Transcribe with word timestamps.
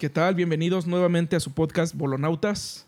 ¿Qué 0.00 0.08
tal? 0.08 0.34
Bienvenidos 0.34 0.86
nuevamente 0.86 1.36
a 1.36 1.40
su 1.40 1.52
podcast 1.52 1.94
Bolonautas. 1.94 2.86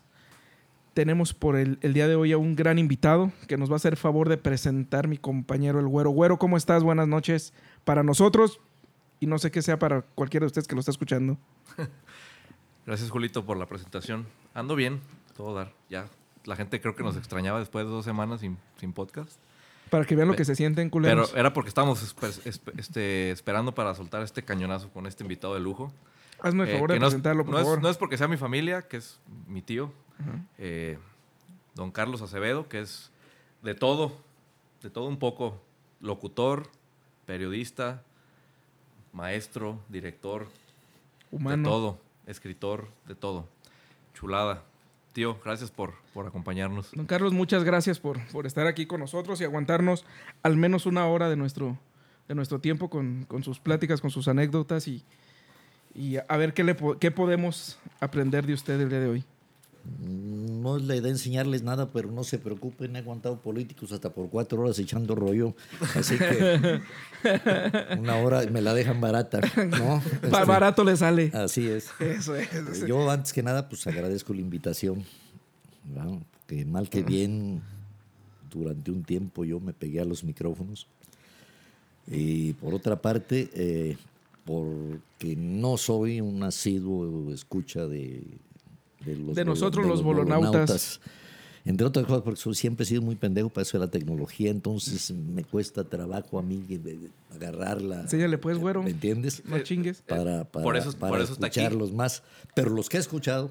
Tenemos 0.95 1.35
por 1.35 1.55
el, 1.55 1.77
el, 1.81 1.93
día 1.93 2.07
de 2.07 2.15
hoy 2.15 2.31
a 2.31 2.39
un 2.39 2.55
gran 2.55 2.79
invitado 2.79 3.31
que 3.47 3.55
nos 3.55 3.69
va 3.69 3.73
a 3.73 3.75
hacer 3.75 3.97
favor 3.97 4.29
de 4.29 4.37
presentar 4.37 5.07
mi 5.07 5.19
compañero 5.19 5.79
el 5.79 5.87
Güero. 5.87 6.09
Güero, 6.09 6.39
¿cómo 6.39 6.57
estás? 6.57 6.81
Buenas 6.81 7.07
noches 7.07 7.53
para 7.83 8.01
nosotros 8.01 8.59
y 9.19 9.27
no 9.27 9.37
sé 9.37 9.51
qué 9.51 9.61
sea 9.61 9.77
para 9.77 10.01
cualquiera 10.01 10.45
de 10.45 10.47
ustedes 10.47 10.67
que 10.67 10.73
lo 10.73 10.79
está 10.79 10.89
escuchando. 10.89 11.37
Gracias, 12.87 13.11
Julito, 13.11 13.45
por 13.45 13.57
la 13.57 13.67
presentación. 13.67 14.25
Ando 14.55 14.75
bien, 14.75 14.99
todo 15.37 15.53
dar. 15.53 15.71
Ya, 15.91 16.07
la 16.45 16.55
gente 16.55 16.81
creo 16.81 16.95
que 16.95 17.03
nos 17.03 17.15
extrañaba 17.15 17.59
después 17.59 17.85
de 17.85 17.91
dos 17.91 18.05
semanas 18.05 18.41
sin, 18.41 18.57
sin 18.79 18.91
podcast. 18.91 19.39
Para 19.91 20.05
que 20.05 20.15
vean 20.15 20.29
lo 20.29 20.35
que 20.35 20.45
se 20.45 20.55
sienten, 20.55 20.89
culeros. 20.89 21.29
Pero 21.29 21.39
era 21.39 21.53
porque 21.53 21.67
estábamos 21.67 22.15
este, 22.75 23.29
esperando 23.29 23.75
para 23.75 23.93
soltar 23.93 24.23
este 24.23 24.41
cañonazo 24.41 24.89
con 24.89 25.05
este 25.05 25.23
invitado 25.23 25.53
de 25.53 25.59
lujo. 25.59 25.93
Hazme 26.43 26.63
el 26.65 26.71
favor 26.71 26.91
de 26.91 26.99
no 26.99 27.05
presentarlo, 27.05 27.45
por 27.45 27.53
no 27.53 27.59
favor. 27.59 27.77
Es, 27.77 27.83
no 27.83 27.89
es 27.89 27.97
porque 27.97 28.17
sea 28.17 28.27
mi 28.27 28.35
familia, 28.35 28.81
que 28.81 28.97
es 28.97 29.17
mi 29.47 29.61
tío, 29.61 29.93
eh, 30.57 30.97
don 31.73 31.89
Carlos 31.89 32.21
Acevedo, 32.21 32.67
que 32.67 32.81
es 32.81 33.11
de 33.61 33.73
todo, 33.73 34.11
de 34.81 34.89
todo 34.89 35.07
un 35.07 35.17
poco, 35.17 35.61
locutor, 36.01 36.67
periodista, 37.25 38.03
maestro, 39.13 39.79
director, 39.87 40.47
Humano. 41.31 41.63
de 41.63 41.63
todo, 41.63 41.99
escritor, 42.27 42.89
de 43.07 43.15
todo. 43.15 43.47
Chulada. 44.13 44.63
Tío, 45.13 45.39
gracias 45.45 45.71
por, 45.71 45.93
por 46.13 46.27
acompañarnos. 46.27 46.91
Don 46.91 47.05
Carlos, 47.05 47.31
muchas 47.31 47.63
gracias 47.63 47.99
por, 47.99 48.19
por 48.27 48.45
estar 48.47 48.67
aquí 48.67 48.85
con 48.85 48.99
nosotros 48.99 49.39
y 49.39 49.45
aguantarnos 49.45 50.05
al 50.41 50.57
menos 50.57 50.87
una 50.87 51.05
hora 51.07 51.29
de 51.29 51.37
nuestro, 51.37 51.77
de 52.27 52.35
nuestro 52.35 52.59
tiempo 52.59 52.89
con, 52.89 53.23
con 53.29 53.43
sus 53.43 53.59
pláticas, 53.59 54.01
con 54.01 54.09
sus 54.09 54.27
anécdotas 54.27 54.89
y, 54.89 55.05
y 55.95 56.17
a 56.17 56.37
ver 56.37 56.53
qué, 56.53 56.63
le, 56.63 56.75
qué 56.99 57.11
podemos 57.11 57.77
aprender 57.99 58.45
de 58.45 58.53
usted 58.53 58.79
el 58.79 58.89
día 58.89 58.99
de 58.99 59.07
hoy. 59.07 59.23
No 59.99 60.77
es 60.77 60.83
la 60.83 60.95
idea 60.95 61.11
enseñarles 61.11 61.61
nada, 61.61 61.91
pero 61.91 62.09
no 62.09 62.23
se 62.23 62.39
preocupen, 62.39 62.95
he 62.95 62.99
aguantado 62.99 63.41
políticos 63.41 63.91
hasta 63.91 64.09
por 64.11 64.29
cuatro 64.29 64.61
horas 64.61 64.79
echando 64.79 65.13
rollo. 65.13 65.55
Así 65.93 66.17
que 66.17 66.79
una 67.99 68.15
hora 68.15 68.43
me 68.49 68.61
la 68.61 68.73
dejan 68.73 69.01
barata, 69.01 69.41
¿no? 69.67 70.01
Este, 70.23 70.29
Barato 70.29 70.85
le 70.85 70.95
sale. 70.95 71.31
Así 71.33 71.67
es. 71.67 71.89
Eso 71.99 72.35
es. 72.35 72.53
Eso 72.53 72.87
Yo 72.87 73.11
antes 73.11 73.33
que 73.33 73.43
nada, 73.43 73.67
pues 73.67 73.85
agradezco 73.85 74.33
la 74.33 74.39
invitación. 74.39 75.03
Que 76.47 76.63
mal 76.63 76.89
que 76.89 77.03
bien, 77.03 77.61
durante 78.49 78.89
un 78.89 79.03
tiempo 79.03 79.43
yo 79.43 79.59
me 79.59 79.73
pegué 79.73 79.99
a 79.99 80.05
los 80.05 80.23
micrófonos. 80.23 80.87
Y 82.07 82.53
por 82.53 82.73
otra 82.73 83.01
parte, 83.01 83.49
eh, 83.53 83.97
porque 84.45 85.35
no 85.35 85.77
soy 85.77 86.21
un 86.21 86.43
asiduo 86.43 87.31
escucha 87.33 87.87
de 87.87 88.23
de, 89.05 89.17
los, 89.17 89.35
de 89.35 89.45
nosotros 89.45 89.83
de 89.83 89.89
los, 89.89 89.99
los 89.99 90.05
bolonautas. 90.05 90.51
bolonautas. 90.51 91.01
Entre 91.65 91.87
otras 91.87 92.05
cosas, 92.05 92.23
porque 92.23 92.55
siempre 92.55 92.83
he 92.83 92.87
sido 92.87 93.01
muy 93.01 93.15
pendejo 93.15 93.49
para 93.49 93.61
eso 93.61 93.77
de 93.79 93.85
la 93.85 93.91
tecnología, 93.91 94.51
entonces 94.51 95.11
me 95.11 95.45
cuesta 95.45 95.85
trabajo 95.85 96.37
a 96.37 96.41
mí 96.41 96.61
agarrarla. 97.33 98.01
Enséñale 98.01 98.37
pues, 98.37 98.57
güero. 98.57 98.83
¿Me 98.83 98.89
entiendes? 98.89 99.43
No 99.45 99.57
chingues. 99.59 100.01
Para, 100.01 100.43
para, 100.43 100.63
por 100.63 100.75
eso, 100.75 100.91
para 100.91 101.13
por 101.13 101.21
eso 101.21 101.33
escucharlos 101.33 101.93
más. 101.93 102.21
Pero 102.53 102.69
los 102.69 102.89
que 102.89 102.97
he 102.97 102.99
escuchado. 102.99 103.49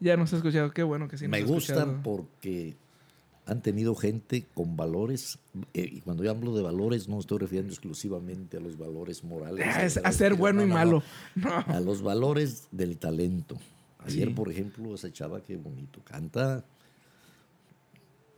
Ya 0.00 0.16
nos 0.16 0.32
he 0.32 0.36
escuchado, 0.36 0.70
qué 0.70 0.82
bueno 0.82 1.06
que 1.06 1.18
sí. 1.18 1.28
Me 1.28 1.42
gustan 1.42 1.76
escuchado. 1.76 2.02
porque 2.02 2.76
han 3.48 3.62
tenido 3.62 3.94
gente 3.94 4.46
con 4.54 4.76
valores, 4.76 5.38
eh, 5.72 5.88
y 5.90 6.00
cuando 6.02 6.22
yo 6.22 6.30
hablo 6.30 6.54
de 6.54 6.62
valores 6.62 7.08
no 7.08 7.18
estoy 7.18 7.38
refiriendo 7.38 7.72
exclusivamente 7.72 8.58
a 8.58 8.60
los 8.60 8.76
valores 8.76 9.24
morales. 9.24 9.66
Es 9.78 9.96
a 9.96 10.12
ser 10.12 10.34
bueno 10.34 10.60
no, 10.60 10.66
y 10.66 10.70
malo. 10.70 11.02
No. 11.34 11.50
A 11.66 11.80
los 11.80 12.02
valores 12.02 12.68
del 12.70 12.98
talento. 12.98 13.56
Ayer, 14.00 14.28
sí. 14.28 14.34
por 14.34 14.50
ejemplo, 14.50 14.94
esa 14.94 15.10
chava 15.10 15.42
que 15.42 15.56
bonito 15.56 16.00
canta. 16.04 16.64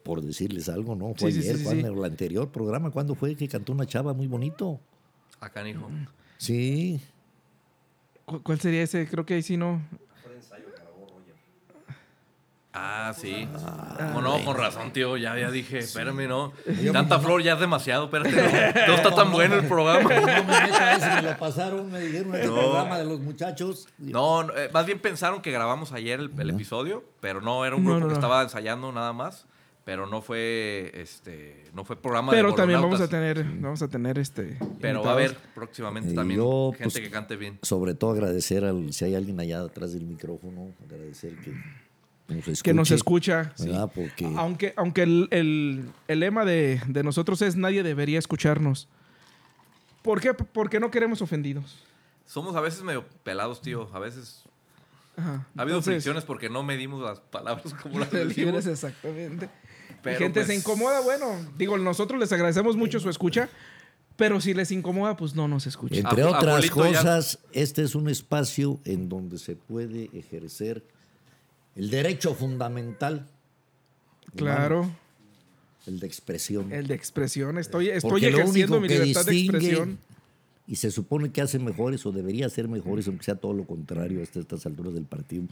Por 0.05 0.23
decirles 0.23 0.69
algo, 0.69 0.95
¿no? 0.95 1.13
Fue 1.15 1.33
sí, 1.33 1.41
ayer, 1.41 1.59
sí, 1.59 1.67
sí, 1.67 1.81
el 1.81 2.05
anterior 2.05 2.51
programa, 2.51 2.91
¿cuándo 2.91 3.15
fue 3.15 3.35
que 3.35 3.49
cantó 3.49 3.73
una 3.73 3.87
chava 3.87 4.15
muy 4.15 4.29
bonito? 4.29 4.81
Acá, 5.41 5.69
hijo. 5.69 5.91
Sí. 6.39 7.01
¿Cuál 8.45 8.61
sería 8.61 8.83
ese? 8.83 9.07
Creo 9.09 9.27
que 9.27 9.35
ahí 9.35 9.43
sí 9.43 9.57
no. 9.57 9.83
Ah, 12.73 13.13
sí. 13.17 13.49
Ah, 13.67 14.13
no, 14.15 14.23
no, 14.23 14.45
con 14.45 14.57
razón, 14.57 14.93
tío. 14.93 15.17
Ya, 15.17 15.37
ya 15.37 15.51
dije, 15.51 15.79
espérame, 15.79 16.29
no. 16.29 16.53
Tanta 16.93 17.19
flor 17.19 17.43
ya 17.43 17.55
es 17.55 17.61
demasiado, 17.61 18.05
espérate. 18.05 18.31
No, 18.31 18.87
no 18.87 18.95
está 18.95 19.13
tan 19.13 19.33
bueno 19.33 19.57
el 19.57 19.67
programa. 19.67 20.03
No 20.03 20.09
me 20.09 20.43
meto 20.43 20.77
ese, 20.97 21.09
me 21.17 21.23
lo 21.23 21.37
pasaron, 21.37 21.91
me 21.91 22.01
dijeron 22.01 22.35
el 22.35 22.43
programa 22.49 22.99
de 22.99 23.05
los 23.07 23.21
muchachos. 23.21 23.89
No, 23.99 24.43
eh, 24.57 24.71
más 24.73 24.87
bien 24.87 25.01
pensaron 25.01 25.43
que 25.43 25.51
grabamos 25.51 25.93
ayer 25.93 26.21
el, 26.21 26.31
el 26.39 26.51
episodio, 26.51 27.03
pero 27.21 27.41
no, 27.41 27.65
era 27.65 27.75
un 27.75 27.85
grupo 27.85 28.07
que 28.07 28.15
estaba 28.15 28.43
ensayando 28.43 28.93
nada 28.93 29.13
más. 29.13 29.47
Pero 29.83 30.07
no 30.07 30.21
fue 30.21 30.93
este 30.95 31.65
no 31.75 31.85
fue 31.85 31.97
programa 31.97 32.31
pero 32.31 32.51
de 32.51 32.57
también 32.57 32.83
vamos 32.83 33.01
a 33.01 33.09
tener 33.09 33.43
vamos 33.45 33.81
a 33.81 33.89
tener 33.89 34.19
este 34.19 34.59
pero 34.79 35.01
invitados. 35.01 35.07
va 35.07 35.11
a 35.11 35.15
haber 35.15 35.37
próximamente 35.55 36.13
también 36.13 36.39
yo, 36.39 36.73
gente 36.73 36.85
pues, 36.85 37.01
que 37.01 37.11
cante 37.11 37.37
bien 37.37 37.59
sobre 37.63 37.95
todo 37.95 38.11
agradecer 38.13 38.65
al 38.67 38.93
si 38.93 39.07
hay 39.07 39.15
alguien 39.15 39.41
allá 39.41 39.63
atrás 39.63 39.95
del 39.95 40.05
micrófono 40.05 40.75
agradecer 40.85 41.35
que 41.37 41.55
nos 42.35 42.49
escuche, 42.49 42.63
que 42.63 42.75
nos 42.75 42.91
escucha. 42.91 43.53
Sí. 43.57 43.71
Porque... 43.95 44.33
Aunque, 44.37 44.75
aunque 44.77 45.03
el, 45.03 45.29
el, 45.31 45.91
el 46.09 46.21
lema 46.21 46.45
de, 46.45 46.81
de, 46.87 47.03
nosotros 47.03 47.43
es 47.43 47.57
nadie 47.57 47.83
debería 47.83 48.19
escucharnos. 48.19 48.89
¿Por 50.03 50.21
qué? 50.21 50.35
Porque 50.35 50.81
no 50.81 50.91
queremos 50.91 51.23
ofendidos. 51.23 51.79
Somos 52.27 52.55
a 52.57 52.61
veces 52.61 52.83
medio 52.83 53.07
pelados, 53.23 53.61
tío. 53.61 53.89
A 53.93 53.99
veces. 53.99 54.45
Ajá. 55.17 55.47
Ha 55.57 55.63
habido 55.63 55.79
Entonces, 55.79 55.95
fricciones 55.95 56.25
porque 56.25 56.49
no 56.49 56.63
medimos 56.63 57.03
las 57.03 57.21
palabras 57.21 57.75
como 57.75 57.99
las 57.99 58.11
decimos. 58.13 58.67
Exactamente. 58.67 59.51
Pero, 60.03 60.19
gente 60.19 60.41
pues... 60.41 60.47
se 60.47 60.55
incomoda, 60.55 61.01
bueno. 61.01 61.27
Digo, 61.59 61.77
nosotros 61.77 62.19
les 62.19 62.33
agradecemos 62.33 62.77
mucho 62.77 63.01
su 63.01 63.11
escucha. 63.11 63.49
Pero 64.17 64.39
si 64.39 64.53
les 64.53 64.71
incomoda, 64.71 65.17
pues 65.17 65.35
no 65.35 65.49
nos 65.49 65.67
escuchen. 65.67 66.07
Entre 66.07 66.25
otras 66.25 66.45
Abuelito 66.45 66.75
cosas, 66.75 67.39
ya... 67.43 67.61
este 67.63 67.83
es 67.83 67.95
un 67.95 68.11
espacio 68.11 68.79
en 68.85 69.09
donde 69.09 69.39
se 69.39 69.57
puede 69.57 70.11
ejercer 70.13 70.85
el 71.77 71.91
derecho 71.91 72.35
fundamental. 72.35 73.27
Claro. 74.35 74.81
Humano, 74.81 74.97
el 75.87 75.99
de 75.99 76.07
expresión. 76.07 76.73
El 76.73 76.87
de 76.87 76.95
expresión. 76.95 77.59
Estoy, 77.59 77.89
estoy 77.89 78.25
ejerciendo 78.25 78.81
mi 78.81 78.89
libertad 78.89 79.25
de 79.25 79.39
expresión. 79.39 79.99
Y 80.67 80.77
se 80.77 80.91
supone 80.91 81.33
que 81.33 81.41
hace 81.41 81.59
mejores 81.59 82.07
o 82.07 82.13
debería 82.13 82.49
ser 82.49 82.69
mejores, 82.69 83.09
aunque 83.09 83.25
sea 83.25 83.35
todo 83.35 83.53
lo 83.53 83.65
contrario 83.67 84.23
hasta 84.23 84.39
estas 84.39 84.67
alturas 84.67 84.95
del 84.95 85.05
partido. 85.05 85.45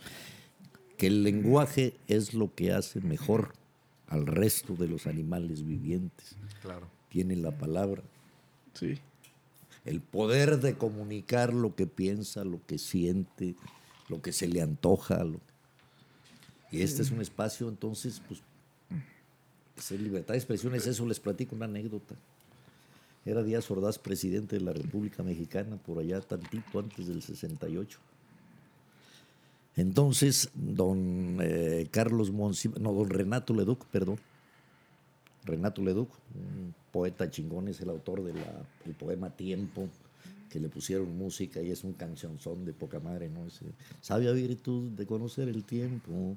Que 0.96 1.08
el 1.08 1.24
lenguaje 1.24 1.94
es 2.06 2.34
lo 2.34 2.54
que 2.54 2.72
hace 2.72 3.00
mejor 3.00 3.52
al 4.06 4.26
resto 4.26 4.74
de 4.74 4.86
los 4.86 5.06
animales 5.06 5.66
vivientes. 5.66 6.36
Claro. 6.62 6.88
Tiene 7.08 7.34
la 7.36 7.50
palabra. 7.50 8.02
Sí. 8.74 8.98
El 9.84 10.00
poder 10.00 10.60
de 10.60 10.74
comunicar 10.74 11.52
lo 11.52 11.74
que 11.74 11.86
piensa, 11.86 12.44
lo 12.44 12.60
que 12.66 12.78
siente, 12.78 13.56
lo 14.08 14.22
que 14.22 14.32
se 14.32 14.46
le 14.46 14.62
antoja, 14.62 15.24
lo 15.24 15.40
y 16.70 16.82
este 16.82 17.02
es 17.02 17.10
un 17.10 17.20
espacio, 17.20 17.68
entonces, 17.68 18.20
pues, 18.26 18.40
es 19.78 20.00
libertad 20.00 20.34
de 20.34 20.38
expresión 20.38 20.74
es 20.74 20.86
eso. 20.86 21.06
Les 21.06 21.20
platico 21.20 21.54
una 21.54 21.66
anécdota. 21.66 22.14
Era 23.24 23.42
Díaz 23.42 23.70
Ordaz 23.70 23.98
presidente 23.98 24.56
de 24.56 24.62
la 24.62 24.72
República 24.72 25.22
Mexicana, 25.22 25.76
por 25.76 25.98
allá 25.98 26.20
tantito 26.20 26.78
antes 26.78 27.06
del 27.06 27.22
68. 27.22 27.98
Entonces, 29.76 30.50
don 30.54 31.38
eh, 31.40 31.86
Carlos 31.90 32.32
Monsi, 32.32 32.70
no, 32.80 32.92
don 32.92 33.08
Renato 33.08 33.54
Leduc, 33.54 33.84
perdón. 33.86 34.18
Renato 35.44 35.82
Leduc, 35.82 36.10
un 36.34 36.74
poeta 36.90 37.30
chingón, 37.30 37.68
es 37.68 37.80
el 37.80 37.90
autor 37.90 38.24
del 38.24 38.34
de 38.34 38.92
poema 38.94 39.30
Tiempo, 39.30 39.88
que 40.50 40.58
le 40.58 40.68
pusieron 40.68 41.16
música 41.16 41.62
y 41.62 41.70
es 41.70 41.84
un 41.84 41.92
cancionzón 41.92 42.64
de 42.64 42.72
poca 42.72 42.98
madre, 42.98 43.28
¿no? 43.28 43.46
Es, 43.46 43.60
Sabia 44.00 44.32
virtud 44.32 44.90
de 44.90 45.06
conocer 45.06 45.48
el 45.48 45.64
tiempo. 45.64 46.36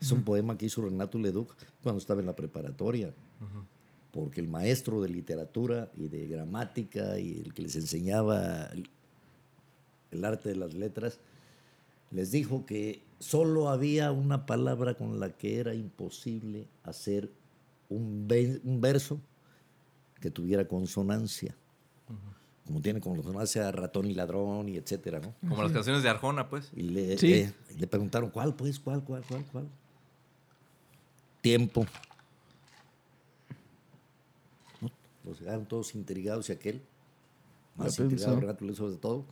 Es 0.00 0.10
un 0.12 0.22
poema 0.22 0.56
que 0.58 0.66
hizo 0.66 0.82
Renato 0.82 1.18
Leduc 1.18 1.54
cuando 1.82 1.98
estaba 1.98 2.20
en 2.20 2.26
la 2.26 2.36
preparatoria. 2.36 3.08
Uh 3.40 3.44
-huh. 3.44 3.64
Porque 4.12 4.40
el 4.40 4.48
maestro 4.48 5.00
de 5.00 5.08
literatura 5.08 5.90
y 5.96 6.08
de 6.08 6.26
gramática 6.28 7.18
y 7.18 7.40
el 7.40 7.52
que 7.54 7.62
les 7.62 7.74
enseñaba 7.76 8.66
el, 8.66 8.88
el 10.12 10.24
arte 10.24 10.50
de 10.50 10.56
las 10.56 10.74
letras 10.74 11.18
les 12.10 12.30
dijo 12.30 12.64
que 12.64 13.02
solo 13.18 13.68
había 13.70 14.12
una 14.12 14.46
palabra 14.46 14.94
con 14.94 15.18
la 15.18 15.30
que 15.30 15.58
era 15.58 15.74
imposible 15.74 16.68
hacer 16.84 17.30
un, 17.88 18.28
ve 18.28 18.60
un 18.62 18.80
verso 18.80 19.18
que 20.20 20.30
tuviera 20.30 20.68
consonancia. 20.68 21.56
Uh 22.08 22.12
-huh 22.12 22.34
como 22.66 22.80
tiene 22.80 22.98
consonancia 22.98 23.70
ratón 23.72 24.06
y 24.06 24.14
ladrón 24.14 24.70
y 24.70 24.76
etcétera, 24.78 25.20
¿no? 25.20 25.34
Como 25.50 25.62
las 25.62 25.70
canciones 25.72 26.02
de 26.02 26.08
Arjona, 26.08 26.48
pues. 26.48 26.70
Y 26.74 26.82
le, 26.82 27.18
Sí. 27.18 27.32
eh, 27.34 27.52
y 27.74 27.78
le 27.78 27.86
preguntaron, 27.86 28.30
¿cuál, 28.30 28.54
pues? 28.54 28.78
¿Cuál, 28.80 29.04
cuál, 29.04 29.22
cuál, 29.28 29.44
cuál? 29.52 29.68
Tiempo. 31.44 31.84
¿No? 34.80 34.90
Los 35.24 35.38
quedaron 35.40 35.66
todos 35.66 35.94
intrigados 35.94 36.48
y 36.48 36.52
aquel, 36.52 36.80
más 37.76 37.98
Ya 37.98 38.04
intrigado, 38.04 38.40
Leduc 38.40 38.76
sobre 38.76 38.96
todo, 38.96 39.26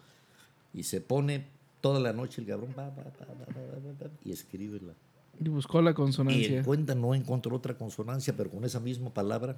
y 0.75 0.83
se 0.83 1.01
pone 1.01 1.47
toda 1.81 2.01
la 2.01 2.13
noche 2.13 2.43
el 2.43 2.47
cabrón 2.47 2.75
va, 2.79 2.91
va, 2.91 2.97
va, 2.97 3.05
va, 3.05 3.35
va, 3.35 3.79
va, 3.79 3.93
va, 4.03 4.11
y 4.27 4.31
escribe 4.33 4.79
la. 4.81 4.93
Y 5.41 5.49
buscó 5.49 5.81
la 5.81 5.93
Y 5.93 5.95
consonancia. 5.95 6.59
en 6.59 6.65
cuenta 6.65 6.95
no 6.95 7.15
encontró 7.15 7.57
otra 7.57 7.79
consonancia, 7.79 8.37
pero 8.37 8.51
con 8.51 8.63
esa 8.65 8.79
misma 8.79 9.09
palabra 9.09 9.57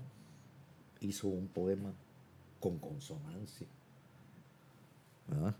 hizo 1.01 1.27
un 1.27 1.49
poema 1.49 1.93
con 2.61 2.79
consonancia. 2.79 3.67
¿verdad? 5.27 5.57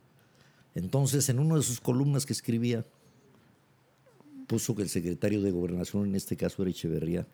Entonces, 0.77 1.29
en 1.29 1.41
una 1.41 1.57
de 1.57 1.63
sus 1.63 1.81
columnas 1.81 2.25
que 2.25 2.33
escribía, 2.33 2.85
puso 4.47 4.75
que 4.75 4.83
el 4.83 4.89
secretario 4.89 5.41
de 5.43 5.51
gobernación, 5.51 6.07
en 6.07 6.15
este 6.15 6.37
caso 6.37 6.63
era 6.63 6.71
Echeverría, 6.71 7.27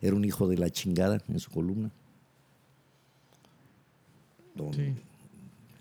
era 0.00 0.14
un 0.14 0.24
hijo 0.24 0.46
de 0.48 0.58
la 0.58 0.70
chingada 0.70 1.22
en 1.28 1.40
su 1.40 1.50
columna. 1.50 1.90
Don 4.54 4.72
Sí. 4.72 4.94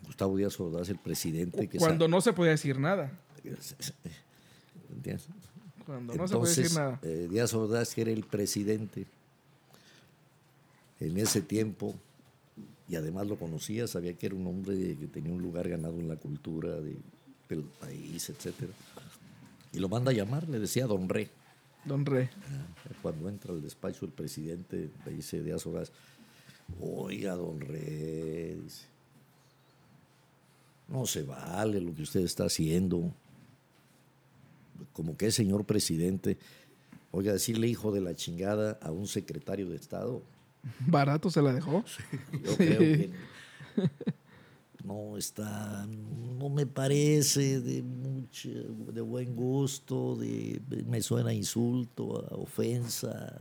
Gustavo 0.06 0.38
Díaz 0.38 0.60
Ordaz, 0.60 0.90
el 0.90 0.98
presidente 0.98 1.68
que 1.68 1.78
Cuando 1.78 2.08
no 2.08 2.22
se 2.22 2.34
podía 2.34 2.52
decir 2.52 2.80
nada. 2.80 3.12
Cuando 5.86 6.16
no 6.16 6.28
se 6.28 6.34
podía 6.36 6.50
decir 6.50 6.66
Entonces, 6.66 6.74
nada. 6.78 7.00
eh, 7.04 7.28
Díaz 7.30 7.54
Ordaz, 7.54 7.94
que 7.94 8.02
era 8.02 8.12
el 8.12 8.24
presidente 8.24 9.06
en 11.00 11.18
ese 11.18 11.42
tiempo, 11.42 11.94
y 12.88 12.96
además 12.96 13.28
lo 13.28 13.38
conocía, 13.38 13.88
sabía 13.88 14.14
que 14.14 14.28
era 14.28 14.36
un 14.36 14.48
hombre 14.48 14.96
que 14.98 15.08
tenía 15.08 15.32
un 15.34 15.42
lugar 15.42 15.68
ganado 15.70 16.00
en 16.00 16.08
la 16.08 16.16
cultura 16.16 16.80
de- 16.80 16.98
del 17.50 17.62
país, 17.64 18.30
etcétera. 18.30 18.72
Y 19.76 19.80
lo 19.80 19.90
manda 19.90 20.12
a 20.12 20.14
llamar, 20.14 20.48
le 20.48 20.60
decía 20.60 20.88
Don 20.88 21.10
Re. 21.10 21.30
Don 21.84 22.06
Re. 22.06 22.30
Cuando 23.02 23.28
entra 23.28 23.52
al 23.52 23.62
despacho 23.62 24.06
el 24.06 24.12
presidente, 24.12 24.90
le 25.06 25.12
dice 25.12 25.44
Díaz 25.44 25.66
Ordaz, 25.68 25.92
oiga, 26.80 27.36
Don 27.36 27.60
Re, 27.60 28.58
dice, 28.64 28.86
no 30.88 31.06
se 31.06 31.24
vale 31.24 31.82
lo 31.82 31.94
que 31.94 32.04
usted 32.04 32.22
está 32.22 32.46
haciendo. 32.46 33.14
Como 34.94 35.18
que 35.18 35.30
señor 35.32 35.66
presidente, 35.66 36.38
oiga, 37.12 37.34
decirle 37.34 37.68
hijo 37.68 37.92
de 37.92 38.00
la 38.00 38.16
chingada 38.16 38.80
a 38.82 38.92
un 38.92 39.08
secretario 39.08 39.70
de 39.70 39.76
Estado. 39.76 40.24
Barato 40.88 41.30
se 41.30 41.42
la 41.42 41.54
dejó. 41.54 41.84
Yo 42.32 42.56
creo 42.56 42.80
que 42.80 43.12
no 44.86 45.18
está, 45.18 45.86
no 45.88 46.50
me 46.50 46.66
parece 46.66 47.60
de 47.60 47.84
de 48.94 49.02
buen 49.02 49.36
gusto, 49.36 50.18
me 50.88 51.02
suena 51.02 51.30
a 51.30 51.34
insulto, 51.34 52.26
a 52.30 52.36
ofensa. 52.36 53.34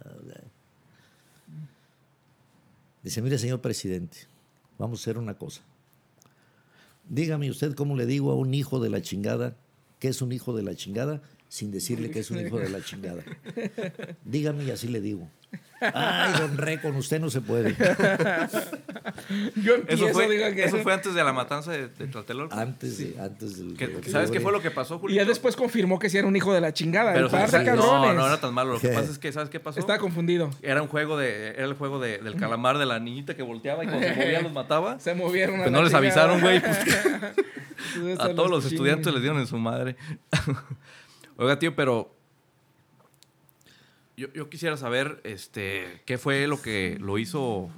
Dice, 3.02 3.20
mire, 3.22 3.38
señor 3.38 3.60
presidente, 3.60 4.18
vamos 4.78 5.00
a 5.00 5.02
hacer 5.02 5.18
una 5.18 5.34
cosa. 5.34 5.62
Dígame 7.08 7.50
usted 7.50 7.74
cómo 7.74 7.96
le 7.96 8.06
digo 8.06 8.32
a 8.32 8.34
un 8.34 8.54
hijo 8.54 8.80
de 8.80 8.88
la 8.88 9.02
chingada 9.02 9.56
que 9.98 10.08
es 10.08 10.22
un 10.22 10.32
hijo 10.32 10.54
de 10.54 10.62
la 10.62 10.74
chingada 10.74 11.22
sin 11.48 11.70
decirle 11.70 12.10
que 12.10 12.18
es 12.18 12.30
un 12.30 12.44
hijo 12.44 12.58
de 12.58 12.68
la 12.68 12.82
chingada. 12.82 13.22
Dígame 14.24 14.64
y 14.64 14.70
así 14.70 14.88
le 14.88 15.00
digo. 15.00 15.28
Ay, 15.80 16.32
don 16.40 16.56
Re, 16.56 16.80
con 16.80 16.96
usted 16.96 17.20
no 17.20 17.28
se 17.30 17.40
puede. 17.42 17.76
Yo 19.56 19.74
empiezo, 19.74 20.06
Eso 20.06 20.14
fue, 20.14 20.28
diga 20.28 20.52
que- 20.54 20.64
eso 20.64 20.78
fue 20.78 20.92
antes 20.94 21.14
de 21.14 21.22
la 21.22 21.32
matanza 21.32 21.72
de, 21.72 21.88
de 21.88 22.06
Tlatelolco. 22.06 22.54
Antes, 22.56 22.98
de, 22.98 23.16
antes 23.20 23.58
del. 23.58 23.76
Que- 23.76 23.88
del- 23.88 24.04
¿Sabes 24.04 24.30
qué 24.30 24.40
fue 24.40 24.50
lo 24.52 24.62
que 24.62 24.70
pasó, 24.70 24.96
Y 24.96 24.98
Julio? 24.98 25.16
ya 25.16 25.24
después 25.26 25.56
confirmó 25.56 25.98
que 25.98 26.08
sí 26.08 26.16
era 26.18 26.26
un 26.26 26.34
hijo 26.36 26.52
de 26.54 26.60
la 26.60 26.72
chingada. 26.72 27.12
Pero 27.12 27.28
par 27.30 27.50
de 27.50 27.58
sí, 27.58 27.64
cabrones. 27.64 28.14
no, 28.14 28.14
no 28.14 28.26
era 28.26 28.40
tan 28.40 28.54
malo. 28.54 28.74
Lo 28.74 28.80
que 28.80 28.88
pasa 28.88 29.10
es 29.10 29.18
que, 29.18 29.30
¿sabes 29.32 29.50
qué 29.50 29.60
pasó? 29.60 29.78
Estaba 29.80 29.98
confundido. 29.98 30.50
Era 30.62 30.80
un 30.80 30.88
juego 30.88 31.16
de, 31.18 31.48
era 31.50 31.64
el 31.64 31.74
juego 31.74 31.98
de- 32.00 32.18
del 32.18 32.36
calamar 32.36 32.78
de 32.78 32.86
la 32.86 32.98
niñita 32.98 33.34
que 33.36 33.42
volteaba 33.42 33.84
y 33.84 33.88
cuando 33.88 34.06
se 34.06 34.14
movía 34.14 34.40
los 34.40 34.52
mataba. 34.52 34.98
Se 35.04 35.14
movieron. 35.14 35.56
a 35.56 35.64
Pues 35.64 35.72
la 35.72 35.78
no 35.78 35.84
les 35.84 35.92
chingada. 35.92 35.98
avisaron, 36.32 36.40
güey. 36.40 36.60
Pues, 36.60 36.78
a 38.20 38.34
todos 38.34 38.50
los 38.50 38.64
chinguen. 38.64 38.74
estudiantes 38.76 39.12
les 39.12 39.22
dieron 39.22 39.40
en 39.40 39.46
su 39.46 39.58
madre. 39.58 39.96
Oiga, 41.36 41.58
tío, 41.58 41.74
pero 41.74 42.13
yo, 44.16 44.32
yo 44.32 44.48
quisiera 44.48 44.76
saber, 44.76 45.20
este, 45.24 46.02
qué 46.06 46.18
fue 46.18 46.46
lo 46.46 46.60
que 46.60 46.98
lo 47.00 47.18
hizo 47.18 47.70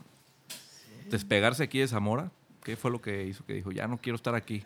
despegarse 1.11 1.63
aquí 1.63 1.79
de 1.79 1.89
Zamora. 1.89 2.31
¿Qué 2.63 2.77
fue 2.77 2.91
lo 2.91 3.01
que 3.01 3.27
hizo 3.27 3.45
que 3.45 3.55
dijo, 3.55 3.71
ya 3.71 3.87
no 3.87 3.99
quiero 3.99 4.17
estar 4.17 4.35
aquí? 4.35 4.65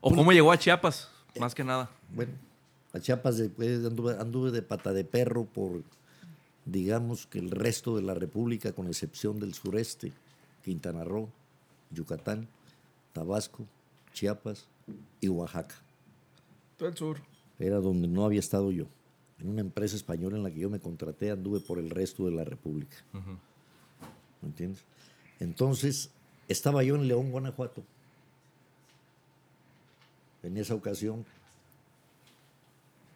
O 0.00 0.12
cómo 0.14 0.32
llegó 0.32 0.50
a 0.50 0.58
Chiapas, 0.58 1.10
más 1.38 1.54
que 1.54 1.62
nada. 1.62 1.88
Bueno, 2.12 2.32
a 2.92 2.98
Chiapas 2.98 3.38
después 3.38 3.84
anduve, 3.84 4.16
anduve 4.18 4.50
de 4.50 4.62
pata 4.62 4.92
de 4.92 5.04
perro 5.04 5.44
por, 5.44 5.82
digamos 6.64 7.26
que 7.26 7.38
el 7.38 7.50
resto 7.50 7.94
de 7.94 8.02
la 8.02 8.14
República, 8.14 8.72
con 8.72 8.88
excepción 8.88 9.38
del 9.38 9.54
sureste, 9.54 10.12
Quintana 10.64 11.04
Roo, 11.04 11.28
Yucatán, 11.90 12.48
Tabasco, 13.12 13.64
Chiapas 14.12 14.66
y 15.20 15.28
Oaxaca. 15.28 15.76
Todo 16.76 16.88
el 16.88 16.96
sur. 16.96 17.20
Era 17.58 17.76
donde 17.76 18.08
no 18.08 18.24
había 18.24 18.40
estado 18.40 18.72
yo. 18.72 18.86
En 19.40 19.48
una 19.48 19.60
empresa 19.62 19.96
española 19.96 20.36
en 20.36 20.42
la 20.42 20.50
que 20.50 20.60
yo 20.60 20.68
me 20.70 20.80
contraté, 20.80 21.30
anduve 21.30 21.60
por 21.60 21.78
el 21.78 21.90
resto 21.90 22.24
de 22.26 22.32
la 22.32 22.44
República. 22.44 22.96
¿Me 24.42 24.48
entiendes? 24.48 24.84
Entonces, 25.38 26.10
estaba 26.48 26.82
yo 26.82 26.94
en 26.96 27.08
León, 27.08 27.30
Guanajuato. 27.30 27.82
En 30.42 30.56
esa 30.56 30.74
ocasión, 30.74 31.24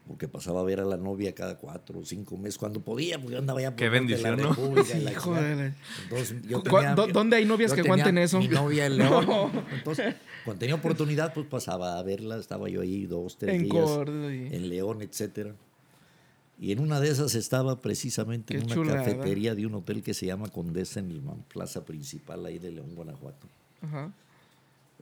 porque 0.06 0.28
pasaba 0.28 0.60
a 0.60 0.64
ver 0.64 0.80
a 0.80 0.84
la 0.84 0.96
novia 0.98 1.34
cada 1.34 1.56
cuatro 1.56 2.00
o 2.00 2.04
cinco 2.04 2.36
meses, 2.36 2.58
cuando 2.58 2.80
podía, 2.80 3.18
porque 3.18 3.32
yo 3.32 3.38
andaba 3.38 3.60
ya 3.62 3.70
por 3.70 3.76
Qué 3.78 3.84
la 3.86 3.90
bendición, 3.90 4.36
¿no? 4.38 4.48
República 4.50 4.96
y 4.98 5.02
la 5.02 5.12
Hijo 5.12 5.22
chingada. 5.34 5.48
de 5.48 5.56
la- 5.56 5.76
Entonces, 6.02 6.42
yo 6.46 6.58
¿Cu- 6.58 6.62
tenía- 6.64 6.94
dó- 6.94 7.06
dónde 7.06 7.36
hay 7.36 7.44
novias 7.46 7.70
yo 7.70 7.76
que 7.76 7.80
aguanten 7.82 8.18
eso? 8.18 8.38
Mi 8.38 8.48
novia 8.48 8.86
en 8.86 8.98
León. 8.98 9.26
No. 9.26 9.50
Entonces, 9.72 10.14
cuando 10.44 10.60
tenía 10.60 10.74
oportunidad, 10.74 11.32
pues 11.32 11.46
pasaba 11.46 11.98
a 11.98 12.02
verla. 12.02 12.36
Estaba 12.36 12.68
yo 12.68 12.82
ahí 12.82 13.06
dos, 13.06 13.38
tres 13.38 13.54
En 13.54 13.62
días. 13.62 13.72
Córdoba 13.84 14.34
y- 14.34 14.54
En 14.54 14.68
León, 14.68 15.00
etcétera. 15.02 15.54
Y 16.58 16.72
en 16.72 16.78
una 16.78 17.00
de 17.00 17.10
esas 17.10 17.34
estaba 17.34 17.80
precisamente 17.80 18.54
Qué 18.54 18.60
en 18.60 18.66
una 18.66 18.74
chulada. 18.74 18.98
cafetería 19.04 19.54
de 19.54 19.66
un 19.66 19.74
hotel 19.74 20.02
que 20.02 20.14
se 20.14 20.26
llama 20.26 20.48
Condesa 20.48 21.00
en 21.00 21.24
la 21.24 21.34
plaza 21.52 21.84
principal 21.84 22.46
ahí 22.46 22.58
de 22.58 22.70
León, 22.70 22.94
Guanajuato. 22.94 23.46
Ajá. 23.82 24.12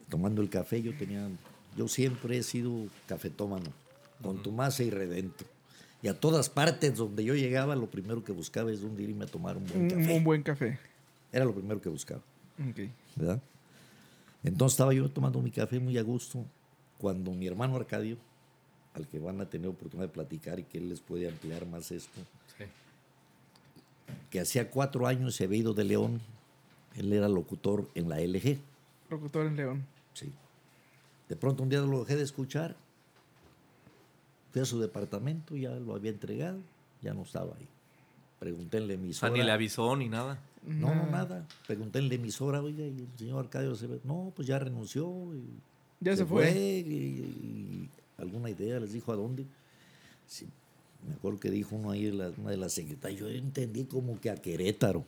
Tomando 0.09 0.43
el 0.43 0.49
café, 0.49 0.83
yo 0.83 0.95
tenía, 0.97 1.29
yo 1.77 1.89
siempre 1.89 2.39
he 2.39 2.43
sido 2.43 2.87
cafetómano, 3.07 3.71
contumace 4.23 4.85
y 4.85 4.91
redento. 4.91 5.45
Y 6.03 6.09
a 6.09 6.19
todas 6.19 6.49
partes 6.49 6.97
donde 6.97 7.23
yo 7.23 7.35
llegaba, 7.35 7.77
lo 7.77 7.87
primero 7.87 8.25
que 8.25 8.33
buscaba 8.33 8.73
es 8.73 8.81
dónde 8.81 9.03
irme 9.05 9.25
a 9.25 9.29
tomar 9.29 9.57
un 9.57 9.67
buen 9.67 9.89
café. 9.89 10.17
un 10.17 10.25
buen 10.25 10.43
café. 10.43 10.79
Era 11.31 11.45
lo 11.45 11.55
primero 11.55 11.81
que 11.81 11.89
buscaba. 11.89 12.21
Ok. 12.71 12.89
¿verdad? 13.17 13.41
Entonces 14.43 14.75
estaba 14.75 14.93
yo 14.93 15.09
tomando 15.11 15.41
mi 15.41 15.51
café 15.51 15.79
muy 15.79 15.97
a 15.99 16.03
gusto 16.03 16.45
cuando 16.99 17.31
mi 17.33 17.47
hermano 17.47 17.77
Arcadio, 17.77 18.17
al 18.95 19.07
que 19.09 19.19
van 19.19 19.41
a 19.41 19.47
tener 19.49 19.69
oportunidad 19.69 20.09
de 20.09 20.13
platicar 20.13 20.59
y 20.61 20.65
que 20.65 20.79
él 20.79 20.89
les 20.89 21.01
puede 21.01 21.29
ampliar 21.29 21.67
más 21.67 21.91
esto, 21.93 22.21
que 24.31 24.41
hacía 24.41 24.71
cuatro 24.71 25.07
años 25.07 25.35
se 25.35 25.45
había 25.45 25.59
ido 25.59 25.75
de 25.75 25.85
León, 25.85 26.21
él 26.97 27.13
era 27.13 27.29
locutor 27.29 27.89
en 27.95 28.09
la 28.09 28.21
LG, 28.21 28.59
Locutor 29.11 29.47
en 29.47 29.57
León. 29.57 29.85
sí. 30.15 30.33
De 31.29 31.37
pronto 31.37 31.63
un 31.63 31.71
día 31.71 31.81
lo 31.81 32.01
dejé 32.01 32.17
de 32.17 32.25
escuchar, 32.25 32.77
fui 34.53 34.61
a 34.61 34.65
su 34.67 34.79
departamento, 34.81 35.57
ya 35.57 35.71
lo 35.71 35.95
había 35.95 36.11
entregado, 36.11 36.59
ya 37.01 37.15
no 37.15 37.23
estaba 37.23 37.55
ahí. 37.59 37.67
Pregunté 38.39 38.79
en 38.79 38.89
la 38.89 38.95
O 38.95 38.97
sea, 38.97 39.03
emisora. 39.05 39.33
ni 39.33 39.43
le 39.43 39.51
avisó 39.53 39.97
ni 39.97 40.09
nada. 40.09 40.39
No, 40.67 40.95
no, 40.95 41.07
nada. 41.07 41.47
Pregunté 41.67 42.01
en 42.01 42.09
la 42.09 42.15
emisora, 42.17 42.61
oiga, 42.61 42.85
y 42.85 42.89
el 43.01 43.09
señor 43.19 43.39
Arcadio 43.45 43.75
se 43.75 43.87
ve. 43.87 44.01
No, 44.05 44.33
pues 44.37 44.47
ya 44.47 44.59
renunció. 44.59 45.07
y 45.35 45.43
Ya 46.01 46.15
se 46.17 46.27
fue. 46.27 46.51
y, 46.53 46.91
y 46.91 47.91
alguna 48.23 48.51
idea 48.51 48.79
les 48.81 48.93
dijo 48.93 49.13
a 49.13 49.17
dónde. 49.17 49.45
Sí, 50.27 50.49
me 51.07 51.15
acuerdo 51.15 51.39
que 51.41 51.51
dijo 51.51 51.77
uno 51.77 51.91
ahí, 51.91 52.11
la- 52.11 52.31
una 52.39 52.51
de 52.51 52.57
las 52.57 52.73
secretarias, 52.73 53.21
yo 53.21 53.29
entendí 53.29 53.85
como 53.85 54.21
que 54.21 54.31
a 54.31 54.37
Querétaro. 54.37 55.05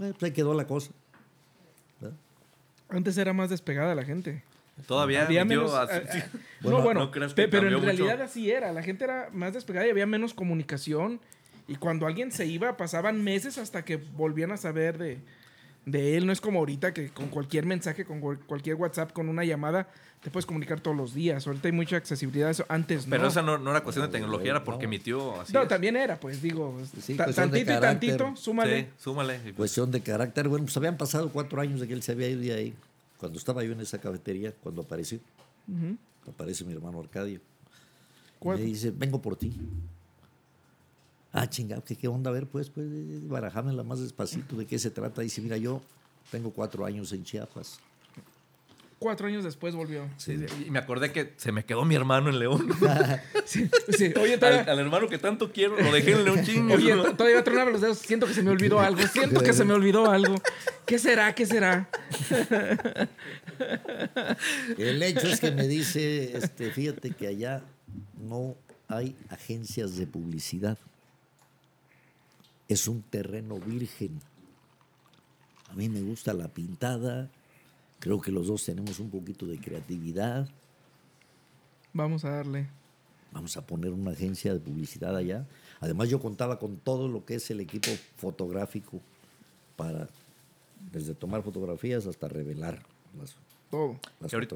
Eh, 0.00 0.12
pues 0.12 0.22
ahí 0.24 0.32
quedó 0.32 0.54
la 0.54 0.66
cosa. 0.66 0.90
¿verdad? 2.00 2.16
Antes 2.88 3.16
era 3.16 3.32
más 3.32 3.50
despegada 3.50 3.94
la 3.94 4.04
gente. 4.04 4.42
Todavía 4.86 5.22
Había 5.24 5.44
menos. 5.44 5.72
así- 5.72 5.92
ah, 5.94 6.24
ah, 6.32 6.38
Bueno, 6.60 6.78
no, 6.78 6.84
bueno, 6.84 7.00
no 7.00 7.10
creas 7.12 7.32
que 7.32 7.46
pero 7.46 7.68
en 7.68 7.74
cambió 7.74 7.78
mucho. 7.78 8.02
realidad 8.04 8.22
así 8.22 8.50
era. 8.50 8.72
La 8.72 8.82
gente 8.82 9.04
era 9.04 9.28
más 9.32 9.52
despegada 9.54 9.86
y 9.86 9.90
había 9.90 10.06
menos 10.06 10.34
comunicación. 10.34 11.20
Y 11.68 11.76
cuando 11.76 12.06
alguien 12.06 12.32
se 12.32 12.44
iba, 12.46 12.76
pasaban 12.76 13.22
meses 13.22 13.56
hasta 13.56 13.84
que 13.84 13.96
volvían 13.98 14.50
a 14.50 14.56
saber 14.56 14.98
de, 14.98 15.18
de 15.86 16.16
él. 16.16 16.26
No 16.26 16.32
es 16.32 16.40
como 16.40 16.58
ahorita 16.60 16.92
que 16.94 17.08
con 17.10 17.28
cualquier 17.28 17.66
mensaje, 17.66 18.04
con 18.04 18.20
cual- 18.20 18.38
cualquier 18.46 18.76
WhatsApp, 18.76 19.12
con 19.12 19.28
una 19.28 19.44
llamada, 19.44 19.88
te 20.22 20.30
puedes 20.30 20.46
comunicar 20.46 20.80
todos 20.80 20.96
los 20.96 21.12
días. 21.14 21.46
Ahorita 21.46 21.68
hay 21.68 21.72
mucha 21.72 21.96
accesibilidad 21.96 22.48
a 22.48 22.50
eso. 22.52 22.64
Antes 22.68 23.06
Pero 23.08 23.22
no. 23.24 23.28
esa 23.28 23.42
no, 23.42 23.58
no 23.58 23.70
era 23.70 23.82
cuestión 23.82 24.04
de 24.04 24.08
No, 24.08 24.12
tecnología, 24.12 24.50
era 24.52 24.64
porque 24.64 24.84
no. 24.84 24.90
mi 24.90 24.98
tío 24.98 25.40
así 25.40 25.52
No, 25.52 25.62
es. 25.62 25.68
también 25.68 25.96
era, 25.96 26.18
pues 26.18 26.40
digo, 26.40 26.78
Sí, 27.02 27.14
tantito 27.14 27.72
y 27.72 27.80
tantito, 27.80 28.34
súmale. 28.36 28.82
Sí, 28.84 28.88
súmale. 28.98 29.38
Pues, 29.40 29.54
Cuestión 29.54 29.90
de 29.90 30.00
carácter. 30.00 30.48
Bueno, 30.48 30.64
pues 30.64 30.76
habían 30.78 30.96
pasado 30.96 31.28
cuatro 31.30 31.60
años 31.60 31.80
de 31.80 31.86
que 31.88 31.92
él 31.94 32.02
se 32.02 32.12
había 32.12 32.28
ido 32.28 32.40
de 32.40 32.54
ahí. 32.54 32.74
Cuando 33.18 33.38
estaba 33.38 33.62
yo 33.64 33.72
en 33.72 33.80
esa 33.80 33.98
cafetería, 33.98 34.52
cuando 34.62 34.82
apareció, 34.82 35.18
aparece 36.28 36.64
mi 36.64 36.72
hermano 36.72 37.00
Arcadio. 37.00 37.36
Y 37.36 37.40
¿Cuál? 38.38 38.58
me 38.58 38.64
dice, 38.64 38.90
vengo 38.96 39.20
por 39.20 39.36
ti. 39.36 39.52
Ah, 41.36 41.50
chingado, 41.50 41.82
¿qué, 41.84 41.96
qué 41.96 42.06
onda? 42.06 42.30
A 42.30 42.32
ver, 42.32 42.46
pues, 42.46 42.70
pues, 42.70 42.86
barajámela 43.28 43.82
más 43.82 43.98
despacito, 44.00 44.54
¿de 44.56 44.66
qué 44.66 44.78
se 44.78 44.90
trata? 44.90 45.20
Dice, 45.20 45.40
mira, 45.42 45.56
yo 45.56 45.82
tengo 46.30 46.50
cuatro 46.52 46.84
años 46.86 47.12
en 47.12 47.24
Chiapas. 47.24 47.80
cuatro 49.00 49.26
años 49.26 49.42
después 49.42 49.74
volvió. 49.74 50.08
Sí, 50.16 50.38
sí. 50.38 50.64
Y 50.66 50.70
me 50.70 50.78
acordé 50.78 51.10
que 51.12 51.34
se 51.36 51.50
me 51.50 51.64
quedó 51.64 51.84
mi 51.84 51.96
hermano 51.96 52.30
en 52.30 52.38
León. 52.38 52.68
Sí, 53.46 53.68
sí. 53.98 54.10
Oye, 54.18 54.34
al, 54.34 54.40
todavía, 54.40 54.72
al 54.72 54.78
hermano 54.78 55.06
que 55.08 55.18
tanto 55.18 55.52
quiero, 55.52 55.76
lo 55.78 55.92
dejé 55.92 56.12
en 56.12 56.24
León 56.24 56.42
chingo. 56.44 56.74
oye, 56.74 56.94
to- 56.94 57.14
todavía 57.14 57.44
tronaba 57.44 57.70
los 57.72 57.80
dedos. 57.82 57.98
Siento 57.98 58.26
que 58.26 58.32
se 58.32 58.42
me 58.42 58.50
olvidó 58.50 58.80
algo. 58.80 59.02
Siento 59.06 59.40
que 59.42 59.52
se 59.52 59.64
me 59.64 59.74
olvidó 59.74 60.10
algo. 60.10 60.36
¿Qué 60.86 60.98
será? 60.98 61.34
¿Qué 61.34 61.44
será? 61.44 61.90
El 64.78 65.02
hecho 65.02 65.26
es 65.26 65.40
que 65.40 65.50
me 65.50 65.66
dice, 65.68 66.36
este, 66.38 66.70
fíjate 66.70 67.10
que 67.10 67.26
allá 67.26 67.62
no 68.18 68.56
hay 68.88 69.14
agencias 69.28 69.96
de 69.96 70.06
publicidad. 70.06 70.78
Es 72.68 72.88
un 72.88 73.02
terreno 73.02 73.58
virgen. 73.58 74.20
A 75.70 75.74
mí 75.74 75.88
me 75.88 76.00
gusta 76.02 76.32
la 76.32 76.48
pintada. 76.48 77.30
Creo 77.98 78.20
que 78.20 78.30
los 78.32 78.46
dos 78.46 78.64
tenemos 78.64 78.98
un 79.00 79.10
poquito 79.10 79.46
de 79.46 79.58
creatividad. 79.58 80.48
Vamos 81.92 82.24
a 82.24 82.30
darle. 82.30 82.68
Vamos 83.32 83.56
a 83.56 83.66
poner 83.66 83.90
una 83.92 84.12
agencia 84.12 84.52
de 84.52 84.60
publicidad 84.60 85.16
allá. 85.16 85.46
Además 85.80 86.08
yo 86.08 86.20
contaba 86.20 86.58
con 86.58 86.76
todo 86.76 87.08
lo 87.08 87.24
que 87.24 87.34
es 87.36 87.50
el 87.50 87.60
equipo 87.60 87.90
fotográfico 88.16 89.00
para 89.76 90.08
desde 90.92 91.14
tomar 91.14 91.42
fotografías 91.42 92.06
hasta 92.06 92.28
revelar 92.28 92.82
las, 93.18 93.34
Todo. 93.70 93.98
las 94.20 94.32
ahorita, 94.32 94.54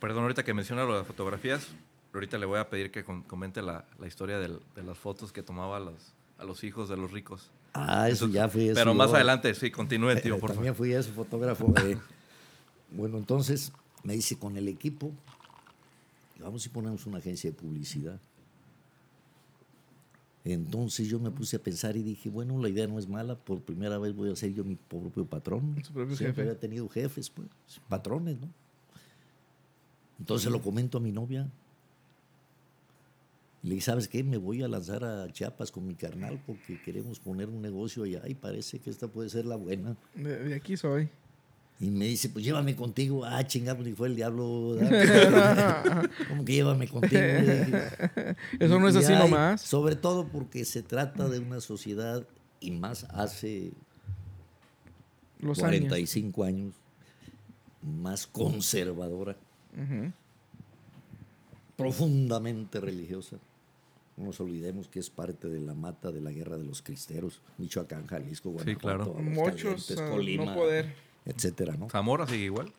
perdón, 0.00 0.22
ahorita 0.22 0.42
que 0.44 0.54
menciona 0.54 0.84
lo 0.84 0.98
de 0.98 1.04
fotografías, 1.04 1.68
ahorita 2.12 2.38
le 2.38 2.46
voy 2.46 2.58
a 2.58 2.68
pedir 2.68 2.90
que 2.90 3.04
com- 3.04 3.22
comente 3.22 3.62
la, 3.62 3.84
la 4.00 4.06
historia 4.08 4.38
del- 4.38 4.58
de 4.74 4.82
las 4.82 4.98
fotos 4.98 5.32
que 5.32 5.42
tomaba 5.42 5.78
los, 5.78 5.94
a 6.42 6.44
los 6.44 6.64
hijos 6.64 6.88
de 6.88 6.96
los 6.96 7.10
ricos. 7.12 7.50
Ah, 7.72 8.08
eso 8.08 8.28
ya 8.28 8.48
fui 8.48 8.64
eso. 8.64 8.74
Pero 8.74 8.92
más 8.94 9.12
adelante, 9.14 9.54
sí, 9.54 9.70
continúe, 9.70 10.16
tío, 10.20 10.34
Eh, 10.36 10.38
por 10.38 10.50
favor. 10.50 10.54
También 10.56 10.74
fui 10.74 10.92
ese 10.92 11.10
fotógrafo. 11.12 11.72
eh. 11.84 11.96
bueno, 12.90 13.16
entonces 13.16 13.72
me 14.02 14.14
dice 14.14 14.36
con 14.36 14.56
el 14.56 14.68
equipo, 14.68 15.12
vamos 16.40 16.66
y 16.66 16.68
ponemos 16.68 17.06
una 17.06 17.18
agencia 17.18 17.50
de 17.50 17.56
publicidad. 17.56 18.18
Entonces 20.44 21.06
yo 21.06 21.20
me 21.20 21.30
puse 21.30 21.54
a 21.56 21.58
pensar 21.60 21.96
y 21.96 22.02
dije, 22.02 22.28
bueno, 22.28 22.60
la 22.60 22.68
idea 22.68 22.88
no 22.88 22.98
es 22.98 23.08
mala, 23.08 23.36
por 23.36 23.60
primera 23.60 23.96
vez 23.98 24.12
voy 24.14 24.32
a 24.32 24.34
ser 24.36 24.52
yo 24.52 24.64
mi 24.64 24.74
propio 24.74 25.24
patrón. 25.24 25.76
Su 25.84 25.92
propio 25.92 26.16
Siempre 26.16 26.42
jefe. 26.42 26.50
había 26.50 26.58
tenido 26.60 26.88
jefes, 26.88 27.30
pues, 27.30 27.46
patrones, 27.88 28.40
¿no? 28.40 28.48
Entonces 30.18 30.50
lo 30.50 30.60
comento 30.60 30.98
a 30.98 31.00
mi 31.00 31.12
novia. 31.12 31.48
Le 33.62 33.74
dije, 33.74 33.84
¿sabes 33.86 34.08
qué? 34.08 34.24
Me 34.24 34.36
voy 34.38 34.62
a 34.62 34.68
lanzar 34.68 35.04
a 35.04 35.30
Chiapas 35.32 35.70
con 35.70 35.86
mi 35.86 35.94
carnal 35.94 36.42
porque 36.46 36.80
queremos 36.82 37.20
poner 37.20 37.48
un 37.48 37.62
negocio 37.62 38.02
allá 38.02 38.22
y 38.26 38.34
parece 38.34 38.80
que 38.80 38.90
esta 38.90 39.06
puede 39.08 39.28
ser 39.28 39.44
la 39.44 39.56
buena. 39.56 39.96
De, 40.14 40.36
de 40.36 40.54
aquí 40.54 40.76
soy. 40.76 41.08
Y 41.82 41.90
me 41.90 42.04
dice, 42.06 42.28
pues 42.28 42.44
llévame 42.44 42.76
contigo. 42.76 43.24
Ah, 43.24 43.44
chingada, 43.44 43.76
pues 43.76 43.88
ni 43.88 43.94
fue 43.94 44.06
el 44.08 44.14
diablo. 44.14 44.76
¿Cómo 46.28 46.44
que 46.44 46.52
llévame 46.52 46.86
contigo? 46.86 47.20
Eso 48.60 48.78
no 48.78 48.88
es 48.88 48.94
Y, 48.94 48.98
así 48.98 49.12
nomás. 49.12 49.60
Sobre 49.60 49.96
todo 49.96 50.28
porque 50.28 50.64
se 50.64 50.82
trata 50.82 51.28
de 51.28 51.40
una 51.40 51.60
sociedad, 51.60 52.24
y 52.60 52.70
más 52.70 53.04
hace 53.10 53.72
Los 55.40 55.58
años. 55.58 55.88
45 55.88 56.44
años, 56.44 56.74
más 57.82 58.26
conservadora, 58.28 59.36
profundamente 61.76 62.80
religiosa. 62.80 63.38
No 64.16 64.26
nos 64.26 64.40
olvidemos 64.40 64.88
que 64.88 64.98
es 64.98 65.08
parte 65.10 65.48
de 65.48 65.60
la 65.60 65.74
mata 65.74 66.12
de 66.12 66.20
la 66.20 66.30
guerra 66.32 66.58
de 66.58 66.64
los 66.64 66.82
cristeros, 66.82 67.40
Michoacán, 67.58 68.06
Jalisco, 68.06 68.50
Guanajuato, 68.50 68.78
claro. 68.80 69.02
Aguascalientes, 69.18 69.90
Muchos 69.90 69.98
a 69.98 70.10
Colima, 70.10 70.44
no 70.44 70.54
poder. 70.54 70.94
etcétera, 71.24 71.76
¿no? 71.76 71.88
Zamora 71.88 72.26
sigue 72.26 72.44
igual. 72.44 72.72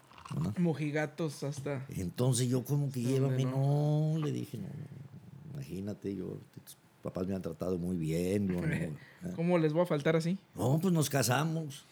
Mojigatos 0.57 1.43
hasta. 1.43 1.85
Entonces 1.89 2.47
yo 2.49 2.63
como 2.63 2.89
que 2.91 3.01
¿Dónde 3.01 3.13
llévame, 3.13 3.45
no? 3.45 4.13
no, 4.13 4.17
le 4.25 4.31
dije, 4.31 4.57
no, 4.57 4.67
no, 4.67 5.53
imagínate, 5.53 6.15
yo, 6.15 6.37
tus 6.63 6.77
papás 7.01 7.27
me 7.27 7.35
han 7.35 7.41
tratado 7.41 7.77
muy 7.77 7.97
bien, 7.97 8.47
yo 8.47 8.61
no, 8.61 8.67
¿eh? 8.73 8.91
¿Cómo 9.35 9.57
les 9.57 9.73
voy 9.73 9.83
a 9.83 9.85
faltar 9.85 10.15
así? 10.15 10.37
No, 10.55 10.79
pues 10.81 10.93
nos 10.93 11.09
casamos. 11.09 11.85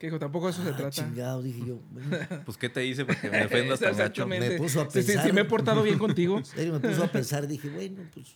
Que 0.00 0.06
dijo, 0.06 0.18
tampoco 0.18 0.46
de 0.46 0.52
eso 0.52 0.62
se 0.64 0.70
Ah, 0.70 0.76
trata. 0.76 0.90
chingado, 0.90 1.42
dije 1.42 1.60
yo. 1.64 1.78
bueno, 1.92 2.08
Pues, 2.46 2.56
¿qué 2.56 2.68
te 2.70 2.84
hice 2.86 3.04
para 3.04 3.20
que 3.20 3.30
me 3.30 3.36
defendas 3.38 3.78
tan 3.80 3.94
gacho? 3.96 4.26
Me 4.26 4.52
puso 4.52 4.80
a 4.80 4.84
Sí, 4.90 5.02
sí, 5.02 5.02
sí, 5.02 5.12
pensar. 5.12 5.32
me 5.34 5.42
he 5.42 5.44
portado 5.44 5.82
bien 5.82 5.98
contigo. 5.98 6.38
en 6.38 6.44
serio, 6.46 6.72
me 6.72 6.80
puso 6.80 7.04
a 7.04 7.08
pensar, 7.12 7.46
dije, 7.46 7.68
bueno, 7.68 8.02
pues 8.14 8.34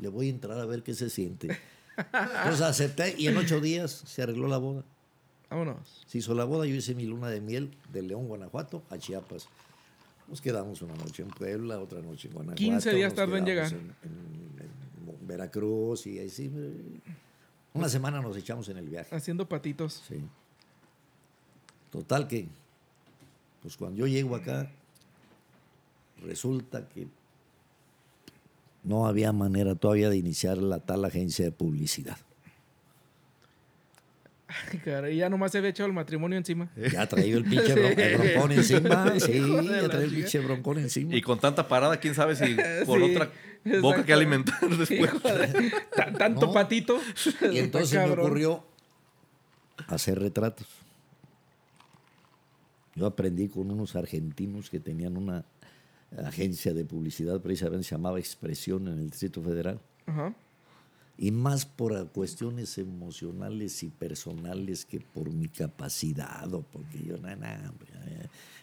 le 0.00 0.08
voy 0.08 0.26
a 0.26 0.30
entrar 0.30 0.58
a 0.58 0.66
ver 0.66 0.82
qué 0.82 0.92
se 0.92 1.08
siente. 1.08 1.56
Entonces 1.96 2.62
acepté 2.62 3.14
y 3.16 3.28
en 3.28 3.36
ocho 3.36 3.60
días 3.60 4.02
se 4.06 4.22
arregló 4.22 4.48
la 4.48 4.58
boda. 4.58 4.82
Vámonos. 5.50 6.04
Se 6.06 6.18
hizo 6.18 6.34
la 6.34 6.42
boda, 6.44 6.66
yo 6.66 6.74
hice 6.74 6.94
mi 6.96 7.04
luna 7.06 7.28
de 7.28 7.40
miel 7.40 7.70
de 7.92 8.02
León, 8.02 8.26
Guanajuato, 8.26 8.82
a 8.90 8.98
Chiapas. 8.98 9.46
Nos 10.26 10.40
quedamos 10.40 10.82
una 10.82 10.94
noche 10.96 11.22
en 11.22 11.28
Puebla, 11.28 11.78
otra 11.78 12.00
noche 12.00 12.26
en 12.26 12.34
Guanajuato. 12.34 12.56
15 12.58 12.94
días 12.94 13.14
tardó 13.14 13.36
en 13.36 13.44
llegar. 13.44 13.70
En, 13.70 13.78
en- 14.02 15.10
en 15.20 15.26
Veracruz 15.28 16.06
y 16.08 16.18
así. 16.18 16.50
Una 17.74 17.88
semana 17.88 18.20
nos 18.20 18.36
echamos 18.36 18.68
en 18.68 18.78
el 18.78 18.88
viaje. 18.88 19.14
Haciendo 19.14 19.48
patitos. 19.48 20.02
Sí. 20.08 20.24
Total 21.92 22.26
que, 22.26 22.48
pues 23.62 23.76
cuando 23.76 23.98
yo 23.98 24.06
llego 24.08 24.34
acá, 24.34 24.68
resulta 26.24 26.88
que 26.88 27.06
no 28.82 29.06
había 29.06 29.30
manera 29.32 29.74
todavía 29.76 30.08
de 30.10 30.16
iniciar 30.16 30.58
la 30.58 30.80
tal 30.80 31.04
agencia 31.04 31.44
de 31.44 31.52
publicidad. 31.52 32.16
Ay, 34.48 34.78
caray, 34.80 35.16
ya 35.16 35.30
nomás 35.30 35.52
se 35.52 35.58
había 35.58 35.70
echado 35.70 35.86
el 35.86 35.92
matrimonio 35.94 36.36
encima. 36.36 36.70
Ya 36.92 37.06
traía 37.08 37.36
el 37.36 37.44
pinche 37.48 37.74
bron- 37.74 37.98
el 37.98 38.18
broncón 38.18 38.52
encima. 38.52 39.20
Sí, 39.20 39.32
ya 39.32 39.88
traía 39.88 40.04
el 40.06 40.14
pinche 40.14 40.38
broncón 40.40 40.78
encima. 40.78 41.14
Y 41.14 41.22
con 41.22 41.38
tanta 41.38 41.66
parada, 41.68 41.98
quién 41.98 42.14
sabe 42.14 42.36
si 42.36 42.54
por 42.86 42.98
Sí, 43.00 43.10
otra 43.14 43.30
boca 43.80 44.04
que 44.04 44.12
alimentar 44.12 44.60
después. 44.76 45.10
Tanto 46.18 46.46
No. 46.48 46.52
patito. 46.52 46.98
Y 47.50 47.58
entonces 47.58 47.98
me 47.98 48.10
ocurrió 48.10 48.64
hacer 49.86 50.18
retratos. 50.18 50.66
Yo 52.94 53.06
aprendí 53.06 53.48
con 53.48 53.70
unos 53.70 53.96
argentinos 53.96 54.68
que 54.68 54.80
tenían 54.80 55.16
una 55.16 55.44
agencia 56.24 56.74
de 56.74 56.84
publicidad, 56.84 57.40
precisamente 57.40 57.84
se 57.84 57.94
llamaba 57.94 58.18
Expresión 58.18 58.88
en 58.88 58.98
el 58.98 59.10
Distrito 59.10 59.42
Federal. 59.42 59.80
Y 61.18 61.30
más 61.30 61.64
por 61.66 62.08
cuestiones 62.10 62.76
emocionales 62.78 63.82
y 63.82 63.88
personales 63.88 64.84
que 64.84 65.00
por 65.00 65.30
mi 65.30 65.48
capacidad 65.48 66.52
o 66.52 66.62
porque 66.62 67.02
yo, 67.04 67.16
nada, 67.18 67.36
nah, 67.36 67.72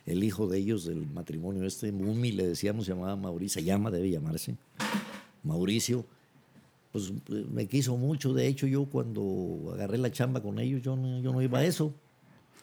el 0.06 0.24
hijo 0.24 0.48
de 0.48 0.58
ellos 0.58 0.86
del 0.86 1.08
matrimonio 1.08 1.64
este, 1.66 1.92
Mumi, 1.92 2.32
le 2.32 2.48
decíamos, 2.48 2.86
se 2.86 2.94
llamaba 2.94 3.16
Mauricio, 3.16 3.62
se 3.62 3.66
llama, 3.66 3.92
debe 3.92 4.10
llamarse, 4.10 4.58
Mauricio, 5.44 6.06
pues 6.92 7.14
eh, 7.30 7.46
me 7.52 7.68
quiso 7.68 7.96
mucho, 7.98 8.34
de 8.34 8.48
hecho 8.48 8.68
yo 8.68 8.86
cuando 8.86 9.72
agarré 9.74 9.98
la 9.98 10.12
chamba 10.12 10.42
con 10.42 10.60
ellos, 10.60 10.82
yo 10.82 10.96
no, 10.96 11.20
yo 11.20 11.32
no 11.32 11.42
iba 11.42 11.60
a 11.60 11.66
eso. 11.66 11.94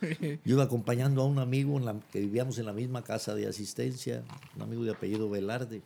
Yo 0.45 0.55
iba 0.55 0.65
acompañando 0.65 1.23
a 1.23 1.27
un 1.27 1.39
amigo 1.39 1.77
en 1.79 1.85
la, 1.85 1.97
que 2.13 2.21
vivíamos 2.21 2.59
en 2.59 2.67
la 2.67 2.73
misma 2.73 3.03
casa 3.03 3.35
de 3.35 3.47
asistencia, 3.47 4.23
un 4.57 4.63
amigo 4.63 4.85
de 4.85 4.91
apellido 4.93 5.29
Velarde. 5.31 5.83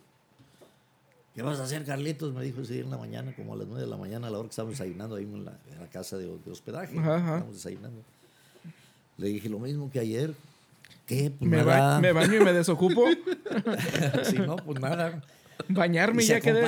¿Qué 1.33 1.41
vas 1.41 1.59
a 1.59 1.63
hacer, 1.63 1.85
Carlitos? 1.85 2.33
Me 2.33 2.43
dijo 2.43 2.61
ese 2.61 2.73
día 2.73 2.83
en 2.83 2.91
la 2.91 2.97
mañana, 2.97 3.33
como 3.35 3.53
a 3.53 3.57
las 3.57 3.65
9 3.67 3.83
de 3.83 3.89
la 3.89 3.95
mañana, 3.97 4.27
a 4.27 4.29
la 4.29 4.37
hora 4.39 4.47
que 4.47 4.51
estábamos 4.51 4.77
desayunando 4.77 5.15
ahí 5.15 5.23
en 5.23 5.45
la, 5.45 5.57
en 5.71 5.79
la 5.79 5.87
casa 5.87 6.17
de, 6.17 6.25
de 6.25 6.51
hospedaje. 6.51 6.97
Ajá, 6.99 7.15
ajá. 7.15 7.25
Estábamos 7.35 7.55
desayunando. 7.55 8.03
Le 9.17 9.27
dije 9.27 9.47
lo 9.47 9.59
mismo 9.59 9.89
que 9.89 9.99
ayer. 9.99 10.33
¿Qué? 11.05 11.31
Pues 11.37 11.49
Me, 11.49 11.57
nada. 11.57 11.93
ba- 11.95 12.01
me 12.01 12.11
baño 12.11 12.35
y 12.41 12.43
me 12.43 12.51
desocupo. 12.53 13.05
si 14.23 14.39
no, 14.39 14.57
pues 14.57 14.79
nada. 14.81 15.21
Bañarme 15.69 16.21
Dice, 16.21 16.33
ya 16.33 16.41
quedé. 16.41 16.65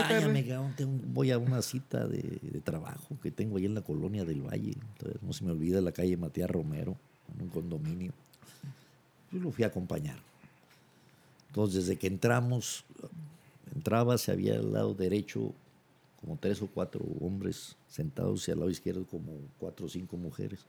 voy 1.07 1.31
a 1.31 1.37
una 1.39 1.61
cita 1.61 2.07
de, 2.07 2.21
de 2.41 2.61
trabajo 2.61 3.17
que 3.21 3.31
tengo 3.31 3.57
ahí 3.57 3.65
en 3.65 3.73
la 3.75 3.81
colonia 3.81 4.23
del 4.23 4.41
Valle. 4.43 4.75
Entonces, 4.93 5.21
no 5.23 5.33
se 5.33 5.43
me 5.43 5.51
olvida 5.51 5.81
la 5.81 5.91
calle 5.91 6.15
Matías 6.15 6.49
Romero, 6.49 6.95
en 7.33 7.43
un 7.43 7.49
condominio. 7.49 8.11
Yo 9.31 9.39
lo 9.39 9.51
fui 9.51 9.63
a 9.63 9.67
acompañar. 9.67 10.17
Entonces, 11.47 11.85
desde 11.85 11.99
que 11.99 12.07
entramos, 12.07 12.83
entraba, 13.75 14.17
se 14.17 14.31
había 14.31 14.55
al 14.55 14.73
lado 14.73 14.93
derecho 14.93 15.53
como 16.19 16.37
tres 16.37 16.61
o 16.61 16.67
cuatro 16.67 17.01
hombres 17.21 17.75
sentados 17.87 18.47
y 18.47 18.51
al 18.51 18.59
lado 18.59 18.69
izquierdo 18.69 19.05
como 19.05 19.31
cuatro 19.59 19.85
o 19.85 19.89
cinco 19.89 20.17
mujeres. 20.17 20.59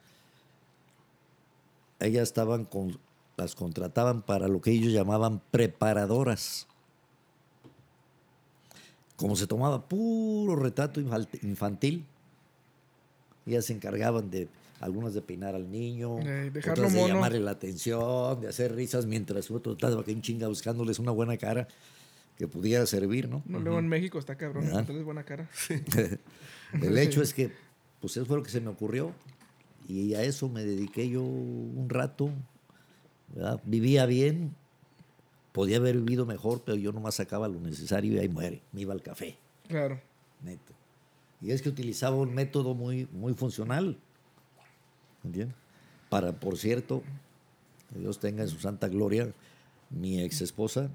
Ellas 2.00 2.24
estaban 2.24 2.64
con, 2.64 2.98
las 3.36 3.54
contrataban 3.54 4.22
para 4.22 4.48
lo 4.48 4.60
que 4.60 4.72
ellos 4.72 4.92
llamaban 4.92 5.40
preparadoras 5.50 6.66
como 9.16 9.36
se 9.36 9.46
tomaba 9.46 9.88
puro 9.88 10.56
retrato 10.56 11.00
infantil, 11.00 12.04
ellas 13.46 13.66
se 13.66 13.72
encargaban 13.72 14.30
de 14.30 14.48
algunas 14.84 15.14
de 15.14 15.22
peinar 15.22 15.54
al 15.54 15.70
niño, 15.70 16.18
Eh, 16.20 16.50
de 16.50 16.60
mono. 16.90 17.08
llamarle 17.08 17.40
la 17.40 17.52
atención, 17.52 18.40
de 18.40 18.48
hacer 18.48 18.74
risas 18.74 19.06
mientras 19.06 19.50
otro 19.50 19.72
estaba 19.72 20.04
que 20.04 20.12
en 20.12 20.20
chinga 20.20 20.46
buscándoles 20.46 20.98
una 20.98 21.10
buena 21.10 21.36
cara 21.38 21.66
que 22.36 22.46
pudiera 22.48 22.84
servir, 22.84 23.28
¿no? 23.28 23.42
No, 23.46 23.60
luego 23.60 23.78
en 23.78 23.88
México 23.88 24.18
está 24.18 24.36
cabrón. 24.36 24.64
Entonces 24.64 25.02
buena 25.04 25.24
cara. 25.24 25.48
El 26.82 26.98
hecho 26.98 27.22
es 27.22 27.32
que, 27.32 27.50
pues 28.00 28.16
eso 28.16 28.26
fue 28.26 28.36
lo 28.36 28.42
que 28.42 28.50
se 28.50 28.60
me 28.60 28.68
ocurrió 28.68 29.12
y 29.88 30.14
a 30.14 30.22
eso 30.22 30.48
me 30.48 30.64
dediqué 30.64 31.08
yo 31.08 31.22
un 31.22 31.86
rato. 31.88 32.30
¿verdad? 33.34 33.60
Vivía 33.64 34.04
bien, 34.06 34.54
podía 35.52 35.78
haber 35.78 35.96
vivido 35.96 36.26
mejor, 36.26 36.62
pero 36.64 36.76
yo 36.76 36.92
nomás 36.92 37.14
sacaba 37.14 37.48
lo 37.48 37.58
necesario 37.60 38.12
y 38.14 38.18
ahí 38.18 38.28
muere. 38.28 38.60
Me 38.72 38.82
iba 38.82 38.92
al 38.92 39.02
café, 39.02 39.38
Claro. 39.68 39.98
neto. 40.42 40.72
Y 41.40 41.50
es 41.52 41.62
que 41.62 41.68
utilizaba 41.68 42.16
un 42.16 42.34
método 42.34 42.74
muy, 42.74 43.08
muy 43.12 43.34
funcional. 43.34 43.98
¿Entiendes? 45.24 45.56
Para, 46.08 46.32
por 46.32 46.56
cierto, 46.58 47.02
que 47.92 47.98
Dios 47.98 48.18
tenga 48.18 48.42
en 48.42 48.48
su 48.48 48.58
santa 48.58 48.88
gloria, 48.88 49.32
mi 49.90 50.20
ex 50.20 50.42
esposa 50.42 50.90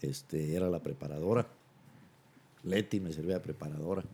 este, 0.00 0.54
era 0.54 0.68
la 0.68 0.80
preparadora. 0.80 1.46
Leti 2.64 3.00
me 3.00 3.12
servía 3.12 3.34
de 3.34 3.40
preparadora. 3.40 4.04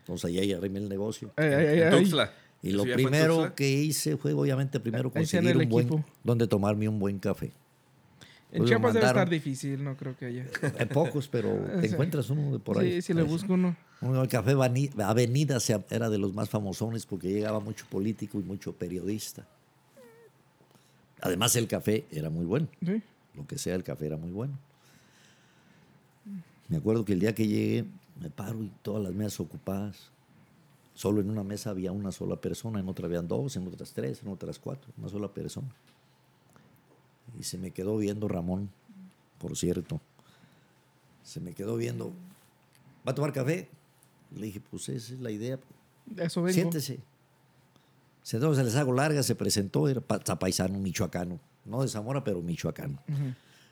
Entonces 0.00 0.24
ahí 0.30 0.52
arrimé 0.52 0.80
el 0.80 0.88
negocio. 0.88 1.30
Ay, 1.36 1.46
ay, 1.46 1.66
ay, 1.66 1.80
En 1.80 1.92
ay. 1.92 2.00
Tuxtla. 2.00 2.32
Y 2.62 2.70
¿Eso 2.70 2.78
lo 2.78 2.94
primero 2.94 3.54
que 3.54 3.70
hice 3.70 4.16
fue, 4.16 4.32
obviamente, 4.32 4.80
primero 4.80 5.10
conseguir 5.10 5.56
un 5.56 5.68
buen, 5.68 6.04
donde 6.22 6.46
tomarme 6.46 6.88
un 6.88 6.98
buen 6.98 7.18
café. 7.18 7.52
En 8.54 8.64
Chiapas 8.66 8.94
debe 8.94 9.06
estar 9.06 9.28
difícil, 9.28 9.82
no 9.82 9.96
creo 9.96 10.16
que 10.16 10.26
haya. 10.26 10.46
Hay 10.78 10.86
pocos, 10.86 11.26
pero 11.26 11.52
te 11.80 11.88
encuentras 11.88 12.30
uno 12.30 12.52
de 12.52 12.58
por 12.60 12.78
ahí. 12.78 12.92
Sí, 12.94 13.02
si 13.02 13.14
le 13.14 13.22
busco 13.22 13.54
uno. 13.54 13.76
Uno, 14.00 14.22
el 14.22 14.28
café 14.28 14.52
Avenida 14.52 15.58
era 15.90 16.08
de 16.08 16.18
los 16.18 16.32
más 16.34 16.48
famosones 16.48 17.04
porque 17.04 17.32
llegaba 17.32 17.58
mucho 17.58 17.84
político 17.90 18.38
y 18.38 18.44
mucho 18.44 18.72
periodista. 18.72 19.44
Además, 21.20 21.56
el 21.56 21.66
café 21.66 22.04
era 22.12 22.30
muy 22.30 22.44
bueno. 22.44 22.68
Sí. 22.84 23.02
Lo 23.34 23.44
que 23.46 23.58
sea, 23.58 23.74
el 23.74 23.82
café 23.82 24.06
era 24.06 24.16
muy 24.16 24.30
bueno. 24.30 24.56
Me 26.68 26.76
acuerdo 26.76 27.04
que 27.04 27.14
el 27.14 27.20
día 27.20 27.34
que 27.34 27.48
llegué, 27.48 27.84
me 28.20 28.30
paro 28.30 28.62
y 28.62 28.70
todas 28.82 29.02
las 29.02 29.12
mesas 29.14 29.40
ocupadas. 29.40 30.10
Solo 30.94 31.20
en 31.20 31.28
una 31.28 31.42
mesa 31.42 31.70
había 31.70 31.90
una 31.90 32.12
sola 32.12 32.36
persona, 32.36 32.78
en 32.78 32.88
otra 32.88 33.06
habían 33.06 33.26
dos, 33.26 33.56
en 33.56 33.66
otras 33.66 33.92
tres, 33.92 34.22
en 34.22 34.28
otras 34.28 34.60
cuatro, 34.60 34.92
una 34.96 35.08
sola 35.08 35.26
persona. 35.26 35.68
Y 37.38 37.42
se 37.42 37.58
me 37.58 37.70
quedó 37.70 37.96
viendo 37.96 38.28
Ramón, 38.28 38.70
por 39.38 39.56
cierto. 39.56 40.00
Se 41.22 41.40
me 41.40 41.52
quedó 41.52 41.76
viendo. 41.76 42.12
¿Va 43.06 43.12
a 43.12 43.14
tomar 43.14 43.32
café? 43.32 43.68
Le 44.36 44.46
dije, 44.46 44.60
pues 44.70 44.88
esa 44.88 45.14
es 45.14 45.20
la 45.20 45.30
idea. 45.30 45.58
Eso 46.16 46.42
vengo. 46.42 46.54
Siéntese. 46.54 46.98
Se, 48.22 48.40
se 48.40 48.64
les 48.64 48.76
hago 48.76 48.92
larga, 48.92 49.22
se 49.22 49.34
presentó, 49.34 49.88
era 49.88 50.00
pa- 50.00 50.18
paisano, 50.38 50.78
michoacano. 50.78 51.38
No 51.64 51.82
de 51.82 51.88
Zamora, 51.88 52.22
pero 52.24 52.40
michoacano. 52.42 52.98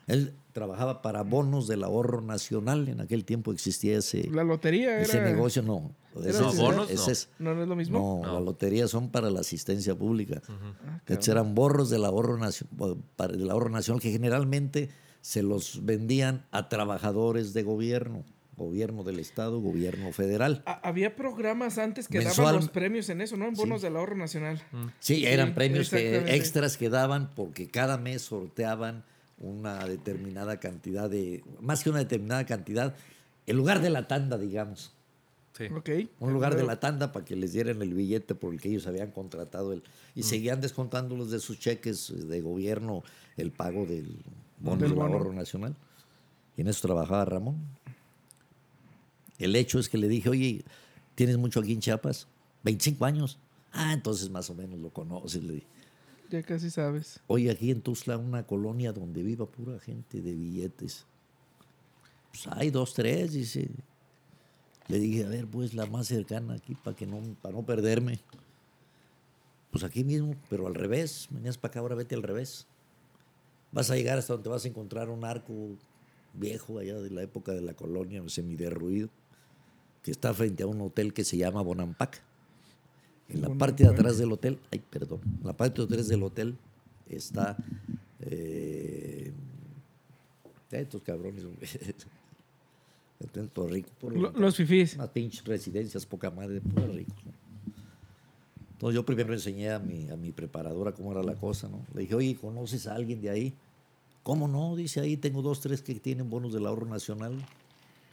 Él 0.07 0.33
trabajaba 0.51 1.01
para 1.01 1.23
bonos 1.23 1.67
del 1.67 1.83
ahorro 1.83 2.21
nacional. 2.21 2.87
En 2.89 3.01
aquel 3.01 3.25
tiempo 3.25 3.51
existía 3.51 3.97
ese, 3.97 4.29
La 4.29 4.43
lotería 4.43 4.99
ese 5.01 5.17
era. 5.17 5.29
negocio. 5.31 5.61
No, 5.63 5.91
ese 6.25 6.39
No, 6.41 6.49
es- 6.51 6.57
bonos 6.57 6.89
ese 6.91 7.05
no. 7.05 7.11
es- 7.11 7.29
¿No, 7.39 7.55
no 7.55 7.63
es 7.63 7.67
lo 7.69 7.75
mismo? 7.75 8.21
no, 8.23 8.33
la 8.33 8.39
lotería 8.39 8.87
son 8.87 9.09
para 9.09 9.29
la 9.31 9.39
asistencia 9.39 9.95
pública. 9.95 10.41
Ah, 10.47 11.01
cabrón. 11.05 11.29
eran 11.29 11.55
borros 11.55 11.89
del 11.89 12.05
ahorro, 12.05 12.37
para- 13.15 13.33
del 13.33 13.49
ahorro 13.49 13.69
nacional 13.69 14.01
que 14.01 14.11
generalmente 14.11 14.89
se 15.21 15.41
los 15.41 15.85
vendían 15.85 16.45
a 16.51 16.67
trabajadores 16.69 17.53
de 17.53 17.63
gobierno, 17.63 18.23
gobierno 18.57 19.03
del 19.03 19.19
Estado, 19.19 19.59
gobierno 19.59 20.11
federal. 20.11 20.61
Ah, 20.67 20.79
Había 20.83 21.15
programas 21.15 21.77
antes 21.79 22.07
que 22.07 22.19
Mensual- 22.19 22.47
daban 22.47 22.55
los 22.57 22.69
premios 22.69 23.09
en 23.09 23.21
eso, 23.21 23.37
¿no? 23.37 23.47
En 23.47 23.55
bonos 23.55 23.81
del 23.81 23.95
ahorro 23.95 24.15
nacional. 24.17 24.61
Sí, 24.99 25.25
eran 25.25 25.47
Sí, 25.47 25.53
premios 25.55 25.89
que- 25.89 26.35
extras 26.35 26.77
que 26.77 26.89
daban 26.89 27.31
porque 27.35 27.67
cada 27.69 27.97
mes 27.97 28.21
sorteaban 28.21 29.03
una 29.43 29.85
determinada 29.85 30.59
cantidad 30.59 31.09
de, 31.09 31.43
más 31.59 31.83
que 31.83 31.89
una 31.89 31.99
determinada 31.99 32.45
cantidad, 32.45 32.95
en 33.45 33.57
lugar 33.57 33.81
de 33.81 33.89
la 33.89 34.07
tanda, 34.07 34.37
digamos, 34.37 34.93
Sí. 35.55 35.65
Ok. 35.65 35.89
un 36.19 36.33
lugar 36.33 36.55
de 36.55 36.63
la 36.63 36.79
tanda 36.79 37.11
para 37.11 37.23
que 37.25 37.35
les 37.35 37.53
dieran 37.53 37.79
el 37.83 37.93
billete 37.93 38.33
por 38.33 38.53
el 38.53 38.59
que 38.59 38.69
ellos 38.69 38.87
habían 38.87 39.11
contratado 39.11 39.71
el, 39.73 39.83
y 40.15 40.21
Mm. 40.21 40.23
seguían 40.23 40.61
descontándolos 40.61 41.29
de 41.29 41.39
sus 41.39 41.59
cheques 41.59 42.11
de 42.27 42.41
gobierno 42.41 43.03
el 43.37 43.51
pago 43.51 43.85
del 43.85 44.17
bono 44.59 44.77
Del 44.81 44.91
del 44.91 44.99
ahorro 45.01 45.31
nacional. 45.33 45.75
Y 46.57 46.61
en 46.61 46.69
eso 46.69 46.87
trabajaba 46.87 47.25
Ramón. 47.25 47.57
El 49.37 49.55
hecho 49.55 49.77
es 49.79 49.89
que 49.89 49.97
le 49.97 50.07
dije, 50.07 50.29
oye, 50.29 50.63
¿tienes 51.15 51.37
mucho 51.37 51.59
aquí 51.59 51.73
en 51.73 51.79
Chiapas? 51.81 52.27
25 52.63 53.05
años. 53.05 53.37
Ah, 53.73 53.93
entonces 53.93 54.29
más 54.29 54.49
o 54.49 54.55
menos 54.55 54.79
lo 54.79 54.89
conoces. 54.91 55.43
Le 55.43 55.53
dije. 55.55 55.67
Ya 56.33 56.41
casi 56.41 56.71
sabes. 56.71 57.19
Oye, 57.27 57.51
aquí 57.51 57.69
en 57.69 57.81
Tuzla, 57.81 58.17
una 58.17 58.47
colonia 58.47 58.91
donde 58.91 59.21
viva 59.21 59.45
pura 59.45 59.79
gente 59.79 60.19
de 60.19 60.33
billetes. 60.33 61.05
Pues 62.31 62.47
hay 62.47 62.71
dos, 62.71 62.95
tres, 62.95 63.33
dice. 63.33 63.69
Le 64.87 64.97
dije, 64.97 65.25
a 65.25 65.29
ver, 65.29 65.45
pues 65.45 65.75
la 65.75 65.85
más 65.85 66.07
cercana 66.07 66.55
aquí 66.55 66.73
para 66.73 66.95
que 66.95 67.05
no, 67.05 67.21
para 67.39 67.53
no 67.53 67.63
perderme. 67.63 68.19
Pues 69.69 69.83
aquí 69.83 70.03
mismo, 70.03 70.33
pero 70.49 70.65
al 70.65 70.73
revés. 70.73 71.27
Venías 71.29 71.59
para 71.59 71.69
acá, 71.69 71.81
ahora 71.81 71.93
vete 71.93 72.15
al 72.15 72.23
revés. 72.23 72.65
Vas 73.71 73.91
a 73.91 73.95
llegar 73.95 74.17
hasta 74.17 74.33
donde 74.33 74.49
vas 74.49 74.65
a 74.65 74.69
encontrar 74.69 75.11
un 75.11 75.25
arco 75.25 75.53
viejo 76.33 76.79
allá 76.79 76.95
de 76.95 77.11
la 77.11 77.21
época 77.21 77.51
de 77.51 77.61
la 77.61 77.75
colonia, 77.75 78.23
semiderruido, 78.25 79.09
que 80.01 80.09
está 80.09 80.33
frente 80.33 80.63
a 80.63 80.65
un 80.65 80.81
hotel 80.81 81.13
que 81.13 81.25
se 81.25 81.37
llama 81.37 81.61
Bonampak. 81.61 82.23
En 83.33 83.41
la 83.41 83.49
parte 83.55 83.83
de 83.83 83.89
atrás 83.89 84.17
del 84.17 84.31
hotel, 84.31 84.59
ay, 84.71 84.81
perdón, 84.89 85.19
en 85.41 85.47
la 85.47 85.53
parte 85.53 85.81
de 85.81 85.85
atrás 85.87 86.07
del 86.07 86.23
hotel 86.23 86.55
está. 87.09 87.57
Eh, 88.21 89.31
estos 90.71 91.01
cabrones, 91.03 91.43
todos 93.53 93.71
ricos. 93.71 93.91
por 93.99 94.15
Lo- 94.17 94.31
los 94.31 94.55
fifís. 94.55 94.95
Unas 94.95 95.09
pinches 95.09 95.45
residencias, 95.45 96.05
poca 96.05 96.29
madre, 96.31 96.61
pura 96.61 96.87
ricos. 96.87 97.15
¿no? 97.25 97.31
Entonces 98.73 98.95
yo 98.95 99.05
primero 99.05 99.33
enseñé 99.33 99.71
a 99.71 99.79
mi, 99.79 100.09
a 100.09 100.17
mi 100.17 100.31
preparadora 100.31 100.91
cómo 100.91 101.11
era 101.11 101.23
la 101.23 101.35
cosa, 101.35 101.69
¿no? 101.69 101.85
Le 101.93 102.01
dije, 102.01 102.15
oye, 102.15 102.35
¿conoces 102.35 102.87
a 102.87 102.95
alguien 102.95 103.21
de 103.21 103.29
ahí? 103.29 103.53
¿Cómo 104.23 104.47
no? 104.47 104.75
Dice 104.75 104.99
ahí, 104.99 105.15
tengo 105.15 105.41
dos, 105.41 105.61
tres 105.61 105.81
que 105.81 105.95
tienen 105.95 106.29
bonos 106.29 106.53
del 106.53 106.65
ahorro 106.65 106.85
nacional, 106.87 107.33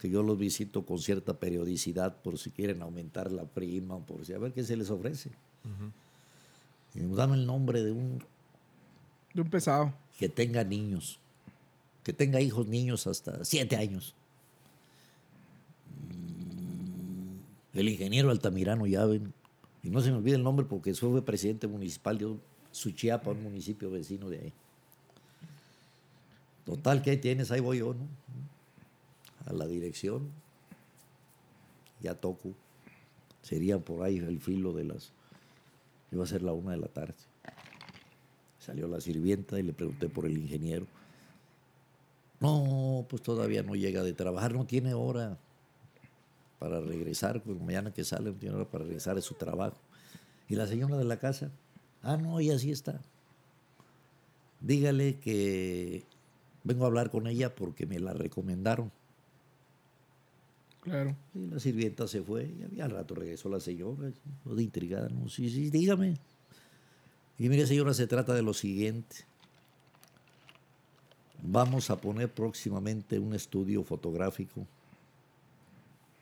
que 0.01 0.09
yo 0.09 0.23
los 0.23 0.35
visito 0.35 0.83
con 0.83 0.97
cierta 0.97 1.35
periodicidad 1.39 2.17
por 2.23 2.39
si 2.39 2.49
quieren 2.49 2.81
aumentar 2.81 3.31
la 3.31 3.43
prima 3.45 3.99
por 3.99 4.25
si 4.25 4.33
a 4.33 4.39
ver 4.39 4.51
qué 4.51 4.63
se 4.63 4.75
les 4.75 4.89
ofrece. 4.89 5.29
Y 6.95 7.01
dame 7.15 7.35
el 7.35 7.45
nombre 7.45 7.83
de 7.83 7.91
un 7.91 8.19
De 9.35 9.41
un 9.41 9.49
pesado. 9.51 9.93
que 10.17 10.27
tenga 10.27 10.63
niños, 10.63 11.19
que 12.03 12.13
tenga 12.13 12.41
hijos 12.41 12.67
niños 12.67 13.05
hasta 13.05 13.45
siete 13.45 13.75
años. 13.75 14.15
Mm, 16.15 17.77
El 17.77 17.89
ingeniero 17.89 18.31
Altamirano 18.31 18.87
Llaven, 18.87 19.31
y 19.83 19.89
no 19.91 20.01
se 20.01 20.09
me 20.09 20.17
olvide 20.17 20.35
el 20.35 20.43
nombre 20.43 20.65
porque 20.65 20.95
fue 20.95 21.23
presidente 21.23 21.67
municipal 21.67 22.17
de 22.17 22.35
Suchiapa, 22.71 23.29
un 23.29 23.43
municipio 23.43 23.91
vecino 23.91 24.29
de 24.29 24.39
ahí. 24.39 24.53
Total, 26.65 27.03
que 27.03 27.11
ahí 27.11 27.17
tienes? 27.17 27.51
Ahí 27.51 27.59
voy 27.59 27.79
yo, 27.79 27.93
¿no? 27.93 28.07
A 29.45 29.53
la 29.53 29.67
dirección. 29.67 30.29
Ya 32.01 32.15
toco. 32.15 32.53
Sería 33.41 33.79
por 33.79 34.03
ahí 34.03 34.17
el 34.17 34.39
filo 34.39 34.73
de 34.73 34.85
las... 34.85 35.11
Iba 36.11 36.23
a 36.23 36.27
ser 36.27 36.43
la 36.43 36.53
una 36.53 36.71
de 36.71 36.77
la 36.77 36.87
tarde. 36.87 37.15
Salió 38.59 38.87
la 38.87 39.01
sirvienta 39.01 39.59
y 39.59 39.63
le 39.63 39.73
pregunté 39.73 40.09
por 40.09 40.25
el 40.25 40.37
ingeniero. 40.37 40.85
No, 42.39 43.05
pues 43.09 43.21
todavía 43.21 43.63
no 43.63 43.75
llega 43.75 44.03
de 44.03 44.13
trabajar, 44.13 44.53
no 44.53 44.65
tiene 44.65 44.93
hora 44.93 45.37
para 46.59 46.79
regresar, 46.79 47.41
pues 47.41 47.59
mañana 47.59 47.91
que 47.91 48.03
sale 48.03 48.31
no 48.31 48.37
tiene 48.37 48.55
hora 48.55 48.65
para 48.65 48.83
regresar 48.83 49.17
a 49.17 49.21
su 49.21 49.33
trabajo. 49.33 49.77
Y 50.47 50.55
la 50.55 50.67
señora 50.67 50.97
de 50.97 51.05
la 51.05 51.17
casa, 51.17 51.49
ah, 52.03 52.17
no, 52.17 52.39
ella 52.39 52.59
sí 52.59 52.71
está. 52.71 52.99
Dígale 54.59 55.19
que 55.19 56.03
vengo 56.63 56.83
a 56.83 56.87
hablar 56.87 57.09
con 57.09 57.25
ella 57.25 57.55
porque 57.55 57.87
me 57.87 57.99
la 57.99 58.13
recomendaron. 58.13 58.91
Claro. 60.81 61.15
Y 61.35 61.47
la 61.47 61.59
sirvienta 61.59 62.07
se 62.07 62.23
fue 62.23 62.51
y 62.75 62.81
al 62.81 62.91
rato 62.91 63.13
regresó 63.13 63.49
la 63.49 63.59
señora, 63.59 64.11
toda 64.43 64.61
intrigada, 64.61 65.09
no, 65.09 65.29
sí, 65.29 65.49
sí, 65.49 65.69
dígame. 65.69 66.17
Y 67.37 67.49
mire, 67.49 67.65
señora, 67.65 67.93
se 67.93 68.07
trata 68.07 68.33
de 68.33 68.41
lo 68.41 68.53
siguiente. 68.53 69.17
Vamos 71.43 71.89
a 71.89 71.99
poner 71.99 72.29
próximamente 72.29 73.17
un 73.19 73.33
estudio 73.33 73.83
fotográfico 73.83 74.65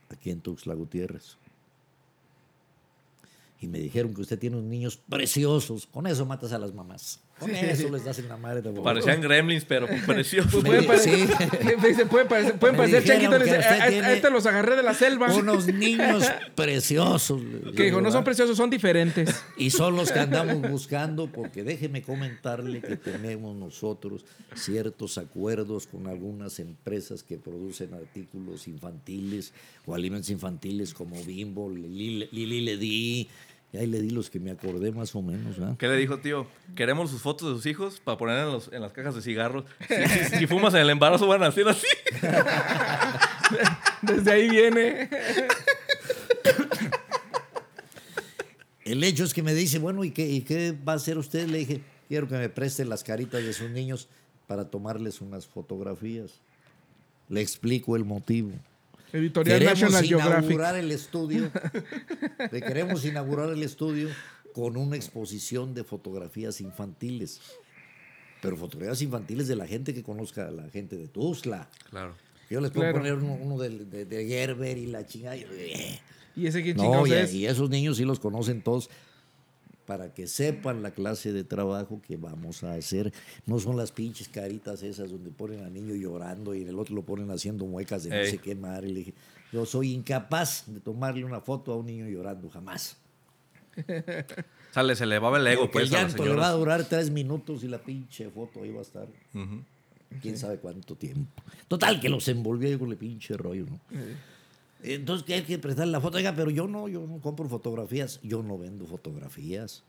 aquí 0.10 0.30
en 0.30 0.42
Tuxtla 0.42 0.74
Gutiérrez. 0.74 1.38
Y 3.62 3.68
me 3.68 3.80
dijeron 3.80 4.14
que 4.14 4.22
usted 4.22 4.40
tiene 4.40 4.58
unos 4.58 4.70
niños 4.70 4.98
preciosos. 4.98 5.86
Con 5.88 6.08
eso 6.08 6.26
matas 6.26 6.54
a 6.54 6.60
las 6.60 6.74
mamás. 6.74 7.20
Con 7.40 7.50
eso 7.52 7.90
les 7.90 8.04
das 8.04 8.20
en 8.20 8.28
la 8.30 8.38
madre 8.38 8.62
de 8.62 8.72
Parecían 8.82 9.22
gremlins, 9.22 9.66
pero 9.66 9.88
preciosos. 10.06 10.52
Pues 10.52 10.64
pueden 10.66 10.86
parecer, 10.86 11.16
sí. 11.28 11.88
dice, 11.88 12.06
pueden 12.06 12.28
parecer, 12.28 12.60
pueden 12.60 12.76
Me 12.76 12.84
parecer 12.84 13.02
dijeron 13.04 13.22
changuitos. 13.32 13.38
que 13.40 13.44
dice, 13.56 13.60
usted 13.60 13.80
"A- 13.80 13.84
a- 13.84 13.86
a 13.86 13.90
tiene 13.90 14.14
este 14.14 14.30
los 14.30 14.46
agarré 14.46 14.76
de 14.76 14.84
la 14.84 14.94
selva. 14.94 15.34
Unos 15.34 15.68
niños 15.68 16.24
preciosos. 16.56 17.42
que 17.76 17.84
dijo, 17.84 18.02
no 18.02 18.12
son 18.12 18.24
preciosos, 18.24 18.58
son 18.58 18.70
diferentes. 18.70 19.44
Y 19.58 19.70
son 19.72 19.96
los 19.96 20.12
que 20.12 20.20
andamos 20.20 20.70
buscando, 20.70 21.28
porque 21.32 21.64
déjeme 21.64 22.02
comentarle 22.02 22.82
que 22.82 22.96
tenemos 22.98 23.56
nosotros 23.56 24.26
ciertos 24.56 25.18
acuerdos 25.18 25.88
con 25.88 26.08
algunas 26.08 26.60
empresas 26.60 27.24
que 27.24 27.38
producen 27.38 27.94
artículos 27.94 28.68
infantiles 28.68 29.54
o 29.86 29.96
alimentos 29.96 30.30
infantiles 30.30 30.94
como 30.94 31.22
Bimbo, 31.24 31.70
Lili 31.70 32.28
Lili 32.32 32.62
Ledi, 32.62 33.28
Y 33.72 33.78
ahí 33.78 33.86
le 33.86 34.02
di 34.02 34.10
los 34.10 34.30
que 34.32 34.40
me 34.40 34.50
acordé 34.50 34.92
más 34.92 35.14
o 35.16 35.22
menos. 35.22 35.58
¿verdad? 35.60 35.78
¿Qué 35.78 35.88
le 35.88 35.96
dijo, 35.98 36.18
tío? 36.18 36.48
Queremos 36.76 37.12
sus 37.12 37.22
fotos 37.22 37.50
de 37.50 37.54
sus 37.56 37.66
hijos 37.68 38.00
para 38.04 38.18
poner 38.18 38.40
en, 38.40 38.52
los- 38.52 38.72
en 38.74 38.82
las 38.82 38.92
cajas 38.94 39.14
de 39.16 39.22
cigarros. 39.22 39.64
Si, 39.88 39.96
si- 40.30 40.38
si 40.40 40.48
fumas 40.48 40.74
en 40.74 40.82
el 40.82 40.90
embarazo 40.90 41.28
van 41.28 41.44
a 41.44 41.48
hacer 41.48 41.68
así. 41.68 41.86
Desde 44.02 44.32
ahí 44.32 44.50
viene. 44.50 45.10
El 48.86 49.04
hecho 49.04 49.24
es 49.24 49.34
que 49.34 49.44
me 49.44 49.54
dice, 49.54 49.78
bueno, 49.78 50.04
¿y 50.04 50.12
qué, 50.12 50.28
¿y 50.28 50.42
qué 50.42 50.72
va 50.88 50.94
a 50.94 50.96
hacer 50.96 51.18
usted? 51.18 51.48
Le 51.48 51.60
dije, 51.60 51.82
quiero 52.08 52.28
que 52.28 52.36
me 52.38 52.50
preste 52.50 52.86
las 52.86 53.04
caritas 53.04 53.44
de 53.44 53.54
sus 53.54 53.70
niños 53.70 54.08
para 54.48 54.66
tomarles 54.70 55.22
unas 55.22 55.46
fotografías. 55.46 56.32
Le 57.28 57.42
explico 57.42 57.96
el 57.96 58.04
motivo. 58.06 58.50
Editorial 59.14 59.60
queremos 59.60 59.82
National 59.82 60.06
Geographic. 60.06 60.44
inaugurar 60.46 60.76
el 60.76 60.92
estudio. 60.92 61.52
le 62.52 62.62
queremos 62.62 63.06
inaugurar 63.06 63.50
el 63.50 63.64
estudio 63.64 64.10
con 64.54 64.78
una 64.78 64.96
exposición 64.96 65.74
de 65.74 65.84
fotografías 65.84 66.62
infantiles. 66.62 67.40
Pero 68.42 68.56
fotografías 68.56 69.02
infantiles 69.02 69.48
de 69.48 69.56
la 69.56 69.68
gente 69.68 69.94
que 69.94 70.04
conozca 70.04 70.48
a 70.48 70.52
la 70.52 70.70
gente 70.70 70.96
de 70.98 71.08
Tuzla. 71.08 71.70
Claro. 71.90 72.16
Yo 72.50 72.62
les 72.62 72.72
puedo 72.72 72.84
Claro. 72.92 72.98
poner 73.00 73.14
uno, 73.16 73.34
uno 73.42 73.58
de, 73.58 73.70
de- 73.86 74.06
de 74.06 74.28
Gerber 74.28 74.78
y 74.78 74.88
la 74.88 75.06
chingada. 75.06 75.36
y- 75.36 75.46
eh. 75.52 76.00
¿Y 76.36 76.48
ese 76.48 76.64
quién 76.64 76.78
No, 76.78 77.06
y 77.06 77.46
esos 77.46 77.70
niños 77.70 77.98
sí 77.98 78.06
los 78.06 78.20
conocen 78.20 78.62
todos 78.62 78.90
para 79.90 80.14
que 80.14 80.28
sepan 80.28 80.84
la 80.84 80.92
clase 80.92 81.34
de 81.34 81.44
trabajo 81.44 82.00
que 82.08 82.16
vamos 82.16 82.64
a 82.64 82.76
hacer. 82.76 83.12
No 83.48 83.58
son 83.58 83.76
las 83.76 83.92
pinches 83.92 84.30
caritas 84.30 84.84
esas 84.84 85.10
donde 85.10 85.32
ponen 85.32 85.64
al 85.64 85.74
niño 85.74 85.96
llorando 85.96 86.54
y 86.54 86.62
en 86.62 86.68
el 86.68 86.78
otro 86.78 86.94
lo 86.94 87.02
ponen 87.02 87.32
haciendo 87.32 87.66
muecas 87.66 88.04
de 88.04 88.12
no 88.12 88.24
sé 88.30 88.38
qué 88.38 88.54
madre. 88.54 88.88
Le 88.90 89.00
dije, 89.00 89.14
yo 89.52 89.66
soy 89.66 89.94
incapaz 89.94 90.66
de 90.68 90.80
tomarle 90.80 91.26
una 91.26 91.42
foto 91.42 91.74
a 91.74 91.76
un 91.76 91.88
niño 91.88 92.08
llorando, 92.08 92.52
jamás. 92.52 92.98
Sale, 94.72 94.96
se 94.96 95.08
le 95.08 95.18
va 95.18 95.36
el 95.36 95.48
ego, 95.48 95.72
pues, 95.72 95.90
el 95.90 95.96
a 95.96 96.02
llanto 96.04 96.24
le 96.24 96.36
va 96.36 96.50
a 96.50 96.52
durar 96.52 96.84
tres 96.84 97.10
minutos 97.10 97.64
y 97.64 97.68
la 97.68 97.80
pinche 97.80 98.30
foto 98.30 98.62
ahí 98.62 98.70
va 98.70 98.80
a 98.80 98.84
estar. 98.84 99.08
Quién 100.22 100.38
sabe 100.38 100.60
cuánto 100.60 100.98
tiempo. 100.98 101.42
Total, 101.68 102.00
que 102.00 102.10
los 102.10 102.28
envolvía 102.28 102.70
yo 102.70 102.78
con 102.78 102.92
el 102.92 102.98
pinche 102.98 103.36
rollo, 103.36 103.66
¿no? 103.66 103.80
Eh, 103.90 104.16
Entonces 104.82 105.26
que 105.26 105.34
hay 105.34 105.44
que 105.44 105.60
prestarle 105.60 105.92
la 105.92 106.02
foto. 106.02 106.18
Oiga, 106.18 106.34
pero 106.36 106.50
yo 106.50 106.68
no, 106.68 106.88
yo 106.88 107.06
no 107.06 107.20
compro 107.20 107.48
fotografías. 107.50 108.20
Yo 108.24 108.44
no 108.44 108.58
vendo 108.58 108.86
fotografías. 108.86 109.84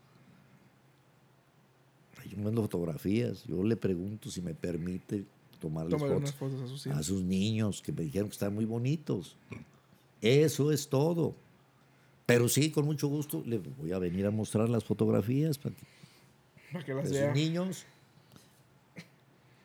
Yo 2.29 2.37
no 2.37 2.45
vendo 2.45 2.61
fotografías. 2.61 3.43
Yo 3.45 3.63
le 3.63 3.75
pregunto 3.77 4.29
si 4.29 4.41
me 4.41 4.53
permite 4.53 5.25
tomarles 5.59 5.99
Tómale 5.99 6.15
fotos 6.15 6.33
fotos 6.33 6.61
a 6.61 6.67
sus 6.67 6.87
a 6.87 6.89
hijos. 6.89 7.05
sus 7.05 7.23
niños 7.23 7.81
que 7.81 7.91
me 7.91 8.03
dijeron 8.03 8.29
que 8.29 8.33
están 8.33 8.53
muy 8.53 8.65
bonitos. 8.65 9.37
Eso 10.21 10.71
es 10.71 10.87
todo. 10.87 11.35
Pero 12.25 12.47
sí, 12.47 12.71
con 12.71 12.85
mucho 12.85 13.07
gusto, 13.07 13.43
le 13.45 13.57
voy 13.57 13.91
a 13.91 13.99
venir 13.99 14.25
a 14.25 14.31
mostrar 14.31 14.69
las 14.69 14.83
fotografías 14.83 15.57
para 15.57 15.75
que 15.75 15.85
Para 16.71 16.85
que 16.85 16.93
de 16.93 17.01
las 17.01 17.09
sus 17.09 17.35
niños. 17.35 17.85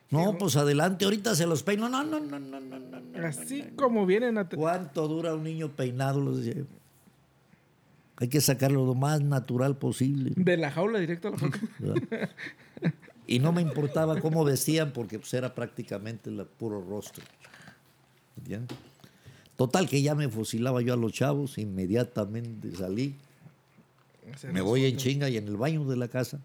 No, 0.09 0.37
pues 0.37 0.55
adelante, 0.55 1.05
ahorita 1.05 1.35
se 1.35 1.45
los 1.45 1.63
peino. 1.63 1.89
No, 1.89 2.03
no, 2.03 2.19
no, 2.19 2.39
no, 2.39 2.59
no, 2.59 2.79
no. 2.79 3.27
Así 3.27 3.61
no, 3.61 3.69
no. 3.69 3.75
como 3.75 4.05
vienen 4.05 4.37
a... 4.37 4.47
¿Cuánto 4.47 5.07
dura 5.07 5.33
un 5.35 5.43
niño 5.43 5.69
peinado? 5.69 6.21
Los. 6.21 6.39
Hay 8.15 8.29
que 8.29 8.41
sacarlo 8.41 8.85
lo 8.85 8.95
más 8.95 9.21
natural 9.21 9.77
posible. 9.77 10.31
De 10.35 10.57
la 10.57 10.71
jaula 10.71 10.99
directo 10.99 11.27
a 11.27 11.31
la. 11.31 12.29
Y 13.29 13.39
no 13.39 13.51
me 13.51 13.61
importaba 13.61 14.21
cómo 14.21 14.45
vestían 14.45 14.93
porque 14.93 15.19
pues, 15.19 15.33
era 15.33 15.53
prácticamente 15.53 16.29
el 16.29 16.45
puro 16.45 16.81
rostro. 16.81 17.25
¿Entiendes? 18.37 18.77
Total 19.57 19.89
que 19.89 20.01
ya 20.01 20.15
me 20.15 20.29
fusilaba 20.29 20.81
yo 20.81 20.93
a 20.93 20.97
los 20.97 21.11
chavos, 21.11 21.57
inmediatamente 21.57 22.73
salí, 22.75 23.15
me 24.51 24.61
voy 24.61 24.85
en 24.85 24.97
chinga 24.97 25.29
y 25.29 25.37
en 25.37 25.47
el 25.47 25.57
baño 25.57 25.83
de 25.85 25.97
la 25.97 26.07
casa 26.07 26.39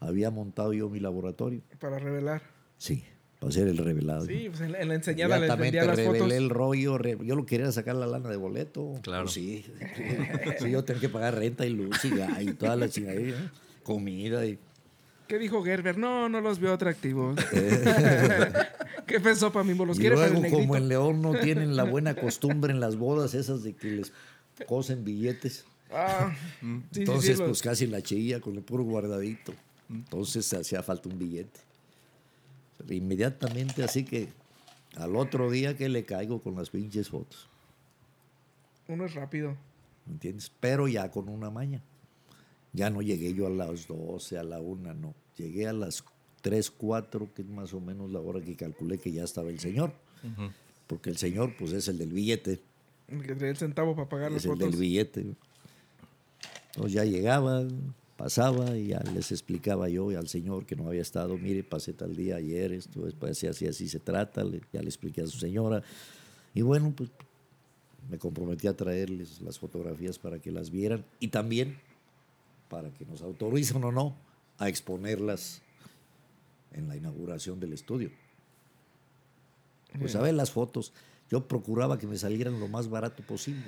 había 0.00 0.30
montado 0.30 0.72
yo 0.72 0.88
mi 0.88 0.98
laboratorio. 0.98 1.60
Para 1.78 1.98
revelar. 1.98 2.55
Sí, 2.78 3.04
para 3.38 3.50
hacer 3.50 3.68
el 3.68 3.78
revelado. 3.78 4.26
Sí, 4.26 4.46
pues 4.48 4.60
en 4.62 4.72
la, 4.72 4.80
en 4.80 4.88
la 4.88 4.94
enseñada 4.94 5.38
les 5.38 5.56
vendía 5.56 5.84
las 5.84 5.96
revelé 5.96 6.18
fotos. 6.20 6.32
el 6.34 6.50
rollo. 6.50 6.98
re- 6.98 7.18
yo 7.22 7.34
lo 7.34 7.46
quería 7.46 7.70
sacar 7.72 7.96
la 7.96 8.06
lana 8.06 8.28
de 8.28 8.36
boleto. 8.36 8.98
Claro. 9.02 9.24
Pues 9.24 9.34
sí. 9.34 9.64
sí, 10.58 10.70
yo 10.70 10.84
tenía 10.84 11.00
que 11.00 11.08
pagar 11.08 11.34
renta 11.36 11.66
y 11.66 11.70
luz 11.70 12.04
y, 12.04 12.52
toda 12.54 12.76
la 12.76 12.88
chingadera. 12.88 13.38
¿no? 13.38 13.50
Comida 13.82 14.44
y. 14.46 14.58
¿Qué 15.28 15.38
dijo 15.38 15.62
Gerber? 15.64 15.98
No, 15.98 16.28
no 16.28 16.40
los 16.40 16.60
veo 16.60 16.72
atractivos. 16.72 17.36
¿Qué 19.06 19.20
pensó 19.20 19.52
para 19.52 19.64
mí? 19.64 19.74
¿Los 19.74 19.96
y 19.96 20.00
quiere 20.00 20.16
para 20.16 20.28
el 20.28 20.34
luego, 20.34 20.56
como 20.58 20.76
en 20.76 20.88
León 20.88 21.22
no 21.22 21.32
tienen 21.38 21.76
la 21.76 21.84
buena 21.84 22.14
costumbre 22.14 22.72
en 22.72 22.80
las 22.80 22.96
bodas 22.96 23.34
esas 23.34 23.62
de 23.62 23.74
que 23.74 23.88
les 23.88 24.12
cosen 24.66 25.04
billetes. 25.04 25.64
Ah, 25.92 26.34
sí, 26.60 26.66
sí, 26.92 27.00
Entonces, 27.00 27.36
sí, 27.36 27.40
los- 27.40 27.48
pues 27.48 27.62
casi 27.62 27.86
la 27.86 28.02
chilla 28.02 28.40
con 28.40 28.56
el 28.56 28.62
puro 28.62 28.82
guardadito. 28.84 29.52
Entonces 29.88 30.52
hacía 30.52 30.82
falta 30.82 31.08
un 31.08 31.18
billete. 31.18 31.60
Inmediatamente, 32.88 33.82
así 33.82 34.04
que 34.04 34.28
al 34.96 35.16
otro 35.16 35.50
día 35.50 35.76
que 35.76 35.88
le 35.88 36.04
caigo 36.04 36.40
con 36.40 36.54
las 36.56 36.70
pinches 36.70 37.08
fotos. 37.08 37.48
uno 38.88 39.04
es 39.06 39.14
rápido. 39.14 39.56
¿me 40.06 40.12
entiendes? 40.14 40.52
Pero 40.60 40.86
ya 40.88 41.10
con 41.10 41.28
una 41.28 41.50
maña. 41.50 41.82
Ya 42.72 42.90
no 42.90 43.02
llegué 43.02 43.34
yo 43.34 43.46
a 43.46 43.50
las 43.50 43.86
12, 43.88 44.38
a 44.38 44.42
la 44.44 44.60
1, 44.60 44.94
no. 44.94 45.14
Llegué 45.36 45.66
a 45.66 45.72
las 45.72 46.04
3, 46.42 46.70
4, 46.70 47.32
que 47.34 47.42
es 47.42 47.48
más 47.48 47.72
o 47.74 47.80
menos 47.80 48.10
la 48.12 48.20
hora 48.20 48.40
que 48.40 48.54
calculé 48.54 48.98
que 48.98 49.10
ya 49.10 49.24
estaba 49.24 49.48
el 49.48 49.58
señor. 49.58 49.92
Porque 50.86 51.10
el 51.10 51.16
señor, 51.16 51.56
pues 51.58 51.72
es 51.72 51.88
el 51.88 51.98
del 51.98 52.12
billete. 52.12 52.60
El 53.08 53.22
que 53.22 53.32
el 53.48 53.56
centavo 53.56 53.96
para 53.96 54.08
pagar 54.08 54.30
las 54.30 54.42
Es 54.42 54.46
el 54.46 54.52
fotos. 54.52 54.70
del 54.70 54.80
billete. 54.80 55.26
Entonces 56.68 56.92
ya 56.92 57.04
llegaba, 57.04 57.64
pasaba 58.16 58.76
y 58.76 58.88
ya 58.88 59.00
les 59.14 59.30
explicaba 59.32 59.88
yo 59.88 60.08
al 60.10 60.28
señor 60.28 60.64
que 60.66 60.74
no 60.76 60.88
había 60.88 61.02
estado, 61.02 61.36
mire, 61.36 61.62
pasé 61.62 61.92
tal 61.92 62.16
día 62.16 62.36
ayer, 62.36 62.72
esto, 62.72 63.02
después 63.02 63.32
así, 63.32 63.46
así, 63.46 63.66
así 63.66 63.88
se 63.88 64.00
trata, 64.00 64.42
le- 64.44 64.62
ya 64.72 64.80
le 64.80 64.88
expliqué 64.88 65.20
a 65.22 65.26
su 65.26 65.38
señora. 65.38 65.82
Y 66.54 66.62
bueno, 66.62 66.92
pues 66.96 67.10
me 68.10 68.18
comprometí 68.18 68.66
a 68.68 68.76
traerles 68.76 69.40
las 69.42 69.58
fotografías 69.58 70.18
para 70.18 70.38
que 70.38 70.50
las 70.50 70.70
vieran 70.70 71.04
y 71.20 71.28
también 71.28 71.76
para 72.68 72.90
que 72.90 73.04
nos 73.04 73.20
autoricen 73.22 73.82
o 73.84 73.92
no 73.92 74.16
a 74.58 74.68
exponerlas 74.68 75.60
en 76.72 76.88
la 76.88 76.96
inauguración 76.96 77.60
del 77.60 77.72
estudio. 77.72 78.10
Pues 79.98 80.14
a 80.16 80.22
ver 80.22 80.34
las 80.34 80.50
fotos. 80.50 80.92
Yo 81.30 81.46
procuraba 81.48 81.98
que 81.98 82.06
me 82.06 82.16
salieran 82.16 82.60
lo 82.60 82.68
más 82.68 82.88
barato 82.88 83.22
posible. 83.22 83.64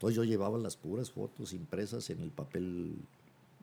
Entonces 0.00 0.16
yo 0.16 0.24
llevaba 0.24 0.56
las 0.56 0.76
puras 0.78 1.10
fotos 1.10 1.52
impresas 1.52 2.08
en 2.08 2.20
el 2.22 2.30
papel 2.30 2.96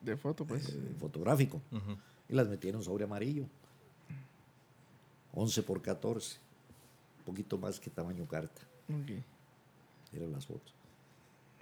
De 0.03 0.15
foto, 0.15 0.45
pues. 0.45 0.69
eh, 0.69 0.95
fotográfico 0.99 1.59
y 2.29 2.33
las 2.35 2.47
metí 2.47 2.69
en 2.69 2.75
un 2.75 2.83
sobre 2.83 3.05
amarillo. 3.05 3.45
11 5.33 5.63
por 5.63 5.81
14. 5.81 6.37
Un 7.19 7.25
poquito 7.25 7.57
más 7.57 7.79
que 7.79 7.89
tamaño 7.89 8.27
carta. 8.27 8.61
Ok. 8.89 9.11
Eran 10.13 10.31
las 10.31 10.45
fotos. 10.45 10.73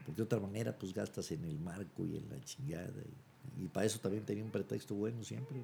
Porque 0.05 0.17
de 0.17 0.23
otra 0.23 0.39
manera, 0.39 0.77
pues 0.77 0.93
gastas 0.93 1.31
en 1.31 1.45
el 1.45 1.57
marco 1.59 2.05
y 2.05 2.17
en 2.17 2.29
la 2.29 2.39
chingada. 2.43 2.91
Y, 3.57 3.63
y 3.63 3.67
para 3.67 3.85
eso 3.85 3.99
también 3.99 4.23
tenía 4.25 4.43
un 4.43 4.51
pretexto 4.51 4.93
bueno 4.93 5.23
siempre. 5.23 5.57
¿no? 5.57 5.63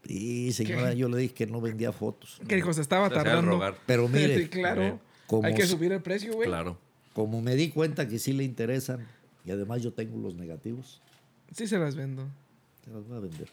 Y 0.06 0.52
señora, 0.52 0.90
¿Qué? 0.90 0.96
yo 0.96 1.08
le 1.08 1.18
dije 1.18 1.34
que 1.34 1.46
no 1.46 1.60
vendía 1.60 1.92
fotos. 1.92 2.40
Que 2.48 2.56
dijo, 2.56 2.72
se 2.72 2.80
estaba 2.82 3.08
Se 3.08 3.14
tardando. 3.14 3.50
rogar. 3.50 3.76
Pero 3.86 4.08
mire, 4.08 4.38
Sí, 4.38 4.48
claro. 4.48 4.98
Como 5.26 5.46
Hay 5.46 5.54
que 5.54 5.66
subir 5.66 5.92
el 5.92 6.02
precio, 6.02 6.32
güey. 6.34 6.48
Claro. 6.48 6.76
como 7.12 7.40
me 7.42 7.54
di 7.56 7.70
cuenta 7.70 8.08
que 8.08 8.18
sí 8.18 8.32
le 8.32 8.44
interesan, 8.44 9.06
y 9.44 9.50
además 9.50 9.82
yo 9.82 9.92
tengo 9.92 10.18
los 10.20 10.34
negativos, 10.34 11.00
Sí 11.52 11.66
se 11.66 11.78
las 11.78 11.96
vendo. 11.96 12.26
se 12.84 12.90
las 12.92 13.06
voy 13.08 13.16
a 13.16 13.20
vender. 13.20 13.48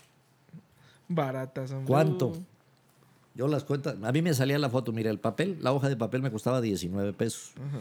Baratas, 1.08 1.72
hombre. 1.72 1.88
¿Cuánto? 1.88 2.28
Uh, 2.28 2.44
Yo 3.36 3.48
las 3.48 3.64
cuentas, 3.64 3.96
a 4.02 4.12
mí 4.12 4.22
me 4.22 4.34
salía 4.34 4.58
la 4.60 4.70
foto, 4.70 4.92
mira, 4.92 5.10
el 5.12 5.20
papel, 5.20 5.58
la 5.62 5.72
hoja 5.74 5.90
de 5.90 5.96
papel 5.96 6.22
me 6.22 6.32
costaba 6.32 6.60
19 6.62 7.14
pesos. 7.14 7.52
Ajá. 7.56 7.80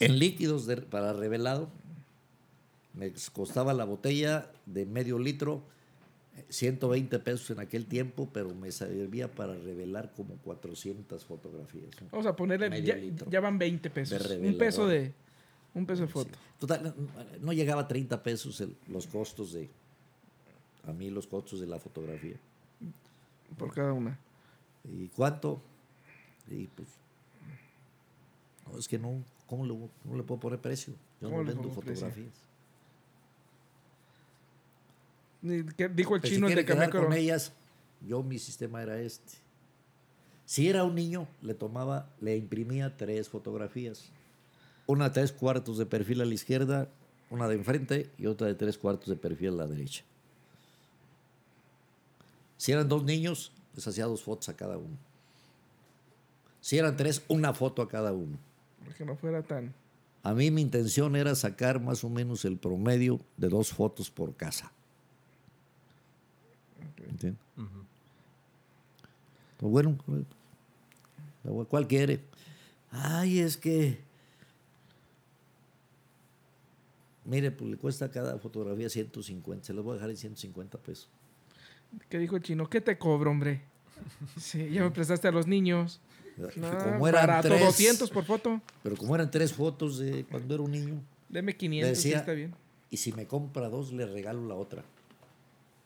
En 0.00 0.18
líquidos 0.18 0.66
de- 0.66 0.76
para 0.78 1.12
revelado, 1.12 1.68
me 2.94 3.12
costaba 3.32 3.72
la 3.74 3.84
botella 3.84 4.50
de 4.66 4.86
medio 4.86 5.18
litro, 5.18 5.62
eh, 6.36 6.44
120 6.48 7.18
pesos 7.18 7.50
en 7.50 7.60
aquel 7.60 7.86
tiempo, 7.86 8.28
pero 8.32 8.54
me 8.54 8.70
servía 8.70 9.28
para 9.30 9.54
revelar 9.56 10.12
como 10.16 10.34
400 10.36 11.24
fotografías. 11.24 11.90
Vamos 12.10 12.26
a 12.26 12.36
ponerle, 12.36 12.82
ya, 12.82 12.96
ya 13.30 13.40
van 13.40 13.58
20 13.58 13.90
pesos. 13.90 14.20
Un 14.40 14.56
peso 14.58 14.86
de, 14.86 15.12
un 15.74 15.86
peso 15.86 16.02
de 16.02 16.08
foto. 16.08 16.38
Total, 16.58 16.94
no- 17.40 17.52
llegaba 17.52 17.82
a 17.82 17.88
30 17.88 18.22
pesos 18.22 18.60
el- 18.60 18.76
los 18.88 19.06
costos 19.06 19.52
de, 19.52 19.68
a 20.86 20.92
mí 20.92 21.10
los 21.10 21.26
costos 21.26 21.60
de 21.60 21.66
la 21.66 21.78
fotografía. 21.78 22.36
Por 23.58 23.72
cada 23.74 23.92
una. 23.92 24.18
¿Y 24.84 25.08
cuánto? 25.08 25.60
Y 26.50 26.66
pues, 26.68 26.88
no, 28.70 28.78
es 28.78 28.86
que 28.88 28.98
no, 28.98 29.22
¿cómo 29.46 29.64
le, 29.66 29.74
no 30.04 30.16
le 30.16 30.22
puedo 30.22 30.40
poner 30.40 30.60
precio? 30.60 30.94
Yo 31.20 31.28
¿Cómo 31.28 31.42
no 31.42 31.48
vendo 31.48 31.70
fotografías. 31.70 32.32
Que 35.76 35.88
Dijo 35.88 36.14
el 36.14 36.20
Pues, 36.20 36.30
si 36.30 36.36
chino 36.36 36.46
quiere 36.46 36.62
de 36.62 36.66
quedar 36.66 36.88
Cameco. 36.90 37.04
con 37.08 37.12
ellas, 37.16 37.52
yo 38.06 38.22
mi 38.22 38.38
sistema 38.38 38.82
era 38.82 38.98
este. 39.00 39.34
Si 40.46 40.68
era 40.68 40.84
un 40.84 40.94
niño, 40.94 41.26
le 41.42 41.54
tomaba, 41.54 42.08
le 42.20 42.36
imprimía 42.36 42.96
tres 42.96 43.28
fotografías. 43.28 44.10
Una 44.86 45.08
de 45.08 45.14
tres 45.14 45.32
cuartos 45.32 45.78
de 45.78 45.86
perfil 45.86 46.20
a 46.20 46.24
la 46.24 46.34
izquierda, 46.34 46.88
una 47.30 47.48
de 47.48 47.54
enfrente 47.54 48.10
y 48.18 48.26
otra 48.26 48.46
de 48.46 48.54
tres 48.54 48.78
cuartos 48.78 49.08
de 49.08 49.16
perfil 49.16 49.48
a 49.48 49.52
la 49.52 49.66
derecha. 49.66 50.04
Si 52.56 52.72
eran 52.72 52.88
dos 52.88 53.04
niños, 53.04 53.52
les 53.74 53.86
hacía 53.86 54.04
dos 54.06 54.22
fotos 54.22 54.48
a 54.48 54.56
cada 54.56 54.76
uno. 54.76 54.96
Si 56.60 56.78
eran 56.78 56.96
tres, 56.96 57.22
una 57.28 57.52
foto 57.52 57.82
a 57.82 57.88
cada 57.88 58.12
uno. 58.12 58.38
Que 58.96 59.04
no 59.04 59.16
fuera 59.16 59.42
tan. 59.42 59.74
A 60.22 60.32
mí 60.32 60.50
mi 60.50 60.62
intención 60.62 61.16
era 61.16 61.34
sacar 61.34 61.80
más 61.80 62.04
o 62.04 62.08
menos 62.08 62.44
el 62.44 62.56
promedio 62.56 63.20
de 63.36 63.48
dos 63.48 63.72
fotos 63.72 64.10
por 64.10 64.34
casa. 64.34 64.72
¿Entiendes? 67.08 67.40
Pues 69.58 69.72
bueno, 69.72 69.98
¿cuál 71.68 71.86
quiere? 71.86 72.20
Ay, 72.90 73.40
es 73.40 73.56
que. 73.56 74.03
Mire, 77.24 77.50
pues 77.50 77.70
le 77.70 77.76
cuesta 77.76 78.10
cada 78.10 78.38
fotografía 78.38 78.88
150. 78.88 79.64
Se 79.66 79.72
las 79.72 79.82
voy 79.84 79.92
a 79.92 79.94
dejar 79.94 80.10
en 80.10 80.16
150 80.16 80.78
pesos. 80.78 81.08
¿Qué 82.08 82.18
dijo 82.18 82.36
el 82.36 82.42
chino? 82.42 82.68
¿Qué 82.68 82.80
te 82.80 82.98
cobro, 82.98 83.30
hombre? 83.30 83.62
Sí, 84.38 84.68
ya 84.70 84.82
me 84.82 84.90
prestaste 84.90 85.28
a 85.28 85.30
los 85.30 85.46
niños. 85.46 86.00
No, 86.56 86.76
como 86.78 87.06
eran 87.08 87.26
barato, 87.28 87.48
tres, 87.48 87.60
200 87.60 88.10
por 88.10 88.24
foto. 88.24 88.60
Pero 88.82 88.96
como 88.96 89.14
eran 89.14 89.30
tres 89.30 89.52
fotos 89.52 89.98
de 89.98 90.24
cuando 90.24 90.54
era 90.54 90.62
un 90.64 90.72
niño, 90.72 91.00
Deme 91.28 91.56
500, 91.56 91.96
sí 91.98 92.08
decía- 92.08 92.18
está 92.18 92.32
bien. 92.32 92.52
y 92.90 92.96
si 92.96 93.12
me 93.12 93.26
compra 93.26 93.68
dos, 93.68 93.92
le 93.92 94.04
regalo 94.04 94.46
la 94.48 94.54
otra. 94.56 94.84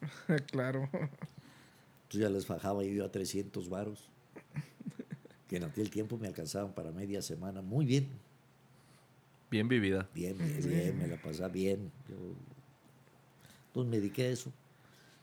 claro. 0.50 0.88
Entonces 0.92 2.20
ya 2.20 2.30
les 2.30 2.46
bajaba 2.48 2.82
yo 2.82 3.04
a 3.04 3.10
300 3.12 3.68
varos. 3.68 4.08
Que 5.48 5.56
en 5.56 5.64
aquel 5.64 5.90
tiempo 5.90 6.16
me 6.18 6.26
alcanzaban 6.28 6.72
para 6.72 6.90
media 6.92 7.20
semana. 7.22 7.60
Muy 7.62 7.84
bien. 7.86 8.08
Bien 9.50 9.68
vivida. 9.68 10.08
Bien, 10.14 10.36
bien, 10.36 10.68
bien, 10.68 10.98
me 10.98 11.06
la 11.08 11.16
pasaba 11.20 11.48
bien. 11.48 11.90
Yo- 12.08 12.16
entonces 13.68 13.90
me 13.90 13.98
dediqué 13.98 14.24
a 14.24 14.30
eso. 14.30 14.52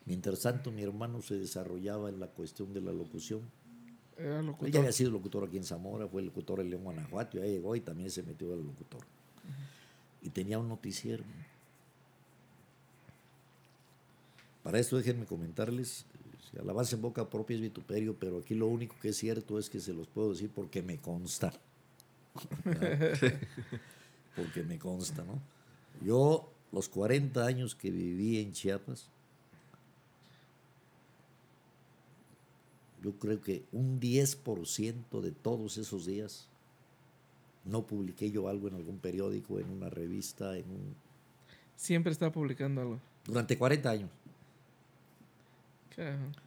Mientras 0.06 0.42
tanto, 0.42 0.72
mi 0.72 0.84
hermano 0.84 1.22
se 1.22 1.36
desarrollaba 1.36 2.10
en 2.10 2.20
la 2.20 2.28
cuestión 2.28 2.74
de 2.74 2.82
la 2.82 2.92
locución. 2.92 3.42
Era 4.18 4.42
locutor. 4.42 4.78
había 4.80 4.92
sido 4.92 5.12
locutor 5.12 5.44
aquí 5.46 5.58
en 5.58 5.64
Zamora, 5.64 6.08
fue 6.08 6.22
locutor 6.22 6.62
en 6.62 6.70
León, 6.70 6.84
Guanajuato, 6.84 7.38
ya 7.38 7.46
llegó 7.46 7.76
y 7.76 7.82
también 7.82 8.10
se 8.10 8.24
metió 8.24 8.54
al 8.54 8.64
locutor. 8.64 9.02
Y 10.22 10.30
tenía 10.30 10.58
un 10.58 10.70
noticiero. 10.70 11.24
Para 14.64 14.80
esto 14.80 14.98
déjenme 14.98 15.26
comentarles, 15.26 16.06
si 16.50 16.58
alabanza 16.58 16.96
en 16.96 17.02
boca 17.02 17.30
propia 17.30 17.56
es 17.56 17.62
vituperio, 17.62 18.16
pero 18.18 18.40
aquí 18.40 18.56
lo 18.56 18.68
único 18.68 18.96
que 19.02 19.10
es 19.10 19.18
cierto 19.18 19.60
es 19.60 19.70
que 19.70 19.80
se 19.80 19.94
los 19.94 20.08
puedo 20.08 20.32
decir 20.32 20.50
porque 20.54 20.82
me 20.82 20.98
consta. 20.98 21.54
Porque 24.36 24.64
me 24.64 24.78
consta, 24.78 25.24
¿no? 25.24 25.40
Yo, 26.06 26.52
los 26.72 26.90
40 26.90 27.46
años 27.46 27.76
que 27.76 27.90
viví 27.90 28.40
en 28.40 28.52
Chiapas, 28.52 29.08
yo 33.02 33.14
creo 33.14 33.40
que 33.40 33.64
un 33.72 34.00
10% 34.00 35.22
de 35.22 35.32
todos 35.32 35.78
esos 35.78 36.06
días 36.06 36.48
no 37.64 37.86
publiqué 37.86 38.32
yo 38.32 38.48
algo 38.48 38.68
en 38.68 38.76
algún 38.76 38.98
periódico, 38.98 39.60
en 39.60 39.70
una 39.70 39.90
revista, 39.90 40.58
en 40.58 40.70
un... 40.70 40.96
Siempre 41.76 42.12
está 42.12 42.32
publicando 42.32 42.82
algo. 42.82 43.00
Durante 43.26 43.58
40 43.58 43.90
años. 43.90 44.10
Carajo. 45.96 46.45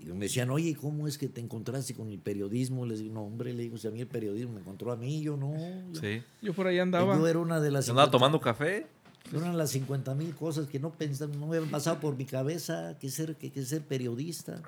Y 0.00 0.06
me 0.12 0.26
decían, 0.26 0.48
oye, 0.50 0.74
¿cómo 0.76 1.08
es 1.08 1.18
que 1.18 1.28
te 1.28 1.40
encontraste 1.40 1.92
con 1.94 2.08
el 2.10 2.18
periodismo? 2.18 2.86
Les 2.86 3.00
digo, 3.00 3.14
no, 3.14 3.22
hombre, 3.24 3.52
le 3.52 3.64
digo, 3.64 3.76
si 3.78 3.88
a 3.88 3.90
mí 3.90 4.00
el 4.00 4.06
periodismo 4.06 4.52
me 4.54 4.60
encontró 4.60 4.92
a 4.92 4.96
mí, 4.96 5.20
yo 5.22 5.36
no. 5.36 5.52
Yo, 5.92 6.00
Sí. 6.00 6.22
Yo 6.40 6.54
por 6.54 6.66
ahí 6.68 6.78
andaba. 6.78 7.16
yo 7.16 7.26
era 7.26 7.38
una 7.40 7.60
de 7.60 7.70
las... 7.72 7.84
¿Se 7.86 7.90
andaba 7.90 8.06
50 8.06 8.18
tomando 8.18 8.40
café? 8.40 8.86
Eran 9.34 9.58
las 9.58 9.70
50 9.70 10.14
mil 10.14 10.34
cosas 10.34 10.68
que 10.68 10.78
no 10.78 10.90
pensaba, 10.90 11.34
no 11.34 11.46
me 11.48 11.56
habían 11.56 11.70
pasado 11.70 11.98
por 12.00 12.16
mi 12.16 12.24
cabeza 12.24 12.96
que 13.00 13.10
ser, 13.10 13.36
que, 13.36 13.50
que 13.50 13.62
ser 13.64 13.82
periodista, 13.82 14.62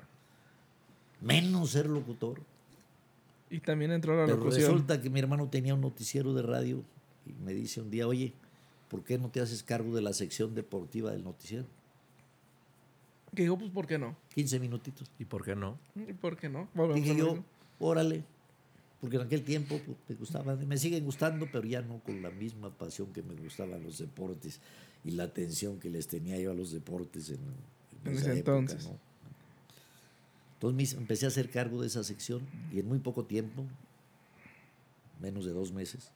menos 1.21 1.71
ser 1.71 1.87
locutor. 1.87 2.41
Y 3.49 3.59
también 3.59 3.91
entró 3.91 4.15
la 4.15 4.25
Pero 4.25 4.37
locución. 4.37 4.61
resulta 4.71 5.01
que 5.01 5.09
mi 5.09 5.19
hermano 5.19 5.47
tenía 5.47 5.73
un 5.73 5.81
noticiero 5.81 6.33
de 6.33 6.41
radio 6.43 6.83
y 7.25 7.31
me 7.43 7.53
dice 7.53 7.81
un 7.81 7.89
día, 7.89 8.07
oye, 8.07 8.33
¿por 8.89 9.03
qué 9.03 9.17
no 9.17 9.29
te 9.29 9.39
haces 9.41 9.63
cargo 9.63 9.95
de 9.95 10.01
la 10.01 10.13
sección 10.13 10.53
deportiva 10.55 11.11
del 11.11 11.23
noticiero? 11.23 11.65
Que 13.35 13.43
dijo, 13.43 13.57
pues, 13.57 13.71
¿por 13.71 13.87
qué 13.87 13.97
no? 13.97 14.15
15 14.35 14.59
minutitos. 14.59 15.09
¿Y 15.17 15.25
por 15.25 15.43
qué 15.45 15.55
no? 15.55 15.77
¿Y 15.95 16.13
por 16.13 16.35
qué 16.37 16.49
no? 16.49 16.67
Volvemos 16.73 16.95
Dije 17.03 17.15
yo, 17.17 17.27
mismo. 17.29 17.45
órale, 17.79 18.23
porque 18.99 19.15
en 19.15 19.21
aquel 19.23 19.43
tiempo 19.43 19.79
pues, 19.85 19.97
me 20.09 20.15
gustaban, 20.15 20.67
me 20.67 20.77
siguen 20.77 21.03
gustando, 21.05 21.47
pero 21.51 21.65
ya 21.65 21.81
no 21.81 21.99
con 21.99 22.21
la 22.21 22.29
misma 22.29 22.69
pasión 22.71 23.13
que 23.13 23.23
me 23.23 23.33
gustaban 23.35 23.83
los 23.83 23.97
deportes 23.99 24.59
y 25.03 25.11
la 25.11 25.23
atención 25.23 25.79
que 25.79 25.89
les 25.89 26.07
tenía 26.07 26.37
yo 26.39 26.51
a 26.51 26.53
los 26.53 26.71
deportes 26.71 27.29
en, 27.29 27.39
En 28.05 28.11
esa 28.17 28.31
ese 28.31 28.39
época, 28.39 28.57
entonces. 28.59 28.87
¿no? 28.89 28.99
Entonces 30.55 30.93
me 30.95 31.01
empecé 31.01 31.25
a 31.25 31.29
hacer 31.29 31.49
cargo 31.49 31.81
de 31.81 31.87
esa 31.87 32.03
sección 32.03 32.41
y 32.71 32.79
en 32.79 32.87
muy 32.87 32.99
poco 32.99 33.23
tiempo, 33.25 33.65
menos 35.19 35.45
de 35.45 35.53
dos 35.53 35.71
meses, 35.71 36.11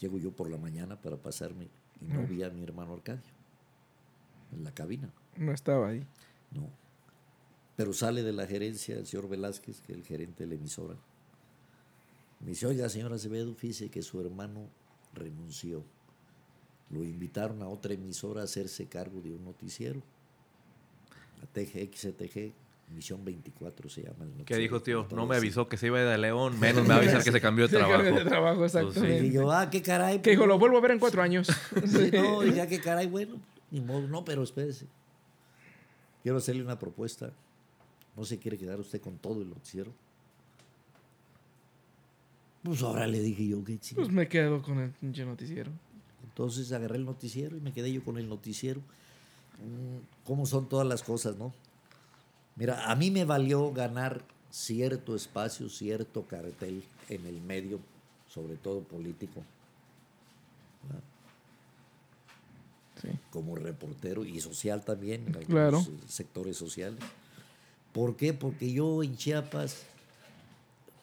llego 0.00 0.18
yo 0.18 0.32
por 0.32 0.50
la 0.50 0.58
mañana 0.58 1.00
para 1.00 1.16
pasarme 1.16 1.68
y 2.02 2.12
no 2.12 2.26
vi 2.26 2.42
a 2.42 2.50
mi 2.50 2.62
hermano 2.62 2.92
Arcadio 2.92 3.22
en 4.52 4.64
la 4.64 4.72
cabina. 4.72 5.08
No 5.38 5.52
estaba 5.52 5.88
ahí. 5.88 6.04
No. 6.52 6.68
Pero 7.76 7.92
sale 7.92 8.22
de 8.22 8.32
la 8.32 8.46
gerencia 8.46 8.96
el 8.96 9.06
señor 9.06 9.28
Velázquez, 9.28 9.80
que 9.80 9.92
es 9.92 9.98
el 9.98 10.04
gerente 10.04 10.44
de 10.44 10.48
la 10.48 10.54
emisora. 10.56 10.94
Me 12.40 12.50
dice, 12.50 12.66
oiga, 12.66 12.88
señora 12.88 13.16
Acevedo, 13.16 13.54
fíjese 13.54 13.88
que 13.88 14.02
su 14.02 14.20
hermano 14.20 14.68
renunció. 15.14 15.84
Lo 16.90 17.04
invitaron 17.04 17.62
a 17.62 17.68
otra 17.68 17.94
emisora 17.94 18.40
a 18.40 18.44
hacerse 18.44 18.86
cargo 18.86 19.20
de 19.20 19.30
un 19.32 19.44
noticiero. 19.44 20.00
La 21.40 21.46
TGXTG, 21.46 22.52
Misión 22.94 23.24
24 23.24 23.88
se 23.88 24.02
llama 24.02 24.24
el 24.24 24.30
noticiero. 24.30 24.46
¿Qué 24.46 24.56
dijo, 24.56 24.80
tío? 24.82 25.06
No 25.14 25.26
me 25.26 25.36
avisó 25.36 25.68
que 25.68 25.76
se 25.76 25.86
iba 25.88 26.00
de 26.00 26.18
León, 26.18 26.58
menos 26.60 26.82
me 26.82 26.88
va 26.90 26.94
a 26.96 26.98
avisar 26.98 27.22
que 27.22 27.30
se 27.30 27.40
cambió 27.40 27.68
de 27.68 27.72
Se 27.76 27.78
cambió 27.78 27.98
trabajo. 27.98 28.18
de 28.18 28.24
trabajo, 28.24 28.58
Pues 28.58 28.72
sí. 28.72 28.78
exactamente. 28.78 29.26
Y 29.26 29.32
yo, 29.32 29.52
ah, 29.52 29.68
qué 29.70 29.82
caray. 29.82 30.20
Que 30.20 30.30
dijo, 30.30 30.40
pues, 30.42 30.48
lo 30.48 30.58
vuelvo 30.58 30.78
a 30.78 30.80
ver 30.80 30.92
en 30.92 30.98
cuatro 30.98 31.22
años. 31.22 31.48
Sí, 31.86 32.10
no, 32.12 32.40
ah, 32.40 32.66
qué 32.66 32.80
caray, 32.80 33.06
bueno, 33.06 33.36
ni 33.70 33.80
modo, 33.80 34.08
no, 34.08 34.24
pero 34.24 34.42
espérese. 34.42 34.86
Quiero 36.28 36.36
hacerle 36.36 36.62
una 36.62 36.78
propuesta. 36.78 37.32
¿No 38.14 38.22
se 38.22 38.36
quiere 38.36 38.58
quedar 38.58 38.78
usted 38.78 39.00
con 39.00 39.16
todo 39.16 39.40
el 39.40 39.48
noticiero? 39.48 39.90
Pues 42.62 42.82
ahora 42.82 43.06
le 43.06 43.18
dije 43.18 43.46
yo, 43.46 43.64
qué 43.64 43.78
chido. 43.78 44.02
Pues 44.02 44.12
me 44.12 44.28
quedo 44.28 44.60
con 44.60 44.78
el 44.78 44.90
pinche 44.90 45.24
noticiero. 45.24 45.70
Entonces 46.22 46.70
agarré 46.72 46.96
el 46.96 47.06
noticiero 47.06 47.56
y 47.56 47.60
me 47.62 47.72
quedé 47.72 47.90
yo 47.90 48.04
con 48.04 48.18
el 48.18 48.28
noticiero. 48.28 48.80
Mm, 48.80 50.26
¿Cómo 50.26 50.44
son 50.44 50.68
todas 50.68 50.86
las 50.86 51.02
cosas, 51.02 51.38
no? 51.38 51.54
Mira, 52.56 52.90
a 52.90 52.94
mí 52.94 53.10
me 53.10 53.24
valió 53.24 53.72
ganar 53.72 54.22
cierto 54.50 55.16
espacio, 55.16 55.70
cierto 55.70 56.26
cartel 56.26 56.84
en 57.08 57.24
el 57.24 57.40
medio, 57.40 57.80
sobre 58.28 58.56
todo 58.56 58.82
político, 58.82 59.42
¿verdad? 60.82 61.02
Sí. 63.02 63.08
como 63.30 63.54
reportero 63.56 64.24
y 64.24 64.40
social 64.40 64.84
también, 64.84 65.22
en 65.28 65.36
algunos 65.36 65.46
Claro. 65.48 65.84
sectores 66.08 66.56
sociales. 66.56 66.98
¿Por 67.92 68.16
qué? 68.16 68.32
Porque 68.32 68.72
yo 68.72 69.02
en 69.02 69.16
Chiapas, 69.16 69.82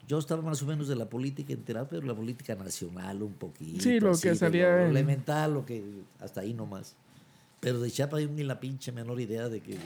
yo 0.08 0.20
estaba 0.20 0.42
más 0.42 0.62
o 0.62 0.66
menos 0.66 0.88
de 0.88 0.96
la 0.96 1.10
política 1.10 1.54
enterada, 1.54 1.88
pero 1.90 2.06
la 2.06 2.14
política 2.16 2.54
nacional 2.56 3.24
un 3.24 3.34
poquito. 3.34 3.82
Sí, 3.82 4.00
lo 4.00 4.12
así, 4.12 4.24
que 4.24 4.30
de 4.30 4.36
salía 4.36 4.70
lo 4.76 4.82
en- 4.84 4.90
elemental, 4.92 5.54
lo 5.54 5.66
que 5.66 5.84
hasta 6.20 6.42
ahí 6.42 6.54
nomás. 6.54 6.96
Pero 7.60 7.80
de 7.80 7.90
Chiapas 7.90 8.22
yo 8.22 8.30
ni 8.30 8.44
la 8.44 8.60
pinche 8.60 8.92
menor 8.92 9.20
idea 9.20 9.50
de 9.50 9.62
que 9.62 9.78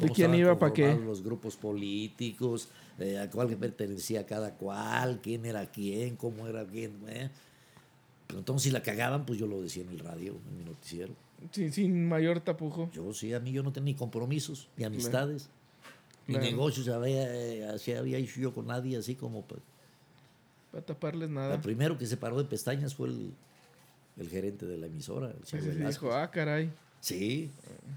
cómo 0.00 0.12
quién 0.12 0.34
iba 0.34 0.58
pa' 0.58 0.72
qué. 0.72 0.94
los 0.96 1.22
grupos 1.22 1.54
políticos, 1.56 2.68
eh, 2.98 3.18
a 3.18 3.30
cuál 3.30 3.48
pertenecía 3.56 4.26
cada 4.26 4.54
cual, 4.54 5.20
quién 5.22 5.44
era 5.46 5.66
quién, 5.70 6.16
cómo 6.16 6.48
era 6.48 6.64
quién. 6.66 6.92
eh. 7.08 7.30
Pero 8.26 8.40
entonces 8.40 8.64
si 8.64 8.70
la 8.70 8.82
cagaban, 8.82 9.24
pues 9.24 9.38
yo 9.38 9.46
lo 9.46 9.62
decía 9.62 9.84
en 9.84 9.90
el 9.90 9.98
radio, 10.00 10.32
en 10.50 10.58
mi 10.58 10.64
noticiero. 10.64 11.12
Sí, 11.50 11.70
sin 11.70 12.08
mayor 12.08 12.40
tapujo. 12.40 12.90
Yo 12.92 13.12
sí, 13.12 13.32
a 13.34 13.40
mí 13.40 13.52
yo 13.52 13.62
no 13.62 13.72
tenía 13.72 13.92
ni 13.92 13.94
compromisos, 13.98 14.68
ni 14.76 14.84
amistades, 14.84 15.48
ni 16.26 16.34
Claro. 16.34 16.50
negocios 16.50 16.88
había, 16.88 17.34
eh, 17.34 17.68
así 17.68 17.92
había 17.92 18.18
hecho 18.18 18.40
yo 18.40 18.54
con 18.54 18.66
nadie, 18.66 18.96
así 18.96 19.14
como... 19.14 19.42
pues, 19.42 19.60
Para 20.72 20.84
taparles 20.84 21.28
nada. 21.30 21.54
el 21.56 21.60
primero 21.60 21.98
que 21.98 22.06
se 22.06 22.16
paró 22.16 22.38
de 22.38 22.44
pestañas 22.44 22.94
fue 22.94 23.08
el, 23.08 23.32
el 24.16 24.28
gerente 24.28 24.66
de 24.66 24.76
la 24.78 24.86
emisora, 24.86 25.30
el 25.38 25.44
señor 25.46 25.74
sí, 25.74 25.80
dijo, 25.84 26.12
ah, 26.12 26.30
caray. 26.30 26.70
Sí, 27.00 27.50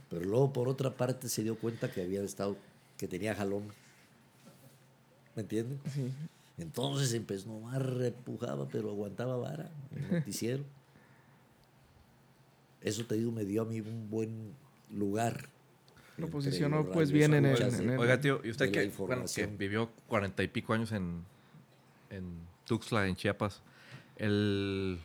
pero 0.09 0.25
luego 0.25 0.51
por 0.51 0.67
otra 0.67 0.95
parte 0.95 1.29
se 1.29 1.41
dio 1.43 1.57
cuenta 1.57 1.89
que 1.91 2.01
había 2.01 2.21
estado, 2.23 2.57
que 2.97 3.07
tenía 3.07 3.33
jalón. 3.33 3.63
¿Me 5.35 5.43
entienden? 5.43 5.79
Sí. 5.93 6.11
Entonces 6.57 7.13
empezó, 7.13 7.47
nomás 7.47 7.81
repujaba, 7.81 8.67
pero 8.67 8.89
aguantaba 8.89 9.37
vara 9.37 9.69
el 9.95 10.11
noticiero. 10.11 10.63
Eso 12.81 13.05
te 13.05 13.15
digo, 13.15 13.31
me 13.31 13.45
dio 13.45 13.63
a 13.63 13.65
mí 13.65 13.81
un 13.81 14.09
buen 14.09 14.53
lugar. 14.91 15.49
Lo 16.17 16.27
posicionó, 16.29 16.89
pues, 16.91 17.11
bien 17.11 17.33
en 17.33 17.45
el- 17.45 17.61
en 17.61 17.89
el- 17.91 17.99
Oiga, 17.99 18.19
tío, 18.19 18.41
¿y 18.43 18.49
usted 18.49 18.71
que, 18.71 18.87
bueno, 19.05 19.25
que 19.33 19.45
vivió 19.47 19.89
cuarenta 20.07 20.41
y 20.43 20.47
pico 20.47 20.73
años 20.73 20.91
en, 20.91 21.23
en 22.09 22.39
Tuxtla, 22.65 23.07
en 23.07 23.15
Chiapas? 23.15 23.61
El, 24.15 24.99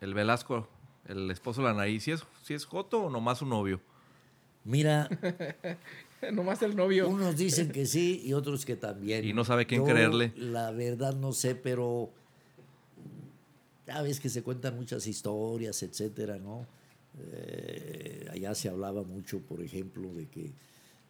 el 0.00 0.14
Velasco, 0.14 0.68
el 1.06 1.30
esposo 1.30 1.62
de 1.62 1.68
la 1.68 1.74
nariz, 1.74 2.02
¿sí 2.04 2.10
es, 2.10 2.24
sí 2.42 2.54
es 2.54 2.64
Joto 2.64 3.04
o 3.04 3.10
nomás 3.10 3.38
su 3.38 3.46
novio? 3.46 3.80
Mira, 4.64 5.08
Nomás 6.32 6.62
el 6.62 6.74
novio. 6.74 7.08
unos 7.08 7.36
dicen 7.36 7.70
que 7.70 7.86
sí 7.86 8.22
y 8.24 8.32
otros 8.32 8.64
que 8.64 8.76
también. 8.76 9.24
Y 9.24 9.32
no 9.34 9.44
sabe 9.44 9.66
quién 9.66 9.82
Yo, 9.82 9.92
creerle. 9.92 10.32
La 10.36 10.70
verdad 10.70 11.14
no 11.14 11.32
sé, 11.32 11.54
pero 11.54 12.10
ya 13.86 14.00
ves 14.02 14.20
que 14.20 14.28
se 14.30 14.42
cuentan 14.42 14.76
muchas 14.76 15.06
historias, 15.06 15.82
etcétera, 15.82 16.38
¿no? 16.38 16.66
Eh, 17.18 18.28
allá 18.32 18.54
se 18.54 18.68
hablaba 18.68 19.02
mucho, 19.02 19.40
por 19.40 19.60
ejemplo, 19.62 20.12
de 20.12 20.26
que 20.26 20.52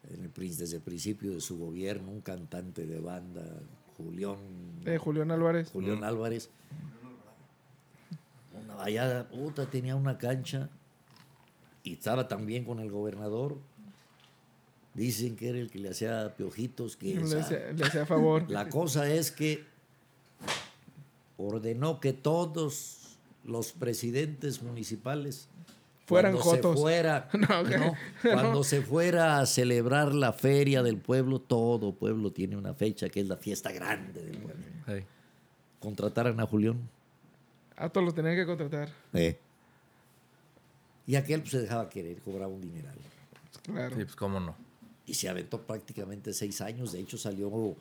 en 0.09 0.23
el, 0.23 0.31
desde 0.33 0.77
el 0.77 0.81
principio 0.81 1.31
de 1.31 1.41
su 1.41 1.57
gobierno, 1.57 2.11
un 2.11 2.21
cantante 2.21 2.85
de 2.85 2.99
banda, 2.99 3.43
Julián, 3.97 4.37
Eh, 4.85 4.97
Julián 4.97 5.31
Álvarez. 5.31 5.69
Julián 5.71 6.03
Álvarez, 6.03 6.49
una, 8.53 8.83
allá, 8.83 9.27
puta, 9.29 9.65
tenía 9.69 9.95
una 9.95 10.17
cancha 10.17 10.69
y 11.83 11.93
estaba 11.93 12.27
también 12.27 12.65
con 12.65 12.79
el 12.79 12.91
gobernador. 12.91 13.57
Dicen 14.93 15.35
que 15.35 15.49
era 15.49 15.59
el 15.59 15.69
que 15.69 15.79
le 15.79 15.89
hacía 15.89 16.35
piojitos, 16.37 16.95
que 16.95 17.15
Le 17.15 17.39
hacía, 17.39 17.71
le 17.73 17.83
hacía 17.83 18.05
favor. 18.05 18.45
la 18.49 18.69
cosa 18.69 19.09
es 19.09 19.31
que 19.31 19.63
ordenó 21.37 21.99
que 21.99 22.13
todos 22.13 23.17
los 23.43 23.73
presidentes 23.73 24.63
municipales 24.63 25.49
Fueran 26.05 26.33
cuando 26.33 26.51
jotos. 26.51 26.75
Se 26.75 26.81
fuera, 26.81 27.29
No, 27.33 27.61
ok. 27.61 27.69
¿no? 27.77 27.93
Cuando 28.21 28.63
se 28.63 28.81
fuera 28.81 29.39
a 29.39 29.45
celebrar 29.45 30.13
la 30.13 30.33
feria 30.33 30.83
del 30.83 30.97
pueblo, 30.97 31.39
todo 31.39 31.93
pueblo 31.93 32.31
tiene 32.31 32.55
una 32.55 32.73
fecha 32.73 33.09
que 33.09 33.21
es 33.21 33.27
la 33.27 33.37
fiesta 33.37 33.71
grande 33.71 34.21
del 34.21 34.37
pueblo. 34.37 34.63
Hey. 34.87 35.03
Contrataran 35.79 36.39
a 36.39 36.45
Julián. 36.45 36.79
A 37.75 37.89
todos 37.89 38.05
los 38.05 38.15
tenían 38.15 38.35
que 38.35 38.45
contratar. 38.45 38.89
Y 41.07 41.15
aquel 41.15 41.41
pues, 41.41 41.51
se 41.51 41.61
dejaba 41.61 41.89
querer, 41.89 42.17
cobraba 42.19 42.47
un 42.47 42.61
dineral. 42.61 42.95
Claro. 43.63 43.95
Sí, 43.95 44.03
pues 44.03 44.15
cómo 44.15 44.39
no. 44.39 44.55
Y 45.05 45.13
se 45.13 45.29
aventó 45.29 45.61
prácticamente 45.61 46.33
seis 46.33 46.61
años. 46.61 46.91
De 46.91 46.99
hecho, 46.99 47.17
salió 47.17 47.49
eh, 47.49 47.75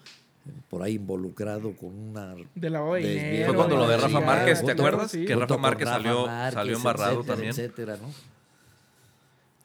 por 0.68 0.83
ahí 0.83 0.94
involucrado 0.94 1.74
con 1.76 1.94
una 1.98 2.35
De 2.35 2.68
dinero. 2.98 3.46
Fue 3.46 3.54
cuando 3.57 3.76
lo 3.76 3.88
de 3.88 3.96
Rafa 3.96 4.20
Márquez, 4.20 4.64
¿te 4.64 4.72
acuerdas? 4.72 5.11
sí. 5.11 5.24
Que 5.24 5.35
Rafa 5.35 5.57
Márquez 5.57 5.88
salió- 5.88 6.26
salió 6.26 6.76
embarrado 6.76 7.12
etcétera, 7.20 7.35
también. 7.35 7.50
Etcétera, 7.50 7.96
¿no? 7.96 8.09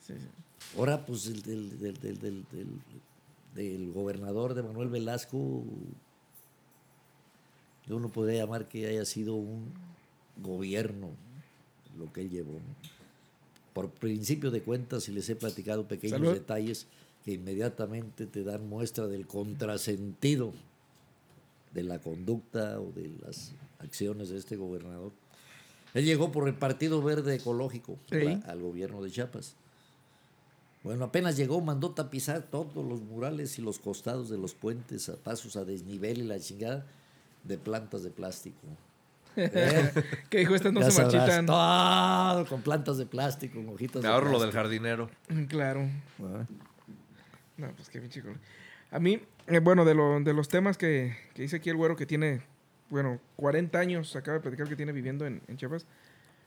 Sí, 0.05 0.13
sí. 0.17 0.27
Ahora, 0.77 1.05
pues, 1.05 1.25
el 1.27 1.41
del, 1.41 1.79
del, 1.79 1.93
del, 1.99 2.19
del, 2.19 2.45
del- 2.51 2.81
del 3.55 3.91
gobernador 3.91 4.53
de 4.53 4.63
Manuel 4.63 4.87
Velasco, 4.89 5.63
yo 7.87 7.99
no 7.99 8.09
podría 8.09 8.43
llamar 8.43 8.67
que 8.67 8.87
haya 8.87 9.03
sido 9.05 9.33
un 9.35 9.65
gobierno 10.41 11.09
lo 11.97 12.11
que 12.13 12.21
él 12.21 12.29
llevó. 12.29 12.53
¿no? 12.53 12.59
Por 13.73 13.89
principio 13.89 14.51
de 14.51 14.61
cuentas, 14.61 15.09
y 15.09 15.11
les 15.11 15.27
he 15.29 15.35
platicado 15.35 15.87
pequeños 15.87 16.19
Salud. 16.19 16.33
detalles 16.33 16.85
que 17.25 17.33
inmediatamente 17.33 18.25
te 18.27 18.43
dan 18.43 18.69
muestra 18.69 19.07
del 19.07 19.25
contrasentido 19.27 20.53
de 21.73 21.83
la 21.83 21.99
conducta 21.99 22.79
o 22.79 22.91
de 22.91 23.11
las 23.25 23.53
acciones 23.79 24.29
de 24.29 24.37
este 24.37 24.55
gobernador. 24.55 25.11
Él 25.93 26.05
llegó 26.05 26.31
por 26.31 26.47
el 26.47 26.53
Partido 26.55 27.01
Verde 27.01 27.35
Ecológico 27.35 27.97
Sí. 28.09 28.19
la- 28.21 28.41
al 28.51 28.61
gobierno 28.61 29.01
de 29.01 29.09
Chiapas. 29.11 29.55
Bueno, 30.83 31.05
apenas 31.05 31.35
llegó, 31.35 31.59
mandó 31.61 31.91
tapizar 31.91 32.41
todos 32.43 32.85
los 32.85 33.01
murales 33.01 33.59
y 33.59 33.61
los 33.61 33.79
costados 33.79 34.29
de 34.29 34.37
los 34.37 34.53
puentes 34.53 35.09
a 35.09 35.15
pasos 35.17 35.55
a 35.57 35.65
desnivel 35.65 36.19
y 36.19 36.23
la 36.23 36.39
chingada 36.39 36.85
de 37.43 37.57
plantas 37.57 38.03
de 38.03 38.11
plástico. 38.11 38.57
¿Eh? 39.35 39.91
Que 40.29 40.39
dijo, 40.39 40.55
estas 40.55 40.71
no 40.73 40.81
Ya 40.81 40.91
se 40.91 41.01
marchitan. 41.03 41.45
todo 41.45 42.45
con 42.47 42.61
plantas 42.61 42.97
de 42.97 43.05
plástico, 43.05 43.55
con 43.63 43.69
hojitas 43.75 44.01
Me 44.01 44.07
de 44.07 44.13
ahorro 44.13 44.31
lo 44.31 44.39
del 44.39 44.51
jardinero. 44.51 45.09
Claro. 45.49 45.89
Ah. 46.21 46.45
No, 47.57 47.71
pues 47.75 47.89
qué 47.89 47.99
pinche 47.99 48.23
A 48.91 48.99
mí, 48.99 49.19
eh, 49.49 49.59
bueno, 49.59 49.85
de, 49.85 49.95
lo- 49.95 50.19
de 50.19 50.33
los 50.33 50.47
temas 50.47 50.77
que, 50.77 51.15
que 51.33 51.41
dice 51.43 51.57
aquí 51.57 51.69
el 51.69 51.75
güero 51.75 51.95
que 51.95 52.05
tiene, 52.05 52.41
bueno, 52.89 53.19
40 53.35 53.79
años, 53.79 54.15
acaba 54.15 54.35
de 54.37 54.41
platicar 54.41 54.67
que 54.67 54.75
tiene 54.75 54.91
viviendo 54.91 55.25
en, 55.25 55.41
en 55.47 55.57
Chiapas. 55.57 55.85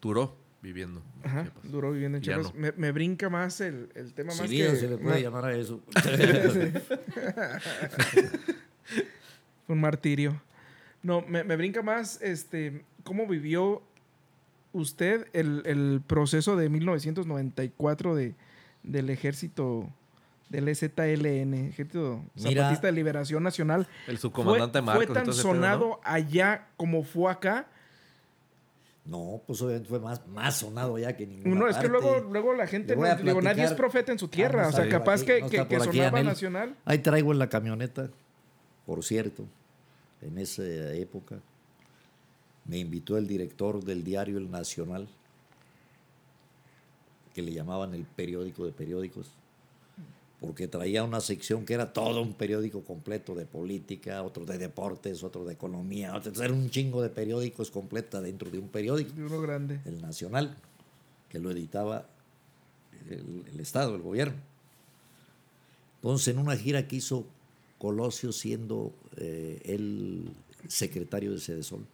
Duró 0.00 0.34
viviendo. 0.62 1.02
en 1.24 1.30
Ajá, 1.30 1.42
Chiapas. 1.44 1.70
duró 1.72 1.92
viviendo 1.92 2.18
en 2.18 2.22
Chiapas. 2.24 2.54
no. 2.54 2.60
Me, 2.60 2.72
me 2.72 2.92
brinca 2.92 3.28
más 3.30 3.60
el, 3.60 3.88
el 3.94 4.12
tema 4.14 4.32
Si 4.32 4.40
más 4.42 4.50
bien 4.50 4.70
que... 4.72 4.76
se 4.76 4.88
le 4.88 4.96
puede 4.98 5.14
ma- 5.16 5.20
llamar 5.20 5.44
a 5.46 5.54
eso. 5.56 5.80
Un 9.68 9.80
martirio. 9.80 10.40
No, 11.02 11.22
me, 11.22 11.44
me 11.44 11.56
brinca 11.56 11.82
más 11.82 12.20
este 12.22 12.84
cómo 13.04 13.26
vivió 13.26 13.82
usted 14.72 15.26
el, 15.32 15.62
el 15.66 16.02
proceso 16.06 16.56
de 16.56 16.68
1994 16.68 18.14
de, 18.14 18.34
del 18.82 19.10
ejército 19.10 19.88
del 20.52 20.68
EZLN, 20.68 21.54
Ejército 21.54 22.22
Mira. 22.34 22.64
Zapatista 22.64 22.86
de 22.88 22.92
Liberación 22.92 23.42
Nacional. 23.42 23.88
El 24.06 24.18
Fue, 24.18 24.18
subcomandante 24.18 24.78
fue 24.78 24.86
Marcos. 24.86 25.04
y 25.04 25.06
tan 25.06 25.24
pedo, 25.24 25.34
¿no? 25.34 25.42
sonado 25.42 26.00
allá 26.04 26.68
como 26.76 27.02
fue 27.02 27.32
acá. 27.32 27.66
No, 29.04 29.42
pues 29.46 29.60
obviamente 29.62 29.88
fue 29.88 29.98
más, 29.98 30.24
más 30.28 30.58
sonado 30.58 30.96
ya 30.96 31.16
que 31.16 31.26
ninguna 31.26 31.56
Uno, 31.56 31.68
es 31.68 31.76
que 31.78 31.88
luego, 31.88 32.20
luego 32.30 32.54
la 32.54 32.68
gente, 32.68 32.94
no, 32.94 33.02
digo, 33.16 33.42
nadie 33.42 33.64
es 33.64 33.72
profeta 33.72 34.12
en 34.12 34.18
su 34.18 34.28
tierra. 34.28 34.60
Ah, 34.60 34.64
no 34.64 34.68
o 34.68 34.72
sea, 34.72 34.88
capaz 34.88 35.24
que, 35.24 35.40
no 35.40 35.48
que, 35.48 35.58
aquí, 35.58 35.74
sonaba 35.76 36.08
Anel. 36.08 36.26
nacional. 36.26 36.76
Ahí 36.84 36.98
traigo 36.98 37.32
en 37.32 37.40
la 37.40 37.48
camioneta, 37.48 38.10
por 38.86 39.02
cierto, 39.02 39.46
en 40.20 40.38
esa 40.38 40.62
época, 40.92 41.40
me 42.64 42.78
invitó 42.78 43.16
el 43.16 43.26
director 43.26 43.82
del 43.82 44.04
diario 44.04 44.38
El 44.38 44.50
Nacional, 44.52 45.08
que 47.34 47.42
le 47.42 47.52
llamaban 47.52 47.94
el 47.94 48.04
periódico 48.04 48.66
de 48.66 48.72
periódicos, 48.72 49.34
porque 50.42 50.66
traía 50.66 51.04
una 51.04 51.20
sección 51.20 51.64
que 51.64 51.72
era 51.72 51.92
todo 51.92 52.20
un 52.20 52.34
periódico 52.34 52.82
completo 52.82 53.36
de 53.36 53.46
política, 53.46 54.22
otro 54.24 54.44
de 54.44 54.58
deportes, 54.58 55.22
otro 55.22 55.44
de 55.44 55.52
economía, 55.52 56.16
otro, 56.16 56.32
era 56.42 56.52
un 56.52 56.68
chingo 56.68 57.00
de 57.00 57.10
periódicos 57.10 57.70
completa 57.70 58.20
dentro 58.20 58.50
de 58.50 58.58
un 58.58 58.68
periódico 58.68 59.12
De 59.12 59.24
uno 59.24 59.40
grande. 59.40 59.78
el 59.84 60.02
Nacional, 60.02 60.56
que 61.28 61.38
lo 61.38 61.52
editaba 61.52 62.08
el, 63.08 63.44
el 63.54 63.60
Estado, 63.60 63.94
el 63.94 64.02
gobierno. 64.02 64.34
Entonces, 65.96 66.34
en 66.34 66.38
una 66.40 66.56
gira 66.56 66.88
que 66.88 66.96
hizo 66.96 67.24
Colosio 67.78 68.32
siendo 68.32 68.92
eh, 69.18 69.60
el 69.64 70.28
secretario 70.66 71.30
de 71.30 71.38
Sedesol. 71.38 71.86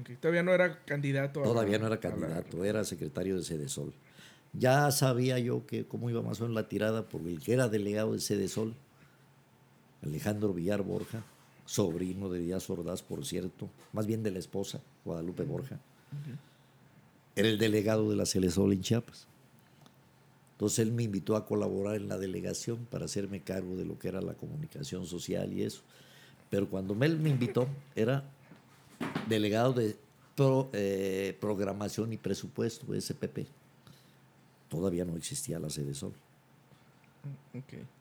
Ok, 0.00 0.10
Todavía 0.20 0.44
no 0.44 0.52
era 0.54 0.78
candidato. 0.84 1.40
a 1.40 1.44
Todavía 1.44 1.78
no 1.80 1.86
era 1.86 1.96
la- 1.96 2.00
candidato, 2.00 2.64
era 2.64 2.84
secretario 2.84 3.36
de 3.36 3.42
Sedesol. 3.42 3.92
Ya 4.58 4.90
sabía 4.90 5.38
yo 5.38 5.66
que 5.66 5.86
cómo 5.86 6.10
iba 6.10 6.22
más 6.22 6.40
o 6.40 6.44
menos 6.44 6.54
la 6.54 6.68
tirada, 6.68 7.08
porque 7.08 7.30
el 7.30 7.40
que 7.40 7.52
era 7.52 7.68
delegado 7.68 8.12
de 8.12 8.20
Sedesol 8.20 8.74
Alejandro 10.02 10.52
Villar 10.52 10.82
Borja, 10.82 11.24
sobrino 11.66 12.28
de 12.28 12.40
Díaz 12.40 12.68
Ordaz, 12.68 13.02
por 13.02 13.24
cierto, 13.24 13.70
más 13.92 14.06
bien 14.06 14.22
de 14.22 14.30
la 14.30 14.38
esposa, 14.38 14.80
Guadalupe 15.04 15.44
Borja. 15.44 15.80
Era 17.36 17.48
el 17.48 17.58
delegado 17.58 18.10
de 18.10 18.16
la 18.16 18.26
Celesol 18.26 18.72
en 18.72 18.82
Chiapas. 18.82 19.26
Entonces 20.52 20.80
él 20.80 20.92
me 20.92 21.02
invitó 21.02 21.36
a 21.36 21.46
colaborar 21.46 21.96
en 21.96 22.08
la 22.08 22.16
delegación 22.16 22.86
para 22.90 23.06
hacerme 23.06 23.42
cargo 23.42 23.76
de 23.76 23.84
lo 23.84 23.98
que 23.98 24.08
era 24.08 24.20
la 24.20 24.34
comunicación 24.34 25.04
social 25.06 25.52
y 25.52 25.62
eso. 25.62 25.82
Pero 26.48 26.68
cuando 26.68 26.96
él 27.02 27.18
me 27.18 27.30
invitó, 27.30 27.66
era 27.96 28.22
delegado 29.28 29.72
de 29.72 29.96
eh, 30.72 31.36
programación 31.40 32.12
y 32.12 32.18
presupuesto, 32.18 32.86
SPP. 32.98 33.48
Todavía 34.74 35.04
no 35.04 35.16
existía 35.16 35.58
la 35.60 35.70
sede 35.70 35.94
Sol. 35.94 36.12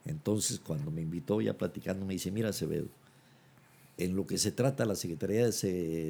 Entonces, 0.05 0.59
cuando 0.59 0.89
me 0.91 1.01
invitó 1.01 1.39
ya 1.39 1.53
platicando, 1.53 2.05
me 2.05 2.13
dice, 2.13 2.32
mira, 2.32 2.49
Acevedo, 2.49 2.88
en 3.97 4.15
lo 4.15 4.26
que 4.26 4.38
se 4.39 4.51
trata 4.51 4.86
la 4.86 4.95
Secretaría 4.95 5.45
de, 5.45 5.51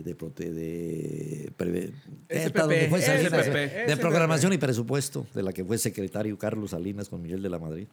de, 0.03 0.15
de, 0.15 1.51
de, 2.27 3.97
Programación 3.97 4.53
y 4.53 4.57
Presupuesto, 4.57 5.27
de 5.33 5.43
la 5.43 5.51
que 5.51 5.65
fue 5.65 5.77
secretario 5.77 6.37
Carlos 6.37 6.71
Salinas 6.71 7.09
con 7.09 7.21
Miguel 7.21 7.43
de 7.43 7.49
la 7.49 7.59
Madrid. 7.59 7.87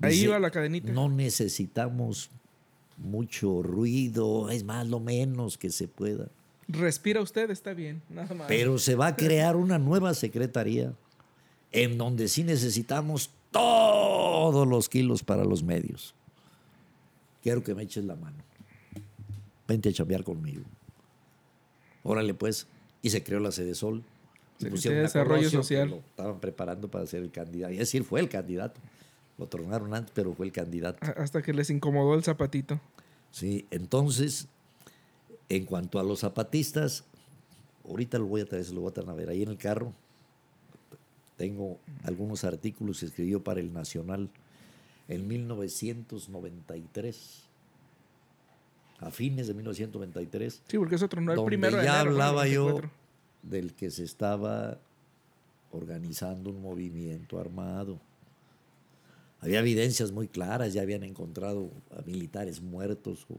Ahí 0.00 0.20
iba 0.20 0.38
la 0.38 0.50
cadenita. 0.50 0.92
No 0.92 1.08
necesitamos 1.08 2.30
mucho 2.96 3.62
ruido, 3.62 4.48
es 4.50 4.62
más 4.62 4.86
lo 4.86 5.00
menos 5.00 5.58
que 5.58 5.70
se 5.70 5.88
pueda. 5.88 6.28
Respira 6.68 7.20
usted, 7.20 7.50
está 7.50 7.74
bien, 7.74 8.02
nada 8.08 8.34
más. 8.34 8.48
Pero 8.48 8.78
se 8.78 8.94
va 8.94 9.08
a 9.08 9.16
crear 9.16 9.56
una 9.56 9.78
nueva 9.78 10.14
secretaría 10.14 10.92
en 11.72 11.98
donde 11.98 12.28
sí 12.28 12.44
necesitamos 12.44 13.30
todos 13.50 14.66
los 14.66 14.88
kilos 14.88 15.22
para 15.22 15.44
los 15.44 15.62
medios. 15.62 16.14
Quiero 17.42 17.62
que 17.62 17.74
me 17.74 17.82
eches 17.82 18.04
la 18.04 18.16
mano. 18.16 18.38
Vente 19.68 19.90
a 19.90 19.92
chambear 19.92 20.24
conmigo. 20.24 20.62
Órale 22.02 22.34
pues. 22.34 22.66
Y 23.02 23.10
se 23.10 23.22
creó 23.22 23.40
la 23.40 23.52
sede 23.52 23.74
Sol. 23.74 24.02
Se 24.58 24.70
pusieron 24.70 25.02
desarrollo 25.02 25.50
social. 25.50 25.90
Lo 25.90 25.96
estaban 25.96 26.40
preparando 26.40 26.88
para 26.88 27.06
ser 27.06 27.22
el 27.22 27.30
candidato. 27.30 27.72
Es 27.72 27.80
decir, 27.80 28.04
fue 28.04 28.20
el 28.20 28.28
candidato. 28.28 28.80
Lo 29.36 29.46
tornaron 29.46 29.92
antes, 29.94 30.12
pero 30.14 30.32
fue 30.32 30.46
el 30.46 30.52
candidato. 30.52 30.98
Hasta 31.16 31.42
que 31.42 31.52
les 31.52 31.68
incomodó 31.70 32.14
el 32.14 32.22
zapatito. 32.22 32.80
Sí, 33.30 33.66
entonces 33.70 34.48
en 35.48 35.64
cuanto 35.64 35.98
a 35.98 36.02
los 36.02 36.20
zapatistas, 36.20 37.04
ahorita 37.88 38.18
lo 38.18 38.26
voy 38.26 38.42
a 38.42 38.46
traer, 38.46 38.68
lo 38.70 38.82
voy 38.82 38.90
a 38.90 38.94
traer 38.94 39.10
a 39.10 39.14
ver 39.14 39.28
ahí 39.28 39.42
en 39.42 39.50
el 39.50 39.58
carro. 39.58 39.92
Tengo 41.36 41.78
algunos 42.04 42.44
artículos 42.44 43.00
que 43.00 43.06
escribió 43.06 43.42
para 43.42 43.60
el 43.60 43.72
Nacional 43.72 44.30
en 45.08 45.26
1993. 45.26 47.42
A 49.00 49.10
fines 49.10 49.48
de 49.48 49.54
1993. 49.54 50.62
Sí, 50.66 50.78
porque 50.78 50.94
es 50.94 51.02
otro, 51.02 51.20
no 51.20 51.32
el 51.32 51.44
primero 51.44 51.82
Ya 51.82 52.00
hablaba 52.00 52.46
yo 52.46 52.80
del 53.42 53.74
que 53.74 53.90
se 53.90 54.04
estaba 54.04 54.78
organizando 55.72 56.50
un 56.50 56.62
movimiento 56.62 57.38
armado. 57.38 58.00
Había 59.40 59.58
evidencias 59.58 60.12
muy 60.12 60.28
claras, 60.28 60.72
ya 60.72 60.82
habían 60.82 61.02
encontrado 61.02 61.70
a 61.90 62.00
militares 62.02 62.62
muertos 62.62 63.26
o 63.28 63.38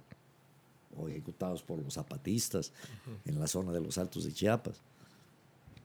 ejecutados 1.07 1.63
por 1.63 1.81
los 1.81 1.95
zapatistas 1.95 2.71
en 3.25 3.39
la 3.39 3.47
zona 3.47 3.71
de 3.71 3.81
los 3.81 3.97
Altos 3.97 4.23
de 4.25 4.33
Chiapas. 4.33 4.81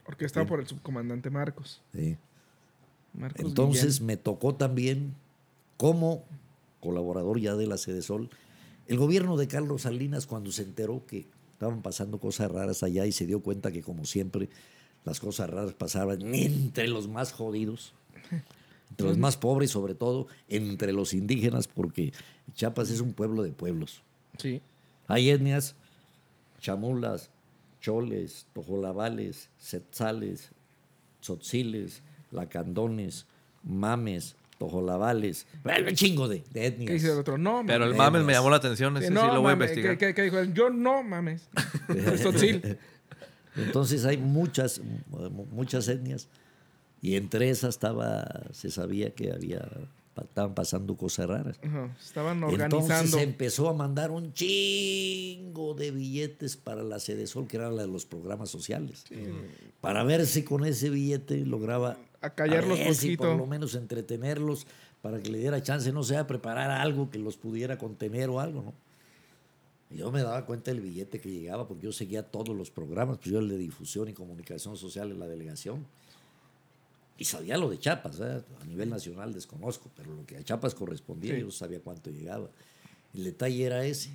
Orquestado 0.07 0.47
por 0.47 0.61
el 0.61 0.67
subcomandante 0.67 1.31
Marcos. 1.31 1.83
Sí. 1.93 2.17
Entonces 3.37 4.01
me 4.01 4.17
tocó 4.17 4.55
también, 4.55 5.15
como 5.77 6.25
colaborador 6.81 7.41
ya 7.41 7.55
de 7.55 7.67
la 7.67 7.77
Sede 7.77 8.03
Sol, 8.03 8.31
el 8.87 8.99
gobierno 8.99 9.37
de 9.37 9.47
Carlos 9.49 9.83
Salinas 9.83 10.27
cuando 10.27 10.51
se 10.53 10.63
enteró 10.63 11.07
que 11.07 11.27
estaban 11.53 11.83
pasando 11.83 12.19
cosas 12.19 12.51
raras 12.51 12.83
allá 12.83 13.07
y 13.07 13.13
se 13.13 13.27
dio 13.27 13.41
cuenta 13.41 13.71
que 13.71 13.83
como 13.83 14.05
siempre 14.05 14.49
las 15.05 15.21
cosas 15.21 15.51
raras 15.51 15.75
pasaban 15.75 16.35
entre 16.35 16.89
los 16.89 17.09
más 17.09 17.33
jodidos, 17.33 17.95
entre 18.91 19.07
los 19.07 19.19
más 19.19 19.37
pobres 19.37 19.71
sobre 19.71 19.95
todo, 19.95 20.27
entre 20.49 20.93
los 20.93 21.15
indígenas, 21.15 21.69
porque 21.69 22.13
Chiapas 22.55 22.91
es 22.91 23.01
un 23.01 23.13
pueblo 23.13 23.43
de 23.43 23.53
pueblos. 23.53 24.03
Sí. 24.39 24.61
Hay 25.11 25.29
etnias, 25.29 25.75
chamulas, 26.61 27.31
choles, 27.81 28.47
tojolabales, 28.55 29.51
setzales, 29.59 30.51
tzotziles, 31.21 32.01
lacandones, 32.31 33.27
mames, 33.65 34.37
tojolabales, 34.59 35.49
un 35.65 35.95
chingo 35.95 36.29
de, 36.29 36.45
etnias. 36.55 36.87
¿Qué 36.87 36.93
dice 36.93 37.13
el 37.13 37.19
otro? 37.19 37.39
No, 37.39 37.65
Pero 37.67 37.87
el 37.87 37.97
mames 37.97 38.23
me 38.23 38.35
llamó 38.35 38.51
la 38.51 38.57
atención, 38.57 38.97
ese 38.99 39.09
sí 39.09 39.15
lo 39.15 39.41
voy 39.41 39.51
a 39.51 39.53
investigar. 39.55 39.99
¿Qué, 39.99 40.13
dijo? 40.13 40.45
Yo 40.45 40.71
no 40.71 41.03
mames. 41.03 41.49
Entonces 43.57 44.05
hay 44.05 44.17
muchas, 44.17 44.81
muchas 45.51 45.89
etnias 45.89 46.29
y 47.03 47.17
entre 47.17 47.51
esas 47.51 47.71
estaba, 47.71 48.45
se 48.53 48.71
sabía 48.71 49.11
que 49.11 49.33
había 49.33 49.69
estaban 50.23 50.55
pasando 50.55 50.97
cosas 50.97 51.29
raras. 51.29 51.61
Estaban 52.01 52.43
organizando. 52.43 52.79
Entonces 52.79 53.11
se 53.11 53.23
empezó 53.23 53.69
a 53.69 53.75
mandar 53.75 54.11
un 54.11 54.33
chingo 54.33 55.75
de 55.75 55.91
billetes 55.91 56.57
para 56.57 56.83
la 56.83 56.99
Sede 56.99 57.27
Sol, 57.27 57.47
que 57.47 57.57
era 57.57 57.71
la 57.71 57.83
de 57.83 57.89
los 57.89 58.07
programas 58.07 58.51
sociales. 58.51 59.05
Para 59.81 60.05
ver 60.05 60.27
si 60.27 60.43
con 60.43 60.65
ese 60.65 60.91
billete 60.91 61.45
lograba 61.47 61.99
acallarlos 62.21 62.79
si 62.97 63.17
por 63.17 63.37
lo 63.37 63.47
menos 63.47 63.75
entretenerlos 63.75 64.67
para 65.03 65.23
que 65.23 65.31
le 65.31 65.39
diera 65.39 65.63
chance, 65.63 65.91
no 65.93 66.03
sea, 66.03 66.27
preparar 66.27 66.71
algo 66.71 67.11
que 67.11 67.19
los 67.19 67.37
pudiera 67.37 67.79
contener 67.79 68.29
o 68.29 68.41
algo, 68.41 68.63
¿no? 68.63 68.75
yo 69.91 70.13
me 70.13 70.23
daba 70.23 70.47
cuenta 70.47 70.71
del 70.71 70.81
billete 70.81 71.21
que 71.21 71.31
llegaba 71.31 71.67
porque 71.67 71.85
yo 71.85 71.93
seguía 71.93 72.23
todos 72.23 72.57
los 72.57 72.71
programas, 72.71 73.19
pues 73.19 73.31
yo 73.31 73.41
el 73.41 73.49
de 73.49 73.59
difusión 73.59 74.09
y 74.09 74.13
comunicación 74.13 74.77
social 74.77 75.11
en 75.11 75.19
la 75.19 75.27
delegación. 75.27 75.85
Y 77.21 77.27
sabía 77.27 77.59
lo 77.59 77.69
de 77.69 77.79
Chiapas, 77.79 78.19
¿eh? 78.21 78.43
a 78.63 78.65
nivel 78.65 78.89
nacional 78.89 79.35
desconozco, 79.35 79.91
pero 79.95 80.15
lo 80.15 80.25
que 80.25 80.39
a 80.39 80.43
Chiapas 80.43 80.75
correspondía 80.75 81.37
yo 81.37 81.51
sabía 81.51 81.79
cuánto 81.79 82.09
llegaba. 82.09 82.49
El 83.13 83.25
detalle 83.25 83.63
era 83.63 83.85
ese. 83.85 84.09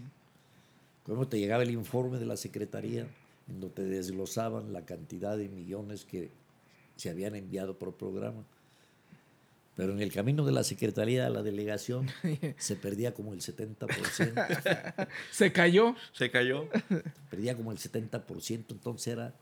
Cómo 1.05 1.27
te 1.27 1.37
llegaba 1.37 1.61
el 1.61 1.69
informe 1.69 2.17
de 2.17 2.25
la 2.25 2.35
Secretaría, 2.35 3.05
en 3.47 3.61
donde 3.61 3.75
te 3.75 3.83
desglosaban 3.83 4.73
la 4.73 4.85
cantidad 4.85 5.37
de 5.37 5.49
millones 5.49 6.03
que 6.03 6.31
se 6.95 7.11
habían 7.11 7.35
enviado 7.35 7.77
por 7.77 7.93
programa. 7.93 8.43
Pero 9.75 9.93
en 9.93 10.01
el 10.01 10.11
camino 10.11 10.43
de 10.43 10.53
la 10.53 10.63
Secretaría 10.63 11.27
a 11.27 11.29
la 11.29 11.43
delegación 11.43 12.07
se 12.57 12.75
perdía 12.75 13.13
como 13.13 13.33
el 13.33 13.41
70%. 13.41 15.07
¿Se 15.31 15.51
cayó? 15.51 15.95
Se 16.11 16.31
cayó. 16.31 16.67
Perdía 17.29 17.55
como 17.55 17.71
el 17.71 17.77
70%, 17.77 18.65
entonces 18.71 19.13
era 19.13 19.35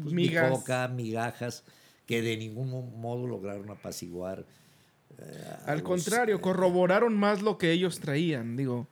pues, 0.00 0.14
migajas 0.14 1.64
que 2.06 2.22
de 2.22 2.36
ningún 2.36 3.00
modo 3.00 3.26
lograron 3.26 3.70
apaciguar. 3.70 4.44
Eh, 5.18 5.56
al 5.66 5.82
contrario, 5.82 6.40
corroboraron 6.40 7.16
más 7.16 7.42
lo 7.42 7.58
que 7.58 7.72
ellos 7.72 8.00
traían, 8.00 8.56
digo. 8.56 8.86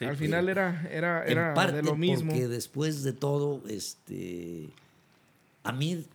al 0.00 0.16
final 0.16 0.48
era, 0.48 0.86
era, 0.90 1.24
era 1.24 1.72
de 1.72 1.82
lo 1.82 1.96
mismo. 1.96 2.30
Porque 2.30 2.48
después 2.48 3.02
de 3.02 3.12
todo, 3.12 3.62
este, 3.68 4.68
a 5.62 5.72
mí 5.72 6.06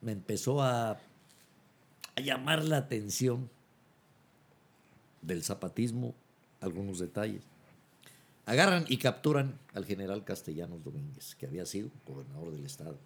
me 0.00 0.12
empezó 0.12 0.62
a, 0.62 0.92
a 0.92 2.20
llamar 2.20 2.64
la 2.64 2.78
atención 2.78 3.50
del 5.22 5.42
zapatismo 5.42 6.14
algunos 6.60 6.98
detalles. 6.98 7.42
Agarran 8.44 8.84
y 8.88 8.98
capturan 8.98 9.58
al 9.74 9.84
general 9.84 10.22
Castellanos 10.24 10.84
Domínguez, 10.84 11.34
que 11.34 11.46
había 11.46 11.66
sido 11.66 11.90
gobernador 12.06 12.52
del 12.52 12.64
estado 12.64 12.96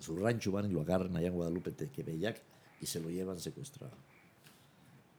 su 0.00 0.16
rancho, 0.16 0.52
van 0.52 0.70
y 0.70 0.72
lo 0.72 0.80
agarran 0.80 1.16
allá 1.16 1.28
en 1.28 1.34
Guadalupe, 1.34 1.70
Tequebeyac, 1.70 2.40
y 2.80 2.86
se 2.86 3.00
lo 3.00 3.10
llevan 3.10 3.38
secuestrado. 3.38 3.92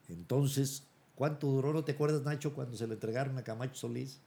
Entonces, 0.09 0.83
¿cuánto 1.15 1.47
duró? 1.47 1.73
¿No 1.73 1.83
te 1.83 1.93
acuerdas, 1.93 2.23
Nacho, 2.23 2.53
cuando 2.53 2.75
se 2.75 2.87
le 2.87 2.93
entregaron 2.93 3.37
a 3.37 3.43
Camacho 3.43 3.75
Solís? 3.75 4.19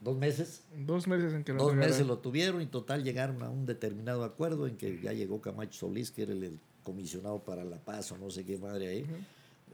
¿Dos 0.00 0.16
meses? 0.16 0.62
Dos 0.86 1.06
meses 1.06 1.34
en 1.34 1.44
que 1.44 1.52
lo 1.52 1.62
Dos 1.62 1.74
meses 1.74 2.06
lo 2.06 2.18
tuvieron 2.18 2.62
y 2.62 2.66
total 2.66 3.04
llegaron 3.04 3.42
a 3.42 3.50
un 3.50 3.66
determinado 3.66 4.24
acuerdo 4.24 4.66
en 4.66 4.76
que 4.76 5.00
ya 5.00 5.12
llegó 5.12 5.40
Camacho 5.40 5.78
Solís, 5.78 6.10
que 6.10 6.22
era 6.22 6.32
el, 6.32 6.58
comisionado 6.82 7.40
para 7.40 7.64
la 7.64 7.78
paz 7.78 8.10
o 8.12 8.18
no 8.18 8.30
sé 8.30 8.44
qué 8.44 8.58
madre 8.58 8.88
ahí, 8.88 9.06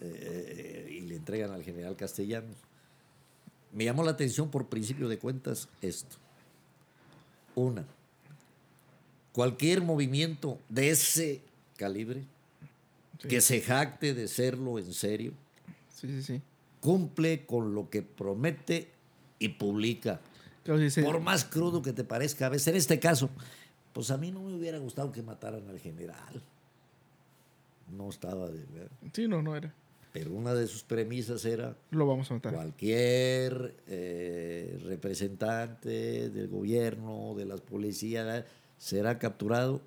eh, 0.01 0.89
y 0.91 1.01
le 1.03 1.16
entregan 1.16 1.53
al 1.53 1.62
general 1.62 1.97
Castellanos. 1.97 2.57
Me 3.72 3.84
llamó 3.84 4.03
la 4.03 4.12
atención 4.12 4.51
por 4.51 4.68
principio 4.68 5.09
de 5.09 5.18
cuentas 5.18 5.68
esto. 5.80 6.16
Una, 7.55 7.87
cualquier 9.37 9.82
movimiento 9.82 10.59
de 10.70 10.89
ese 10.89 11.43
calibre, 11.76 12.24
que 13.28 13.43
se 13.43 13.61
jacte 13.61 14.14
de 14.14 14.28
serlo 14.28 14.78
en 14.78 14.95
serio, 14.95 15.34
cumple 16.80 17.45
con 17.45 17.74
lo 17.74 17.91
que 17.91 18.01
promete 18.01 18.89
y 19.39 19.51
publica. 19.51 20.22
Por 21.05 21.20
más 21.20 21.45
crudo 21.45 21.82
que 21.82 21.93
te 21.93 22.03
parezca 22.03 22.47
a 22.47 22.49
veces, 22.49 22.68
en 22.68 22.76
este 22.76 22.99
caso, 22.99 23.28
pues 23.93 24.11
a 24.11 24.16
mí 24.16 24.30
no 24.30 24.41
me 24.41 24.55
hubiera 24.55 24.78
gustado 24.78 25.12
que 25.12 25.20
mataran 25.20 25.68
al 25.68 25.80
general. 25.80 26.43
No 27.95 28.09
estaba 28.09 28.49
de 28.49 28.64
ver. 28.64 28.89
Sí, 29.12 29.28
no, 29.28 29.43
no 29.43 29.55
era. 29.55 29.74
Pero 30.14 30.32
una 30.32 30.55
de 30.55 30.66
sus 30.66 30.82
premisas 30.82 31.45
era 31.45 31.76
Lo 31.91 32.07
vamos 32.07 32.30
a 32.30 32.34
matar. 32.34 32.55
cualquier 32.55 33.76
eh, 33.87 34.80
representante 34.82 36.30
del 36.30 36.49
gobierno, 36.49 37.34
de 37.37 37.45
las 37.45 37.61
policías, 37.61 38.47
será 38.79 39.18
capturado, 39.18 39.81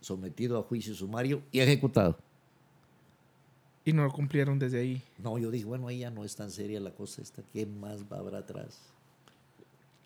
sometido 0.00 0.58
a 0.58 0.62
juicio 0.62 0.94
sumario 0.94 1.42
y 1.52 1.60
ejecutado. 1.60 2.18
Y 3.84 3.92
no 3.92 4.04
lo 4.04 4.12
cumplieron 4.12 4.58
desde 4.58 4.80
ahí. 4.80 5.02
No, 5.18 5.38
yo 5.38 5.50
dije, 5.50 5.64
bueno, 5.64 5.88
ahí 5.88 6.00
ya 6.00 6.10
no 6.10 6.24
es 6.24 6.36
tan 6.36 6.50
seria 6.50 6.80
la 6.80 6.92
cosa 6.92 7.22
esta, 7.22 7.42
¿qué 7.52 7.66
más 7.66 8.04
va 8.04 8.16
a 8.18 8.20
haber 8.20 8.34
atrás? 8.34 8.78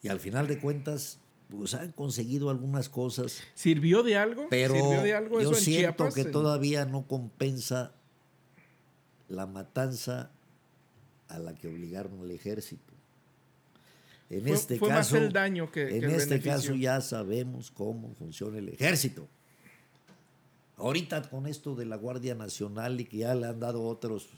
Y 0.02 0.08
al 0.08 0.20
final 0.20 0.46
de 0.46 0.58
cuentas, 0.60 1.18
pues 1.50 1.74
han 1.74 1.92
conseguido 1.92 2.50
algunas 2.50 2.88
cosas, 2.88 3.42
¿Sirvió 3.54 4.02
de 4.02 4.16
algo? 4.16 4.46
pero 4.48 4.74
¿Sirvió 4.74 5.02
de 5.02 5.14
algo 5.14 5.40
yo 5.40 5.50
eso 5.50 5.58
en 5.58 5.64
siento 5.64 5.80
Chiapas? 6.04 6.14
que 6.14 6.20
En- 6.22 6.30
todavía 6.32 6.84
no 6.84 7.06
compensa 7.06 7.92
la 9.28 9.46
matanza 9.46 10.30
a 11.28 11.38
la 11.38 11.54
que 11.54 11.68
obligaron 11.68 12.20
al 12.20 12.30
ejército. 12.30 12.93
En 14.30 14.42
Fue, 14.42 14.52
este 14.52 14.78
fue 14.78 14.88
más 14.88 15.08
caso, 15.08 15.18
el 15.18 15.32
daño 15.32 15.70
que, 15.70 15.86
que 15.86 15.96
en 15.98 16.04
el 16.04 16.10
este 16.12 16.38
beneficio. 16.38 16.52
caso 16.52 16.74
ya 16.74 17.00
sabemos 17.00 17.70
cómo 17.70 18.14
funciona 18.14 18.58
el 18.58 18.68
ejército. 18.70 19.28
Ahorita 20.76 21.22
con 21.28 21.46
esto 21.46 21.74
de 21.74 21.84
la 21.86 21.96
Guardia 21.96 22.34
Nacional 22.34 23.00
y 23.00 23.04
que 23.04 23.18
ya 23.18 23.34
le 23.34 23.46
han 23.46 23.60
dado 23.60 23.82
otros 23.84 24.28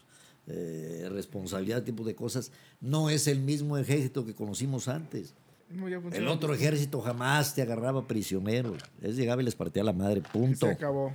eh, 0.49 1.09
responsabilidad, 1.11 1.83
tipo 1.83 2.05
de 2.05 2.15
cosas, 2.15 2.53
no 2.81 3.11
es 3.11 3.27
el 3.27 3.41
mismo 3.41 3.79
ejército 3.79 4.25
que 4.25 4.35
conocimos 4.35 4.87
antes. 4.87 5.35
No, 5.71 5.89
El 5.89 6.29
otro 6.29 6.55
ejército 6.55 7.01
jamás 7.01 7.55
te 7.55 7.63
agarraba 7.63 8.07
prisioneros. 8.07 8.81
Es 9.03 9.17
llegaba 9.17 9.43
y 9.43 9.45
les 9.45 9.57
partía 9.57 9.83
la 9.83 9.93
madre, 9.93 10.21
punto. 10.21 10.67
Se 10.67 10.73
acabó. 10.73 11.13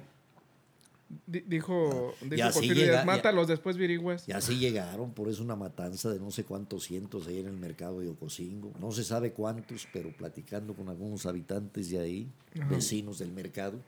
Di- 1.27 1.41
dijo 1.41 2.13
dijo 2.21 2.35
Y 2.35 2.41
así 2.41 2.67
llega- 2.69 2.73
Díaz, 2.83 2.95
ya- 3.01 3.05
mátalos 3.05 3.47
después 3.47 3.77
virigües. 3.77 4.27
Y 4.27 4.31
así 4.31 4.57
llegaron, 4.57 5.11
por 5.13 5.27
eso 5.29 5.43
una 5.43 5.55
matanza 5.55 6.09
de 6.09 6.19
no 6.19 6.31
sé 6.31 6.43
cuántos 6.43 6.83
cientos 6.85 7.27
ahí 7.27 7.39
en 7.39 7.47
el 7.47 7.57
mercado 7.57 7.99
de 7.99 8.09
Ocosingo. 8.09 8.71
No 8.79 8.91
se 8.91 9.03
sabe 9.03 9.31
cuántos, 9.33 9.87
pero 9.91 10.11
platicando 10.15 10.73
con 10.73 10.89
algunos 10.89 11.25
habitantes 11.25 11.89
de 11.89 11.99
ahí, 11.99 12.27
vecinos 12.69 13.19
del 13.19 13.31
mercado, 13.31 13.79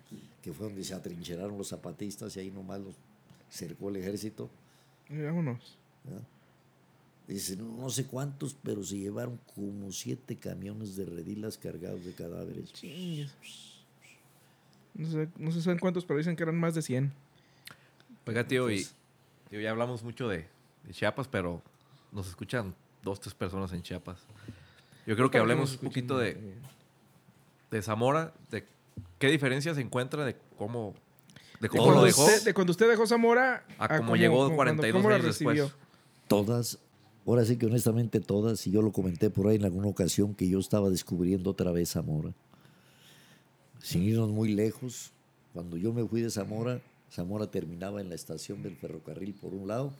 que 0.42 0.52
fue 0.54 0.68
donde 0.68 0.84
se 0.84 0.94
atrincheraron 0.94 1.58
los 1.58 1.70
zapatistas 1.70 2.36
y 2.36 2.42
ahí 2.42 2.52
nomás 2.52 2.80
los 2.82 2.96
cercó 3.50 3.90
el 3.90 3.96
ejército. 3.98 4.50
Y 5.10 5.22
Vámonos. 5.22 5.78
Dice, 7.28 7.56
no, 7.56 7.78
no 7.78 7.90
sé 7.90 8.06
cuántos, 8.06 8.54
pero 8.62 8.84
se 8.84 8.98
llevaron 8.98 9.40
como 9.56 9.92
siete 9.94 10.36
camiones 10.36 10.98
de 10.98 11.06
redilas 11.06 11.58
cargados 11.58 12.04
de 12.04 12.12
cadáveres. 12.12 12.74
Chingues. 12.74 13.32
No 14.96 15.10
sé, 15.10 15.28
no 15.38 15.52
se 15.52 15.62
saben 15.62 15.80
cuántos, 15.80 16.06
pero 16.06 16.18
dicen 16.18 16.36
que 16.36 16.44
eran 16.44 16.60
más 16.60 16.76
de 16.76 16.82
100. 16.82 17.12
Oiga, 18.26 18.48
tío, 18.48 18.70
y 18.72 18.88
tío, 19.50 19.60
ya 19.60 19.72
hablamos 19.72 20.04
mucho 20.04 20.28
de, 20.28 20.46
de 20.86 20.94
Chiapas, 20.94 21.28
pero 21.28 21.62
nos 22.12 22.28
escuchan 22.28 22.74
dos, 23.04 23.20
tres 23.20 23.34
personas 23.34 23.74
en 23.74 23.82
Chiapas. 23.82 24.20
Yo 25.06 25.16
creo 25.16 25.30
que 25.32 25.38
hablemos 25.38 25.74
un 25.74 25.80
poquito 25.80 26.18
de, 26.18 26.38
de 27.72 27.82
Zamora, 27.82 28.34
de 28.52 28.64
qué 29.20 29.28
diferencia 29.30 29.74
se 29.76 29.82
encuentra 29.82 30.24
de 30.26 30.36
cómo, 30.58 30.94
de 31.60 31.62
De 31.62 31.70
cómo 31.70 31.84
cuando, 31.84 32.02
lo 32.02 32.06
dejó 32.06 32.24
usted, 32.24 32.44
de 32.46 32.54
cuando 32.54 32.72
usted 32.72 32.88
dejó 32.90 33.06
Zamora 33.08 33.66
a 33.78 33.98
cómo 33.98 34.16
llegó 34.16 34.46
cómo- 34.46 34.56
42 34.56 35.00
cómo 35.02 35.10
la 35.10 35.16
años 35.16 35.28
después. 35.28 35.72
Todas, 36.30 36.78
ahora 37.28 37.44
sí 37.44 37.58
que 37.58 37.66
honestamente 37.66 38.22
todas, 38.22 38.66
y 38.68 38.72
yo 38.72 38.82
lo 38.82 38.92
comenté 38.94 39.30
por 39.30 39.48
ahí 39.48 39.58
en 39.58 39.66
alguna 39.66 39.88
ocasión 39.88 40.34
que 40.36 40.48
yo 40.48 40.60
estaba 40.60 40.90
descubriendo 40.90 41.50
otra 41.50 41.72
vez 41.72 41.90
Zamora. 41.92 42.30
Sin 43.84 44.04
irnos 44.04 44.30
muy 44.30 44.54
lejos, 44.54 45.12
cuando 45.52 45.76
yo 45.76 45.92
me 45.92 46.06
fui 46.08 46.22
de 46.22 46.30
Zamora, 46.30 46.80
Zamora 47.12 47.52
terminaba 47.52 48.00
en 48.00 48.08
la 48.08 48.16
estación 48.16 48.64
del 48.64 48.78
ferrocarril 48.78 49.34
por 49.34 49.54
un 49.54 49.68
lado, 49.68 49.92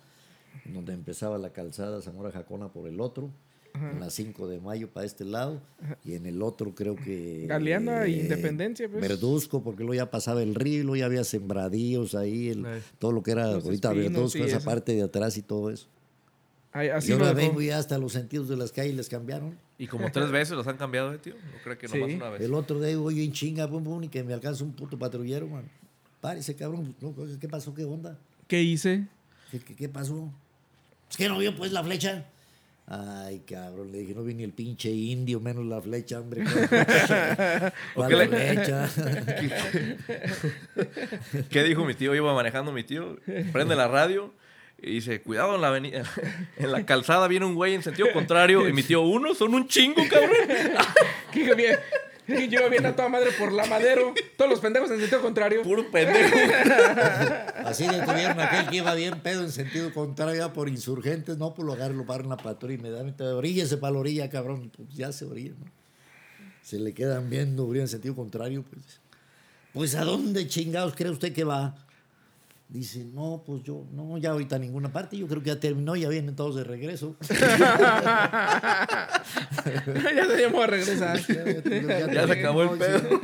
donde 0.74 0.94
empezaba 0.94 1.38
la 1.38 1.50
calzada 1.52 2.02
Zamora-Jacona 2.02 2.70
por 2.70 2.88
el 2.88 3.02
otro, 3.02 3.30
en 3.76 4.00
la 4.00 4.10
5 4.10 4.48
de 4.48 4.62
mayo 4.62 4.88
para 4.90 5.06
este 5.06 5.26
lado, 5.26 5.60
y 6.06 6.14
en 6.14 6.26
el 6.28 6.42
otro 6.42 6.74
creo 6.74 6.96
que... 6.96 7.46
Galeana 7.46 8.06
e 8.06 8.12
eh, 8.12 8.22
Independencia, 8.22 8.88
pues. 8.88 9.02
Verduzco, 9.02 9.62
porque 9.62 9.80
luego 9.84 9.96
ya 9.96 10.10
pasaba 10.10 10.42
el 10.42 10.56
río, 10.56 10.84
luego 10.84 10.96
ya 10.96 11.06
había 11.08 11.26
sembradíos 11.26 12.16
ahí, 12.16 12.50
el- 12.50 12.66
todo 13.00 13.12
lo 13.12 13.22
que 13.22 13.32
era 13.32 13.52
Los 13.52 13.66
ahorita 13.66 13.92
Verduzco, 13.92 14.38
y 14.38 14.42
esa 14.44 14.58
eso. 14.58 14.66
parte 14.66 14.96
de 14.96 15.02
atrás 15.02 15.38
y 15.38 15.42
todo 15.42 15.72
eso. 15.72 15.88
Ay, 16.72 16.88
así 16.88 17.10
y 17.10 17.14
ahora 17.14 17.34
vengo 17.34 17.62
ya 17.62 17.78
hasta 17.80 17.98
los 17.98 18.14
sentidos 18.14 18.48
de 18.48 18.56
las 18.56 18.72
calles 18.72 18.96
les 18.96 19.10
cambiaron. 19.10 19.58
Y 19.78 19.88
como 19.88 20.12
tres 20.12 20.32
veces 20.32 20.56
los 20.56 20.68
han 20.68 20.78
cambiado, 20.78 21.14
¿eh, 21.14 21.18
tío? 21.18 21.34
No 21.36 21.58
creo 21.64 21.78
que 21.78 21.88
nomás 21.88 22.10
Sí. 22.10 22.16
una 22.16 22.30
vez. 22.30 22.42
El 22.42 22.54
otro 22.54 22.80
día 22.82 22.96
voy 22.98 23.18
yo 23.18 23.24
en 23.24 23.32
chinga, 23.34 23.68
pum, 23.68 23.84
pum, 23.84 24.04
y 24.04 24.08
que 24.10 24.24
me 24.24 24.34
alcanza 24.34 24.64
un 24.64 24.74
puto 24.74 24.98
patrullero, 24.98 25.48
man. 25.48 25.64
Párese, 26.22 26.56
cabrón. 26.56 26.96
¿Qué 27.42 27.50
pasó? 27.50 27.74
¿Qué 27.74 27.84
onda? 27.84 28.18
¿Qué 28.48 28.62
hice? 28.62 29.08
¿Qué, 29.52 29.60
qué, 29.60 29.76
qué 29.76 29.90
pasó? 29.90 30.32
Es 31.10 31.18
que 31.18 31.28
no 31.28 31.38
vio 31.38 31.56
pues 31.56 31.72
la 31.72 31.84
flecha. 31.84 32.26
Ay, 32.86 33.42
cabrón, 33.48 33.92
le 33.94 34.00
dije, 34.00 34.14
no 34.14 34.24
vi 34.24 34.34
ni 34.34 34.44
el 34.44 34.52
pinche 34.52 34.92
indio, 34.92 35.40
menos 35.40 35.66
la 35.66 35.82
flecha, 35.82 36.20
hombre. 36.20 36.44
¿Cuál 37.96 38.10
qué 38.10 38.16
le- 38.16 38.28
flecha? 38.28 38.90
¿Qué 41.50 41.64
dijo 41.64 41.86
mi 41.86 41.94
tío? 41.94 42.14
Iba 42.16 42.34
manejando 42.34 42.72
mi 42.72 42.84
tío, 42.84 43.18
prende 43.52 43.76
la 43.76 43.88
radio 43.88 44.34
y 44.84 44.96
dice, 44.96 45.22
cuidado 45.22 45.56
en 45.56 45.62
la 45.62 45.70
avenida, 45.70 46.04
en 46.58 46.72
la 46.72 46.86
calzada 46.86 47.28
viene 47.28 47.46
un 47.46 47.56
güey 47.56 47.74
en 47.74 47.84
sentido 47.84 48.12
contrario 48.12 48.68
y 48.68 48.74
mi 48.74 48.84
tío, 48.84 49.02
uno, 49.02 49.34
son 49.34 49.56
un 49.56 49.68
chingo, 49.68 50.04
cabrón. 50.10 50.36
Que 51.32 51.56
bien. 51.56 51.80
que 52.28 52.48
Yo 52.48 52.70
bien 52.70 52.86
a 52.86 52.96
toda 52.96 53.10
madre 53.10 53.32
por 53.40 53.52
la 53.52 53.66
madero. 53.66 54.14
Todos 54.38 54.52
los 54.52 54.60
pendejos 54.60 54.92
en 54.92 55.00
sentido 55.00 55.20
contrario. 55.22 55.64
Puro 55.64 55.90
pendejo. 55.90 56.36
Así 57.66 57.88
detuvieron 57.88 58.40
a 58.40 58.46
aquel 58.46 58.70
que 58.70 58.76
iba 58.78 58.94
bien 58.94 59.20
pedo 59.22 59.42
en 59.42 59.52
sentido 59.52 59.92
contrario 59.94 60.36
ya 60.36 60.54
por 60.54 60.70
insurgentes, 60.70 61.38
no, 61.38 61.56
lo 61.58 61.74
agarran, 61.74 61.98
lo 61.98 62.06
paran 62.06 62.30
la 62.30 62.38
patrulla 62.38 62.76
inmediatamente. 62.76 63.24
Oríllese 63.24 63.78
para 63.78 63.94
la 63.94 64.00
orilla, 64.00 64.30
cabrón. 64.30 64.72
Pues 64.76 64.90
ya 64.94 65.12
se 65.12 65.26
orilla, 65.26 65.54
¿no? 65.60 65.66
Se 66.62 66.78
le 66.78 66.94
quedan 66.94 67.30
viendo, 67.30 67.66
orilla 67.66 67.84
en 67.84 67.90
sentido 67.90 68.16
contrario, 68.16 68.64
pues. 68.70 69.02
Pues 69.74 69.96
¿a 69.96 70.04
dónde 70.04 70.48
chingados 70.48 70.94
cree 70.96 71.10
usted 71.10 71.34
que 71.34 71.44
va? 71.44 71.76
Dice, 72.74 73.06
no, 73.06 73.44
pues 73.46 73.62
yo, 73.62 73.86
no, 73.92 74.18
ya 74.18 74.32
ahorita 74.32 74.56
a 74.56 74.60
ninguna 74.60 74.92
parte, 74.92 75.16
yo 75.16 75.28
creo 75.28 75.44
que 75.44 75.50
ya 75.50 75.60
terminó, 75.60 75.96
ya 75.96 76.10
vienen 76.10 76.36
todos 76.36 76.56
de 76.56 76.64
regreso. 76.64 77.16
ya 77.30 79.24
se 80.28 80.42
llamó 80.42 80.64
a 80.64 80.68
regresar. 80.68 81.20
Ya 81.20 82.26
se 82.26 82.32
acabó 82.32 82.64
el 82.64 82.80
pedo. 82.80 83.22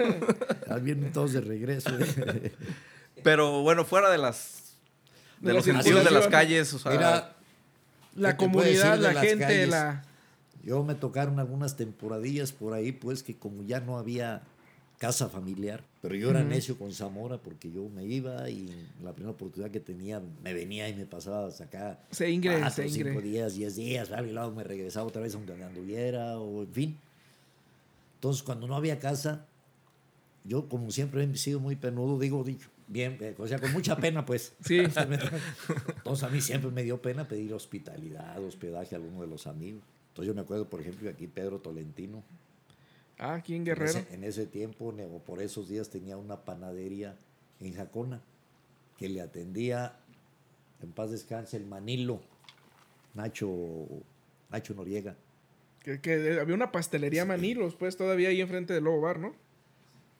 Ya 0.67 0.75
vienen 0.75 1.11
todos 1.11 1.33
de 1.33 1.41
regreso. 1.41 1.89
Pero 3.23 3.63
bueno, 3.63 3.85
fuera 3.85 4.11
de 4.11 4.19
las... 4.19 4.75
De, 5.39 5.47
De 5.47 5.53
los 5.55 5.65
sentidos 5.65 6.05
de 6.05 6.11
las 6.11 6.27
calles, 6.27 6.71
o 6.75 6.77
sea... 6.77 6.91
Mira, 6.91 7.35
La 8.13 8.37
¿Qué 8.37 8.45
te 8.45 8.51
puedo 8.51 8.67
decir 8.67 8.81
comunidad, 8.83 8.97
de 8.97 9.01
la 9.01 9.13
las 9.13 9.23
gente, 9.23 9.45
calles? 9.45 9.69
la... 9.69 10.03
Yo 10.61 10.83
me 10.83 10.93
tocaron 10.93 11.39
algunas 11.39 11.75
temporadillas 11.75 12.51
por 12.51 12.75
ahí, 12.75 12.91
pues 12.91 13.23
que 13.23 13.35
como 13.35 13.63
ya 13.63 13.79
no 13.79 13.97
había 13.97 14.43
casa 14.99 15.29
familiar, 15.29 15.81
pero 16.01 16.13
yo 16.13 16.29
era 16.29 16.43
necio 16.43 16.77
con 16.77 16.93
Zamora 16.93 17.37
porque 17.37 17.71
yo 17.71 17.87
me 17.87 18.03
iba 18.03 18.49
y 18.49 18.69
la 19.01 19.13
primera 19.13 19.31
oportunidad 19.31 19.71
que 19.71 19.79
tenía 19.79 20.21
me 20.43 20.53
venía 20.53 20.89
y 20.89 20.93
me 20.93 21.05
pasaba 21.05 21.47
a 21.47 21.51
sacar 21.51 22.05
Se 22.11 22.29
ingre, 22.29 22.59
cuatro, 22.59 22.83
se 22.83 22.89
cinco 22.89 23.21
días, 23.21 23.55
diez 23.55 23.77
días, 23.77 24.09
y 24.09 24.31
luego 24.31 24.51
me 24.51 24.65
regresaba 24.65 25.07
otra 25.07 25.21
vez 25.21 25.31
donde 25.31 25.53
anduviera 25.63 26.37
o 26.37 26.63
en 26.63 26.73
fin. 26.73 26.97
Entonces 28.15 28.43
cuando 28.43 28.67
no 28.67 28.75
había 28.75 28.99
casa, 28.99 29.45
yo 30.43 30.67
como 30.67 30.91
siempre 30.91 31.23
he 31.23 31.37
sido 31.37 31.61
muy 31.61 31.77
penudo, 31.77 32.19
digo, 32.19 32.43
dicho, 32.43 32.69
bien, 32.89 33.17
eh, 33.21 33.35
o 33.37 33.47
sea, 33.47 33.57
con 33.57 33.71
mucha 33.71 33.95
pena 33.95 34.25
pues. 34.25 34.53
Sí. 34.65 34.79
Entonces 35.95 36.23
a 36.23 36.29
mí 36.29 36.41
siempre 36.41 36.71
me 36.71 36.83
dio 36.83 37.01
pena 37.01 37.25
pedir 37.25 37.53
hospitalidad, 37.53 38.43
hospedaje 38.43 38.95
a 38.95 38.97
alguno 38.97 39.21
de 39.21 39.27
los 39.27 39.47
amigos. 39.47 39.81
Entonces 40.09 40.27
yo 40.27 40.35
me 40.35 40.41
acuerdo, 40.41 40.67
por 40.67 40.81
ejemplo, 40.81 41.03
que 41.03 41.15
aquí 41.15 41.27
Pedro 41.27 41.59
Tolentino, 41.59 42.21
Ah, 43.19 43.35
aquí 43.35 43.53
en 43.53 43.59
en 43.59 43.65
Guerrero. 43.65 43.99
ese, 43.99 44.13
en 44.13 44.23
ese 44.23 44.47
tiempo, 44.47 44.87
o 44.87 45.19
por 45.19 45.41
esos 45.41 45.67
días, 45.67 45.89
tenía 45.89 46.17
una 46.17 46.45
panadería 46.45 47.17
en 47.59 47.73
Jacona 47.73 48.21
que 48.97 49.09
le 49.09 49.21
atendía, 49.21 49.97
en 50.81 50.91
paz 50.91 51.11
descanse, 51.11 51.57
el 51.57 51.65
Manilo, 51.65 52.21
Nacho, 53.13 53.49
Nacho 54.49 54.73
Noriega. 54.73 55.15
Que, 55.81 56.01
que 56.01 56.39
había 56.39 56.55
una 56.55 56.71
pastelería 56.71 57.25
Manilos, 57.25 57.75
pues, 57.75 57.95
todavía 57.97 58.29
ahí 58.29 58.41
enfrente 58.41 58.73
del 58.73 58.85
Lobo 58.85 59.01
Bar, 59.01 59.19
¿no? 59.19 59.35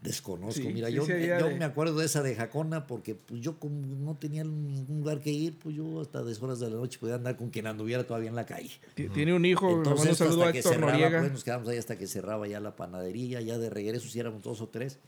Desconozco, 0.01 0.61
Sí, 0.61 0.69
mira, 0.69 0.89
yo, 0.89 1.05
yo 1.05 1.47
de- 1.49 1.55
me 1.55 1.65
acuerdo 1.65 1.99
de 1.99 2.05
esa 2.05 2.23
de 2.23 2.33
Jacona 2.33 2.87
porque 2.87 3.15
pues, 3.15 3.41
yo 3.41 3.59
como 3.59 3.85
no 3.85 4.15
tenía 4.15 4.45
ningún 4.45 4.99
lugar 4.99 5.19
que 5.19 5.29
ir, 5.29 5.59
pues 5.59 5.75
yo 5.75 5.99
hasta 5.99 6.23
deshoras 6.23 6.61
de 6.61 6.69
la 6.69 6.77
noche 6.77 6.97
podía 6.99 7.15
andar 7.15 7.35
con 7.35 7.49
quien 7.49 7.67
anduviera 7.67 8.07
todavía 8.07 8.29
en 8.29 8.35
la 8.35 8.45
calle. 8.45 8.71
Tiene 8.95 9.33
un 9.33 9.43
hijo, 9.45 9.69
Entonces, 9.69 10.21
a 10.21 10.29
hasta 10.29 10.51
que 10.53 10.63
cerraba, 10.63 11.09
pues 11.19 11.31
nos 11.33 11.43
quedamos 11.43 11.67
ahí 11.67 11.77
hasta 11.77 11.97
que 11.97 12.07
cerraba 12.07 12.47
ya 12.47 12.61
la 12.61 12.77
panadería, 12.77 13.41
ya 13.41 13.57
de 13.57 13.69
regreso, 13.69 14.07
si 14.07 14.17
éramos 14.21 14.41
dos 14.41 14.61
o 14.61 14.69
tres, 14.69 14.99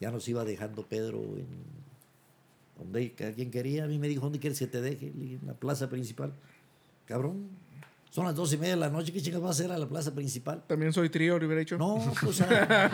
ya 0.00 0.12
nos 0.12 0.28
iba 0.28 0.44
dejando 0.44 0.86
Pedro 0.86 1.18
en 1.18 1.46
donde 2.78 3.12
quien 3.34 3.50
quería. 3.50 3.84
A 3.84 3.86
mí 3.88 3.98
me 3.98 4.06
dijo, 4.06 4.20
¿dónde 4.22 4.38
quieres 4.38 4.60
que 4.60 4.68
te 4.68 4.80
deje? 4.80 5.06
En 5.08 5.40
la 5.46 5.54
plaza 5.54 5.90
principal. 5.90 6.32
Cabrón, 7.06 7.48
Son 8.10 8.24
las 8.24 8.34
dos 8.34 8.52
y 8.54 8.56
media 8.56 8.74
de 8.74 8.80
la 8.80 8.88
noche, 8.88 9.12
¿qué 9.12 9.20
chicas 9.20 9.40
vas 9.40 9.50
a 9.50 9.52
hacer 9.62 9.70
a 9.72 9.78
la 9.78 9.86
plaza 9.86 10.14
principal? 10.14 10.64
También 10.66 10.92
soy 10.94 11.10
trío, 11.10 11.38
le 11.38 11.44
hubiera 11.46 11.60
dicho. 11.60 11.76
No, 11.76 12.12
pues 12.22 12.40
a, 12.42 12.90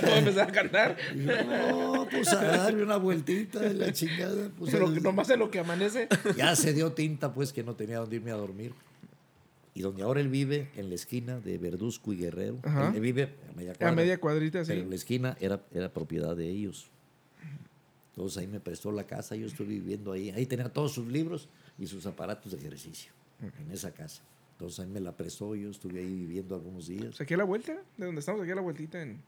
Todo 0.00 0.14
empezar 0.16 0.48
a 0.48 0.52
cantar. 0.52 0.96
no, 1.14 2.08
pues 2.10 2.28
a 2.32 2.42
darle 2.44 2.82
una 2.82 2.96
vueltita 2.96 3.60
de 3.60 3.74
la 3.74 3.92
chingada. 3.92 4.50
Pues 4.58 4.70
Pero 4.72 4.86
el- 4.88 5.02
nomás 5.02 5.28
en 5.30 5.38
lo 5.40 5.50
que 5.50 5.58
amanece. 5.58 6.08
ya 6.36 6.56
se 6.56 6.72
dio 6.72 6.92
tinta, 6.92 7.32
pues 7.34 7.52
que 7.52 7.62
no 7.62 7.74
tenía 7.74 7.98
dónde 7.98 8.16
irme 8.16 8.30
a 8.30 8.36
dormir. 8.36 8.72
Y 9.74 9.82
donde 9.82 10.02
ahora 10.02 10.20
él 10.20 10.28
vive, 10.28 10.70
en 10.74 10.88
la 10.88 10.94
esquina 10.96 11.38
de 11.38 11.56
Verduzco 11.58 12.12
y 12.12 12.16
Guerrero, 12.16 12.58
Ajá. 12.64 12.90
él 12.94 13.00
vive 13.00 13.34
a 13.48 13.56
media 13.56 13.72
A 13.72 13.74
cuadra. 13.74 13.94
media 13.94 14.18
cuadrita, 14.18 14.62
Pero 14.66 14.74
sí. 14.80 14.80
en 14.84 14.90
la 14.90 14.96
esquina 14.96 15.36
era, 15.40 15.60
era 15.72 15.88
propiedad 15.92 16.34
de 16.34 16.48
ellos. 16.48 16.88
Entonces 18.16 18.38
ahí 18.38 18.48
me 18.48 18.58
prestó 18.58 18.90
la 18.90 19.04
casa, 19.04 19.36
yo 19.36 19.46
estuve 19.46 19.68
viviendo 19.68 20.10
ahí. 20.10 20.30
Ahí 20.30 20.46
tenía 20.46 20.68
todos 20.68 20.92
sus 20.92 21.06
libros 21.06 21.48
y 21.78 21.86
sus 21.86 22.04
aparatos 22.06 22.50
de 22.50 22.58
ejercicio, 22.58 23.12
en 23.40 23.70
esa 23.70 23.92
casa. 23.92 24.22
Entonces 24.52 24.80
ahí 24.80 24.86
me 24.90 25.00
la 25.00 25.12
prestó, 25.16 25.54
yo 25.54 25.70
estuve 25.70 26.00
ahí 26.00 26.12
viviendo 26.12 26.54
algunos 26.56 26.86
días. 26.88 27.06
Pues 27.06 27.20
aquí 27.20 27.34
a 27.34 27.36
la 27.36 27.44
vuelta, 27.44 27.76
de 27.96 28.06
donde 28.06 28.18
estamos, 28.20 28.42
aquí 28.42 28.50
a 28.50 28.54
la 28.56 28.60
vueltita. 28.60 29.00
En... 29.00 29.22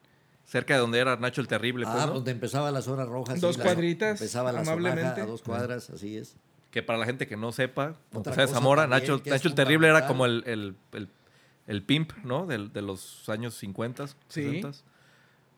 Cerca 0.45 0.75
de 0.75 0.81
donde 0.81 0.99
era 0.99 1.17
Nacho 1.17 1.41
el 1.41 1.47
Terrible, 1.49 1.85
pues, 1.87 1.97
Ah, 1.97 2.07
¿no? 2.07 2.15
donde 2.15 2.33
empezaba 2.33 2.71
la 2.73 2.83
zona 2.83 3.05
roja. 3.05 3.35
sí, 3.35 3.41
Dos 3.41 3.57
la- 3.59 3.65
cuadritas, 3.65 4.21
Empezaba 4.21 4.51
la 4.51 4.61
amablemente. 4.61 5.21
a 5.21 5.27
dos 5.27 5.43
cuadras, 5.43 5.91
así 5.91 6.17
es. 6.17 6.35
Que 6.73 6.83
para 6.83 6.99
la 6.99 7.07
gente 7.07 7.27
que 7.29 7.37
no 7.37 7.53
sepa, 7.53 7.97
de 8.13 8.23
cosa 8.23 8.47
Zamora, 8.49 8.83
también 8.89 9.01
Nacho, 9.03 9.23
Nacho 9.31 9.49
el 9.49 9.55
Terrible 9.55 9.89
era 9.89 10.07
como 10.09 10.27
el, 10.27 10.43
el, 10.47 10.77
el, 10.93 11.09
el 11.69 11.83
pimp, 11.85 12.13
¿no? 12.25 12.47
Del- 12.47 12.73
De, 12.73 12.83
los 12.83 13.29
años 13.29 13.55
50, 13.55 14.09
Sí. 14.09 14.15
60. 14.29 14.73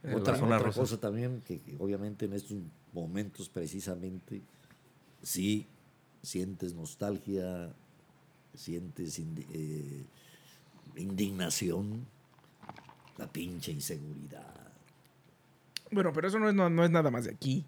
de 0.03 0.15
Otra, 0.15 0.33
la 0.35 0.39
zona 0.41 0.57
otra 0.57 0.67
rosa. 0.67 0.81
cosa 0.81 1.01
también 1.01 1.41
que, 1.47 1.61
que 1.61 1.77
obviamente 1.79 2.25
en 2.27 2.33
estos 2.35 2.59
momentos 2.93 3.49
precisamente 3.49 4.43
sí 5.23 5.67
sientes 6.23 6.75
nostalgia, 6.75 7.73
sientes 8.55 9.19
indi- 9.19 9.47
eh, 9.53 10.05
indignación, 10.97 12.07
la 13.19 13.27
pinche 13.27 13.73
inseguridad. 13.73 14.47
Bueno, 15.91 16.13
pero 16.13 16.29
eso 16.29 16.39
no 16.39 16.49
es, 16.49 16.55
no, 16.55 16.71
no 16.71 16.85
es 16.85 16.91
nada 16.91 17.11
más 17.11 17.25
de 17.25 17.31
aquí. 17.31 17.65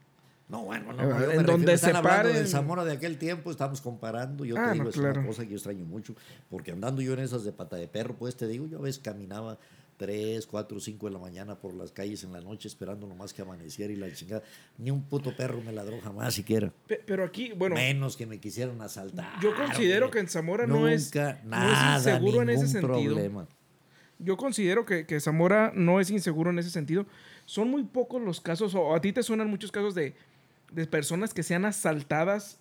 No, 0.49 0.62
bueno, 0.64 0.93
no, 0.93 1.03
Eh, 1.03 1.07
no, 1.09 1.18
me 1.26 1.35
en 1.35 1.47
donde 1.47 1.78
se 1.78 1.87
hablando 1.87 2.09
paren. 2.09 2.35
del 2.35 2.49
Zamora 2.49 2.85
de 2.85 2.93
aquel 2.93 3.18
tiempo, 3.18 3.51
estamos 3.51 3.80
comparando, 3.80 4.45
yo 4.45 4.57
Ah, 4.59 4.66
te 4.68 4.72
digo, 4.72 4.85
no, 4.85 4.91
es 4.91 4.97
claro. 4.97 5.20
una 5.20 5.28
cosa 5.28 5.43
que 5.43 5.49
yo 5.51 5.57
extraño 5.57 5.85
mucho, 5.87 6.14
porque 6.51 6.70
andando 6.72 7.01
yo 7.01 7.14
en 7.14 7.20
esas 7.20 7.45
de 7.45 7.53
pata 7.53 7.76
de 7.76 7.89
perro, 7.89 8.14
pues 8.14 8.37
te 8.37 8.47
digo, 8.47 8.66
yo 8.66 8.78
a 8.78 8.82
veces 8.82 9.01
caminaba 9.03 9.59
3, 9.97 10.47
4, 10.47 10.80
5 10.80 11.07
de 11.07 11.12
la 11.12 11.18
mañana 11.18 11.55
por 11.57 11.74
las 11.74 11.92
calles 11.92 12.24
en 12.24 12.32
la 12.32 12.40
noche 12.40 12.68
esperando 12.68 13.07
nomás 13.07 13.32
que 13.32 13.42
amaneciera 13.42 13.92
y 13.92 13.97
la 13.97 14.12
chingada, 14.12 14.42
ni 14.78 14.90
un 14.90 15.03
puto 15.03 15.36
perro 15.36 15.61
me 15.61 15.72
ladró 15.72 16.01
jamás 16.01 16.34
siquiera, 16.34 16.72
Pe- 16.86 17.01
Pero 17.07 17.24
aquí, 17.24 17.53
bueno, 17.53 17.74
menos 17.76 18.16
que 18.16 18.26
me 18.26 18.38
quisieran 18.40 18.80
asaltar. 18.82 19.40
yo 19.40 19.55
considero 19.55 20.11
que 20.11 20.18
en 20.18 20.28
Zamora 20.28 20.66
no 20.66 20.88
es, 20.88 21.14
Nunca, 21.14 21.40
no 21.45 21.72
es 21.72 21.97
inseguro 21.99 22.42
en 22.42 22.51
ese 22.51 22.66
sentido. 22.66 23.14
problema. 23.14 23.47
Yo 24.18 24.36
considero 24.36 24.86
que, 24.86 25.07
que 25.07 25.20
Zamora 25.20 25.72
no 25.74 26.01
es 26.01 26.11
inseguro 26.11 26.51
en 26.51 26.59
ese 26.59 26.70
sentido. 26.70 27.05
Son 27.47 27.68
muy 27.68 27.82
pocos 27.82 28.22
los 28.22 28.40
casos, 28.40 28.74
o 28.74 28.95
a 28.95 29.01
ti 29.01 29.12
te 29.12 29.22
suenan 29.22 29.49
muchos 29.51 29.70
casos 29.72 29.95
de, 29.95 30.14
de 30.72 30.86
personas 30.86 31.34
que 31.34 31.42
sean 31.42 31.64
asaltadas 31.64 32.59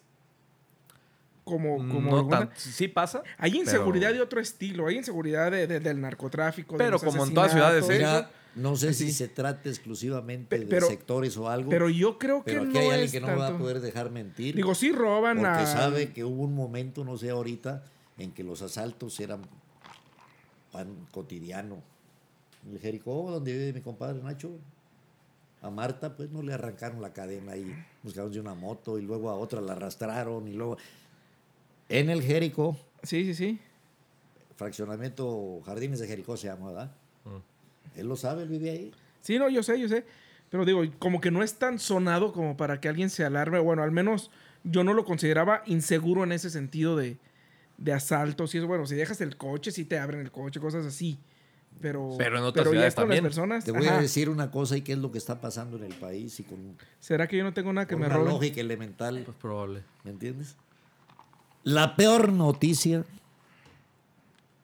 como... 1.44 1.78
como 1.78 2.02
No 2.12 2.18
alguna- 2.18 2.39
tan, 2.50 2.52
sí 2.58 2.88
pasa. 2.88 3.22
Hay 3.38 3.56
inseguridad 3.58 4.10
pero- 4.10 4.18
de 4.20 4.22
otro 4.24 4.39
estilo, 4.39 4.88
hay 4.88 4.98
inseguridad 4.98 5.52
de- 5.52 5.68
de- 5.68 5.80
del 5.80 6.00
narcotráfico. 6.02 6.78
Pero 6.78 7.00
como 7.00 7.26
en 7.26 7.34
todas 7.34 7.52
ciudades, 7.52 7.89
¿eh? 7.89 8.06
No 8.56 8.76
sé 8.76 8.94
Sí. 8.94 9.08
si 9.08 9.14
se 9.14 9.28
trata 9.30 9.68
exclusivamente 9.68 10.60
de 10.60 10.66
pero- 10.68 10.86
sectores 10.88 11.36
o 11.38 11.50
algo, 11.50 11.72
Pero 11.72 11.89
yo 11.89 12.20
creo 12.20 12.44
que 12.44 12.52
pero 12.52 12.64
aquí 12.64 12.74
no 12.74 12.80
hay 12.80 12.86
alguien 12.86 13.06
es 13.06 13.12
que 13.12 13.20
no 13.20 13.28
me 13.28 13.36
va 13.36 13.46
a 13.46 13.48
tanto. 13.50 13.64
poder 13.64 13.82
dejar 13.82 14.12
mentir. 14.12 14.56
Digo, 14.56 14.76
sí 14.76 14.91
roban 14.91 15.38
Porque 15.38 15.50
a... 15.50 15.66
sabe 15.66 16.14
que 16.14 16.24
hubo 16.24 16.44
un 16.44 16.54
momento, 16.54 17.04
no 17.04 17.18
sé 17.18 17.32
ahorita, 17.32 17.84
en 18.20 18.32
que 18.32 18.44
los 18.44 18.62
asaltos 18.62 19.20
eran 19.20 19.41
pan 20.72 20.88
cotidiano. 21.12 21.82
En 22.66 22.74
el 22.76 22.80
Jericó, 22.80 23.30
donde 23.32 23.52
vive 23.54 23.74
mi 23.74 23.82
compadre 23.82 24.22
Nacho, 24.22 24.52
a 25.62 25.70
Marta, 25.70 26.16
pues 26.16 26.30
no 26.30 26.41
le 26.44 26.54
arrancaron 26.54 27.02
la 27.02 27.12
cadena 27.14 27.56
y 27.56 27.74
buscaron 28.04 28.32
de 28.32 28.39
una 28.39 28.54
moto 28.54 29.00
y 29.00 29.02
luego 29.02 29.30
a 29.30 29.36
otra 29.36 29.62
la 29.62 29.74
arrastraron 29.74 30.48
y 30.48 30.54
luego. 30.54 30.78
En 31.90 32.10
el 32.10 32.22
Jericó, 32.22 32.78
Sí, 33.04 33.24
sí, 33.26 33.34
sí. 33.36 33.60
fraccionamiento 34.56 35.62
Jardines 35.66 36.00
de 36.00 36.08
Jericó 36.08 36.38
se 36.38 36.48
llama, 36.48 36.68
¿verdad? 36.68 36.92
Él 37.96 38.08
lo 38.08 38.16
sabe, 38.16 38.44
él 38.44 38.50
vive 38.50 38.70
ahí. 38.72 38.92
Sí, 39.22 39.38
no, 39.38 39.50
yo 39.50 39.62
sé, 39.62 39.80
yo 39.80 39.88
sé. 39.88 40.06
Pero 40.50 40.66
digo, 40.66 40.84
como 41.00 41.20
que 41.22 41.32
no 41.32 41.44
es 41.44 41.56
tan 41.56 41.80
sonado 41.80 42.32
como 42.34 42.56
para 42.58 42.80
que 42.80 42.88
alguien 42.90 43.10
se 43.10 43.24
alarme. 43.26 43.60
Bueno, 43.60 43.84
al 43.84 43.92
menos 43.92 44.32
yo 44.64 44.84
no 44.84 44.94
lo 44.94 45.06
consideraba 45.06 45.64
inseguro 45.66 46.24
en 46.24 46.32
ese 46.32 46.50
sentido 46.50 46.96
de, 46.96 47.18
de 47.78 47.94
asaltos 47.94 48.54
y 48.54 48.60
eso. 48.60 48.68
Bueno, 48.68 48.86
si 48.88 48.96
dejas 48.96 49.22
el 49.22 49.36
coche, 49.38 49.72
si 49.72 49.86
te 49.86 49.98
abren 50.00 50.22
el 50.22 50.32
coche, 50.32 50.60
cosas 50.60 50.86
así. 50.86 51.20
Pero, 51.82 52.16
Pero 52.20 52.38
en 52.38 52.44
otras 52.44 52.66
ya 52.66 52.72
ciudades 52.72 52.96
con 52.96 53.04
también. 53.04 53.24
las 53.24 53.30
personas. 53.34 53.66
Te 53.66 53.72
voy 53.72 53.86
ajá. 53.88 53.98
a 53.98 54.02
decir 54.02 54.30
una 54.30 54.52
cosa 54.52 54.78
y 54.78 54.82
qué 54.82 54.94
es 54.94 55.00
lo 55.00 55.12
que 55.12 55.18
está 55.18 55.42
pasando 55.42 55.78
en 55.78 55.84
el 55.84 55.94
país 55.96 56.40
y 56.40 56.44
con, 56.44 56.78
¿Será 57.00 57.28
que 57.28 57.36
yo 57.36 57.44
no 57.44 57.54
tengo 57.54 57.74
nada 57.74 57.88
que 57.88 57.96
con 57.96 58.02
me 58.02 58.08
una 58.08 58.16
roben? 58.16 58.32
lógica 58.34 58.62
elemental. 58.62 59.24
Pues 59.26 59.38
probable. 59.38 59.84
¿Me 60.04 60.12
entiendes? 60.12 60.56
La 61.64 61.95
peor 61.95 62.32
noticia 62.32 63.05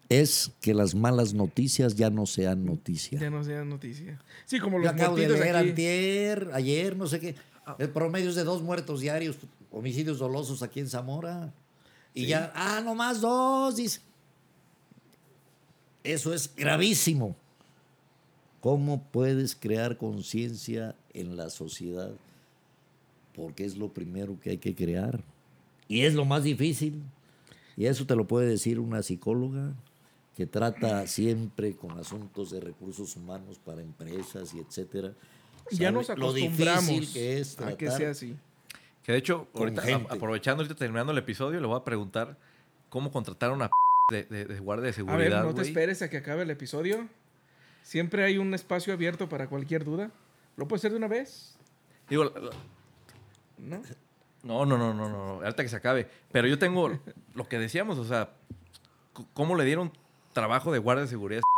es 0.09 0.51
que 0.59 0.73
las 0.73 0.95
malas 0.95 1.33
noticias 1.33 1.95
ya 1.95 2.09
no 2.09 2.25
sean 2.25 2.65
noticia. 2.65 3.19
Ya 3.19 3.29
no 3.29 3.43
sea 3.43 3.63
noticia. 3.63 4.19
Sí, 4.45 4.59
como 4.59 4.77
Yo 4.77 4.85
los 4.85 4.93
acabo 4.93 5.15
de 5.15 5.29
leer 5.29 5.55
aquí. 5.55 5.69
antier, 5.69 6.49
ayer, 6.53 6.97
no 6.97 7.07
sé 7.07 7.19
qué. 7.19 7.35
El 7.77 7.89
promedio 7.89 8.29
es 8.29 8.35
de 8.35 8.43
dos 8.43 8.63
muertos 8.63 9.01
diarios, 9.01 9.37
homicidios 9.71 10.17
dolosos 10.17 10.63
aquí 10.63 10.79
en 10.79 10.89
Zamora. 10.89 11.53
Y 12.15 12.25
ya, 12.25 12.51
ah, 12.55 12.81
nomás 12.83 13.21
dos, 13.21 13.75
dice. 13.75 14.01
Eso 16.03 16.33
es 16.33 16.53
gravísimo. 16.55 17.35
¿Cómo 18.61 19.03
puedes 19.03 19.55
crear 19.55 19.97
conciencia 19.97 20.95
en 21.13 21.37
la 21.37 21.49
sociedad? 21.49 22.11
Porque 23.35 23.63
es 23.63 23.77
lo 23.77 23.93
primero 23.93 24.39
que 24.39 24.49
hay 24.49 24.57
que 24.57 24.73
crear. 24.75 25.23
Y 25.89 26.03
es 26.03 26.13
lo 26.13 26.23
más 26.23 26.43
difícil. 26.43 27.03
Y 27.75 27.87
eso 27.87 28.05
te 28.05 28.15
lo 28.15 28.25
puede 28.27 28.47
decir 28.47 28.79
una 28.79 29.03
psicóloga 29.03 29.73
que 30.37 30.45
trata 30.45 31.05
siempre 31.07 31.75
con 31.75 31.97
asuntos 31.99 32.51
de 32.51 32.61
recursos 32.61 33.17
humanos 33.17 33.59
para 33.59 33.81
empresas 33.81 34.53
y 34.53 34.59
etcétera. 34.59 35.13
Ya 35.71 35.91
nos 35.91 36.07
lo 36.07 36.13
acostumbramos 36.29 36.87
difícil 36.87 37.13
que 37.13 37.39
es 37.39 37.59
a 37.59 37.75
que 37.75 37.85
tratar 37.87 37.97
sea 37.97 38.09
así. 38.11 38.35
Que 39.03 39.11
de 39.13 39.17
hecho, 39.17 39.47
ahorita, 39.53 39.81
a- 39.81 40.13
aprovechando 40.13 40.61
ahorita 40.63 40.77
terminando 40.77 41.11
el 41.11 41.17
episodio, 41.17 41.59
le 41.59 41.67
voy 41.67 41.77
a 41.77 41.83
preguntar 41.83 42.37
cómo 42.89 43.11
contratar 43.11 43.51
a 43.51 43.53
una 43.53 43.69
p 44.09 44.15
de, 44.15 44.23
de- 44.25 44.45
de 44.45 44.59
guardia 44.59 44.83
de 44.85 44.89
A 44.91 44.93
seguridad. 44.93 45.17
ver, 45.19 45.31
no 45.45 45.53
te 45.53 45.61
esperes 45.63 46.01
a 46.01 46.09
que 46.09 46.17
acabe 46.17 46.43
el 46.43 46.49
episodio. 46.51 47.07
Siempre 47.83 48.23
hay 48.23 48.37
un 48.37 48.53
espacio 48.53 48.93
abierto 48.93 49.27
para 49.29 49.47
cualquier 49.47 49.83
duda. 49.83 50.11
¿Lo 50.57 50.67
puedes 50.67 50.81
hacer 50.81 50.91
de 50.91 50.97
una 50.97 51.07
vez? 51.07 51.55
Digo, 52.09 52.31
¿No? 53.57 53.81
No, 54.43 54.65
no, 54.65 54.77
no, 54.77 54.93
no, 54.93 55.09
no, 55.09 55.41
ahorita 55.41 55.63
que 55.63 55.69
se 55.69 55.75
acabe. 55.75 56.07
Pero 56.31 56.47
yo 56.47 56.57
tengo 56.57 56.89
lo 57.35 57.47
que 57.47 57.59
decíamos, 57.59 57.97
o 57.97 58.05
sea, 58.05 58.29
¿cómo 59.33 59.55
le 59.55 59.65
dieron 59.65 59.91
trabajo 60.33 60.71
de 60.71 60.79
guardia 60.79 61.03
de 61.03 61.09
seguridad? 61.09 61.41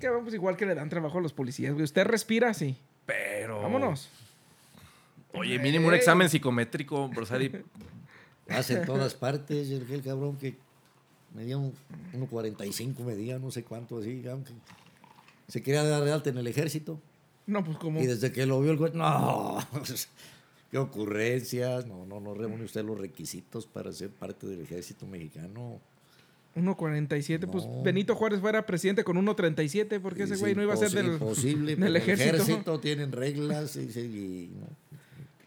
Que 0.00 0.08
vamos 0.08 0.32
igual 0.32 0.56
que 0.56 0.64
le 0.64 0.74
dan 0.74 0.88
trabajo 0.88 1.18
a 1.18 1.20
los 1.20 1.34
policías, 1.34 1.74
güey. 1.74 1.84
Usted 1.84 2.06
respira 2.06 2.48
así. 2.48 2.74
Pero. 3.04 3.60
Vámonos. 3.60 4.08
Oye, 5.34 5.58
mínimo 5.58 5.88
un 5.88 5.94
examen 5.94 6.30
psicométrico, 6.30 7.06
Brosari. 7.10 7.52
Hace 8.48 8.78
en 8.78 8.86
todas 8.86 9.14
partes. 9.14 9.70
El, 9.70 10.02
cabrón 10.02 10.38
que 10.38 10.56
medía 11.34 11.58
un 11.58 11.74
1.45, 12.14 13.00
medía 13.04 13.38
no 13.38 13.50
sé 13.50 13.62
cuánto 13.62 13.98
así. 13.98 14.26
aunque 14.26 14.52
Se 15.48 15.62
quería 15.62 15.84
dar 15.84 16.02
de 16.02 16.12
alta 16.12 16.30
en 16.30 16.38
el 16.38 16.46
ejército. 16.46 16.98
No, 17.46 17.62
pues 17.62 17.76
como. 17.76 18.00
Y 18.00 18.06
desde 18.06 18.32
que 18.32 18.46
lo 18.46 18.58
vio 18.62 18.72
el 18.72 18.78
güey, 18.78 18.92
no. 18.94 19.58
Qué 20.70 20.78
ocurrencias. 20.78 21.86
No, 21.86 22.06
no, 22.06 22.20
no 22.20 22.34
reúne 22.34 22.64
usted 22.64 22.84
los 22.84 22.98
requisitos 22.98 23.66
para 23.66 23.92
ser 23.92 24.10
parte 24.10 24.46
del 24.46 24.60
ejército 24.60 25.06
mexicano. 25.06 25.80
1.47. 26.56 27.48
Pues 27.50 27.64
No. 27.64 27.82
Benito 27.82 28.14
Juárez 28.14 28.40
fuera 28.40 28.66
presidente 28.66 29.04
con 29.04 29.16
1.37 29.16 30.00
porque 30.00 30.24
ese 30.24 30.34
Es 30.34 30.40
güey 30.40 30.54
no 30.54 30.62
iba 30.62 30.74
a 30.74 30.76
ser 30.76 30.90
del, 30.90 31.06
imposible. 31.14 31.66
del 31.76 31.78
pero 31.78 31.88
el 31.90 31.96
ejército. 31.96 32.36
ejército 32.36 32.80
tienen 32.80 33.12
reglas. 33.12 33.76
y- 33.76 33.80
y- 33.80 34.00
y, 34.00 34.50
no. 34.58 34.66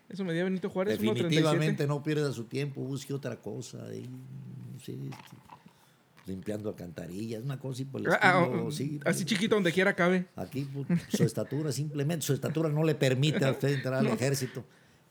Eso 0.10 0.24
medía 0.24 0.44
Benito 0.44 0.70
Juárez, 0.70 1.00
1.37. 1.00 1.14
Definitivamente 1.14 1.88
no 1.88 2.04
pierda 2.04 2.32
su 2.32 2.44
tiempo, 2.46 2.82
busque 2.82 3.14
otra 3.14 3.36
cosa. 3.38 3.84
ahí, 3.86 4.08
no 4.74 4.80
sé, 4.80 4.92
este, 4.94 5.36
limpiando 6.28 6.70
alcantarillas, 6.70 7.44
una 7.44 7.60
cosa 7.60 7.82
y 7.82 7.86
por 7.86 8.00
el 8.02 8.08
Ah, 8.08 8.20
ah, 8.22 8.42
estilo, 8.44 8.68
ah, 8.68 8.72
sí, 8.72 8.84
así 9.06 9.24
pues, 9.24 9.26
chiquito 9.26 9.56
donde 9.56 9.72
quiera 9.74 9.94
cabe. 9.96 10.26
Aquí 10.36 10.68
pues, 10.72 10.88
su 11.10 11.24
estatura, 11.24 11.72
simplemente 11.72 12.26
su 12.26 12.34
estatura 12.34 12.70
no 12.70 12.84
le 12.84 12.94
permite 12.96 13.44
a 13.44 13.52
usted 13.52 13.70
entrar 13.70 13.96
al 13.96 14.08
ejército. 14.08 14.64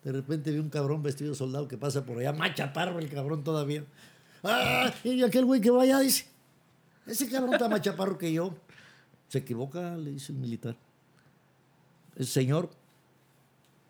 De 0.04 0.12
repente 0.12 0.50
vi 0.50 0.58
un 0.58 0.70
cabrón 0.70 1.02
vestido 1.02 1.34
soldado 1.34 1.68
que 1.68 1.78
pasa 1.78 2.04
por 2.04 2.18
allá, 2.18 2.32
más 2.32 2.54
chaparro 2.54 2.98
el 2.98 3.08
cabrón 3.08 3.44
todavía. 3.44 3.84
¡Ah! 4.42 4.92
Y 5.04 5.22
aquel 5.22 5.44
güey 5.44 5.60
que 5.60 5.70
vaya 5.70 6.00
dice, 6.00 6.26
ese 7.06 7.28
cabrón 7.28 7.54
está 7.54 7.68
más 7.68 7.80
chaparro 7.80 8.18
que 8.18 8.32
yo. 8.32 8.54
Se 9.28 9.38
equivoca, 9.38 9.96
le 9.96 10.10
dice 10.10 10.32
el 10.32 10.38
militar. 10.38 10.76
El 12.16 12.26
señor 12.26 12.70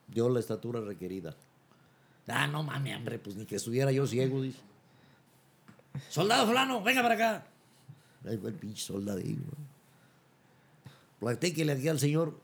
dio 0.09 0.29
la 0.29 0.41
estatura 0.41 0.81
requerida. 0.81 1.35
Ah, 2.29 2.47
no 2.47 2.63
mames, 2.63 2.97
hombre, 2.97 3.19
pues 3.19 3.35
ni 3.35 3.47
que 3.47 3.57
estuviera 3.57 3.91
yo 3.91 4.07
ciego, 4.07 4.43
dice. 4.43 4.61
Soldado 6.09 6.47
fulano, 6.47 6.83
venga 6.83 7.03
para 7.03 7.15
acá. 7.15 7.47
Ahí 8.25 8.37
fue 8.37 8.51
el 8.51 8.57
pinche 8.57 8.83
soldadillo. 8.83 9.43
Platíquele 11.19 11.73
aquí 11.73 11.89
al 11.89 11.99
señor 11.99 12.39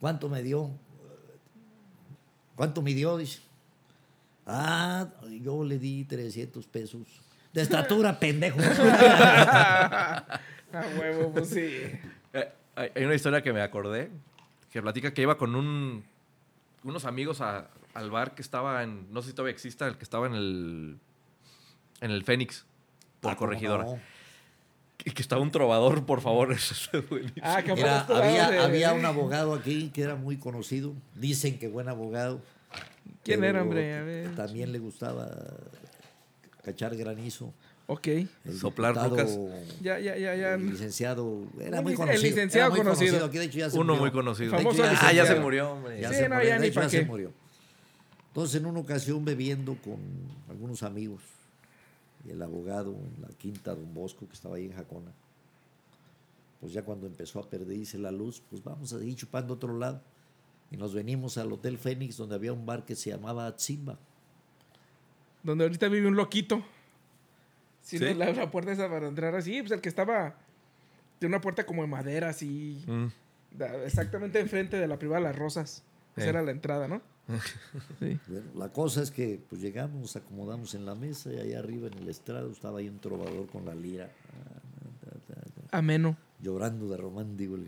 cuánto 0.00 0.28
me 0.28 0.42
dio. 0.42 0.70
¿Cuánto 2.56 2.82
me 2.82 2.92
dio? 2.94 3.16
Dice. 3.16 3.40
Ah, 4.46 5.06
yo 5.42 5.62
le 5.64 5.78
di 5.78 6.04
300 6.04 6.66
pesos. 6.66 7.02
De 7.52 7.62
estatura, 7.62 8.18
pendejo. 8.20 8.58
A 8.60 10.40
huevo, 10.98 11.32
pues 11.32 11.50
sí. 11.50 11.70
Eh, 12.32 12.52
hay 12.74 13.04
una 13.04 13.14
historia 13.14 13.42
que 13.42 13.52
me 13.52 13.62
acordé, 13.62 14.10
que 14.70 14.82
platica 14.82 15.14
que 15.14 15.22
iba 15.22 15.38
con 15.38 15.54
un, 15.54 16.04
unos 16.84 17.04
amigos 17.04 17.40
a- 17.40 17.68
al 17.94 18.10
bar 18.10 18.34
que 18.34 18.42
estaba 18.42 18.82
en, 18.82 19.10
no 19.12 19.22
sé 19.22 19.28
si 19.30 19.34
todavía 19.34 19.52
exista, 19.54 19.86
el 19.86 19.96
que 19.96 20.04
estaba 20.04 20.26
en 20.26 20.34
el, 20.34 20.98
en 22.02 22.10
el 22.10 22.24
Fénix, 22.24 22.66
por 23.20 23.32
Ah, 23.32 23.36
¿cómo 23.36 23.48
corregidora. 23.48 23.84
no? 23.84 23.98
Y 25.04 25.10
que 25.12 25.22
estaba 25.22 25.40
un 25.42 25.50
trovador, 25.50 26.04
por 26.04 26.20
favor. 26.20 26.52
Eso 26.52 26.74
es 26.98 27.08
buenísimo. 27.08 27.40
Ah, 27.42 27.62
que 27.62 27.72
estaba 27.72 28.18
había, 28.26 28.50
de- 28.50 28.58
había 28.58 28.92
un 28.92 29.04
abogado 29.04 29.54
aquí 29.54 29.90
que 29.94 30.02
era 30.02 30.16
muy 30.16 30.36
conocido. 30.36 30.94
Dicen 31.14 31.58
que 31.58 31.68
buen 31.68 31.88
abogado. 31.88 32.40
¿Quién 33.22 33.44
era, 33.44 33.62
hombre? 33.62 33.94
A 33.98 34.02
ver. 34.02 34.34
También 34.34 34.72
le 34.72 34.78
gustaba 34.78 35.28
cachar 36.64 36.96
granizo. 36.96 37.52
Ok. 37.86 38.06
El 38.08 38.28
Soplar 38.60 38.94
diputado, 38.94 39.10
rucas. 39.16 39.38
Ya, 39.80 39.98
ya, 40.00 40.16
ya, 40.16 40.34
ya. 40.34 40.54
El 40.54 40.70
licenciado 40.70 41.44
era 41.60 41.80
muy 41.82 41.92
lic- 41.92 41.94
el 41.94 41.96
conocido. 41.98 42.22
licenciado 42.22 42.66
era 42.74 42.76
muy 42.84 42.84
conocido. 42.84 43.24
Aquí, 43.26 43.38
de 43.38 43.44
hecho, 43.44 43.58
ya 43.58 43.70
se 43.70 43.76
Uno 43.78 43.84
murió. 43.94 44.00
muy 44.00 44.10
conocido. 44.10 44.56
Hecho, 44.58 44.72
ya 44.72 44.98
Ah, 45.02 45.12
ya 45.12 45.26
se 45.26 45.36
murió, 45.38 45.70
hombre. 45.72 46.00
Ya 46.00 46.08
Sí, 46.08 46.16
se 46.16 46.28
no, 46.28 46.34
murió, 46.34 46.48
ya 46.48 46.54
de 46.54 46.60
ni 46.60 46.66
hecho, 46.66 46.80
ya 46.82 46.88
se 46.88 47.04
murió. 47.04 47.32
Entonces, 48.28 48.60
en 48.60 48.66
una 48.66 48.80
ocasión 48.80 49.24
bebiendo 49.24 49.76
con 49.76 49.98
algunos 50.50 50.82
amigos, 50.82 51.22
el 52.30 52.42
abogado 52.42 52.92
en 52.92 53.22
la 53.22 53.28
quinta 53.36 53.74
Don 53.74 53.92
Bosco, 53.94 54.26
que 54.26 54.34
estaba 54.34 54.56
ahí 54.56 54.66
en 54.66 54.72
Jacona, 54.72 55.12
pues 56.60 56.72
ya 56.72 56.82
cuando 56.82 57.06
empezó 57.06 57.40
a 57.40 57.48
perderse 57.48 57.98
la 57.98 58.10
luz, 58.10 58.42
pues 58.50 58.62
vamos 58.64 58.92
a 58.92 58.98
seguir 58.98 59.14
chupando 59.16 59.54
a 59.54 59.56
otro 59.56 59.76
lado. 59.78 60.00
Y 60.70 60.76
nos 60.76 60.94
venimos 60.94 61.38
al 61.38 61.52
Hotel 61.52 61.78
Fénix, 61.78 62.16
donde 62.16 62.34
había 62.34 62.52
un 62.52 62.66
bar 62.66 62.84
que 62.84 62.96
se 62.96 63.10
llamaba 63.10 63.46
Atzimba. 63.46 63.98
Donde 65.42 65.64
ahorita 65.64 65.88
vive 65.88 66.08
un 66.08 66.16
loquito. 66.16 66.62
Si 67.82 67.98
¿Sí? 67.98 68.04
no, 68.04 68.14
la, 68.14 68.32
la 68.32 68.50
puerta 68.50 68.72
esa 68.72 68.88
para 68.88 69.06
entrar 69.06 69.34
así, 69.36 69.60
pues 69.60 69.70
el 69.70 69.80
que 69.80 69.88
estaba 69.88 70.34
de 71.20 71.26
una 71.28 71.40
puerta 71.40 71.64
como 71.66 71.82
de 71.82 71.88
madera, 71.88 72.30
así. 72.30 72.82
Mm. 72.86 73.06
Exactamente 73.84 74.40
enfrente 74.40 74.76
de 74.76 74.88
la 74.88 74.98
privada 74.98 75.20
de 75.20 75.28
las 75.28 75.36
rosas. 75.38 75.84
Esa 76.16 76.26
Eh. 76.26 76.30
era 76.30 76.42
la 76.42 76.50
entrada, 76.50 76.88
¿no? 76.88 77.00
Sí. 77.98 78.18
Bueno, 78.28 78.46
la 78.56 78.68
cosa 78.72 79.02
es 79.02 79.10
que 79.10 79.40
pues 79.48 79.60
llegamos, 79.60 80.00
nos 80.00 80.16
acomodamos 80.16 80.74
en 80.74 80.86
la 80.86 80.94
mesa 80.94 81.32
y 81.32 81.38
allá 81.38 81.58
arriba 81.58 81.88
en 81.88 81.94
el 81.98 82.08
estrado 82.08 82.50
estaba 82.50 82.78
ahí 82.78 82.88
un 82.88 82.98
trovador 83.00 83.46
con 83.48 83.64
la 83.64 83.74
lira, 83.74 84.10
Ameno. 85.72 86.16
llorando 86.40 86.88
de 86.88 86.96
romántico 86.96 87.56
el. 87.56 87.66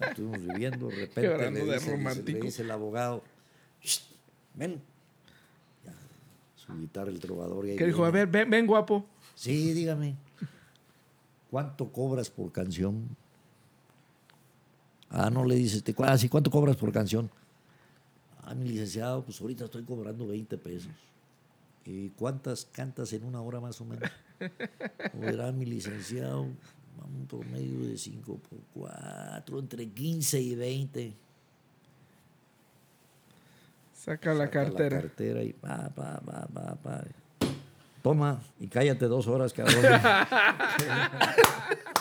Estuvimos 0.00 0.40
viviendo, 0.46 0.88
de 0.88 0.94
repente 0.96 1.22
Llorando 1.30 1.60
le 1.60 1.66
de 1.66 1.72
dice, 1.74 1.84
dice- 1.84 1.90
romántico. 1.96 2.38
le 2.38 2.44
dice 2.44 2.62
el 2.62 2.70
abogado, 2.70 3.22
"Shh, 3.82 4.00
ven. 4.54 4.80
Ya, 5.84 5.92
su 6.54 6.76
guitarra 6.78 7.10
el 7.10 7.20
trovador. 7.20 7.66
y 7.66 7.70
ahí 7.72 7.76
Que 7.76 7.86
dijo, 7.86 8.04
a 8.04 8.10
ver, 8.10 8.26
ven, 8.28 8.48
ven, 8.50 8.66
guapo. 8.66 9.04
Sí, 9.34 9.72
dígame. 9.74 10.16
¿Cuánto 11.50 11.92
cobras 11.92 12.30
por 12.30 12.50
canción? 12.52 13.08
Ah, 15.18 15.30
no 15.30 15.46
le 15.46 15.54
dices, 15.54 15.82
te, 15.82 15.94
ah, 16.00 16.18
sí, 16.18 16.28
¿cuánto 16.28 16.50
cobras 16.50 16.76
por 16.76 16.92
canción? 16.92 17.30
Ah, 18.44 18.54
mi 18.54 18.68
licenciado, 18.68 19.22
pues 19.22 19.40
ahorita 19.40 19.64
estoy 19.64 19.82
cobrando 19.82 20.26
20 20.26 20.58
pesos. 20.58 20.92
¿Y 21.86 22.10
cuántas 22.10 22.66
cantas 22.66 23.14
en 23.14 23.24
una 23.24 23.40
hora 23.40 23.58
más 23.58 23.80
o 23.80 23.86
menos? 23.86 24.10
Verá, 25.14 25.52
mi 25.52 25.64
licenciado, 25.64 26.42
un 26.42 27.26
promedio 27.26 27.88
de 27.88 27.96
5 27.96 28.36
por 28.36 28.58
4, 28.74 29.58
entre 29.58 29.88
15 29.88 30.38
y 30.38 30.54
20. 30.54 31.14
Saca 33.94 34.34
la 34.34 34.44
Saca 34.44 34.64
cartera. 34.64 34.96
La 34.96 35.02
cartera 35.02 35.42
y 35.42 35.54
pa, 35.54 35.88
pa, 35.94 36.20
pa, 36.20 36.46
pa, 36.46 36.74
pa. 36.74 37.04
Toma 38.02 38.38
y 38.60 38.68
cállate 38.68 39.06
dos 39.06 39.26
horas, 39.28 39.54
cabrón. 39.54 39.82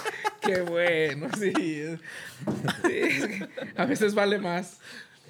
Qué 0.45 0.61
bueno, 0.61 1.27
sí. 1.37 1.51
Sí, 1.55 2.91
es 2.91 3.25
que 3.27 3.47
a 3.75 3.85
veces 3.85 4.13
vale 4.13 4.37
más. 4.39 4.79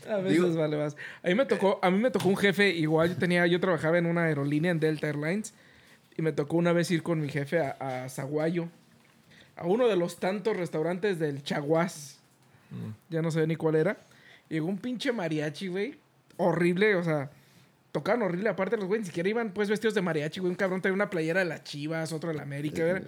A 0.10 0.18
veces 0.18 0.42
Digo- 0.42 0.54
vale 0.56 0.78
más. 0.78 0.96
A 1.24 1.28
mí 1.28 1.36
me 1.36 1.46
tocó, 1.46 1.80
a 1.82 1.90
mí 1.90 1.98
me 1.98 2.12
tocó 2.12 2.30
un 2.30 2.38
jefe, 2.38 2.70
igual 2.70 3.10
yo 3.10 3.16
tenía, 3.18 3.46
yo 3.48 3.60
trabajaba 3.60 3.98
en 3.98 4.06
una 4.06 4.26
aerolínea 4.26 4.72
en 4.72 4.80
Delta 4.80 5.08
Airlines 5.08 5.54
y 6.18 6.22
me 6.22 6.32
tocó 6.32 6.58
una 6.58 6.74
vez 6.74 6.92
ir 6.92 7.02
con 7.04 7.20
mi 7.22 7.30
jefe 7.30 7.60
a, 7.60 8.04
a 8.04 8.10
Zaguayo, 8.10 8.70
a 9.56 9.66
uno 9.66 9.88
de 9.88 9.96
los 9.96 10.18
tantos 10.20 10.56
restaurantes 10.58 11.18
del 11.20 11.44
Chaguás. 11.44 12.20
Ya 13.10 13.22
no 13.22 13.32
sé 13.32 13.48
ni 13.48 13.56
cuál 13.56 13.76
era. 13.76 13.98
Llegó 14.50 14.68
un 14.68 14.78
pinche 14.78 15.12
mariachi, 15.12 15.68
güey. 15.70 15.96
Horrible, 16.38 16.96
o 16.96 17.04
sea, 17.04 17.32
tocaban 17.94 18.22
horrible. 18.24 18.50
Aparte, 18.50 18.76
los 18.76 18.86
güeyes 18.86 19.04
ni 19.04 19.08
siquiera 19.08 19.30
iban 19.30 19.52
pues 19.52 19.70
vestidos 19.70 19.96
de 19.96 20.02
mariachi, 20.02 20.42
güey. 20.42 20.50
Un 20.52 20.56
cabrón 20.58 20.82
traía 20.82 20.94
una 20.94 21.10
playera 21.10 21.40
de 21.40 21.46
las 21.46 21.64
chivas, 21.64 22.12
otro 22.12 22.30
de 22.30 22.36
la 22.36 22.44
América. 22.44 22.84
Era, 22.84 23.02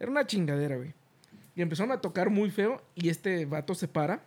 era 0.00 0.10
una 0.10 0.26
chingadera, 0.26 0.76
güey. 0.76 0.92
Y 1.54 1.62
empezaron 1.62 1.92
a 1.92 2.00
tocar 2.00 2.30
muy 2.30 2.50
feo 2.50 2.82
y 2.94 3.08
este 3.08 3.44
vato 3.46 3.74
se 3.74 3.88
para. 3.88 4.22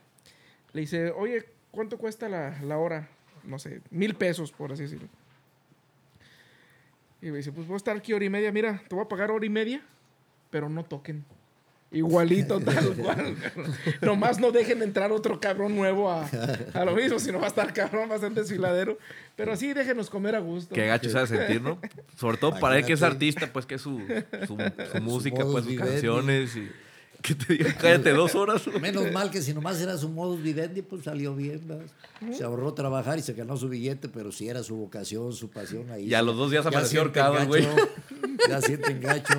Le 0.73 0.81
dice, 0.81 1.11
oye, 1.11 1.45
¿cuánto 1.71 1.97
cuesta 1.97 2.29
la, 2.29 2.59
la 2.61 2.77
hora? 2.77 3.07
No 3.43 3.59
sé, 3.59 3.81
mil 3.89 4.15
pesos, 4.15 4.51
por 4.51 4.71
así 4.71 4.83
decirlo. 4.83 5.07
Y 7.21 7.31
me 7.31 7.37
dice, 7.37 7.51
pues 7.51 7.65
voy 7.65 7.75
a 7.75 7.77
estar 7.77 7.97
aquí 7.97 8.13
hora 8.13 8.25
y 8.25 8.29
media. 8.29 8.51
Mira, 8.51 8.81
te 8.87 8.93
voy 8.95 9.03
a 9.03 9.07
pagar 9.07 9.31
hora 9.31 9.45
y 9.45 9.49
media, 9.49 9.81
pero 10.51 10.69
no 10.69 10.83
toquen. 10.83 11.23
Igualito, 11.91 12.59
tal 12.65 12.95
cual. 12.95 13.35
Nomás 14.01 14.39
no 14.39 14.51
dejen 14.51 14.81
entrar 14.81 15.11
otro 15.11 15.39
cabrón 15.39 15.75
nuevo 15.75 16.11
a, 16.11 16.27
a 16.73 16.85
lo 16.85 16.93
mismo, 16.95 17.19
si 17.19 17.31
no 17.31 17.39
va 17.39 17.45
a 17.45 17.47
estar 17.47 17.73
cabrón, 17.73 18.09
va 18.11 18.15
a 18.15 18.19
ser 18.19 18.33
desfiladero. 18.33 18.97
Pero 19.35 19.55
sí, 19.55 19.73
déjenos 19.73 20.09
comer 20.09 20.35
a 20.35 20.39
gusto. 20.39 20.75
Qué 20.75 20.85
gacho 20.87 21.09
se 21.09 21.17
ha 21.17 21.21
de 21.21 21.27
sentir, 21.27 21.61
¿no? 21.61 21.79
Sobre 22.17 22.37
todo 22.37 22.59
para 22.59 22.77
él 22.77 22.85
que 22.85 22.93
es 22.93 23.01
artista, 23.03 23.51
pues 23.51 23.65
que 23.65 23.75
es 23.75 23.81
su, 23.81 24.01
su, 24.45 24.57
su 24.91 25.01
música, 25.01 25.45
modus 25.45 25.51
pues 25.53 25.63
sus 25.63 25.67
vivendi. 25.71 25.91
canciones 25.91 26.55
y 26.57 26.69
que 27.25 27.33
te 27.35 27.53
diga, 27.53 27.73
cállate 27.79 28.11
dos 28.11 28.35
horas. 28.35 28.67
Menos 28.79 29.11
mal 29.11 29.31
que 29.31 29.41
si 29.41 29.53
nomás 29.53 29.81
era 29.81 29.97
su 29.97 30.09
modus 30.09 30.41
vivendi, 30.41 30.81
pues 30.81 31.03
salió 31.03 31.35
bien. 31.35 31.61
Se 32.31 32.43
ahorró 32.43 32.73
trabajar 32.73 33.17
y 33.17 33.21
se 33.21 33.33
ganó 33.33 33.57
su 33.57 33.67
billete, 33.67 34.07
pero 34.09 34.31
si 34.31 34.47
era 34.47 34.61
su 34.63 34.75
vocación, 34.75 35.33
su 35.33 35.49
pasión 35.49 35.89
ahí. 35.91 36.05
Y 36.05 36.13
a 36.13 36.21
los 36.21 36.37
dos 36.37 36.51
días 36.51 36.63
sienten 36.65 36.97
ahorcado 36.99 37.37
el 37.39 37.47
güey. 37.47 37.67
Ya 38.47 38.61
sienten 38.61 39.01
gacho. 39.01 39.33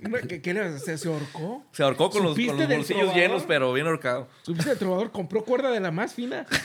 No, 0.00 0.16
¿Qué, 0.26 0.40
qué 0.40 0.54
le 0.54 0.78
se, 0.78 0.96
se 0.96 1.08
ahorcó? 1.08 1.64
Se 1.72 1.82
ahorcó 1.82 2.08
con 2.08 2.22
los, 2.22 2.30
¿Supiste 2.32 2.52
con 2.52 2.60
los 2.60 2.68
bolsillos 2.78 3.00
trovador? 3.02 3.20
llenos, 3.20 3.42
pero 3.46 3.72
bien 3.74 3.86
ahorcado. 3.88 4.28
¿Supiste 4.42 4.70
el 4.70 4.78
trovador? 4.78 5.10
Compró 5.10 5.44
cuerda 5.44 5.70
de 5.70 5.80
la 5.80 5.90
más 5.90 6.14
fina. 6.14 6.46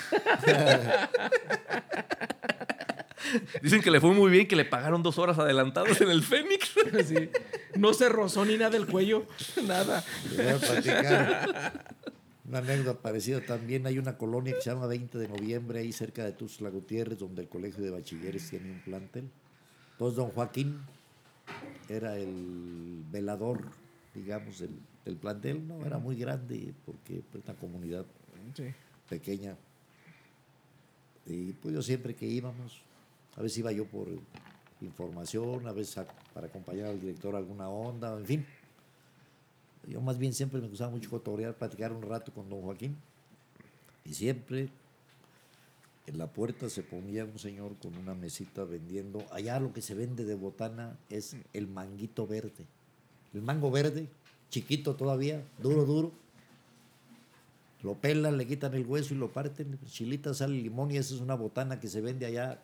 Dicen 3.62 3.82
que 3.82 3.92
le 3.92 4.00
fue 4.02 4.12
muy 4.14 4.32
bien, 4.32 4.48
que 4.48 4.56
le 4.56 4.66
pagaron 4.66 5.04
dos 5.04 5.18
horas 5.18 5.38
adelantadas 5.40 6.00
en 6.02 6.10
el 6.10 6.24
Fénix. 6.24 6.72
Sí. 7.06 7.30
No 7.76 7.94
se 7.94 8.10
rozó 8.10 8.46
ni 8.46 8.58
nada 8.58 8.72
del 8.72 8.86
cuello. 8.88 9.26
Nada. 9.66 10.04
Les 10.36 10.38
voy 10.38 10.48
a 10.48 10.58
platicar 10.74 11.96
una 12.46 12.58
anécdota 12.60 13.00
parecida 13.02 13.40
también. 13.42 13.88
Hay 13.88 13.98
una 13.98 14.18
colonia 14.18 14.54
que 14.54 14.62
se 14.62 14.70
llama 14.70 14.88
20 14.88 15.18
de 15.18 15.28
noviembre, 15.30 15.80
ahí 15.80 15.92
cerca 15.94 16.24
de 16.26 16.34
Tuxtla 16.34 16.70
Gutiérrez, 16.70 17.18
donde 17.20 17.44
el 17.44 17.48
colegio 17.48 17.84
de 17.84 17.92
bachilleres 17.92 18.50
tiene 18.50 18.72
un 18.72 18.80
plantel. 18.82 19.30
Entonces, 19.94 20.18
don 20.18 20.30
Joaquín 20.32 20.80
era 21.90 22.18
el 22.18 23.04
velador, 23.12 23.62
digamos, 24.14 24.60
del, 24.60 24.72
del 25.06 25.16
plantel. 25.16 25.66
No 25.68 25.86
era 25.86 25.98
muy 25.98 26.16
grande 26.18 26.74
porque 26.86 27.22
pues, 27.32 27.44
una 27.46 27.54
comunidad 27.56 28.06
Sí. 28.56 28.66
pequeña. 29.08 29.56
Y 31.26 31.54
pues 31.54 31.74
yo 31.74 31.82
siempre 31.82 32.16
que 32.16 32.26
íbamos, 32.26 32.82
a 33.38 33.42
veces 33.42 33.60
iba 33.60 33.72
yo 33.72 33.86
por 33.86 34.08
información, 34.82 35.68
a 35.68 35.72
veces 35.72 35.98
a- 36.00 36.08
para 36.34 36.48
acompañar 36.48 36.88
al 36.88 37.00
director 37.00 37.36
a 37.36 37.38
alguna 37.38 37.70
onda, 37.70 38.18
en 38.18 38.26
fin. 38.26 38.46
Yo 39.88 40.02
más 40.02 40.18
bien 40.18 40.34
siempre 40.34 40.62
me 40.62 40.68
gustaba 40.68 40.92
mucho 40.92 41.10
cotorear, 41.10 41.56
platicar 41.56 41.92
un 41.92 42.04
rato 42.04 42.32
con 42.32 42.50
don 42.50 42.62
Joaquín. 42.62 42.96
Y 44.06 44.14
siempre 44.14 44.70
en 46.08 46.18
la 46.18 46.28
puerta 46.28 46.70
se 46.70 46.84
ponía 46.84 47.26
un 47.26 47.40
señor 47.40 47.76
con 47.82 47.96
una 47.98 48.14
mesita 48.14 48.64
vendiendo. 48.64 49.24
Allá 49.32 49.60
lo 49.60 49.74
que 49.74 49.82
se 49.82 49.96
vende 49.96 50.26
de 50.26 50.36
botana 50.36 50.98
es 51.10 51.36
el 51.54 51.68
manguito 51.68 52.28
verde. 52.28 52.66
El 53.34 53.42
mango 53.42 53.72
verde, 53.72 54.08
chiquito 54.50 54.96
todavía, 54.96 55.44
duro, 55.62 55.86
duro. 55.86 56.12
Lo 57.82 57.96
pelan, 57.96 58.38
le 58.38 58.46
quitan 58.46 58.74
el 58.76 58.86
hueso 58.86 59.14
y 59.14 59.18
lo 59.18 59.32
parten. 59.32 59.80
Chilita, 59.88 60.34
sal 60.34 60.54
y 60.54 60.62
limón 60.62 60.92
y 60.92 60.98
esa 60.98 61.16
es 61.16 61.22
una 61.22 61.36
botana 61.36 61.80
que 61.80 61.88
se 61.88 62.02
vende 62.02 62.26
allá 62.26 62.62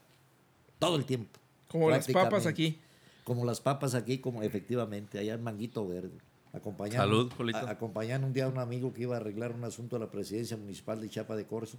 todo 0.79 0.95
el 0.97 1.05
tiempo. 1.05 1.39
Como 1.67 1.89
las 1.89 2.07
papas 2.07 2.45
aquí. 2.45 2.79
Como 3.23 3.43
las 3.45 3.59
papas 3.59 3.93
aquí, 3.93 4.19
como 4.19 4.41
efectivamente, 4.43 5.19
allá 5.19 5.33
en 5.33 5.43
Manguito 5.43 5.87
Verde. 5.87 6.17
Acompañando, 6.53 7.03
Salud, 7.03 7.31
Polito. 7.35 7.57
a- 7.59 7.69
acompañando 7.69 8.25
un 8.25 8.33
día 8.33 8.45
a 8.45 8.47
un 8.47 8.57
amigo 8.57 8.93
que 8.93 9.01
iba 9.03 9.15
a 9.15 9.19
arreglar 9.19 9.51
un 9.53 9.63
asunto 9.65 9.97
a 9.97 9.99
la 9.99 10.09
presidencia 10.09 10.55
municipal 10.57 10.99
de 11.01 11.09
Chapa 11.09 11.35
de 11.35 11.45
Corzo. 11.45 11.77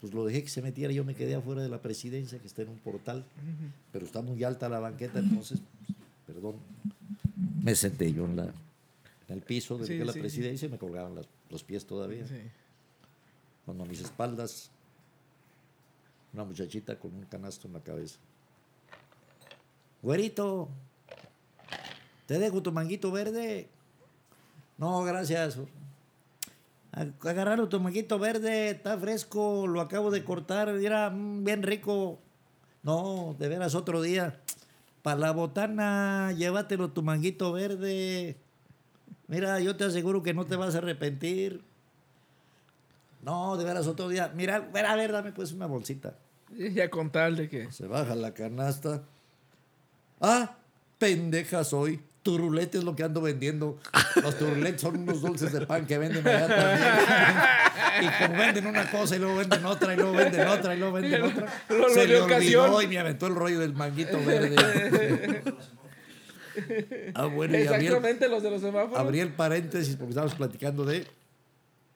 pues 0.00 0.12
lo 0.12 0.26
dejé 0.26 0.42
que 0.42 0.50
se 0.50 0.60
metiera, 0.60 0.92
yo 0.92 1.04
me 1.04 1.14
quedé 1.14 1.34
afuera 1.36 1.62
de 1.62 1.70
la 1.70 1.80
presidencia, 1.80 2.38
que 2.38 2.46
está 2.46 2.60
en 2.62 2.68
un 2.68 2.78
portal, 2.78 3.24
pero 3.92 4.04
está 4.04 4.20
muy 4.20 4.44
alta 4.44 4.68
la 4.68 4.78
banqueta, 4.78 5.18
entonces, 5.20 5.58
pues, 5.86 5.96
perdón, 6.36 6.56
me 7.62 7.74
senté 7.74 8.12
yo 8.12 8.26
en, 8.26 8.36
la, 8.36 8.44
en 8.44 8.50
el 9.30 9.40
piso 9.40 9.78
de 9.78 9.86
Sí, 9.86 9.96
la 9.98 10.12
sí, 10.12 10.20
presidencia 10.20 10.66
y 10.66 10.70
me 10.70 10.76
colgaban 10.78 11.14
las- 11.14 11.26
los 11.50 11.64
pies 11.64 11.86
todavía. 11.86 12.26
Sí. 12.28 12.34
Cuando 13.64 13.84
a 13.84 13.86
mis 13.86 14.00
espaldas, 14.00 14.70
una 16.36 16.44
muchachita 16.44 16.98
con 16.98 17.14
un 17.14 17.24
canasto 17.24 17.66
en 17.66 17.72
la 17.72 17.80
cabeza. 17.80 18.18
Güerito, 20.02 20.68
¿te 22.26 22.38
dejo 22.38 22.62
tu 22.62 22.72
manguito 22.72 23.10
verde? 23.10 23.68
No, 24.76 25.02
gracias. 25.02 25.58
Agarraron 26.92 27.68
tu 27.70 27.80
manguito 27.80 28.18
verde, 28.18 28.70
está 28.70 28.98
fresco, 28.98 29.66
lo 29.66 29.80
acabo 29.80 30.10
de 30.10 30.24
cortar, 30.24 30.68
era 30.68 31.08
mm, 31.08 31.44
bien 31.44 31.62
rico. 31.62 32.18
No, 32.82 33.34
de 33.38 33.48
veras 33.48 33.74
otro 33.74 34.02
día. 34.02 34.38
Para 35.02 35.18
la 35.18 35.30
botana, 35.32 36.32
llévatelo 36.32 36.90
tu 36.90 37.02
manguito 37.02 37.52
verde. 37.52 38.36
Mira, 39.26 39.58
yo 39.60 39.74
te 39.74 39.84
aseguro 39.84 40.22
que 40.22 40.34
no 40.34 40.44
te 40.44 40.56
vas 40.56 40.74
a 40.74 40.78
arrepentir. 40.78 41.62
No, 43.22 43.56
de 43.56 43.64
veras 43.64 43.86
otro 43.86 44.08
día. 44.08 44.30
Mira, 44.34 44.56
a 44.56 44.96
ver, 44.96 45.12
dame 45.12 45.32
pues 45.32 45.52
una 45.52 45.66
bolsita. 45.66 46.14
Ya 46.74 46.88
con 46.90 47.10
tal 47.10 47.36
de 47.36 47.48
que. 47.48 47.70
Se 47.72 47.86
baja 47.86 48.14
la 48.14 48.32
canasta. 48.34 49.02
Ah, 50.20 50.56
pendeja 50.98 51.64
soy. 51.64 52.00
Turulete 52.22 52.78
es 52.78 52.84
lo 52.84 52.96
que 52.96 53.04
ando 53.04 53.20
vendiendo. 53.20 53.78
Los 54.20 54.36
turuletes 54.36 54.80
son 54.80 54.96
unos 54.96 55.20
dulces 55.20 55.52
de 55.52 55.64
pan 55.64 55.86
que 55.86 55.96
venden 55.96 56.26
allá 56.26 56.48
también. 56.48 56.88
Y 58.02 58.24
como 58.26 58.38
venden 58.40 58.66
una 58.66 58.90
cosa 58.90 59.14
y 59.14 59.20
luego 59.20 59.36
venden 59.36 59.64
otra 59.64 59.94
y 59.94 59.96
luego 59.96 60.12
venden 60.12 60.48
otra 60.48 60.74
y 60.74 60.78
luego 60.78 60.94
venden 60.94 61.22
otra. 61.22 61.46
Lo- 61.68 61.78
lo 61.78 61.88
se 61.90 62.08
le 62.08 62.20
ocasión. 62.20 62.64
olvidó 62.64 62.82
y 62.82 62.88
me 62.88 62.98
aventó 62.98 63.28
el 63.28 63.34
rollo 63.36 63.60
del 63.60 63.74
manguito 63.74 64.18
verde. 64.24 64.56
ah, 67.14 67.26
bueno, 67.26 67.58
y 67.58 67.66
abrí 67.66 67.86
el, 67.86 67.92
los 68.30 68.42
de 68.42 68.50
los 68.50 68.60
semáforos. 68.60 68.98
abrí 68.98 69.20
el 69.20 69.32
paréntesis 69.32 69.94
porque 69.96 70.10
estábamos 70.10 70.34
platicando 70.34 70.84
de... 70.84 71.06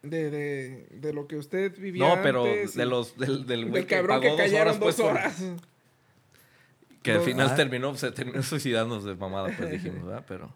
De, 0.02 0.30
de, 0.30 0.86
de 0.92 1.12
lo 1.12 1.26
que 1.26 1.36
usted 1.36 1.78
vivía. 1.78 2.08
No, 2.16 2.22
pero 2.22 2.44
antes 2.44 2.74
de 2.74 2.86
los, 2.86 3.18
del, 3.18 3.44
del 3.46 3.66
güey 3.66 3.82
Del 3.82 3.86
cabrón 3.86 4.08
pagó 4.08 4.22
que 4.22 4.28
dos 4.30 4.38
cayeron 4.38 4.78
pues, 4.78 4.96
dos 4.96 5.06
por- 5.06 5.14
horas. 5.16 5.42
que 7.02 7.12
al 7.12 7.20
final 7.20 7.48
Ah. 7.50 7.54
terminó, 7.54 7.94
se 7.96 8.10
terminó 8.12 8.42
suicidándose 8.42 9.08
de 9.08 9.14
mamada, 9.16 9.54
pues 9.56 9.70
dijimos, 9.72 10.04
¿verdad? 10.06 10.24
Pero. 10.26 10.54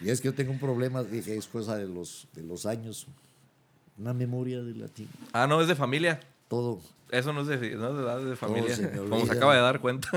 Y 0.00 0.10
es 0.10 0.20
que 0.20 0.26
yo 0.26 0.34
tengo 0.34 0.50
un 0.52 0.58
problema, 0.58 1.02
dije, 1.04 1.36
es 1.36 1.46
cosa 1.46 1.76
de 1.76 1.86
los, 1.86 2.26
de 2.34 2.42
los 2.42 2.66
años. 2.66 3.06
Una 3.98 4.12
memoria 4.12 4.60
de 4.62 4.74
latín. 4.74 5.08
Ah, 5.32 5.46
no, 5.46 5.60
es 5.60 5.68
de 5.68 5.74
familia. 5.76 6.18
Todo. 6.52 6.80
Eso 7.10 7.32
no 7.32 7.40
es 7.40 7.46
de, 7.46 7.56
no 7.76 7.88
es 7.88 7.94
de 7.96 8.02
edad, 8.02 8.20
es 8.22 8.28
de 8.28 8.36
familia. 8.36 8.76
se 8.76 8.90
Como 8.90 9.24
se 9.24 9.32
acaba 9.32 9.54
de 9.54 9.62
dar 9.62 9.80
cuenta. 9.80 10.08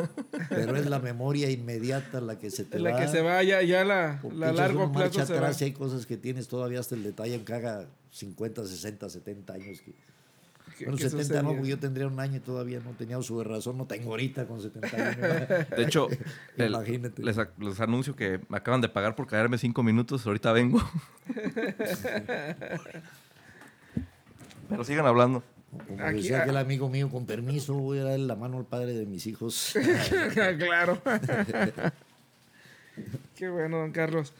Pero 0.49 0.75
es 0.75 0.85
la 0.89 0.99
memoria 0.99 1.49
inmediata 1.49 2.19
la 2.19 2.37
que 2.37 2.51
se 2.51 2.65
te 2.65 2.77
la 2.77 2.91
va. 2.91 2.99
que 2.99 3.07
se 3.07 3.21
va 3.21 3.41
ya, 3.41 3.61
ya 3.61 3.85
la, 3.85 4.19
la 4.33 4.51
largo 4.51 4.91
plazo 4.91 5.25
se 5.25 5.31
va. 5.31 5.39
atrás 5.39 5.61
y 5.61 5.65
hay 5.65 5.71
cosas 5.71 6.05
que 6.05 6.17
tienes 6.17 6.49
todavía 6.49 6.81
hasta 6.81 6.93
el 6.95 7.03
detalle 7.03 7.41
que 7.45 7.53
haga 7.53 7.85
50, 8.11 8.65
60, 8.65 9.09
70 9.09 9.53
años. 9.53 9.79
Que, 9.81 9.93
bueno, 10.83 10.97
que 10.97 11.09
70 11.09 11.41
no, 11.41 11.53
porque 11.53 11.69
yo 11.69 11.79
tendría 11.79 12.05
un 12.07 12.19
año 12.19 12.35
y 12.35 12.39
todavía 12.41 12.81
no 12.83 12.91
tenía 12.91 13.17
uso 13.17 13.37
de 13.37 13.45
razón, 13.45 13.77
no 13.77 13.85
tengo 13.87 14.09
ahorita 14.11 14.45
con 14.45 14.61
70 14.61 14.87
años. 14.97 15.17
De 15.69 15.83
hecho, 15.83 16.09
el- 16.57 16.67
Imagínate. 16.73 17.23
les, 17.23 17.37
ac- 17.37 17.57
les 17.59 17.79
anuncio 17.79 18.13
que 18.17 18.41
me 18.49 18.57
acaban 18.57 18.81
de 18.81 18.89
pagar 18.89 19.15
por 19.15 19.25
caerme 19.25 19.57
cinco 19.57 19.83
minutos. 19.83 20.27
Ahorita 20.27 20.51
vengo. 20.51 20.81
Pero 24.69 24.83
sigan 24.83 25.05
hablando. 25.05 25.41
Como 25.87 26.03
Aquí, 26.03 26.17
decía 26.17 26.39
ah. 26.39 26.43
aquel 26.43 26.57
amigo 26.57 26.89
mío, 26.89 27.09
con 27.09 27.25
permiso, 27.25 27.75
voy 27.75 27.99
a 27.99 28.03
darle 28.03 28.25
la 28.25 28.35
mano 28.35 28.57
al 28.57 28.65
padre 28.65 28.93
de 28.93 29.05
mis 29.05 29.27
hijos. 29.27 29.73
claro. 30.57 31.01
Qué 33.35 33.49
bueno, 33.49 33.79
don 33.79 33.91
Carlos. 33.91 34.33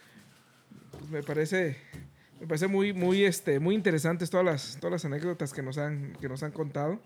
Pues 0.92 1.10
me 1.10 1.24
parece, 1.24 1.78
me 2.40 2.48
parece 2.48 2.68
muy, 2.68 2.94
muy, 2.94 3.26
este, 3.26 3.60
muy 3.60 3.76
interesantes 3.76 4.30
todas 4.30 4.46
las, 4.46 4.78
todas 4.80 4.92
las 4.92 5.06
anécdotas 5.06 5.54
que 5.54 5.62
nos 5.62 5.78
han, 5.78 6.14
que 6.22 6.30
nos 6.30 6.44
han 6.44 6.52
contado. 6.52 7.00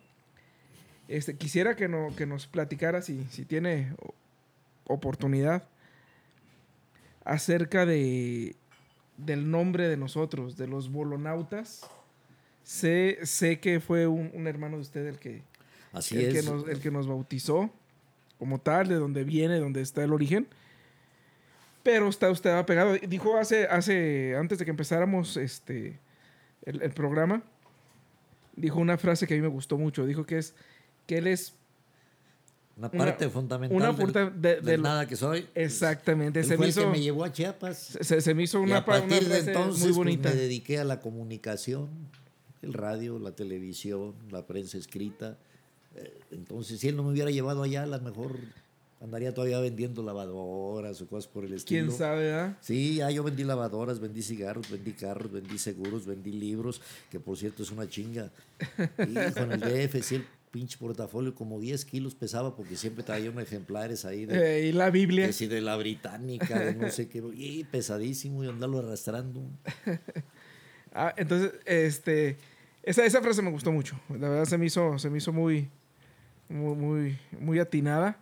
Este, 1.08 1.36
quisiera 1.36 1.76
que, 1.76 1.88
no, 1.88 2.16
que 2.16 2.28
nos 2.28 2.46
platicara, 2.46 3.02
si, 3.02 3.26
si 3.32 3.46
tiene 3.46 3.96
oportunidad, 4.86 5.64
acerca 7.26 7.86
de, 7.86 8.56
del 9.18 9.50
nombre 9.50 9.88
de 9.88 9.98
nosotros, 9.98 10.58
de 10.58 10.68
los 10.68 10.92
bolonautas. 10.92 11.90
Sé, 12.64 13.20
sé 13.24 13.60
que 13.60 13.80
fue 13.80 14.06
un, 14.08 14.32
un 14.34 14.48
hermano 14.48 14.76
de 14.78 14.82
usted 14.82 15.06
el 15.08 15.18
que, 15.18 15.42
Así 15.92 16.18
el, 16.24 16.32
que 16.34 16.40
es. 16.40 16.46
nos, 16.46 16.68
el 16.68 16.80
que 16.80 16.92
nos 16.92 17.08
bautizó 17.08 17.70
como 18.38 18.60
tal, 18.60 18.88
de 18.88 18.96
donde 18.96 19.24
viene, 19.24 19.58
donde 19.60 19.82
está 19.82 20.04
el 20.04 20.14
origen. 20.14 20.48
Pero 21.84 22.10
está 22.10 22.30
usted 22.30 22.52
apegado. 22.52 22.94
Dijo 23.08 23.38
hace, 23.38 23.66
hace, 23.68 24.36
antes 24.38 24.60
de 24.60 24.66
que 24.66 24.72
empezáramos 24.72 25.38
este, 25.38 25.98
el, 26.66 26.82
el 26.82 26.92
programa, 26.92 27.42
dijo 28.56 28.80
una 28.80 28.98
frase 28.98 29.26
que 29.26 29.34
a 29.34 29.38
mí 29.38 29.42
me 29.42 29.48
gustó 29.48 29.78
mucho. 29.78 30.06
Dijo 30.06 30.26
que 30.26 30.38
es 30.38 30.54
que 31.08 31.18
él 31.18 31.28
es 31.28 31.54
Una 32.78 32.90
una- 32.94 33.06
parte 33.06 33.30
fundamental 33.30 33.76
una 33.76 33.92
del, 33.94 34.42
de- 34.42 34.56
del 34.56 34.66
del- 34.66 34.82
nada 34.82 35.08
que 35.08 35.16
soy. 35.16 35.48
exactamente. 35.56 36.42
Él 36.42 36.46
Se 36.46 36.56
fue 36.58 36.66
me, 36.66 36.70
el 36.70 36.74
que 36.76 36.82
hizo, 36.82 36.90
me 36.92 37.02
llevó 37.02 37.24
a 37.24 37.32
Chiapas. 37.32 37.78
se, 38.02 38.22
se 38.22 38.34
me 38.36 38.44
hizo 38.44 38.60
y 38.60 38.64
una, 38.64 38.78
a 38.78 38.86
pa- 38.86 39.00
una 39.00 39.08
partir 39.10 39.28
de 39.28 39.40
entonces 39.40 39.80
muy 39.82 39.88
pues, 39.88 39.98
bonita. 39.98 40.30
me 40.30 40.36
dediqué 40.36 40.80
a 40.80 40.84
la 40.84 41.00
comunicación, 41.00 41.90
el 42.62 42.74
radio, 42.74 43.20
la 43.20 43.32
televisión, 43.32 44.14
la 44.32 44.46
prensa 44.46 44.78
escrita. 44.78 45.38
Eh, 45.96 46.20
Entonces, 46.32 46.80
si 46.80 46.88
él 46.90 46.96
no 46.96 47.04
me 47.04 47.12
hubiera 47.12 47.32
llevado 47.32 47.64
allá, 47.64 47.84
a 47.84 47.88
lo 47.88 48.00
mejor 48.02 48.38
andaría 49.02 49.34
todavía 49.34 49.60
vendiendo 49.62 50.04
lavadoras 50.04 51.02
o 51.02 51.08
cosas 51.08 51.28
por 51.32 51.46
el 51.46 51.54
estilo. 51.54 51.86
¿Quién 51.88 51.98
sabe, 51.98 52.34
ah? 52.34 52.58
Sí, 52.62 53.00
ah, 53.02 53.10
yo 53.12 53.24
vendí 53.24 53.46
lavadoras, 53.46 54.00
vendí 54.02 54.22
cigarros, 54.22 54.70
vendí 54.70 54.92
carros, 54.92 55.32
vendí 55.32 55.58
seguros, 55.58 56.06
vendí 56.06 56.34
libros, 56.34 56.82
que 57.10 57.20
por 57.20 57.38
cierto 57.38 57.64
es 57.64 57.72
una 57.72 57.88
chinga. 57.88 58.30
Hijo, 58.98 59.40
en 59.40 59.52
el 59.54 59.60
DF, 59.62 60.04
sí, 60.04 60.16
el 60.16 60.26
pinche 60.52 60.78
portafolio 60.78 61.34
como 61.34 61.60
10 61.62 61.86
kilos 61.86 62.14
pesaba 62.16 62.56
porque 62.58 62.76
siempre 62.76 63.04
traía 63.06 63.30
unos 63.32 63.44
ejemplares 63.44 64.04
ahí 64.04 64.26
de, 64.26 64.36
Eh, 64.64 64.68
y 64.68 64.72
la 64.74 64.90
Biblia. 64.90 65.28
que 65.28 65.34
si 65.34 65.48
de 65.48 65.62
la 65.62 65.78
británica, 65.78 66.60
de 66.60 66.76
no 66.76 66.90
sé 66.90 67.08
qué, 67.08 67.24
y 67.36 67.64
pesadísimo 67.66 68.44
y 68.44 68.48
andarlo 68.50 68.80
arrastrando. 68.80 69.42
Ah, 70.92 71.14
entonces, 71.18 71.54
este, 71.66 72.38
esa, 72.84 73.06
esa 73.06 73.22
frase 73.22 73.42
me 73.42 73.52
gustó 73.52 73.72
mucho. 73.72 74.00
La 74.10 74.30
verdad 74.30 74.46
se 74.46 74.58
me 74.58 74.66
hizo, 74.66 74.98
se 75.00 75.10
me 75.10 75.18
hizo 75.18 75.32
muy, 75.34 75.70
muy, 76.48 76.76
muy, 76.76 77.18
muy 77.40 77.60
atinada. 77.60 78.18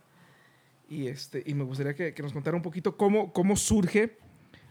Y, 0.90 1.08
este, 1.08 1.44
y 1.46 1.54
me 1.54 1.64
gustaría 1.64 1.94
que, 1.96 2.14
que 2.14 2.24
nos 2.24 2.34
contara 2.34 2.56
un 2.56 2.64
poquito 2.64 2.96
cómo, 2.98 3.34
cómo 3.34 3.56
surge 3.58 4.18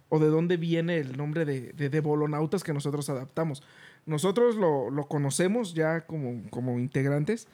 o 0.08 0.18
de 0.18 0.28
dónde 0.28 0.56
viene 0.56 0.98
el 0.98 1.16
nombre 1.16 1.44
de, 1.44 1.72
de, 1.72 1.88
de 1.90 2.00
Bolonautas 2.00 2.64
que 2.64 2.72
nosotros 2.72 3.08
adaptamos. 3.10 3.62
Nosotros 4.06 4.56
lo, 4.56 4.88
lo 4.90 5.08
conocemos 5.08 5.74
ya 5.74 6.06
como, 6.06 6.48
como 6.50 6.78
integrantes, 6.78 7.48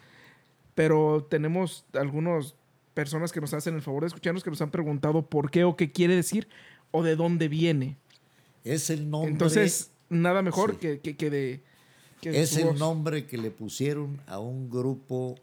pero 0.75 1.27
tenemos 1.29 1.87
algunas 1.95 2.55
personas 2.95 3.33
que 3.33 3.41
nos 3.41 3.55
hacen 3.55 3.75
el 3.75 3.83
favor 3.83 4.03
de 4.03 4.09
escucharnos 4.09 4.45
que 4.45 4.51
nos 4.51 4.61
han 4.63 4.71
preguntado 4.71 5.27
por 5.29 5.51
qué 5.51 5.65
o 5.65 5.77
qué 5.77 5.91
quiere 5.91 6.15
decir 6.15 6.47
o 6.91 7.03
de 7.03 7.17
dónde 7.17 7.49
viene. 7.49 7.97
Es 8.65 8.91
el 8.91 9.11
nombre, 9.11 9.33
Entonces, 9.33 9.91
nada 10.09 10.43
mejor 10.43 10.73
Sí. 10.73 10.77
que, 10.77 11.01
que, 11.01 11.17
que 11.17 11.31
de. 11.31 11.65
Es 12.23 12.57
el 12.57 12.69
voz. 12.69 12.79
nombre 12.79 13.27
que 13.27 13.39
le 13.39 13.51
pusieron 13.51 14.21
a 14.27 14.39
un 14.39 14.71
grupo 14.71 15.37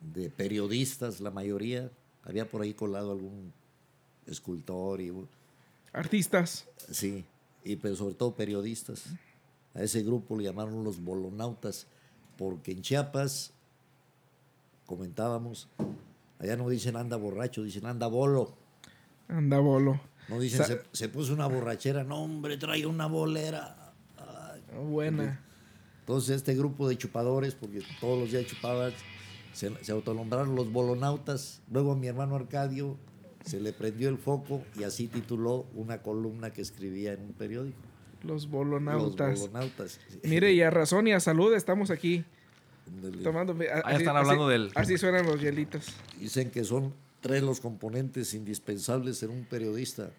de 0.00 0.30
periodistas, 0.30 1.20
la 1.20 1.30
mayoría. 1.30 1.90
Había 2.22 2.48
por 2.50 2.62
ahí 2.62 2.74
colado 2.74 3.12
algún 3.12 3.52
escultor 4.26 5.00
y 5.00 5.12
Artistas. 5.92 6.66
Sí, 6.90 7.24
y 7.64 7.76
pero 7.76 7.96
sobre 7.96 8.14
todo 8.14 8.34
periodistas. 8.34 9.04
A 9.74 9.82
ese 9.82 10.02
grupo 10.02 10.36
le 10.36 10.44
llamaron 10.44 10.84
los 10.84 11.02
bolonautas, 11.02 11.86
porque 12.36 12.72
en 12.72 12.82
Chiapas, 12.82 13.52
comentábamos, 14.86 15.68
allá 16.38 16.56
no 16.56 16.68
dicen 16.68 16.96
anda 16.96 17.16
borracho, 17.16 17.62
dicen 17.62 17.86
anda 17.86 18.06
bolo. 18.06 18.54
Anda 19.28 19.58
bolo. 19.58 20.00
No 20.28 20.40
dicen 20.40 20.64
se, 20.64 20.82
se 20.92 21.08
puso 21.08 21.32
una 21.32 21.46
borrachera, 21.46 22.04
no 22.04 22.22
hombre, 22.22 22.56
trae 22.56 22.84
una 22.86 23.06
bolera. 23.06 23.92
Ay. 24.18 24.62
Buena. 24.84 25.45
Entonces 26.06 26.36
este 26.36 26.54
grupo 26.54 26.88
de 26.88 26.96
chupadores, 26.96 27.54
porque 27.56 27.82
todos 28.00 28.16
los 28.20 28.30
días 28.30 28.46
chupaban, 28.46 28.92
se, 29.52 29.72
se 29.84 29.90
autonombraron 29.90 30.54
los 30.54 30.70
bolonautas. 30.70 31.62
Luego 31.72 31.92
a 31.92 31.96
mi 31.96 32.06
hermano 32.06 32.36
Arcadio 32.36 32.96
se 33.44 33.58
le 33.60 33.72
prendió 33.72 34.08
el 34.08 34.16
foco 34.16 34.62
y 34.78 34.84
así 34.84 35.08
tituló 35.08 35.66
una 35.74 36.02
columna 36.02 36.52
que 36.52 36.62
escribía 36.62 37.12
en 37.14 37.22
un 37.22 37.32
periódico. 37.32 37.76
Los 38.22 38.48
bolonautas. 38.48 39.30
Los 39.40 39.48
bolonautas. 39.50 40.00
Mire, 40.22 40.52
y 40.52 40.62
a 40.62 40.70
razón 40.70 41.08
y 41.08 41.12
a 41.12 41.18
salud 41.18 41.52
estamos 41.54 41.90
aquí 41.90 42.24
tomando. 43.24 43.52
a- 43.54 43.82
Ah, 43.84 43.90
ya 43.92 43.98
están 43.98 44.16
hablando 44.16 44.44
así- 44.48 44.52
del- 44.52 44.70
Así 44.76 44.98
suenan 44.98 45.26
los 45.26 45.40
hielitos. 45.40 45.86
Dicen 46.20 46.52
que 46.52 46.62
son 46.62 46.94
tres 47.20 47.42
los 47.42 47.58
componentes 47.58 48.32
indispensables 48.32 49.20
en 49.24 49.30
un 49.30 49.44
periodista. 49.44 50.10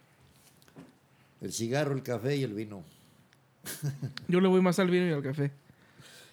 El 1.40 1.54
cigarro, 1.54 1.94
el 1.96 2.04
café 2.04 2.36
y 2.36 2.44
el 2.44 2.54
vino. 2.54 2.84
Yo 4.28 4.42
le 4.42 4.50
voy 4.50 4.60
más 4.62 4.80
al 4.80 4.90
vino 4.90 5.08
y 5.08 5.12
al 5.14 5.24
café. 5.24 5.52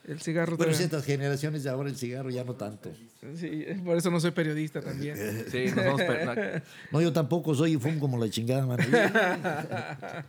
El 0.06 0.20
cigarro 0.20 0.56
Bueno, 0.58 0.72
estas 0.72 1.04
generaciones 1.04 1.62
de 1.64 1.70
ahora 1.70 1.88
el 1.88 1.96
cigarro 1.96 2.28
ya 2.30 2.44
no 2.44 2.54
tanto. 2.54 2.90
Sí, 3.36 3.64
por 3.84 3.96
eso 3.96 4.10
no 4.10 4.20
soy 4.20 4.32
periodista 4.32 4.80
también. 4.82 5.16
Sí, 5.50 5.64
no 5.74 5.82
somos 5.82 6.02
per- 6.02 6.62
No, 6.92 7.00
yo 7.00 7.12
tampoco 7.12 7.54
soy 7.54 7.72
y 7.74 7.78
fumo 7.78 7.98
como 8.00 8.18
la 8.18 8.28
chingada, 8.28 8.66
man. 8.66 8.78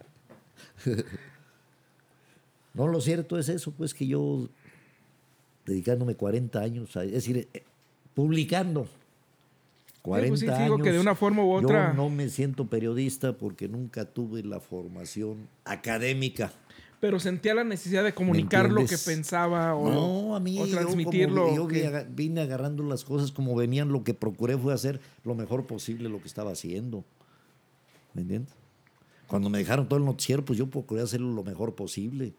No, 2.73 2.87
lo 2.87 2.99
cierto 2.99 3.39
es 3.39 3.47
eso, 3.49 3.71
pues 3.71 3.93
que 3.93 4.05
yo, 4.05 4.49
dedicándome 5.65 6.15
40 6.15 6.59
años, 6.59 6.95
a, 6.97 7.03
es 7.05 7.11
decir, 7.13 7.47
eh, 7.53 7.63
publicando 8.13 8.87
40 10.01 10.27
pues 10.29 10.39
sí, 10.41 10.47
años. 10.49 10.59
digo 10.63 10.77
que 10.79 10.91
de 10.91 10.99
una 10.99 11.15
forma 11.15 11.43
u 11.43 11.51
otra- 11.53 11.91
Yo 11.91 11.93
no 11.95 12.09
me 12.09 12.27
siento 12.29 12.67
periodista 12.67 13.33
porque 13.33 13.69
nunca 13.69 14.03
tuve 14.05 14.43
la 14.43 14.59
formación 14.59 15.47
académica. 15.63 16.51
Pero 17.05 17.19
sentía 17.19 17.53
la 17.53 17.63
necesidad 17.63 18.03
de 18.03 18.15
comunicar 18.15 18.71
lo 18.71 18.83
que 18.83 18.97
pensaba 18.97 19.75
o, 19.75 19.91
no, 19.91 20.35
a 20.35 20.39
mí 20.39 20.59
o 20.59 20.65
yo 20.65 20.75
transmitirlo. 20.75 21.43
como- 21.43 21.55
yo, 21.55 21.67
que- 21.67 22.03
vine 22.09 22.41
agarrando 22.41 22.81
las 22.81 23.03
cosas 23.05 23.31
como 23.31 23.55
venían, 23.55 23.89
lo 23.89 24.03
que 24.03 24.15
procuré 24.15 24.57
fue 24.57 24.73
hacer 24.73 24.99
lo 25.23 25.35
mejor 25.35 25.67
posible 25.67 26.09
lo 26.09 26.19
que 26.19 26.27
estaba 26.27 26.51
haciendo. 26.51 27.03
¿Me 28.15 28.23
entiendes? 28.23 28.51
Cuando 29.27 29.51
me 29.51 29.59
dejaron 29.59 29.87
todo 29.87 29.99
el 29.99 30.05
noticiero, 30.05 30.43
pues 30.43 30.57
yo 30.57 30.65
procuré 30.67 31.03
hacerlo 31.03 31.31
lo 31.31 31.43
mejor 31.43 31.75
posible. 31.75 32.33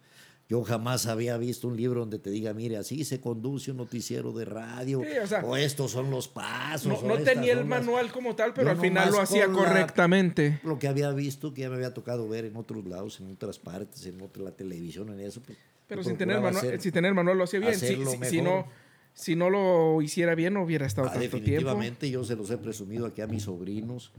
Yo 0.49 0.63
jamás 0.63 1.07
había 1.07 1.37
visto 1.39 1.67
un 1.67 1.77
libro 1.77 2.01
donde 2.01 2.21
te 2.21 2.31
diga, 2.31 2.55
mire, 2.55 2.77
así 2.77 3.05
se 3.05 3.21
conduce 3.21 3.73
un 3.73 3.79
noticiero 3.79 4.31
de 4.33 4.45
radio, 4.45 5.01
Sí, 5.03 5.19
o 5.19 5.27
sea, 5.27 5.45
o 5.45 5.57
estos 5.57 5.91
son 5.91 6.09
los 6.09 6.29
pasos. 6.29 7.03
no, 7.03 7.19
tenía 7.19 7.53
el 7.53 7.59
las- 7.61 7.67
manual 7.67 8.13
como 8.13 8.37
tal, 8.37 8.55
pero 8.55 8.67
Yo 8.69 8.71
al 8.73 8.79
final 8.79 9.11
lo 9.11 9.21
hacía 9.21 9.49
la- 9.49 9.53
correctamente. 9.55 10.61
Lo 10.63 10.79
que 10.79 10.87
había 10.87 11.11
visto, 11.11 11.53
que 11.53 11.63
ya 11.63 11.69
me 11.69 11.75
había 11.75 11.93
tocado 11.95 12.29
ver 12.29 12.45
en 12.45 12.57
otros 12.57 12.87
lados, 12.87 13.19
en 13.19 13.33
otras 13.33 13.59
partes, 13.59 14.07
en 14.07 14.21
otra, 14.21 14.45
la 14.45 14.53
televisión, 14.53 15.09
en 15.11 15.19
eso. 15.21 15.41
pues, 15.45 15.59
Pero 15.89 16.05
sin 16.05 16.17
tener, 16.17 16.37
manual, 16.41 16.57
hacer- 16.75 16.93
tener 16.93 17.13
manual 17.13 17.39
lo 17.39 17.45
hacía 17.45 17.59
bien. 17.59 17.75
Si, 17.77 18.41
no, 18.41 18.69
si 19.15 19.35
no 19.35 19.51
lo 19.51 20.01
hiciera 20.01 20.37
bien, 20.37 20.55
no 20.55 20.63
hubiera 20.63 20.87
estado 20.87 21.09
Ah, 21.09 21.11
tanto 21.13 21.23
tiempo. 21.29 21.39
definitivamente 21.45 22.09
yo 22.09 22.23
se 22.25 22.37
los 22.37 22.49
he 22.53 22.59
presumido 22.59 23.07
aquí 23.07 23.21
a 23.21 23.27
mis 23.27 23.45
sobrinos. 23.45 24.13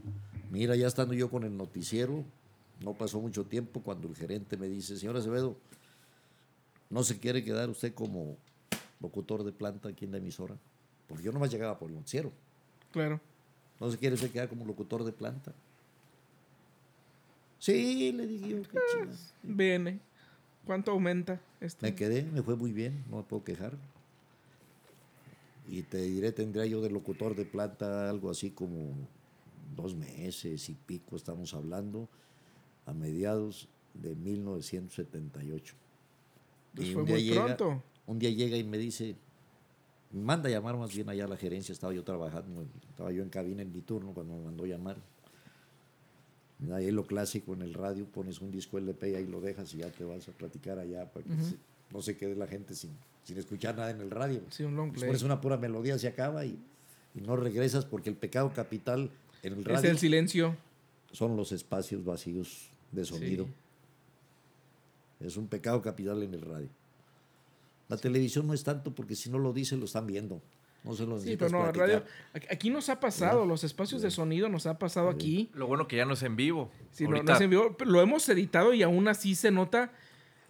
Mira, 0.52 0.76
ya 0.76 0.88
estando 0.88 1.14
yo 1.14 1.30
con 1.30 1.46
el 1.46 1.56
noticiero, 1.56 2.26
no 2.82 2.94
pasó 2.94 3.22
mucho 3.22 3.46
tiempo 3.46 3.82
cuando 3.82 4.10
el 4.10 4.16
gerente 4.16 4.58
me 4.58 4.68
dice, 4.68 4.98
señor 4.98 5.16
Acevedo, 5.18 5.56
¿no 6.90 7.04
se 7.04 7.20
quiere 7.20 7.44
quedar 7.44 7.70
usted 7.70 7.94
como 7.94 8.38
locutor 9.00 9.44
de 9.44 9.52
planta 9.52 9.90
aquí 9.90 10.06
en 10.06 10.12
la 10.12 10.18
emisora? 10.18 10.56
Porque 11.08 11.24
yo 11.24 11.32
nomás 11.32 11.52
llegaba 11.52 11.78
por 11.78 11.90
el 11.90 11.96
noticiero. 11.96 12.32
Claro. 12.92 13.20
¿No 13.80 13.92
se 13.92 13.98
quiere 13.98 14.16
usted 14.16 14.32
quedar 14.32 14.50
como 14.50 14.66
locutor 14.66 15.04
de 15.04 15.12
planta? 15.12 15.54
Sí, 17.60 18.12
le 18.12 18.28
dije 18.28 18.50
yo, 18.50 18.62
qué 18.64 18.78
chingada. 18.92 19.18
Viene. 19.44 20.00
¿Cuánto 20.66 20.92
aumenta 20.92 21.40
esto? 21.62 21.86
Me 21.86 21.96
quedé, 21.96 22.24
me 22.24 22.42
fue 22.42 22.56
muy 22.56 22.74
bien, 22.74 23.06
no 23.10 23.18
me 23.18 23.24
puedo 23.24 23.44
quejar. 23.44 23.78
Y 25.70 25.84
te 25.84 26.02
diré, 26.02 26.32
tendría 26.32 26.66
yo 26.66 26.82
de 26.82 26.90
locutor 26.90 27.36
de 27.36 27.46
planta 27.46 28.10
algo 28.10 28.30
así 28.30 28.52
como 28.52 28.94
dos 29.76 29.96
meses 29.96 30.70
y 30.70 30.74
pico, 30.74 31.16
estamos 31.16 31.54
hablando, 31.54 32.10
a 32.86 32.94
mediados 32.94 33.70
de 33.94 34.16
1978. 34.16 35.76
Pues 36.76 36.88
Y 36.90 36.94
fue 36.94 37.02
un 37.04 37.08
día 37.08 37.16
muy 37.16 37.24
llega- 37.24 37.46
pronto. 37.58 37.84
Un 38.06 38.20
día 38.20 38.30
llega 38.32 38.56
y 38.58 38.64
me 38.64 38.78
dice, 38.78 39.16
manda 40.14 40.48
a 40.50 40.52
llamar 40.52 40.78
más 40.78 40.94
bien 40.96 41.10
allá 41.10 41.26
a 41.26 41.28
la 41.28 41.38
gerencia, 41.38 41.74
estaba 41.74 41.94
yo 41.94 42.04
trabajando, 42.04 42.66
estaba 42.90 43.12
yo 43.12 43.22
en 43.24 43.30
cabina 43.30 43.62
en 43.62 43.72
mi 43.72 43.82
turno 43.82 44.14
cuando 44.14 44.36
me 44.36 44.44
mandó 44.46 44.66
llamar. 44.66 44.98
Ahí 46.74 46.90
lo 46.92 47.06
clásico 47.06 47.54
en 47.54 47.62
el 47.62 47.74
radio, 47.74 48.06
pones 48.06 48.42
un 48.42 48.50
disco 48.50 48.78
LP 48.80 49.12
y 49.12 49.16
ahí 49.16 49.28
lo 49.28 49.40
dejas 49.42 49.72
y 49.76 49.78
ya 49.78 49.92
te 49.92 50.04
vas 50.04 50.28
a 50.28 50.32
platicar 50.32 50.80
allá 50.80 51.06
para 51.12 51.24
que 51.26 51.44
se- 51.44 51.58
no 51.94 52.02
se 52.02 52.18
quede 52.18 52.36
la 52.36 52.48
gente 52.48 52.74
sin, 52.74 52.92
sin 53.24 53.38
escuchar 53.38 53.76
nada 53.78 53.92
en 53.92 54.02
el 54.02 54.10
radio. 54.10 54.42
Sí, 54.50 54.64
un 54.64 54.76
long 54.76 54.90
Pues 54.90 55.00
play. 55.02 55.10
pones 55.10 55.22
una 55.24 55.40
pura 55.40 55.58
melodía, 55.58 56.00
se 56.00 56.08
acaba 56.08 56.46
y, 56.46 56.58
y 57.14 57.22
no 57.22 57.36
regresas 57.36 57.86
porque 57.86 58.10
el 58.10 58.16
pecado 58.16 58.52
capital 58.54 59.12
en 59.44 59.54
el 59.54 59.60
Es 59.60 59.66
radio 59.68 59.92
el 59.92 60.00
silencio. 60.00 60.56
son 61.12 61.36
los 61.38 61.52
espacios 61.52 62.04
vacíos 62.04 62.70
de 62.92 63.06
sonido. 63.06 63.48
Es 65.20 65.38
un 65.38 65.48
pecado 65.48 65.82
capital 65.82 66.22
en 66.24 66.34
el 66.34 66.42
radio. 66.42 66.70
La 67.90 67.98
televisión 67.98 68.48
no 68.48 68.54
es 68.54 68.64
tanto 68.64 68.94
porque 68.94 69.16
si 69.16 69.30
no 69.30 69.40
lo 69.40 69.54
dice 69.54 69.78
lo 69.78 69.86
están 69.86 70.06
viendo. 70.08 70.42
No 70.84 70.94
se 70.94 71.06
lo 71.06 71.20
Sí, 71.20 71.36
pero 71.38 71.52
no, 71.52 71.64
platicar. 71.64 71.88
radio. 71.90 72.04
aquí- 72.52 72.70
nos 72.70 72.88
ha 72.90 73.00
pasado, 73.00 73.46
los 73.46 73.64
espacios 73.64 74.02
de 74.02 74.12
sonido 74.12 74.48
nos 74.48 74.68
ha 74.68 74.78
pasado 74.78 75.10
aquí. 75.10 75.50
Lo 75.54 75.68
bueno 75.68 75.88
que 75.88 75.96
ya 75.98 76.06
no 76.06 76.14
es 76.14 76.24
en 76.24 76.36
vivo. 76.36 76.70
Sí, 76.92 77.06
no- 77.08 77.22
no 77.24 77.34
es 77.34 77.42
en 77.42 77.50
vivo, 77.50 77.76
pero 77.78 77.90
lo 77.92 78.02
hemos 78.02 78.28
editado 78.30 78.74
y 78.74 78.84
aún 78.84 79.08
así 79.08 79.36
se 79.36 79.52
nota, 79.52 79.92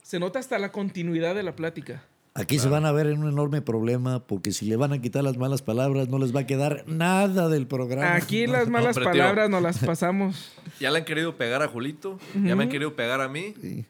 se 0.03 0.19
nota 0.19 0.39
hasta 0.39 0.59
la 0.59 0.71
continuidad 0.71 1.33
de 1.33 1.43
la 1.43 1.55
plática. 1.55 2.03
Aquí 2.33 2.59
se 2.59 2.69
van 2.69 2.85
a 2.85 2.91
ver 2.91 3.07
en 3.07 3.23
un 3.23 3.29
enorme 3.29 3.63
problema 3.63 4.27
porque 4.27 4.51
si 4.51 4.67
le 4.67 4.75
van 4.75 4.93
a 4.93 5.01
quitar 5.01 5.23
las 5.23 5.37
malas 5.37 5.63
palabras 5.63 6.07
no 6.09 6.19
les 6.19 6.35
va 6.35 6.41
a 6.41 6.45
quedar 6.45 6.83
nada 6.87 7.49
del 7.49 7.65
programa. 7.65 8.13
Aquí 8.15 8.45
las 8.47 8.69
malas 8.69 8.95
pero, 8.95 9.11
tío. 9.11 9.21
palabras 9.21 9.49
nos 9.49 9.61
las 9.63 9.79
pasamos. 9.79 10.51
Ya 10.79 10.91
le 10.91 10.99
han 10.99 11.05
querido 11.05 11.35
pegar 11.35 11.63
a 11.63 11.67
Julito, 11.67 12.19
ya 12.45 12.55
me 12.55 12.63
han 12.63 12.69
querido 12.69 12.95
pegar 12.95 13.21
a 13.21 13.27
mí. 13.27 13.55
Sí. 13.59 13.85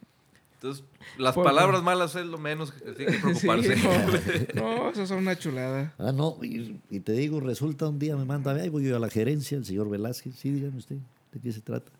Entonces, 0.67 0.83
las 1.17 1.33
Por- 1.35 1.43
palabras 1.45 1.81
malas 1.83 2.15
es 2.15 2.25
lo 2.25 2.37
menos 2.37 2.71
que 2.71 2.91
tiene 2.91 3.11
que 3.13 3.17
Sí, 3.35 3.47
preocuparse. 3.47 4.47
no, 4.55 4.61
no, 4.83 4.89
eso 4.89 5.03
es 5.03 5.11
una 5.11 5.37
chulada. 5.37 5.93
Ah, 5.97 6.11
no, 6.11 6.37
y, 6.43 6.79
y 6.89 6.99
te 6.99 7.13
digo, 7.13 7.39
resulta 7.39 7.87
un 7.87 7.99
día 7.99 8.15
me 8.17 8.25
manda, 8.25 8.53
ahí 8.53 8.69
voy 8.69 8.83
yo 8.85 8.95
a 8.95 8.99
la 8.99 9.09
gerencia, 9.09 9.57
el 9.57 9.65
señor 9.65 9.89
Velázquez, 9.89 10.35
sí, 10.35 10.51
dígame 10.51 10.77
usted, 10.77 10.97
¿de 11.31 11.39
qué 11.39 11.51
se 11.51 11.61
trata? 11.61 11.91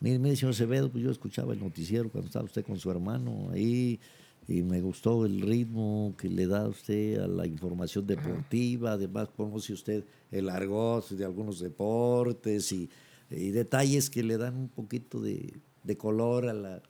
Mire, 0.00 0.18
me 0.18 0.30
dice, 0.30 0.40
señor 0.40 0.54
Acevedo, 0.54 0.90
pues 0.90 1.02
yo 1.04 1.10
escuchaba 1.10 1.52
el 1.52 1.60
noticiero 1.60 2.08
cuando 2.08 2.26
estaba 2.28 2.44
usted 2.44 2.64
con 2.64 2.78
su 2.78 2.90
hermano 2.90 3.50
ahí, 3.52 3.98
y 4.46 4.62
me 4.62 4.80
gustó 4.80 5.26
el 5.26 5.42
ritmo 5.42 6.14
que 6.16 6.28
le 6.30 6.46
da 6.46 6.66
usted 6.68 7.18
a 7.20 7.26
la 7.28 7.46
información 7.46 8.06
deportiva, 8.06 8.92
además 8.92 9.28
conoce 9.36 9.74
usted 9.74 10.04
el 10.30 10.48
argot 10.48 11.06
de 11.10 11.24
algunos 11.24 11.60
deportes 11.60 12.72
y, 12.72 12.88
y 13.30 13.50
detalles 13.50 14.08
que 14.08 14.22
le 14.22 14.38
dan 14.38 14.56
un 14.56 14.68
poquito 14.70 15.20
de, 15.20 15.52
de 15.82 15.96
color 15.98 16.48
a 16.48 16.54
la, 16.54 16.82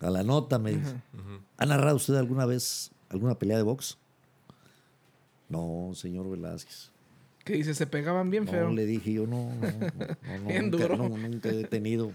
a 0.00 0.10
la 0.10 0.22
nota, 0.22 0.58
me 0.58 0.72
dice. 0.72 0.94
¿Ha 1.56 1.66
narrado 1.66 1.96
usted 1.96 2.14
alguna 2.14 2.46
vez 2.46 2.90
alguna 3.08 3.38
pelea 3.38 3.56
de 3.56 3.62
box? 3.62 3.98
No, 5.48 5.92
señor 5.94 6.28
Velázquez. 6.28 6.90
Que 7.44 7.54
dice, 7.54 7.74
se 7.74 7.86
pegaban 7.86 8.30
bien 8.30 8.48
feo. 8.48 8.68
No, 8.68 8.74
le 8.74 8.84
dije 8.86 9.12
yo, 9.12 9.26
no, 9.26 9.54
no, 9.54 9.60
no, 9.70 10.38
no, 10.40 10.48
Bien 10.48 10.70
nunca, 10.70 10.88
duro. 10.88 10.96
no, 10.96 11.16
nunca 11.16 11.48
he 11.48 11.64
tenido 11.64 12.10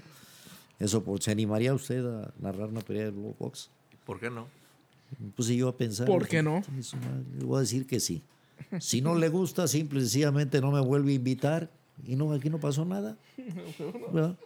eso. 0.80 1.04
Por, 1.04 1.22
¿Se 1.22 1.32
animaría 1.32 1.74
usted 1.74 2.06
a 2.06 2.34
narrar 2.40 2.68
una 2.70 2.82
pelea 2.82 3.06
de 3.06 3.12
box? 3.12 3.70
¿Por 4.06 4.20
qué 4.20 4.30
no? 4.30 4.48
Puse 5.36 5.56
yo 5.56 5.70
a 5.70 5.78
pensar. 5.78 6.08
¿Por 6.08 6.28
qué 6.28 6.44
no? 6.44 6.62
Le 7.38 7.46
voy 7.46 7.58
a 7.58 7.62
decir 7.62 7.88
que 7.88 8.00
sí. 8.00 8.24
Si 8.80 9.02
no 9.02 9.16
le 9.16 9.30
gusta, 9.30 9.68
simple 9.68 10.00
y 10.00 10.02
sencillamente 10.04 10.60
no 10.62 10.72
me 10.72 10.82
vuelve 10.82 11.12
a 11.12 11.16
invitar. 11.16 11.72
Y 12.06 12.16
no, 12.16 12.32
aquí 12.34 12.50
no 12.50 12.60
pasó 12.60 12.84
nada. 12.86 13.18
¿verdad? 14.14 14.38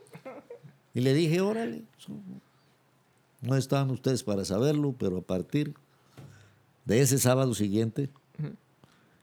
Y 0.93 1.01
le 1.01 1.13
dije, 1.13 1.41
órale. 1.41 1.83
No 3.41 3.55
estaban 3.55 3.91
ustedes 3.91 4.23
para 4.23 4.43
saberlo, 4.45 4.95
pero 4.97 5.17
a 5.17 5.21
partir 5.21 5.73
de 6.85 7.01
ese 7.01 7.17
sábado 7.17 7.53
siguiente, 7.53 8.09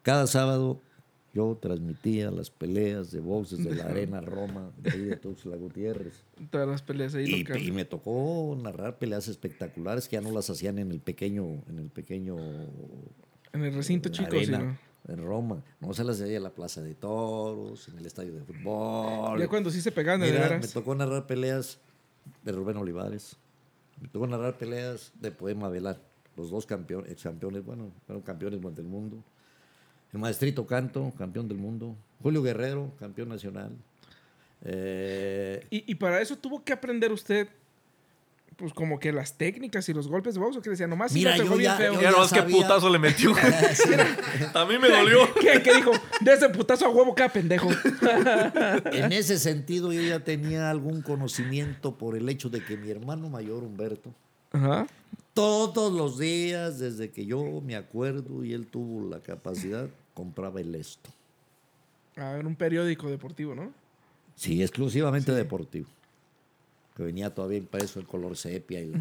cada 0.03 0.27
sábado 0.27 0.81
yo 1.35 1.57
transmitía 1.61 2.31
las 2.31 2.51
peleas 2.51 3.11
de 3.11 3.21
box 3.21 3.57
desde 3.57 3.75
la 3.75 3.85
Arena 3.85 4.21
Roma, 4.21 4.71
de 4.77 4.91
ahí 4.91 5.01
de 5.01 5.17
Tuxtla 5.17 5.57
Gutiérrez. 5.57 6.25
Todas 6.51 6.69
las 6.69 6.83
peleas 6.83 7.15
ahí 7.15 7.45
Y, 7.49 7.69
y 7.69 7.73
me 7.73 7.85
tocó 7.85 8.57
narrar 8.61 8.99
peleas 8.99 9.29
espectaculares 9.29 10.09
que 10.09 10.17
ya 10.17 10.21
no 10.21 10.31
las 10.31 10.51
hacían 10.51 10.79
en 10.79 10.91
el 10.93 11.01
pequeño, 11.01 11.63
en 11.69 11.79
el 11.79 11.89
pequeño 11.89 12.37
En 13.53 13.65
el 13.65 13.73
recinto 13.75 14.11
chico, 14.11 14.31
sí, 14.33 14.37
arena, 14.53 14.79
en 15.09 15.25
Roma. 15.25 15.63
No 15.81 15.95
se 15.95 16.05
las 16.05 16.21
hacía 16.21 16.37
en 16.37 16.43
la 16.43 16.51
Plaza 16.51 16.83
de 16.83 16.95
Toros, 16.95 17.89
en 17.89 17.99
el 17.99 18.07
estadio 18.07 18.35
de 18.35 18.43
fútbol. 18.43 19.41
Ya 19.41 19.49
cuando 19.49 19.71
sí 19.71 19.81
se 19.81 19.91
pegaban 19.91 20.21
de 20.21 20.27
Mira, 20.27 20.41
me 20.43 20.49
veras. 20.51 20.73
tocó 20.73 20.95
narrar 20.95 21.27
peleas 21.27 21.79
de 22.45 22.53
Rubén 22.53 22.77
Olivares. 22.77 23.37
Me 24.03 24.09
tocó 24.09 24.27
narrar 24.27 24.59
peleas 24.59 25.13
de 25.15 25.31
Poema 25.31 25.69
Velar. 25.69 26.01
Los 26.37 26.51
dos 26.51 26.67
campeones, 26.67 27.13
ex 27.13 27.23
campeones, 27.23 27.65
bueno, 27.65 27.93
fueron 28.05 28.23
campeones 28.23 28.61
del 28.75 28.85
mundo. 28.85 29.23
El 30.13 30.19
Maestrito 30.19 30.67
Canto, 30.67 31.13
campeón 31.17 31.47
del 31.47 31.59
mundo. 31.59 31.95
Julio 32.21 32.43
Guerrero, 32.43 32.93
campeón 32.99 33.29
nacional. 33.29 33.71
Eh, 34.65 35.65
Y, 35.71 35.93
y 35.93 35.95
para 35.95 36.21
eso 36.21 36.37
tuvo 36.37 36.65
que 36.65 36.73
aprender 36.73 37.13
usted, 37.13 37.49
pues 38.63 38.73
como 38.75 39.01
que 39.01 39.11
las 39.11 39.37
técnicas 39.37 39.89
y 39.89 39.93
los 39.93 40.07
golpes 40.07 40.35
de 40.35 40.41
box, 40.41 40.57
o 40.57 40.63
que 40.63 40.71
decía, 40.71 40.87
nomás 40.87 41.13
Mira, 41.13 41.37
yo 41.37 41.43
bien 41.57 41.63
ya- 41.63 41.77
feo. 41.77 41.95
nomás 42.01 42.33
qué 42.33 42.39
sabía. 42.39 42.57
putazo 42.59 42.89
le 42.91 43.01
metió. 43.01 43.35
sí. 43.75 43.91
a 44.55 44.65
mí 44.67 44.79
me 44.79 44.89
dolió. 44.89 45.19
¿Qué, 45.41 45.61
qué 45.65 45.75
dijo? 45.75 45.91
De 46.21 46.33
ese 46.33 46.49
putazo 46.49 46.87
a 46.87 46.91
huevo 46.91 47.13
cada 47.13 47.29
pendejo. 47.33 47.69
En 48.93 49.11
ese 49.11 49.41
sentido, 49.41 49.93
yo 49.93 50.01
ya 50.01 50.21
tenía 50.23 50.71
algún 50.71 51.03
conocimiento 51.03 51.99
por 51.99 52.17
el 52.17 52.29
hecho 52.29 52.51
de 52.51 52.65
que 52.65 52.77
mi 52.77 52.89
hermano 52.89 53.29
mayor, 53.29 53.65
Humberto, 53.65 54.15
Ajá. 54.53 54.87
todos 55.35 55.93
los 55.93 56.17
días, 56.21 56.79
desde 56.79 57.11
que 57.11 57.27
yo 57.27 57.61
me 57.65 57.75
acuerdo 57.75 58.45
y 58.45 58.53
él 58.53 58.69
tuvo 58.69 59.11
la 59.11 59.19
capacidad, 59.19 59.89
compraba 60.15 60.61
el 60.61 60.73
esto. 60.77 61.11
A 62.15 62.35
ver, 62.35 62.47
un 62.47 62.55
periódico 62.55 63.11
deportivo, 63.11 63.57
¿no? 63.57 63.73
Sí, 64.37 64.63
exclusivamente 64.63 65.33
deportivo. 65.33 65.89
Que 66.97 67.03
venía 67.03 67.35
todavía 67.35 67.59
impreso 67.59 67.99
el 68.01 68.07
color 68.07 68.37
sepia 68.37 68.81
y 68.81 68.91
la 68.91 68.99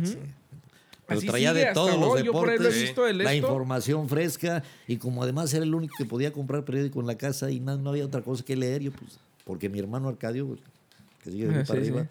Pero 1.08 1.20
Así 1.20 1.28
traía 1.28 1.52
sigue 1.52 1.66
de 1.66 1.74
todos 1.74 2.00
los 2.00 2.10
hoy, 2.10 2.20
lo 2.24 2.26
deportes, 2.32 2.96
la 3.18 3.36
información 3.36 4.08
fresca 4.08 4.64
y 4.88 4.96
como 4.98 5.24
además 5.24 5.54
era 5.54 5.64
el 5.66 5.76
único 5.76 5.94
que 5.98 6.06
podía 6.06 6.32
comprar 6.32 6.64
periódico 6.64 7.02
en 7.02 7.08
la 7.08 7.18
casa 7.18 7.52
y 7.52 7.60
no, 7.60 7.78
no 7.78 7.90
había 7.90 8.06
otra 8.06 8.22
cosa 8.22 8.46
que 8.46 8.56
leer, 8.56 8.82
yo 8.84 8.92
pues, 8.92 9.20
porque 9.44 9.68
mi 9.68 9.80
hermano 9.80 10.08
Arcadio, 10.08 10.48
pues, 10.48 10.60
que 11.22 11.32
sigue 11.32 11.48
de 11.48 11.60
Ah, 11.60 11.64
para 11.68 11.82
sí, 11.82 11.88
arriba, 11.90 12.04
sí. 12.04 12.10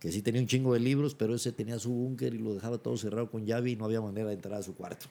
que 0.00 0.12
sí 0.12 0.22
tenía 0.22 0.40
un 0.40 0.46
chingo 0.46 0.72
de 0.72 0.80
libros, 0.80 1.14
pero 1.14 1.34
ese 1.34 1.52
tenía 1.52 1.78
su 1.78 1.90
búnker 1.90 2.32
y 2.32 2.38
lo 2.38 2.54
dejaba 2.54 2.78
todo 2.78 2.96
cerrado 2.96 3.30
con 3.30 3.44
llave 3.44 3.70
y 3.70 3.76
no 3.76 3.84
había 3.84 4.00
manera 4.00 4.28
de 4.28 4.34
entrar 4.34 4.54
a 4.54 4.62
su 4.62 4.74
cuarto. 4.74 5.06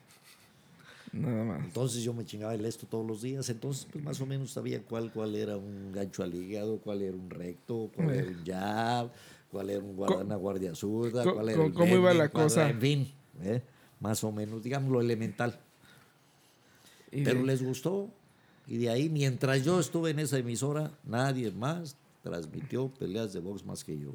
Nada 1.13 1.43
más. 1.45 1.63
Entonces 1.63 2.03
yo 2.03 2.13
me 2.13 2.26
chingaba 2.26 2.53
el 2.55 2.65
esto 2.65 2.86
todos 2.89 3.05
los 3.05 3.22
días, 3.22 3.47
entonces 3.49 3.88
pues 3.91 4.03
más 4.03 4.20
o 4.20 4.26
menos 4.26 4.51
sabía 4.51 4.82
cuál, 4.82 5.11
cuál 5.13 5.36
era 5.36 5.55
un 5.57 5.91
gancho 5.93 6.22
al 6.24 6.34
hígado, 6.34 6.80
cuál 6.80 7.01
era 7.01 7.15
un 7.15 7.30
recto, 7.30 7.89
cuál 7.95 8.09
Eh. 8.09 8.18
era 8.20 8.28
un 8.28 8.45
jab, 8.45 9.11
cuál 9.51 9.69
era 9.69 9.83
un 9.83 9.95
guarda- 9.95 10.23
una 10.23 10.35
guardia 10.35 10.75
zurda, 10.75 11.23
cuál 11.23 11.49
era 11.49 11.65
el 11.65 11.73
cómo 11.73 11.95
iba 11.95 12.13
la 12.13 12.29
cosa. 12.29 12.69
en 12.69 12.79
fin, 12.81 13.11
¿eh? 13.43 13.61
más 13.99 14.23
o 14.23 14.31
menos, 14.31 14.61
digamos 14.63 14.91
lo 14.91 15.01
elemental. 15.01 15.59
Y- 17.11 17.23
Pero 17.23 17.43
les 17.43 17.63
gustó 17.63 18.09
y 18.67 18.77
de 18.77 18.89
ahí, 18.89 19.09
mientras 19.09 19.63
yo 19.63 19.79
estuve 19.79 20.11
en 20.11 20.19
esa 20.19 20.37
emisora, 20.37 20.91
nadie 21.05 21.51
más 21.51 21.95
transmitió 22.21 22.89
peleas 22.89 23.31
de 23.33 23.39
box 23.39 23.65
más 23.65 23.83
que 23.83 23.97
yo. 23.97 24.13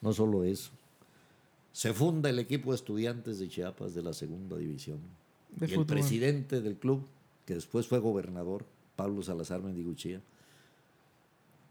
No 0.00 0.12
solo 0.12 0.44
eso. 0.44 0.70
Se 1.72 1.92
funda 1.92 2.30
el 2.30 2.38
equipo 2.38 2.70
de 2.70 2.76
estudiantes 2.76 3.38
de 3.38 3.48
Chiapas 3.48 3.94
de 3.94 4.02
la 4.02 4.12
segunda 4.12 4.56
división. 4.56 4.98
De 5.50 5.66
y 5.66 5.74
el 5.74 5.84
presidente 5.86 6.60
del 6.60 6.76
club, 6.76 7.06
que 7.44 7.54
después 7.54 7.86
fue 7.86 7.98
gobernador, 7.98 8.64
Pablo 8.96 9.22
Salazar 9.22 9.60
Mendiguchía, 9.62 10.20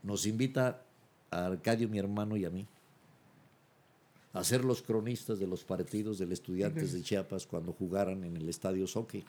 nos 0.04 0.26
invita 0.26 0.82
a 1.32 1.46
Arcadio, 1.46 1.88
mi 1.90 1.98
hermano, 1.98 2.36
y 2.38 2.46
a 2.46 2.50
mí 2.50 2.68
a 4.34 4.44
ser 4.44 4.66
los 4.66 4.82
cronistas 4.82 5.40
de 5.40 5.48
los 5.48 5.64
partidos 5.64 6.18
del 6.18 6.32
Estudiantes 6.32 6.92
de 6.94 7.02
Chiapas 7.04 7.46
cuando 7.46 7.72
jugaran 7.74 8.24
en 8.24 8.36
el 8.36 8.50
Estadio 8.50 8.88
Soque, 8.88 9.24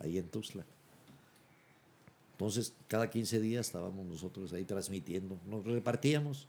ahí 0.00 0.18
en 0.18 0.28
Tuxtla. 0.28 0.64
Entonces, 2.32 2.72
cada 2.88 3.10
15 3.10 3.38
días 3.40 3.66
estábamos 3.66 4.06
nosotros 4.06 4.52
ahí 4.54 4.64
transmitiendo, 4.64 5.36
nos 5.48 5.64
repartíamos. 5.64 6.46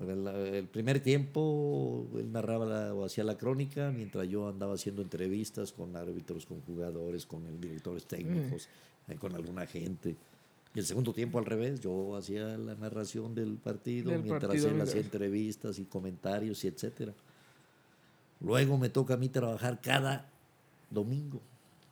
El, 0.00 0.26
el 0.26 0.66
primer 0.66 1.00
tiempo 1.00 2.06
él 2.16 2.32
narraba 2.32 2.64
la- 2.64 2.94
o 2.94 3.04
hacía 3.04 3.22
la 3.24 3.36
crónica, 3.36 3.90
mientras 3.90 4.26
yo 4.26 4.48
andaba 4.48 4.72
haciendo 4.74 5.02
entrevistas 5.02 5.72
con 5.72 5.94
árbitros, 5.94 6.46
con 6.46 6.62
jugadores, 6.62 7.26
con 7.26 7.44
el 7.46 7.60
directores 7.60 8.06
técnicos, 8.06 8.68
eh, 9.08 9.16
con 9.16 9.34
alguna 9.34 9.66
gente. 9.66 10.16
Y 10.74 10.78
el 10.78 10.86
segundo 10.86 11.12
tiempo 11.12 11.38
al 11.38 11.46
revés, 11.46 11.80
yo 11.80 12.16
hacía 12.16 12.56
la 12.56 12.74
narración 12.76 13.34
del 13.34 13.54
partido, 13.54 14.12
Del 14.12 14.22
mientras 14.22 14.48
partido, 14.48 14.68
él 14.68 14.80
hacía 14.80 15.00
entrevistas 15.00 15.78
y 15.78 15.84
comentarios 15.84 16.62
y 16.64 16.68
etcétera. 16.68 17.12
Luego 18.40 18.78
me 18.78 18.88
toca 18.88 19.14
a 19.14 19.16
mí 19.16 19.28
trabajar 19.28 19.80
cada 19.80 20.30
domingo, 20.90 21.40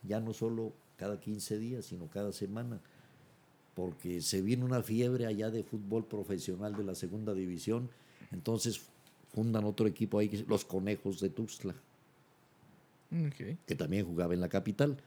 ya 0.03 0.19
no 0.19 0.33
solo 0.33 0.73
cada 0.97 1.19
15 1.19 1.57
días, 1.59 1.85
sino 1.85 2.07
cada 2.07 2.31
semana, 2.31 2.79
porque 3.75 4.21
se 4.21 4.41
vino 4.41 4.65
una 4.65 4.81
fiebre 4.81 5.25
allá 5.25 5.49
de 5.51 5.63
fútbol 5.63 6.05
profesional 6.05 6.75
de 6.75 6.83
la 6.83 6.95
segunda 6.95 7.33
división, 7.33 7.89
entonces 8.31 8.81
fundan 9.33 9.63
otro 9.65 9.87
equipo 9.87 10.19
ahí, 10.19 10.45
los 10.47 10.65
Conejos 10.65 11.19
de 11.19 11.29
Tuxtla, 11.29 11.75
que 13.65 13.75
también 13.75 14.05
jugaba 14.05 14.33
en 14.33 14.41
la 14.41 14.49
capital. 14.49 14.97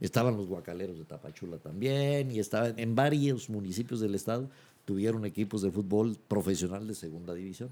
Estaban 0.00 0.36
los 0.36 0.46
Guacaleros 0.46 0.98
de 0.98 1.04
Tapachula 1.04 1.58
también, 1.58 2.30
y 2.30 2.38
estaban 2.38 2.78
en 2.78 2.94
varios 2.94 3.48
municipios 3.48 4.00
del 4.00 4.14
estado, 4.14 4.48
tuvieron 4.84 5.24
equipos 5.24 5.62
de 5.62 5.70
fútbol 5.70 6.16
profesional 6.28 6.86
de 6.86 6.94
segunda 6.94 7.34
división. 7.34 7.70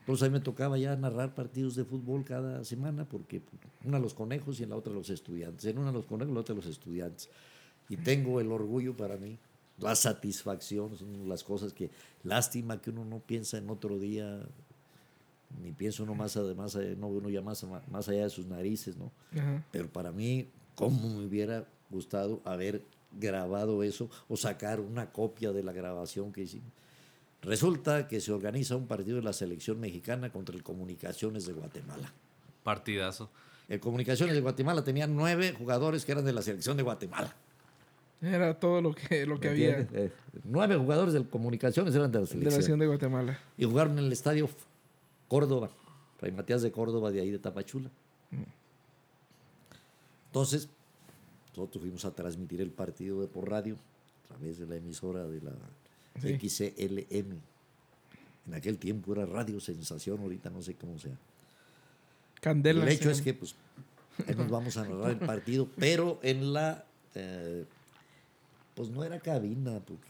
Entonces 0.00 0.22
ahí 0.22 0.30
me 0.30 0.40
tocaba 0.40 0.78
ya 0.78 0.94
narrar 0.94 1.34
partidos 1.34 1.74
de 1.74 1.84
fútbol 1.84 2.24
cada 2.24 2.64
semana, 2.64 3.04
porque 3.04 3.42
una 3.84 3.98
los 3.98 4.14
conejos 4.14 4.60
y 4.60 4.62
en 4.62 4.70
la 4.70 4.76
otra 4.76 4.92
los 4.92 5.10
estudiantes. 5.10 5.64
En 5.64 5.78
una 5.78 5.90
los 5.90 6.06
conejos 6.06 6.28
y 6.28 6.30
en 6.30 6.34
la 6.34 6.40
otra 6.40 6.54
los 6.54 6.66
estudiantes. 6.66 7.28
Y 7.88 7.96
tengo 7.96 8.40
el 8.40 8.52
orgullo 8.52 8.96
para 8.96 9.16
mí, 9.16 9.36
la 9.78 9.94
satisfacción, 9.94 10.96
son 10.96 11.28
las 11.28 11.44
cosas 11.44 11.72
que, 11.72 11.90
lástima 12.22 12.80
que 12.80 12.90
uno 12.90 13.04
no 13.04 13.18
piensa 13.18 13.58
en 13.58 13.68
otro 13.68 13.98
día, 13.98 14.40
ni 15.62 15.72
piensa 15.72 16.02
uno 16.02 16.14
más, 16.14 16.36
además, 16.36 16.78
no 16.98 17.08
uno 17.08 17.28
ya 17.28 17.42
más, 17.42 17.64
más 17.90 18.08
allá 18.08 18.24
de 18.24 18.30
sus 18.30 18.46
narices, 18.46 18.96
¿no? 18.96 19.10
Pero 19.70 19.88
para 19.88 20.12
mí, 20.12 20.48
¿cómo 20.76 21.08
me 21.08 21.26
hubiera 21.26 21.66
gustado 21.90 22.40
haber 22.44 22.82
grabado 23.18 23.82
eso 23.82 24.08
o 24.28 24.36
sacar 24.36 24.78
una 24.78 25.10
copia 25.10 25.50
de 25.52 25.64
la 25.64 25.72
grabación 25.72 26.32
que 26.32 26.42
hicimos? 26.42 26.70
Resulta 27.42 28.06
que 28.08 28.20
se 28.20 28.32
organiza 28.32 28.76
un 28.76 28.86
partido 28.86 29.16
de 29.16 29.22
la 29.22 29.32
selección 29.32 29.80
mexicana 29.80 30.30
contra 30.30 30.54
el 30.54 30.62
Comunicaciones 30.62 31.46
de 31.46 31.52
Guatemala. 31.52 32.12
Partidazo. 32.62 33.30
El 33.68 33.80
Comunicaciones 33.80 34.34
de 34.34 34.40
Guatemala 34.40 34.82
tenía 34.84 35.06
nueve 35.06 35.54
jugadores 35.56 36.04
que 36.04 36.12
eran 36.12 36.24
de 36.24 36.32
la 36.32 36.42
selección 36.42 36.76
de 36.76 36.82
Guatemala. 36.82 37.34
Era 38.22 38.58
todo 38.58 38.80
lo 38.80 38.94
que, 38.94 39.26
lo 39.26 39.38
que 39.38 39.48
¿Me 39.48 39.52
había? 39.52 39.80
Eh, 39.92 40.10
nueve 40.44 40.76
jugadores 40.76 41.12
del 41.12 41.28
Comunicaciones 41.28 41.94
eran 41.94 42.10
de 42.10 42.20
la 42.20 42.24
de 42.26 42.36
la 42.36 42.50
selección. 42.50 42.78
de 42.78 42.86
Guatemala. 42.86 43.38
y 43.58 43.64
jugaron 43.64 43.98
en 43.98 44.06
el 44.06 44.12
estadio 44.12 44.48
Córdoba, 45.28 45.70
Fray 46.18 46.32
Matías 46.32 46.62
de 46.62 46.72
Córdoba, 46.72 47.10
de 47.10 47.20
ahí 47.20 47.30
de 47.30 47.38
Tapachula. 47.38 47.90
Entonces, 50.36 50.68
nosotros 51.56 51.80
fuimos 51.80 52.04
a 52.04 52.10
transmitir 52.14 52.60
el 52.60 52.68
partido 52.68 53.26
por 53.26 53.48
radio 53.48 53.74
a 54.24 54.28
través 54.28 54.58
de 54.58 54.66
la 54.66 54.76
emisora 54.76 55.26
de 55.26 55.40
la 55.40 55.52
Sí. 56.20 56.38
XCLM. 56.38 57.38
En 58.46 58.54
aquel 58.54 58.76
tiempo 58.76 59.14
era 59.14 59.24
Radio 59.24 59.58
Sensación, 59.60 60.20
ahorita 60.20 60.50
no 60.50 60.60
sé 60.60 60.74
cómo 60.74 60.98
sea. 60.98 61.16
Candela. 62.42 62.82
el 62.82 62.88
hecho 62.90 63.10
es 63.10 63.22
que 63.22 63.32
pues, 63.32 63.54
ahí 64.28 64.34
nos 64.34 64.50
vamos 64.50 64.76
a 64.76 64.86
narrar 64.86 65.12
el 65.12 65.18
partido, 65.18 65.70
pero 65.78 66.20
en 66.22 66.52
la... 66.52 66.84
eh, 67.14 67.64
pues 68.74 68.90
no 68.90 69.04
era 69.04 69.18
cabina, 69.20 69.80
porque 69.80 70.06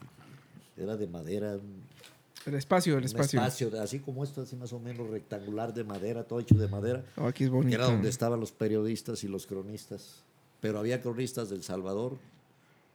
era 0.76 0.96
de 0.96 1.06
madera, 1.06 1.56
El 2.44 2.54
espacio, 2.54 2.92
el 2.94 2.98
un 3.00 3.04
espacio. 3.06 3.40
espacio, 3.40 3.80
así 3.82 3.98
como 3.98 4.22
esto, 4.22 4.42
así 4.42 4.54
más 4.56 4.72
o 4.72 4.78
menos 4.78 5.08
rectangular 5.10 5.74
de 5.74 5.82
madera, 5.84 6.22
todo 6.24 6.38
hecho 6.40 6.54
de 6.54 6.68
madera, 6.68 7.04
Oh, 7.16 7.26
aquí 7.26 7.44
es 7.44 7.50
que 7.50 7.56
bonito. 7.56 7.76
era 7.76 7.86
donde 7.86 8.08
estaban 8.08 8.38
los 8.38 8.52
periodistas 8.52 9.24
y 9.24 9.28
los 9.28 9.46
cronistas. 9.46 10.22
Pero 10.60 10.78
había 10.78 11.00
cronistas 11.00 11.50
del 11.50 11.62
Salvador, 11.64 12.18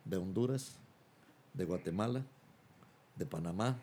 de 0.05 0.17
Honduras, 0.17 0.77
de 1.53 1.65
Guatemala, 1.65 2.23
de 3.17 3.25
Panamá, 3.25 3.79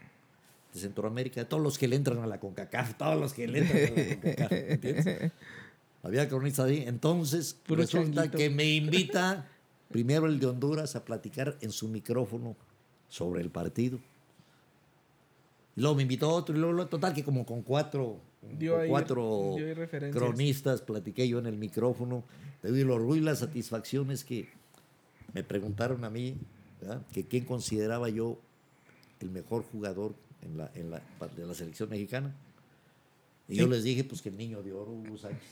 de 0.72 0.80
Centroamérica, 0.80 1.40
de 1.40 1.44
todos 1.46 1.62
los 1.62 1.76
que 1.78 1.86
le 1.86 1.96
entran 1.96 2.18
a 2.20 2.26
la 2.26 2.40
CONCACAF, 2.40 2.94
todos 2.96 3.20
los 3.20 3.34
que 3.34 3.46
le 3.46 3.58
entran 3.60 3.78
a 3.78 3.90
la 3.90 4.14
CONCACAF, 4.16 4.52
¿entiendes? 4.52 5.32
Había 6.02 6.28
cronistas 6.28 6.66
ahí. 6.66 6.84
Entonces, 6.86 7.54
Puro 7.66 7.82
resulta 7.82 8.22
changuito. 8.22 8.38
que 8.38 8.48
me 8.50 8.64
invita 8.64 9.48
primero 9.90 10.26
el 10.26 10.38
de 10.40 10.46
Honduras 10.46 10.96
a 10.96 11.04
platicar 11.04 11.56
en 11.60 11.72
su 11.72 11.88
micrófono 11.88 12.56
sobre 13.08 13.42
el 13.42 13.50
partido. 13.50 13.98
Y 15.78 15.80
luego 15.80 15.94
me 15.94 16.02
invitó 16.02 16.28
otro, 16.30 16.56
y 16.56 16.58
luego, 16.58 16.72
luego, 16.72 16.90
total, 16.90 17.14
que 17.14 17.22
como 17.22 17.46
con 17.46 17.62
cuatro, 17.62 18.18
Dio 18.58 18.72
con 18.72 18.80
ahí- 18.82 18.88
cuatro 18.88 19.54
dio 19.56 20.10
cronistas 20.10 20.82
platiqué 20.82 21.28
yo 21.28 21.38
en 21.38 21.46
el 21.46 21.56
micrófono. 21.56 22.24
Te 22.60 22.68
doy 22.68 22.80
el 22.80 22.90
orgullo 22.90 23.20
y 23.20 23.24
la 23.24 23.36
satisfacción 23.36 24.10
es 24.10 24.24
que 24.24 24.48
me 25.34 25.44
preguntaron 25.44 26.02
a 26.04 26.10
mí 26.10 26.36
¿verdad? 26.80 27.00
que 27.12 27.24
quién 27.26 27.44
consideraba 27.44 28.08
yo 28.08 28.40
el 29.20 29.30
mejor 29.30 29.62
jugador 29.70 30.16
en 30.42 30.56
la, 30.58 30.68
en 30.74 30.90
la, 30.90 31.00
de 31.36 31.46
la 31.46 31.54
selección 31.54 31.88
mexicana. 31.90 32.34
Y 33.48 33.54
yo 33.54 33.68
les 33.68 33.84
dije, 33.84 34.02
pues 34.02 34.20
que 34.20 34.30
el 34.30 34.36
niño 34.36 34.60
de 34.64 34.72
oro, 34.72 34.90
Hugo 34.90 35.16
Sánchez. 35.16 35.42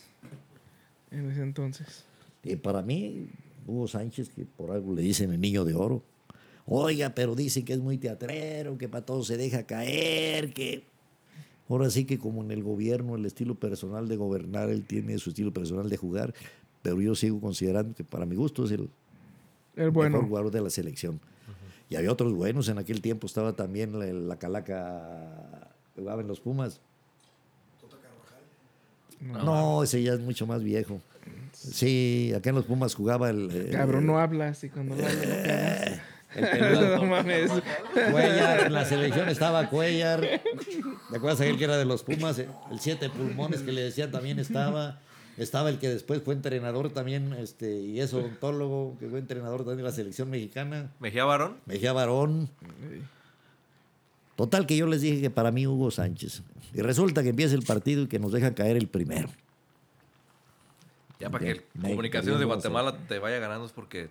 En 1.12 1.30
ese 1.30 1.42
entonces. 1.42 2.04
Y 2.42 2.56
para 2.56 2.82
mí, 2.82 3.28
Hugo 3.64 3.86
Sánchez, 3.86 4.28
que 4.30 4.44
por 4.44 4.72
algo 4.72 4.92
le 4.92 5.02
dicen 5.02 5.32
el 5.32 5.40
niño 5.40 5.64
de 5.64 5.74
oro. 5.74 6.02
Oiga, 6.66 7.10
pero 7.14 7.34
dicen 7.34 7.64
que 7.64 7.72
es 7.74 7.78
muy 7.78 7.96
teatrero, 7.96 8.76
que 8.76 8.88
para 8.88 9.04
todo 9.06 9.22
se 9.22 9.36
deja 9.36 9.62
caer, 9.64 10.52
que... 10.52 10.84
Ahora 11.68 11.90
sí 11.90 12.04
que 12.04 12.18
como 12.18 12.42
en 12.44 12.50
el 12.52 12.62
gobierno, 12.62 13.16
el 13.16 13.26
estilo 13.26 13.54
personal 13.56 14.06
de 14.08 14.16
gobernar, 14.16 14.70
él 14.70 14.84
tiene 14.84 15.18
su 15.18 15.30
estilo 15.30 15.52
personal 15.52 15.88
de 15.88 15.96
jugar, 15.96 16.32
pero 16.82 17.00
yo 17.00 17.14
sigo 17.16 17.40
considerando 17.40 17.94
que 17.94 18.04
para 18.04 18.24
mi 18.26 18.36
gusto 18.36 18.64
es 18.64 18.70
el 18.72 18.88
El 19.74 19.90
bueno. 19.90 20.10
mejor 20.18 20.28
jugador 20.28 20.50
de 20.52 20.60
la 20.60 20.70
selección. 20.70 21.20
Y 21.88 21.96
había 21.96 22.12
otros 22.12 22.32
buenos, 22.34 22.68
en 22.68 22.78
aquel 22.78 23.00
tiempo 23.00 23.26
estaba 23.26 23.52
también 23.54 23.98
la, 23.98 24.06
la 24.06 24.38
calaca, 24.38 25.70
que 25.94 26.00
jugaba 26.02 26.20
en 26.22 26.28
los 26.28 26.40
Pumas. 26.40 26.80
No, 29.20 29.82
ese 29.82 30.02
ya 30.02 30.12
es 30.14 30.20
mucho 30.20 30.46
más 30.46 30.62
viejo. 30.62 31.00
Sí, 31.52 32.32
acá 32.36 32.50
en 32.50 32.56
los 32.56 32.64
Pumas 32.66 32.94
jugaba 32.94 33.30
el... 33.30 33.50
eh, 33.52 33.70
Cabrón, 33.72 34.06
no 34.06 34.18
hablas 34.18 34.62
y 34.62 34.68
cuando 34.68 34.94
no 34.94 35.04
hablas 35.06 36.00
no 36.36 37.04
mames. 37.04 37.50
Cuellar, 37.92 38.66
en 38.66 38.72
la 38.72 38.84
selección 38.84 39.28
estaba 39.28 39.68
Cuellar. 39.68 40.20
¿Te 40.20 41.16
acuerdas 41.16 41.40
aquel 41.40 41.58
que 41.58 41.64
era 41.64 41.76
de 41.76 41.84
los 41.84 42.02
Pumas? 42.02 42.38
El 42.38 42.80
siete 42.80 43.10
pulmones 43.10 43.62
que 43.62 43.72
le 43.72 43.82
decían 43.82 44.10
también 44.10 44.38
estaba. 44.38 45.00
Estaba 45.36 45.68
el 45.68 45.78
que 45.78 45.90
después 45.90 46.22
fue 46.22 46.32
entrenador 46.32 46.90
también, 46.90 47.34
este, 47.34 47.78
y 47.78 48.00
es 48.00 48.14
odontólogo, 48.14 48.96
que 48.98 49.06
fue 49.06 49.18
entrenador 49.18 49.58
también 49.60 49.78
de 49.78 49.82
la 49.82 49.92
selección 49.92 50.30
mexicana. 50.30 50.90
Mejía 50.98 51.26
Barón. 51.26 51.58
Mejía 51.66 51.92
Barón. 51.92 52.48
Total 54.34 54.66
que 54.66 54.78
yo 54.78 54.86
les 54.86 55.02
dije 55.02 55.20
que 55.20 55.30
para 55.30 55.50
mí 55.50 55.66
Hugo 55.66 55.90
Sánchez. 55.90 56.42
Y 56.72 56.80
resulta 56.80 57.22
que 57.22 57.30
empieza 57.30 57.54
el 57.54 57.64
partido 57.64 58.02
y 58.02 58.06
que 58.06 58.18
nos 58.18 58.32
deja 58.32 58.54
caer 58.54 58.78
el 58.78 58.88
primero. 58.88 59.28
Ya 61.18 61.30
para 61.30 61.44
que 61.44 61.64
Comunicaciones 61.80 62.38
de 62.38 62.44
Guatemala 62.44 62.96
te 63.06 63.18
vaya 63.18 63.38
ganando 63.38 63.66
es 63.66 63.72
porque 63.72 64.10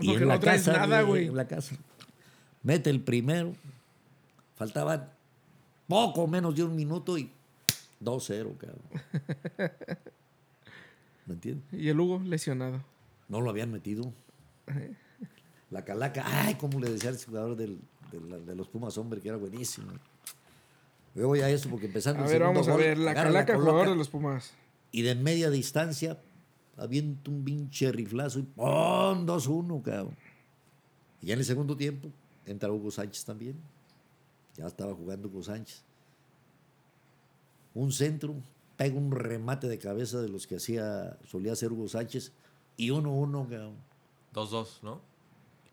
Y 0.00 0.14
en 0.14 0.20
no 0.20 0.26
la 0.26 0.40
traes 0.40 0.64
casa, 0.64 0.78
nada, 0.78 1.02
güey. 1.02 1.26
En 1.28 1.36
la 1.36 1.46
casa. 1.46 1.76
Mete 2.62 2.90
el 2.90 3.00
primero. 3.00 3.54
Faltaban 4.56 5.10
poco 5.88 6.26
menos 6.26 6.54
de 6.54 6.62
un 6.64 6.74
minuto 6.76 7.18
y 7.18 7.30
2-0, 8.02 8.56
cabrón. 8.56 8.80
¿Me 11.26 11.34
entiendes? 11.34 11.64
Y 11.72 11.88
el 11.88 11.98
Hugo 12.00 12.20
lesionado. 12.24 12.82
No 13.28 13.40
lo 13.40 13.50
habían 13.50 13.70
metido. 13.72 14.12
La 15.70 15.84
calaca, 15.84 16.24
ay, 16.26 16.54
como 16.56 16.80
le 16.80 16.90
decía 16.90 17.10
al 17.10 17.22
jugador 17.24 17.56
del- 17.56 17.78
de, 18.10 18.20
la- 18.20 18.38
de 18.38 18.54
los 18.54 18.68
Pumas, 18.68 18.96
hombre, 18.98 19.20
que 19.20 19.28
era 19.28 19.36
buenísimo. 19.38 19.90
Yo 21.14 21.28
voy 21.28 21.40
a 21.40 21.48
eso 21.48 21.68
porque 21.70 21.86
empezando 21.86 22.22
A 22.22 22.26
el 22.26 22.32
ver, 22.32 22.42
vamos 22.42 22.68
a 22.68 22.76
ver. 22.76 22.98
La 22.98 23.14
calaca, 23.14 23.54
coloca, 23.54 23.70
jugador 23.72 23.90
de 23.90 23.96
los 23.96 24.08
Pumas. 24.08 24.52
Y 24.90 25.02
de 25.02 25.14
media 25.14 25.50
distancia, 25.50 26.18
avienta 26.76 27.30
un 27.30 27.44
pinche 27.44 27.90
riflazo 27.92 28.38
y 28.40 28.42
¡pum! 28.42 28.64
2-1, 29.26 29.82
cabrón. 29.82 30.16
Y 31.20 31.26
ya 31.26 31.34
en 31.34 31.38
el 31.40 31.44
segundo 31.44 31.76
tiempo 31.76 32.08
entra 32.46 32.70
Hugo 32.72 32.90
Sánchez 32.90 33.24
también. 33.24 33.56
Ya 34.56 34.66
estaba 34.66 34.94
jugando 34.94 35.28
Hugo 35.28 35.42
Sánchez. 35.42 35.82
Un 37.74 37.90
centro, 37.92 38.34
pega 38.76 38.96
un 38.96 39.10
remate 39.12 39.68
de 39.68 39.78
cabeza 39.78 40.20
de 40.20 40.28
los 40.28 40.46
que 40.46 40.56
hacía, 40.56 41.16
solía 41.26 41.52
hacer 41.52 41.72
Hugo 41.72 41.88
Sánchez. 41.88 42.32
Y 42.76 42.90
1-1, 42.90 43.48
cabrón. 43.48 43.74
2-2, 44.34 44.66
¿no? 44.82 45.00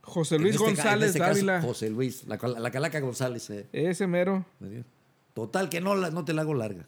José 0.01 0.39
Luis 0.39 0.55
este 0.55 0.65
González 0.65 1.07
este 1.09 1.19
caso, 1.19 1.34
Dávila. 1.34 1.61
José 1.61 1.89
Luis, 1.89 2.26
la, 2.27 2.38
cal- 2.38 2.61
la 2.61 2.71
calaca 2.71 2.99
González. 2.99 3.49
eh. 3.49 3.67
Ese 3.73 4.07
mero. 4.07 4.45
Total, 5.34 5.69
que 5.69 5.81
no, 5.81 5.95
no 5.95 6.26
te 6.26 6.34
la 6.34 6.41
hago 6.41 6.53
larga. 6.53 6.88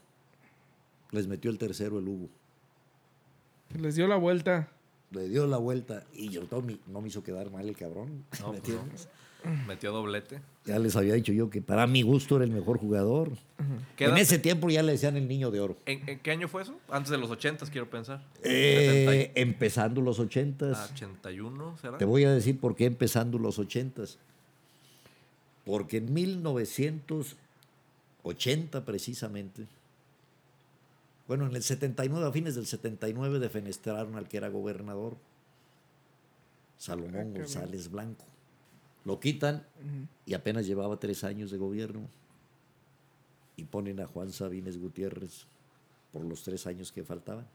Les 1.12 1.28
metió 1.28 1.52
el 1.52 1.58
tercero 1.58 2.00
el 2.00 2.08
Hugo. 2.08 2.30
Les 3.80 3.96
dio 3.96 4.08
la 4.08 4.16
vuelta. 4.18 4.68
Le 5.12 5.28
dio 5.28 5.46
la 5.48 5.58
vuelta 5.58 6.04
y 6.14 6.30
yo 6.30 6.44
todo 6.46 6.62
mi- 6.62 6.80
no 6.88 7.02
me 7.02 7.08
hizo 7.10 7.22
quedar 7.24 7.50
mal 7.52 7.68
el 7.68 7.76
cabrón. 7.76 8.24
No, 8.40 8.54
¿me 8.54 8.60
pues 8.60 8.70
entiendes? 8.76 9.10
Metió 9.68 9.92
doblete. 9.92 10.40
Ya 10.66 10.78
les 10.78 10.96
había 10.96 11.16
dicho 11.16 11.34
yo 11.34 11.50
que 11.50 11.62
para 11.64 11.88
mi 11.88 12.04
gusto 12.04 12.36
era 12.36 12.46
el 12.46 12.52
mejor 12.52 12.78
jugador. 12.78 13.32
¿Qué 13.98 14.04
En 14.06 14.12
edad- 14.12 14.20
ese 14.20 14.38
tiempo 14.40 14.70
ya 14.70 14.84
le 14.84 14.92
decían 14.92 15.18
el 15.18 15.28
niño 15.28 15.50
de 15.50 15.60
oro. 15.60 15.78
¿En, 15.88 16.08
en 16.08 16.20
qué 16.20 16.30
año 16.32 16.48
fue 16.48 16.62
eso? 16.62 16.78
Antes 16.90 17.10
de 17.10 17.18
los 17.18 17.32
80, 17.32 17.66
quiero 17.72 17.90
pensar. 17.90 18.24
Eh, 18.44 19.32
empezando 19.36 20.00
los 20.00 20.20
Ah, 20.20 20.24
ochentas. 20.24 20.92
81, 20.92 21.76
¿será? 21.82 21.98
Te 21.98 22.06
voy 22.06 22.24
a 22.26 22.32
decir 22.32 22.60
por 22.60 22.76
qué 22.76 22.86
empezando 22.86 23.40
los 23.40 23.58
ochentas. 23.58 24.20
Porque 25.66 25.98
en 25.98 26.14
1980 26.14 28.86
precisamente, 28.86 29.66
bueno, 31.32 31.48
en 31.48 31.56
el 31.56 31.64
79, 31.64 32.28
a 32.28 32.32
fines 32.34 32.56
del 32.56 32.66
79 32.66 33.40
defenestraron 33.40 34.18
al 34.18 34.28
que 34.28 34.36
era 34.36 34.50
gobernador, 34.50 35.16
Salomón 36.78 37.34
González 37.34 37.90
Blanco. 37.90 38.26
Lo 39.06 39.18
quitan 39.22 39.66
y 40.26 40.34
apenas 40.34 40.68
llevaba 40.68 41.00
tres 41.00 41.24
años 41.24 41.50
de 41.50 41.58
gobierno 41.58 42.02
y 43.56 43.64
ponen 43.64 44.02
a 44.02 44.08
Juan 44.08 44.34
Sabines 44.34 44.78
Gutiérrez 44.78 45.46
por 46.12 46.26
los 46.26 46.44
tres 46.44 46.68
años 46.68 46.92
que 46.92 47.06
faltaban. 47.06 47.48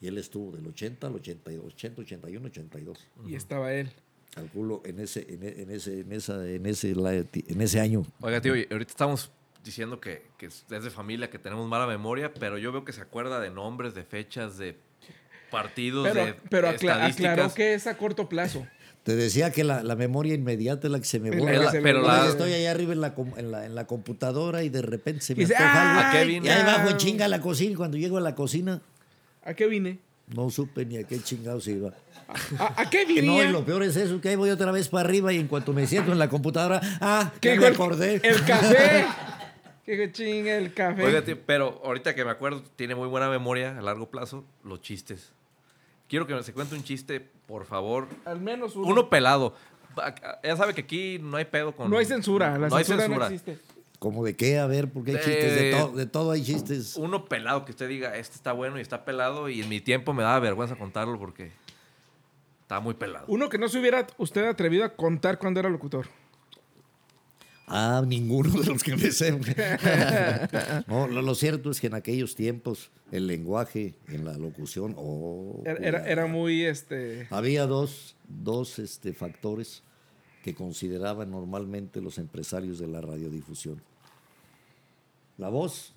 Y 0.00 0.08
él 0.08 0.18
estuvo 0.18 0.50
del 0.50 0.66
80 0.66 1.06
al 1.06 1.14
82, 1.14 1.66
80, 1.74 2.02
81, 2.02 2.46
82. 2.48 2.98
Y 3.28 3.36
estaba 3.36 3.72
él. 3.72 3.92
Calculo 4.34 4.82
en 4.84 4.98
ese, 4.98 5.24
en, 5.32 5.44
en 5.44 5.70
ese, 5.70 6.00
en 6.00 6.10
esa, 6.10 6.48
en 6.48 6.66
ese, 6.66 6.90
en 6.90 7.60
ese 7.60 7.78
año. 7.78 8.04
Oiga, 8.20 8.40
tío, 8.40 8.56
y 8.56 8.66
ahorita 8.68 8.90
estamos 8.90 9.30
diciendo 9.64 10.00
que, 10.00 10.26
que 10.38 10.46
es 10.46 10.64
de 10.68 10.90
familia, 10.90 11.30
que 11.30 11.38
tenemos 11.38 11.68
mala 11.68 11.86
memoria, 11.86 12.32
pero 12.34 12.58
yo 12.58 12.72
veo 12.72 12.84
que 12.84 12.92
se 12.92 13.00
acuerda 13.02 13.40
de 13.40 13.50
nombres, 13.50 13.94
de 13.94 14.04
fechas, 14.04 14.56
de 14.58 14.76
partidos, 15.50 16.08
Pero, 16.08 16.26
de 16.26 16.34
pero 16.48 16.68
acla- 16.68 16.74
estadísticas. 16.94 17.32
aclaró 17.32 17.54
que 17.54 17.74
es 17.74 17.86
a 17.86 17.96
corto 17.96 18.28
plazo. 18.28 18.66
Te 19.02 19.16
decía 19.16 19.50
que 19.50 19.64
la, 19.64 19.82
la 19.82 19.96
memoria 19.96 20.34
inmediata 20.34 20.86
es 20.86 20.90
la 20.92 20.98
que 20.98 21.06
se 21.06 21.18
me 21.20 21.30
borra. 21.30 21.52
la 21.52 21.58
que 21.58 21.64
la- 21.64 21.70
se 21.70 21.76
le 21.78 21.82
pero 21.82 22.02
la- 22.02 22.28
Estoy 22.28 22.52
allá 22.52 22.70
arriba 22.70 22.92
en 22.92 23.00
la, 23.00 23.14
en, 23.36 23.50
la, 23.50 23.66
en 23.66 23.74
la 23.74 23.86
computadora 23.86 24.62
y 24.62 24.68
de 24.68 24.82
repente 24.82 25.22
se 25.22 25.34
me 25.34 25.40
Dice, 25.40 25.56
antoja 25.56 25.90
algo. 25.98 26.08
¿a 26.08 26.12
qué 26.12 26.18
"Ay, 26.18 26.28
vine?" 26.28 26.46
Y 26.46 26.50
ahí 26.50 26.62
bajo 26.64 26.90
en 26.90 26.96
chinga 26.98 27.24
a 27.24 27.28
la 27.28 27.40
cocina. 27.40 27.76
Cuando 27.76 27.96
llego 27.96 28.18
a 28.18 28.20
la 28.20 28.34
cocina, 28.34 28.82
¿A 29.42 29.54
qué 29.54 29.66
vine? 29.66 29.98
no 30.28 30.50
supe 30.50 30.84
ni 30.86 30.98
a 30.98 31.04
qué 31.04 31.20
chingados 31.20 31.66
iba. 31.66 31.92
¿A, 32.58 32.82
a 32.82 32.90
qué 32.90 33.04
Que 33.14 33.22
no, 33.22 33.42
lo 33.44 33.64
peor 33.64 33.82
es 33.82 33.96
eso, 33.96 34.20
que 34.20 34.28
ahí 34.28 34.36
voy 34.36 34.50
otra 34.50 34.70
vez 34.70 34.88
para 34.88 35.08
arriba 35.08 35.32
y 35.32 35.38
en 35.38 35.48
cuanto 35.48 35.72
me 35.72 35.86
siento 35.86 36.12
en 36.12 36.18
la 36.18 36.28
computadora, 36.28 36.80
ah, 37.00 37.32
¿Qué 37.40 37.58
me 37.58 37.66
acordé. 37.66 38.20
El 38.22 38.44
café. 38.44 39.04
que 39.84 40.12
chinga 40.12 40.56
el 40.56 40.72
café. 40.72 41.04
Oiga, 41.04 41.22
tío, 41.24 41.38
pero 41.44 41.80
ahorita 41.84 42.14
que 42.14 42.24
me 42.24 42.30
acuerdo, 42.30 42.62
tiene 42.76 42.94
muy 42.94 43.08
buena 43.08 43.28
memoria 43.28 43.76
a 43.76 43.82
largo 43.82 44.08
plazo, 44.10 44.44
los 44.62 44.80
chistes. 44.80 45.32
Quiero 46.08 46.26
que 46.26 46.42
se 46.42 46.52
cuente 46.52 46.74
un 46.74 46.82
chiste, 46.82 47.20
por 47.46 47.64
favor. 47.64 48.08
Al 48.24 48.40
menos 48.40 48.76
uno. 48.76 48.88
Uno 48.88 49.10
pelado. 49.10 49.54
Ya 50.44 50.56
sabe 50.56 50.74
que 50.74 50.82
aquí 50.82 51.18
no 51.20 51.36
hay 51.36 51.44
pedo 51.44 51.74
con... 51.74 51.90
no 51.90 51.98
hay 51.98 52.04
censura. 52.04 52.56
La 52.58 52.68
no 52.68 52.76
hay 52.76 52.84
censura, 52.84 53.02
censura. 53.06 53.28
no 53.28 53.34
existe. 53.34 53.58
¿Cómo 53.98 54.24
de 54.24 54.34
qué? 54.34 54.58
A 54.58 54.66
ver, 54.66 54.90
porque 54.90 55.10
hay 55.10 55.16
De- 55.18 55.22
chistes 55.22 55.54
de, 55.54 55.70
todo 55.72 55.92
de 55.92 56.06
todo 56.06 56.30
hay 56.30 56.42
chistes. 56.42 56.96
Uno 56.96 57.26
pelado 57.26 57.64
que 57.64 57.72
usted 57.72 57.88
diga, 57.88 58.16
este 58.16 58.34
está 58.36 58.52
bueno 58.52 58.78
y 58.78 58.80
está 58.80 59.04
pelado, 59.04 59.48
y 59.48 59.60
en 59.60 59.68
mi 59.68 59.80
tiempo 59.80 60.14
me 60.14 60.22
daba 60.22 60.38
vergüenza 60.40 60.76
contarlo 60.76 61.18
porque 61.18 61.52
estaba 62.62 62.80
muy 62.80 62.94
pelado. 62.94 63.26
Uno 63.28 63.48
que 63.48 63.58
no 63.58 63.68
se 63.68 63.78
hubiera 63.78 64.06
usted 64.16 64.46
atrevido 64.46 64.84
a 64.84 64.90
contar 64.96 65.38
cuando 65.38 65.60
era 65.60 65.68
locutor. 65.68 66.06
Ah, 67.72 68.02
ninguno 68.06 68.50
de 68.60 68.66
los 68.66 68.82
que 68.82 68.96
me 68.96 69.10
sé. 69.12 69.30
no, 70.88 71.06
lo, 71.06 71.22
lo 71.22 71.34
cierto 71.34 71.70
es 71.70 71.80
que 71.80 71.86
en 71.86 71.94
aquellos 71.94 72.34
tiempos 72.34 72.90
el 73.12 73.26
lenguaje 73.26 73.94
en 74.08 74.24
la 74.24 74.36
locución, 74.36 74.94
oh, 74.96 75.62
Era, 75.64 75.78
era, 75.86 76.06
era 76.08 76.26
muy 76.26 76.64
este. 76.64 77.26
había 77.30 77.66
dos, 77.66 78.16
dos 78.28 78.78
este, 78.80 79.12
factores 79.12 79.82
que 80.42 80.54
consideraban 80.54 81.30
normalmente 81.30 82.00
los 82.00 82.18
empresarios 82.18 82.78
de 82.78 82.88
la 82.88 83.00
radiodifusión. 83.00 83.80
La 85.38 85.48
voz 85.48 85.92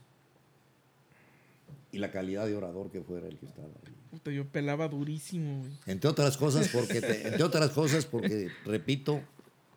y 1.91 1.97
la 1.97 2.11
calidad 2.11 2.45
de 2.47 2.55
orador 2.55 2.91
que 2.91 3.01
fuera 3.01 3.27
el 3.27 3.37
que 3.37 3.45
estaba 3.45 3.67
ahí. 3.67 3.93
puta, 4.11 4.31
yo 4.31 4.45
pelaba 4.47 4.87
durísimo, 4.87 5.59
güey. 5.59 5.71
Entre 5.85 6.09
otras 6.09 6.37
cosas, 6.37 6.67
porque, 6.69 7.01
te- 7.01 7.27
entre 7.27 7.43
otras 7.43 7.69
cosas, 7.71 8.05
porque, 8.05 8.49
repito, 8.65 9.21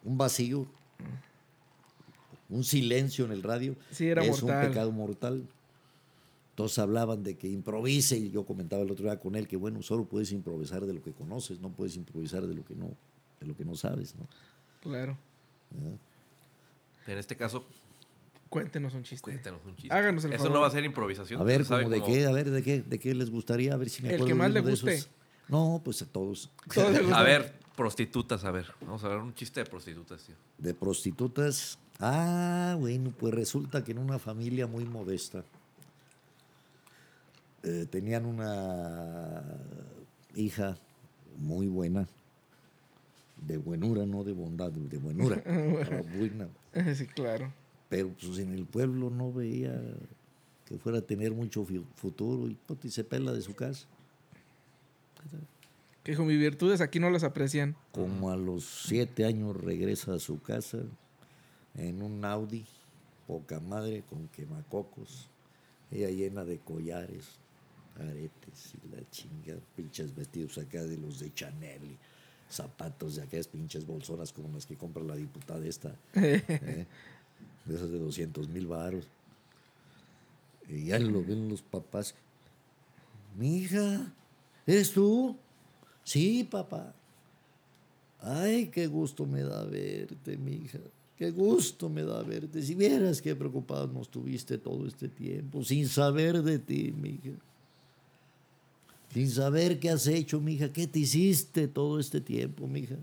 un 0.05 0.16
vacío, 0.18 0.66
un 2.48 2.64
silencio 2.64 3.24
en 3.24 3.32
el 3.32 3.43
radio 3.43 3.77
Sí, 3.90 4.06
era 4.09 4.23
es 4.24 4.43
mortal. 4.43 4.62
un 4.64 4.68
pecado 4.70 4.93
mortal. 4.93 5.48
Todos 6.55 6.78
hablaban 6.78 7.23
de 7.23 7.36
que 7.36 7.48
improvise 7.48 8.16
y 8.16 8.31
yo 8.31 8.47
comentaba 8.47 8.82
el 8.82 8.90
otro 8.90 9.05
día 9.05 9.20
con 9.20 9.35
él 9.36 9.47
que 9.47 9.56
bueno, 9.56 9.82
solo 9.82 10.05
puedes 10.06 10.32
improvisar 10.32 10.86
de 10.86 10.94
lo 10.94 11.02
que 11.02 11.12
conoces, 11.12 11.60
no 11.60 11.70
puedes 11.70 11.97
improvisar 11.97 12.47
de 12.47 12.55
lo 12.55 12.64
que 12.64 12.74
no, 12.74 12.90
de 13.40 13.47
lo 13.47 13.55
que 13.56 13.64
no 13.64 13.74
sabes, 13.74 14.14
¿no? 14.16 14.27
Claro. 14.81 15.18
En 17.06 17.18
este 17.18 17.36
caso, 17.36 17.64
Cuéntenos 18.48 18.94
un 18.94 19.02
chiste. 19.02 19.23
cuéntenos 19.23 19.60
un 19.66 19.74
chiste. 19.77 19.93
Háganos 19.94 20.24
el 20.24 20.32
Eso 20.32 20.44
favor. 20.44 20.55
no 20.55 20.60
va 20.62 20.68
a 20.68 20.70
ser 20.70 20.85
improvisación. 20.85 21.40
A 21.40 21.44
ver, 21.44 21.64
¿sabe 21.64 21.82
como 21.82 21.94
de 21.94 22.01
cómo? 22.01 22.14
qué, 22.14 22.27
a 22.27 22.31
ver, 22.32 22.48
de 22.51 22.62
qué, 22.62 22.81
de 22.81 22.98
qué 22.98 23.14
les 23.14 23.28
gustaría, 23.28 23.74
a 23.74 23.77
ver 23.77 23.90
si 23.90 24.02
me 24.02 24.09
El 24.10 24.14
acuerdo 24.14 24.27
que 24.27 24.32
de 24.32 24.39
más 24.39 24.51
le 24.52 24.60
guste. 24.60 24.94
esos. 24.94 25.10
No, 25.48 25.81
pues 25.85 26.01
a 26.02 26.06
todos. 26.06 26.51
A 27.12 27.23
ver, 27.23 27.52
prostitutas, 27.77 28.44
a 28.44 28.51
ver. 28.52 28.66
Vamos 28.81 29.02
a 29.05 29.09
ver 29.09 29.18
un 29.18 29.35
chiste 29.35 29.60
de 29.60 29.66
prostitutas, 29.66 30.23
tío. 30.24 30.36
De 30.59 30.73
prostitutas. 30.74 31.78
Ah, 31.98 32.77
bueno, 32.78 33.12
pues 33.16 33.32
resulta 33.32 33.82
que 33.82 33.93
en 33.93 33.98
una 33.98 34.18
familia 34.18 34.66
muy 34.66 34.85
modesta 34.85 35.44
eh, 37.62 37.86
tenían 37.90 38.27
una 38.27 39.43
hija 40.35 40.77
muy 41.39 41.66
buena, 41.68 42.06
de 43.47 43.56
buenura, 43.56 44.05
no 44.05 44.24
de 44.24 44.32
bondad, 44.32 44.70
de 44.70 44.98
buenura. 44.98 45.43
buena. 46.16 46.48
Sí, 46.94 47.06
claro. 47.06 47.51
Pero 47.89 48.10
pues 48.20 48.39
en 48.39 48.52
el 48.52 48.66
pueblo 48.66 49.09
no 49.09 49.32
veía 49.32 49.81
que 50.66 50.77
fuera 50.77 50.98
a 50.98 51.02
tener 51.02 51.32
mucho 51.32 51.66
futuro 51.94 52.48
y, 52.48 52.55
puta, 52.55 52.86
y 52.86 52.90
se 52.90 53.02
pela 53.05 53.32
de 53.32 53.40
su 53.40 53.55
casa. 53.55 53.86
Que 56.02 56.12
dijo, 56.12 56.24
mis 56.24 56.39
virtudes 56.39 56.82
aquí 56.82 57.01
no 57.01 57.09
las 57.09 57.24
aprecian. 57.24 57.74
Como 57.93 58.31
a 58.31 58.36
los 58.36 58.64
siete 58.86 59.24
años 59.24 59.56
regresa 59.56 60.14
a 60.14 60.18
su 60.18 60.43
casa 60.43 60.78
en 61.77 62.03
un 62.03 62.24
Audi, 62.24 62.65
poca 63.27 63.61
madre, 63.61 64.03
con 64.09 64.28
quemacocos, 64.28 65.28
ella 65.90 66.11
llena 66.11 66.44
de 66.44 66.59
collares, 66.59 67.39
aretes 67.98 68.74
y 68.74 68.89
la 68.94 69.09
chinga, 69.11 69.59
pinches 69.74 70.15
vestidos 70.15 70.59
acá 70.59 70.82
de 70.82 70.97
los 70.97 71.20
de 71.20 71.32
Chanel 71.32 71.85
y 71.85 71.98
zapatos 72.48 73.16
de 73.16 73.23
aquellas 73.23 73.48
pinches 73.48 73.86
bolsonas 73.86 74.32
como 74.32 74.53
las 74.53 74.66
que 74.66 74.77
compra 74.77 75.03
la 75.03 75.16
diputada 75.16 75.65
esta, 75.66 75.94
¿eh? 76.15 76.86
de 77.65 77.74
esas 77.74 77.90
de 77.90 77.98
200 77.98 78.48
mil 78.48 78.66
varos. 78.66 79.07
Y 80.69 80.86
ya 80.86 80.98
lo 80.98 81.23
ven 81.23 81.48
los 81.48 81.62
papás. 81.62 82.15
Mi 83.36 83.59
hija, 83.59 84.12
¿eres 84.66 84.93
tú? 84.93 85.36
Sí, 86.03 86.44
papá. 86.44 86.94
Ay, 88.20 88.69
qué 88.69 88.86
gusto 88.86 89.27
me 89.27 89.43
da 89.43 89.65
verte, 89.65 90.36
mi 90.36 90.53
hija. 90.53 90.81
Qué 91.19 91.31
gusto 91.31 91.89
me 91.89 92.03
da 92.03 92.23
verte. 92.23 92.63
Si 92.63 92.75
vieras 92.75 93.23
qué 93.23 93.35
preocupados 93.35 93.93
nos 93.93 94.09
tuviste 94.09 94.59
todo 94.59 94.87
este 94.87 95.09
tiempo, 95.09 95.65
sin 95.65 95.89
saber 95.89 96.43
de 96.43 96.59
ti, 96.59 96.93
mi 96.97 97.11
hija. 97.11 97.39
sin 99.15 99.31
saber 99.31 99.81
qué 99.81 99.91
has 99.91 100.07
hecho, 100.07 100.41
mija, 100.41 100.71
qué 100.71 100.87
te 100.87 100.99
hiciste 100.99 101.69
todo 101.69 101.99
este 101.99 102.21
tiempo, 102.21 102.67
mija. 102.67 102.97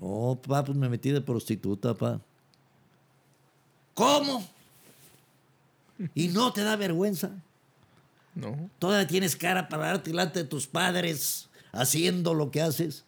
Oh, 0.00 0.36
papá, 0.40 0.64
pues 0.64 0.78
me 0.78 0.88
metí 0.88 1.10
de 1.10 1.20
prostituta, 1.20 1.92
pa. 1.94 2.20
¿Cómo? 3.92 4.48
¿Y 6.14 6.28
no 6.28 6.52
te 6.52 6.62
da 6.62 6.76
vergüenza? 6.76 7.32
No. 8.34 8.70
Todavía 8.78 9.06
tienes 9.06 9.34
cara 9.36 9.68
para 9.68 9.86
darte 9.86 10.10
delante 10.10 10.38
de 10.38 10.48
tus 10.48 10.66
padres 10.66 11.48
haciendo 11.72 12.32
lo 12.32 12.50
que 12.50 12.62
haces. 12.62 13.04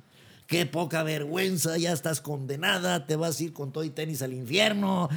Qué 0.50 0.66
poca 0.66 1.04
vergüenza, 1.04 1.78
ya 1.78 1.92
estás 1.92 2.20
condenada, 2.20 3.06
te 3.06 3.14
vas 3.14 3.38
a 3.38 3.44
ir 3.44 3.52
con 3.52 3.70
todo 3.70 3.84
y 3.84 3.90
tenis 3.90 4.20
al 4.20 4.32
infierno. 4.34 5.08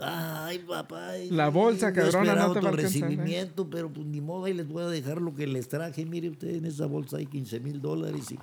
Ay, 0.00 0.58
papá. 0.58 1.12
La 1.30 1.48
bolsa, 1.48 1.92
cabrona, 1.92 2.34
no 2.34 2.52
te 2.54 2.60
va 2.60 2.70
alcanzar, 2.70 3.04
¿eh? 3.04 3.06
recibimiento, 3.06 3.70
pero 3.70 3.88
pues 3.88 4.04
ni 4.08 4.20
modo, 4.20 4.46
ahí 4.46 4.52
les 4.52 4.66
voy 4.66 4.82
a 4.82 4.86
dejar 4.88 5.22
lo 5.22 5.32
que 5.32 5.46
les 5.46 5.68
traje. 5.68 6.04
Mire 6.04 6.28
usted, 6.30 6.56
en 6.56 6.64
esa 6.64 6.86
bolsa 6.86 7.18
hay 7.18 7.26
15 7.26 7.60
mil 7.60 7.80
dólares 7.80 8.32
y 8.32 8.38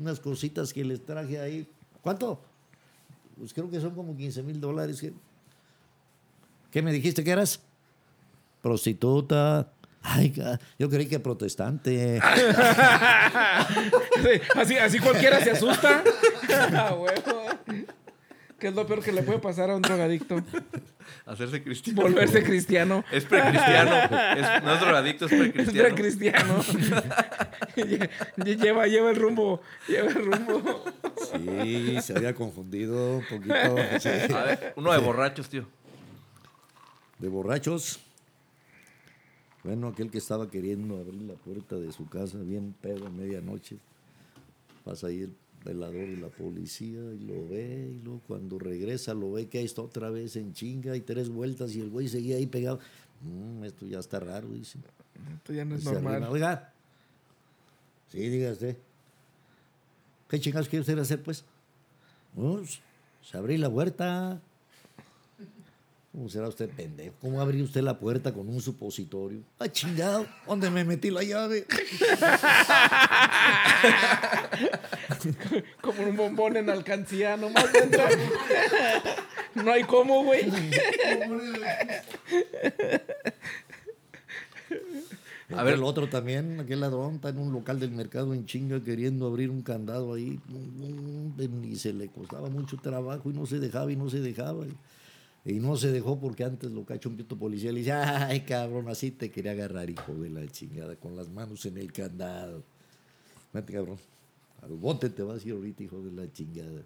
unas 0.00 0.18
cositas 0.18 0.72
que 0.72 0.82
les 0.82 1.04
traje 1.04 1.38
ahí. 1.38 1.68
¿Cuánto? 2.00 2.40
Pues 3.38 3.52
creo 3.52 3.68
que 3.68 3.78
son 3.78 3.94
como 3.94 4.16
15 4.16 4.42
mil 4.42 4.58
dólares. 4.62 4.98
¿Qué- 4.98 5.12
¿Qué 6.70 6.80
me 6.80 6.90
dijiste 6.90 7.22
que 7.22 7.32
eras? 7.32 7.60
Prostituta. 8.62 9.70
Ay, 10.02 10.34
yo 10.78 10.90
creí 10.90 11.06
que 11.06 11.20
protestante. 11.20 12.20
Sí, 14.22 14.40
así, 14.56 14.76
así 14.78 14.98
cualquiera 14.98 15.40
se 15.40 15.50
asusta. 15.52 16.02
Ah, 16.74 16.94
huevo. 16.94 17.46
¿Qué 18.58 18.68
es 18.68 18.74
lo 18.74 18.86
peor 18.86 19.02
que 19.02 19.10
le 19.12 19.22
puede 19.22 19.38
pasar 19.38 19.70
a 19.70 19.76
un 19.76 19.82
drogadicto? 19.82 20.36
Hacerse 21.26 21.62
cristiano. 21.62 22.02
Volverse 22.02 22.42
cristiano. 22.44 23.04
Es 23.10 23.24
precristiano. 23.24 23.94
Es, 24.36 24.62
no 24.62 24.74
es 24.74 24.80
drogadicto, 24.80 25.26
es 25.26 25.32
Es 25.32 25.38
precristiano. 25.40 25.94
cristiano. 25.96 26.58
Lle- 27.76 28.56
lleva, 28.60 28.86
lleva 28.86 29.10
el 29.10 29.16
rumbo. 29.16 29.60
Lleva 29.88 30.08
el 30.10 30.14
rumbo. 30.26 30.84
Sí, 31.32 32.00
se 32.02 32.16
había 32.16 32.34
confundido 32.34 33.16
un 33.18 33.24
poquito. 33.28 33.76
sí. 34.00 34.08
A 34.34 34.42
ver, 34.44 34.72
uno 34.76 34.92
de 34.92 34.98
borrachos, 34.98 35.48
tío. 35.48 35.66
De 37.18 37.28
borrachos. 37.28 37.98
Bueno, 39.64 39.88
aquel 39.88 40.10
que 40.10 40.18
estaba 40.18 40.50
queriendo 40.50 40.96
abrir 40.98 41.22
la 41.22 41.34
puerta 41.34 41.76
de 41.76 41.92
su 41.92 42.08
casa, 42.08 42.38
bien 42.38 42.74
pedo 42.80 43.06
a 43.06 43.10
medianoche. 43.10 43.78
Pasa 44.84 45.06
ahí 45.06 45.20
el 45.22 45.34
velador 45.64 46.08
de 46.08 46.16
la 46.16 46.28
policía 46.28 46.98
y 47.14 47.18
lo 47.20 47.46
ve. 47.48 47.90
Y 47.92 48.00
luego 48.02 48.20
cuando 48.26 48.58
regresa 48.58 49.14
lo 49.14 49.30
ve 49.32 49.46
que 49.46 49.58
ahí 49.58 49.64
está 49.64 49.82
otra 49.82 50.10
vez 50.10 50.34
en 50.36 50.52
chinga 50.52 50.96
y 50.96 51.00
tres 51.00 51.28
vueltas 51.28 51.74
y 51.76 51.80
el 51.80 51.90
güey 51.90 52.08
seguía 52.08 52.36
ahí 52.36 52.46
pegado. 52.46 52.80
"Mm, 53.22 53.62
esto 53.64 53.86
ya 53.86 54.00
está 54.00 54.18
raro, 54.18 54.48
dice. 54.48 54.78
Esto 55.36 55.52
ya 55.52 55.64
no 55.64 55.76
es 55.76 55.84
normal. 55.84 56.24
Oiga. 56.24 56.72
Sí, 58.08 58.18
diga 58.18 58.50
usted. 58.50 58.76
¿Qué 60.28 60.40
chingados 60.40 60.68
quiere 60.68 60.80
usted 60.80 60.98
hacer, 60.98 61.22
pues? 61.22 61.44
Pues, 62.34 62.80
se 63.22 63.36
abrí 63.36 63.58
la 63.58 63.70
puerta. 63.70 64.40
¿Cómo 66.12 66.28
será 66.28 66.46
usted 66.46 66.68
pendejo? 66.68 67.14
¿Cómo 67.22 67.40
abrió 67.40 67.64
usted 67.64 67.80
la 67.80 67.98
puerta 67.98 68.34
con 68.34 68.46
un 68.46 68.60
supositorio? 68.60 69.40
¡Ah, 69.58 69.66
chingado! 69.66 70.26
¿Dónde 70.46 70.68
me 70.68 70.84
metí 70.84 71.10
la 71.10 71.22
llave? 71.22 71.66
Como 75.80 76.02
un 76.02 76.14
bombón 76.14 76.58
en 76.58 76.68
alcancía, 76.68 77.38
nomás 77.38 77.74
entra. 77.74 78.10
No 79.54 79.72
hay 79.72 79.84
cómo, 79.84 80.24
güey. 80.24 80.50
A 85.54 85.62
ver. 85.62 85.74
el 85.74 85.82
otro 85.82 86.08
también, 86.08 86.60
aquel 86.60 86.80
ladrón, 86.80 87.14
está 87.14 87.30
en 87.30 87.38
un 87.38 87.52
local 87.52 87.80
del 87.80 87.90
mercado 87.90 88.34
en 88.34 88.44
chinga 88.44 88.82
queriendo 88.82 89.26
abrir 89.26 89.48
un 89.48 89.62
candado 89.62 90.12
ahí. 90.12 90.38
Y 91.62 91.76
se 91.76 91.94
le 91.94 92.08
costaba 92.08 92.50
mucho 92.50 92.76
trabajo 92.76 93.30
y 93.30 93.32
no 93.32 93.46
se 93.46 93.58
dejaba 93.58 93.90
y 93.90 93.96
no 93.96 94.10
se 94.10 94.20
dejaba. 94.20 94.66
Y, 94.66 94.76
y 95.44 95.54
no 95.54 95.76
se 95.76 95.90
dejó 95.90 96.20
porque 96.20 96.44
antes 96.44 96.70
lo 96.70 96.84
cachó 96.84 97.08
un 97.08 97.16
pito 97.16 97.36
policial 97.36 97.74
y 97.76 97.80
dice, 97.80 97.92
ay 97.92 98.42
cabrón, 98.42 98.88
así 98.88 99.10
te 99.10 99.30
quería 99.30 99.52
agarrar, 99.52 99.90
hijo 99.90 100.14
de 100.14 100.30
la 100.30 100.46
chingada, 100.48 100.94
con 100.96 101.16
las 101.16 101.28
manos 101.28 101.66
en 101.66 101.78
el 101.78 101.92
candado. 101.92 102.62
Vete, 103.52 103.72
cabrón. 103.72 103.98
Al 104.62 104.76
bote 104.76 105.10
te 105.10 105.22
vas 105.22 105.44
a 105.44 105.48
ir 105.48 105.54
ahorita, 105.54 105.82
hijo 105.82 106.00
de 106.00 106.12
la 106.12 106.32
chingada. 106.32 106.82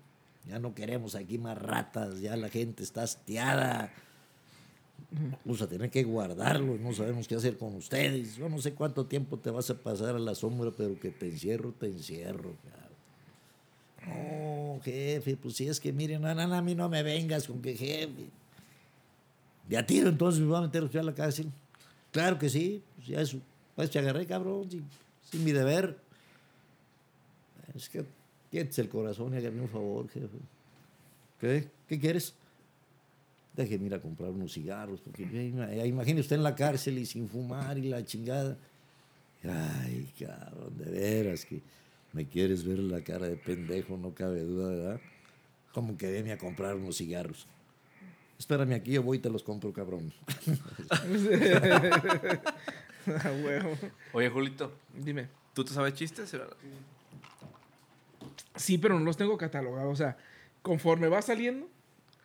Ya 0.48 0.58
no 0.58 0.74
queremos 0.74 1.14
aquí 1.14 1.36
más 1.36 1.58
ratas, 1.58 2.20
ya 2.20 2.36
la 2.36 2.48
gente 2.48 2.82
está 2.82 3.02
hastiada. 3.02 3.92
Vamos 5.44 5.60
a 5.60 5.68
tener 5.68 5.90
que 5.90 6.02
guardarlo, 6.04 6.78
no 6.78 6.94
sabemos 6.94 7.28
qué 7.28 7.34
hacer 7.34 7.58
con 7.58 7.74
ustedes. 7.74 8.36
Yo 8.36 8.48
no 8.48 8.58
sé 8.60 8.72
cuánto 8.72 9.04
tiempo 9.04 9.38
te 9.38 9.50
vas 9.50 9.68
a 9.68 9.74
pasar 9.74 10.16
a 10.16 10.18
la 10.18 10.34
sombra, 10.34 10.70
pero 10.74 10.98
que 10.98 11.10
te 11.10 11.26
encierro, 11.28 11.72
te 11.72 11.86
encierro. 11.86 12.54
cabrón. 12.64 12.86
No, 14.06 14.80
jefe, 14.82 15.36
pues 15.36 15.56
si 15.56 15.68
es 15.68 15.78
que 15.78 15.92
miren, 15.92 16.22
no, 16.22 16.34
no, 16.34 16.54
a 16.54 16.62
mí 16.62 16.74
no 16.74 16.88
me 16.88 17.02
vengas 17.02 17.46
con 17.46 17.60
que 17.60 17.76
jefe. 17.76 18.30
De 19.68 19.76
a 19.76 19.84
tiro 19.86 20.08
entonces 20.08 20.40
me 20.40 20.46
va 20.48 20.58
a 20.58 20.62
meter 20.62 20.84
usted 20.84 21.00
a 21.00 21.02
la 21.02 21.14
cárcel. 21.14 21.50
Claro 22.12 22.38
que 22.38 22.48
sí, 22.48 22.82
pues 22.96 23.08
ya 23.08 23.20
eso. 23.20 23.38
Pues 23.74 23.90
te 23.90 23.98
agarré, 23.98 24.26
cabrón, 24.26 24.68
sin, 24.70 25.44
mi 25.44 25.52
deber. 25.52 25.98
Es 27.74 27.88
que 27.88 28.04
quieres 28.50 28.78
el 28.78 28.88
corazón 28.88 29.34
y 29.34 29.38
hágame 29.38 29.60
un 29.60 29.68
favor, 29.68 30.08
jefe. 30.08 30.28
¿Qué? 31.40 31.68
¿Qué 31.88 31.98
quieres? 32.00 32.32
Déjeme 33.54 33.86
ir 33.86 33.94
a 33.94 34.00
comprar 34.00 34.30
unos 34.30 34.52
cigarros, 34.52 35.00
porque 35.00 35.24
ya 35.24 35.42
ima- 35.42 35.74
ya 35.74 35.84
imagine 35.86 36.20
usted 36.20 36.36
en 36.36 36.42
la 36.42 36.54
cárcel 36.54 36.98
y 36.98 37.06
sin 37.06 37.28
fumar 37.28 37.76
y 37.78 37.88
la 37.88 38.04
chingada. 38.04 38.56
Ay, 39.44 40.10
cabrón, 40.18 40.76
de 40.78 40.90
veras 40.90 41.44
que 41.44 41.60
me 42.12 42.26
quieres 42.26 42.64
ver 42.64 42.78
la 42.78 43.02
cara 43.02 43.26
de 43.28 43.36
pendejo, 43.36 43.96
no 43.96 44.12
cabe 44.14 44.40
duda, 44.42 44.70
¿verdad? 44.70 45.00
Como 45.72 45.96
que 45.96 46.10
venme 46.10 46.32
a 46.32 46.38
comprar 46.38 46.74
unos 46.76 46.96
cigarros. 46.96 47.46
Espérame 48.38 48.74
aquí, 48.74 48.92
yo 48.92 49.02
voy 49.02 49.18
y 49.18 49.20
te 49.20 49.30
los 49.30 49.42
compro, 49.42 49.72
cabrón. 49.72 50.12
Ah, 53.08 53.30
huevo. 53.40 53.78
Oye, 54.12 54.28
Julito, 54.28 54.72
Dime. 54.92 55.28
¿tú 55.54 55.64
te 55.64 55.72
sabes 55.72 55.94
chistes? 55.94 56.36
Sí, 58.56 58.78
pero 58.78 58.98
no 58.98 59.04
los 59.04 59.16
tengo 59.16 59.38
catalogados. 59.38 59.92
O 59.92 59.96
sea, 59.96 60.16
conforme 60.60 61.06
va 61.06 61.22
saliendo, 61.22 61.68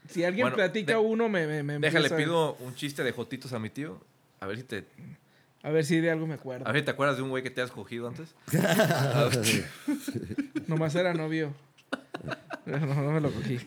si 0.10 0.24
alguien 0.24 0.46
Bueno, 0.46 0.56
platica 0.56 0.94
de- 0.94 0.98
uno, 0.98 1.30
me, 1.30 1.46
me, 1.46 1.62
me 1.62 1.74
Déjale, 1.78 2.08
empieza- 2.08 2.16
pido 2.16 2.56
un 2.56 2.74
chiste 2.74 3.04
de 3.04 3.12
jotitos 3.12 3.54
a 3.54 3.60
mi 3.60 3.70
tío. 3.70 4.02
A 4.40 4.48
ver 4.48 4.58
si 4.58 4.64
te, 4.64 4.86
A 5.62 5.70
ver 5.70 5.86
si 5.86 6.00
de 6.00 6.10
algo 6.10 6.26
me 6.26 6.34
acuerdo. 6.34 6.68
a 6.68 6.72
ver 6.72 6.84
te 6.84 6.90
acuerdas 6.90 7.18
de 7.18 7.22
un 7.24 7.30
güey 7.30 7.44
que 7.44 7.52
te 7.52 7.62
has 7.62 7.70
cogido 7.70 8.08
antes. 8.08 8.34
Nomás 10.68 10.96
era 10.96 11.14
novio. 11.14 11.54
No, 12.66 12.80
no 12.80 13.12
me 13.12 13.22
lo 13.22 13.32
cogí. 13.32 13.60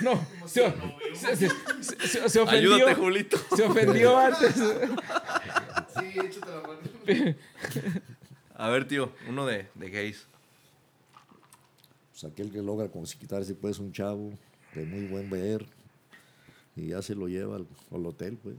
No, 0.00 0.26
se, 0.46 0.72
se- 1.14 1.36
se- 1.36 2.08
se- 2.08 2.28
se 2.28 2.40
ofendió. 2.40 2.74
Ayúdate, 2.74 2.94
Julito. 2.94 3.36
Se 3.56 3.62
ofendió 3.64 4.18
antes. 4.18 4.54
Sí, 4.54 6.18
échate 6.18 6.50
la 6.50 6.62
mano. 6.62 7.36
A 8.54 8.68
ver, 8.68 8.86
tío, 8.88 9.10
uno 9.28 9.46
de, 9.46 9.68
de 9.74 9.90
gays. 9.90 10.26
Pues 12.10 12.24
aquel 12.24 12.50
que 12.50 12.60
logra 12.62 12.88
quitarse 13.16 13.54
pues 13.54 13.78
un 13.78 13.92
chavo 13.92 14.32
de 14.74 14.84
muy 14.84 15.06
buen 15.06 15.30
ver 15.30 15.64
y 16.76 16.88
ya 16.88 17.00
se 17.02 17.14
lo 17.14 17.28
lleva 17.28 17.56
al, 17.56 17.66
al 17.92 18.06
hotel 18.06 18.38
pues. 18.42 18.56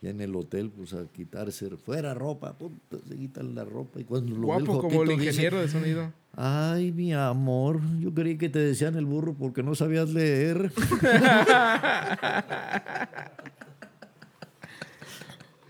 Y 0.00 0.06
en 0.08 0.20
el 0.20 0.36
hotel 0.36 0.70
pues 0.70 0.92
a 0.94 1.04
quitarse 1.12 1.68
fuera 1.76 2.14
ropa, 2.14 2.56
puta, 2.56 2.98
se 3.08 3.16
quitan 3.16 3.54
la 3.56 3.64
ropa 3.64 3.98
y 4.00 4.04
cuando 4.04 4.36
lo 4.36 4.46
ve 4.48 4.56
el 4.58 4.64
Guapo 4.64 4.80
como 4.82 5.02
el 5.02 5.08
jotito 5.08 5.12
dice, 5.16 5.30
ingeniero 5.30 5.60
de 5.60 5.68
sonido. 5.68 6.12
Ay, 6.36 6.92
mi 6.92 7.12
amor, 7.12 7.80
yo 7.98 8.14
creí 8.14 8.38
que 8.38 8.48
te 8.48 8.60
decían 8.60 8.94
el 8.94 9.06
burro 9.06 9.34
porque 9.34 9.62
no 9.64 9.74
sabías 9.74 10.10
leer. 10.10 10.70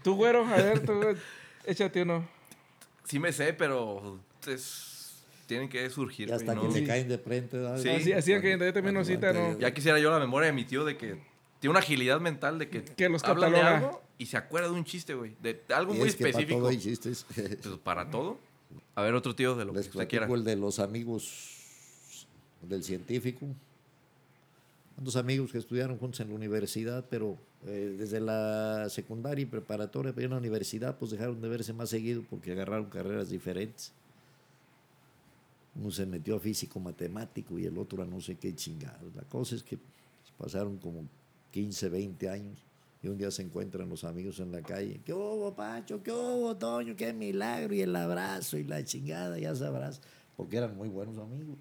Tú, 0.02 0.14
güero, 0.14 0.44
a 0.46 0.56
ver, 0.56 0.80
tú, 0.80 0.92
échate 1.66 2.02
uno. 2.02 2.26
Sí 3.04 3.18
me 3.18 3.32
sé, 3.32 3.52
pero 3.52 4.20
es- 4.46 5.24
tienen 5.46 5.68
que 5.68 5.88
surgir. 5.90 6.28
Y 6.28 6.32
hasta 6.32 6.54
güey, 6.54 6.66
que 6.68 6.74
¿no? 6.74 6.80
le 6.80 6.84
caen 6.86 7.08
de 7.08 7.18
frente. 7.18 7.58
Sí. 7.78 7.88
Así, 7.88 8.12
así 8.12 8.40
que 8.40 8.50
yo 8.58 8.72
también 8.72 8.94
Cuando 8.94 9.04
cita, 9.04 9.32
¿no? 9.32 9.58
Ya 9.58 9.72
quisiera 9.72 9.98
yo 9.98 10.10
la 10.10 10.18
memoria 10.18 10.46
de 10.48 10.52
mi 10.52 10.64
tío 10.64 10.84
de 10.84 10.96
que 10.98 11.18
tiene 11.58 11.70
una 11.70 11.78
agilidad 11.80 12.20
mental 12.20 12.58
de 12.58 12.68
que, 12.68 12.84
Que 12.84 13.08
los 13.08 13.24
hablan 13.24 13.52
de 13.52 13.58
cataloga. 13.58 13.88
algo 13.88 14.02
y 14.18 14.26
se 14.26 14.36
acuerda 14.36 14.68
de 14.68 14.74
un 14.74 14.84
chiste, 14.84 15.14
güey. 15.14 15.36
De, 15.40 15.62
algo 15.74 15.94
Y 15.94 15.98
muy 15.98 16.08
es 16.08 16.16
que 16.16 16.24
para 16.24 16.30
específico. 16.30 16.58
todo 16.58 16.68
hay 16.68 16.78
chistes. 16.78 17.24
Pues, 17.34 17.78
para 17.82 18.10
todo. 18.10 18.38
A 18.94 19.02
ver, 19.02 19.14
otro 19.14 19.34
tío 19.34 19.54
de 19.54 19.64
lo 19.64 19.72
que 19.72 19.78
Les 19.78 19.88
usted 19.88 20.08
quiera. 20.08 20.26
el 20.26 20.44
de 20.44 20.56
los 20.56 20.78
amigos 20.80 22.26
del 22.62 22.82
científico. 22.82 23.46
Dos 24.96 25.14
amigos 25.14 25.52
que 25.52 25.58
estudiaron 25.58 25.96
juntos 25.96 26.18
en 26.20 26.30
la 26.30 26.34
universidad, 26.34 27.06
pero 27.08 27.38
eh, 27.66 27.94
desde 27.96 28.18
la 28.20 28.88
secundaria 28.90 29.44
y 29.44 29.46
preparatoria, 29.46 30.12
pero 30.12 30.24
en 30.26 30.32
la 30.32 30.38
universidad, 30.38 30.98
pues 30.98 31.12
dejaron 31.12 31.40
de 31.40 31.48
verse 31.48 31.72
más 31.72 31.88
seguido 31.88 32.24
porque 32.28 32.50
agarraron 32.50 32.90
carreras 32.90 33.30
diferentes. 33.30 33.92
Uno 35.76 35.92
se 35.92 36.04
metió 36.04 36.34
a 36.34 36.40
físico 36.40 36.80
matemático 36.80 37.56
y 37.56 37.66
el 37.66 37.78
otro 37.78 38.02
a 38.02 38.06
no 38.06 38.20
sé 38.20 38.34
qué 38.34 38.52
chingados. 38.56 39.14
La 39.14 39.22
cosa 39.22 39.54
es 39.54 39.62
que 39.62 39.78
pasaron 40.36 40.78
como 40.78 41.04
15, 41.52 41.88
20 41.88 42.28
años. 42.28 42.67
Y 43.02 43.08
un 43.08 43.16
día 43.16 43.30
se 43.30 43.42
encuentran 43.42 43.88
los 43.88 44.02
amigos 44.04 44.40
en 44.40 44.50
la 44.50 44.60
calle. 44.62 45.00
¿Qué 45.04 45.12
hubo, 45.12 45.54
Pancho? 45.54 46.02
¿Qué 46.02 46.10
hubo, 46.10 46.56
Toño? 46.56 46.96
¡Qué 46.96 47.12
milagro! 47.12 47.74
Y 47.74 47.82
el 47.82 47.94
abrazo 47.94 48.58
y 48.58 48.64
la 48.64 48.84
chingada, 48.84 49.38
ya 49.38 49.54
sabrás. 49.54 50.00
Porque 50.36 50.56
eran 50.56 50.76
muy 50.76 50.88
buenos 50.88 51.16
amigos. 51.18 51.58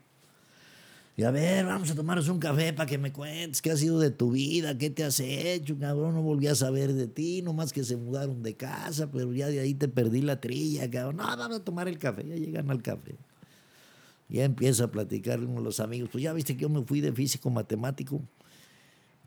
Y 1.15 1.23
a 1.23 1.31
ver, 1.31 1.65
vamos 1.65 1.89
a 1.89 1.95
tomarnos 1.95 2.29
un 2.29 2.37
café 2.37 2.73
para 2.73 2.87
que 2.87 2.99
me 2.99 3.11
cuentes 3.11 3.59
qué 3.59 3.71
ha 3.71 3.75
sido 3.75 3.99
de 3.99 4.11
tu 4.11 4.31
vida, 4.31 4.77
qué 4.77 4.91
te 4.91 5.03
has 5.03 5.19
hecho, 5.19 5.75
cabrón. 5.79 6.13
No 6.13 6.21
volví 6.21 6.45
a 6.45 6.53
saber 6.53 6.93
de 6.93 7.07
ti, 7.07 7.41
nomás 7.41 7.73
que 7.73 7.83
se 7.83 7.97
mudaron 7.97 8.43
de 8.43 8.55
casa, 8.55 9.09
pero 9.11 9.33
ya 9.33 9.47
de 9.47 9.59
ahí 9.59 9.73
te 9.73 9.87
perdí 9.87 10.21
la 10.21 10.39
trilla, 10.39 10.89
cabrón. 10.91 11.17
No, 11.17 11.23
vamos 11.23 11.57
a 11.57 11.63
tomar 11.63 11.87
el 11.87 11.97
café, 11.97 12.23
ya 12.27 12.35
llegan 12.35 12.69
al 12.69 12.83
café. 12.83 13.15
Ya 14.29 14.43
empieza 14.43 14.83
a 14.83 14.91
platicar 14.91 15.39
con 15.39 15.63
los 15.63 15.79
amigos. 15.79 16.09
Pues 16.11 16.23
ya 16.23 16.33
viste 16.33 16.55
que 16.55 16.61
yo 16.61 16.69
me 16.69 16.83
fui 16.83 17.01
de 17.01 17.11
físico 17.11 17.49
matemático. 17.49 18.21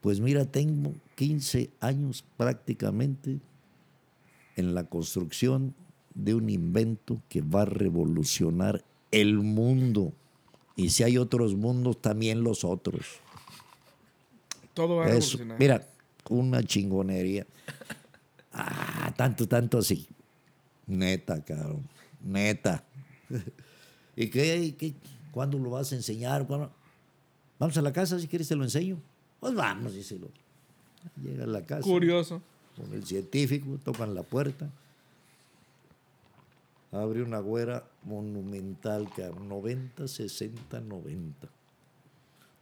Pues 0.01 0.21
mira, 0.21 0.45
tengo 0.47 0.95
15 1.17 1.71
años 1.81 2.25
prácticamente 2.37 3.39
en 4.57 4.75
la 4.75 4.85
construcción 4.85 5.75
de 6.15 6.35
un 6.35 6.49
invento 6.51 7.21
que 7.29 7.43
va 7.43 7.63
a 7.63 7.67
revolucionar 7.67 8.85
el 9.11 9.39
mundo. 9.39 10.13
Y 10.77 10.91
si 10.91 11.03
hay 11.03 11.19
otros 11.19 11.55
mundos, 11.55 12.01
también 12.01 12.43
los 12.43 12.65
otros. 12.65 13.07
Todo 14.75 14.97
va 14.97 15.05
a 15.05 15.09
Eso, 15.09 15.39
revolucionar. 15.39 15.59
mira, 15.59 15.89
una 16.31 16.63
chingonería. 16.63 17.47
Ah, 18.53 19.13
tanto, 19.17 19.47
tanto 19.47 19.79
así. 19.79 20.07
Neta, 20.87 21.45
cabrón. 21.45 21.89
Neta. 22.23 22.85
¿Y 24.17 24.29
qué, 24.29 24.75
qué? 24.77 24.95
¿Cuándo 25.31 25.59
lo 25.59 25.71
vas 25.71 25.93
a 25.93 25.97
enseñar? 25.97 26.47
¿Cuándo? 26.47 26.73
Vamos 27.59 27.77
a 27.77 27.83
la 27.83 27.93
casa, 27.93 28.19
si 28.19 28.27
quieres 28.27 28.49
te 28.49 28.57
lo 28.57 28.65
enseño. 28.65 28.99
Pues 29.41 29.55
vamos, 29.55 29.95
díselo. 29.95 30.29
Llega 31.23 31.45
a 31.45 31.47
la 31.47 31.63
casa 31.65 31.83
Curioso. 31.83 32.43
con 32.77 32.93
el 32.93 33.05
científico, 33.07 33.79
tocan 33.83 34.15
la 34.15 34.23
puerta. 34.23 34.71
Abre 36.93 37.23
una 37.23 37.39
güera 37.39 37.85
monumental, 38.05 39.09
cabrón. 39.15 39.49
90, 39.49 40.09
60, 40.09 40.81
90. 40.81 41.49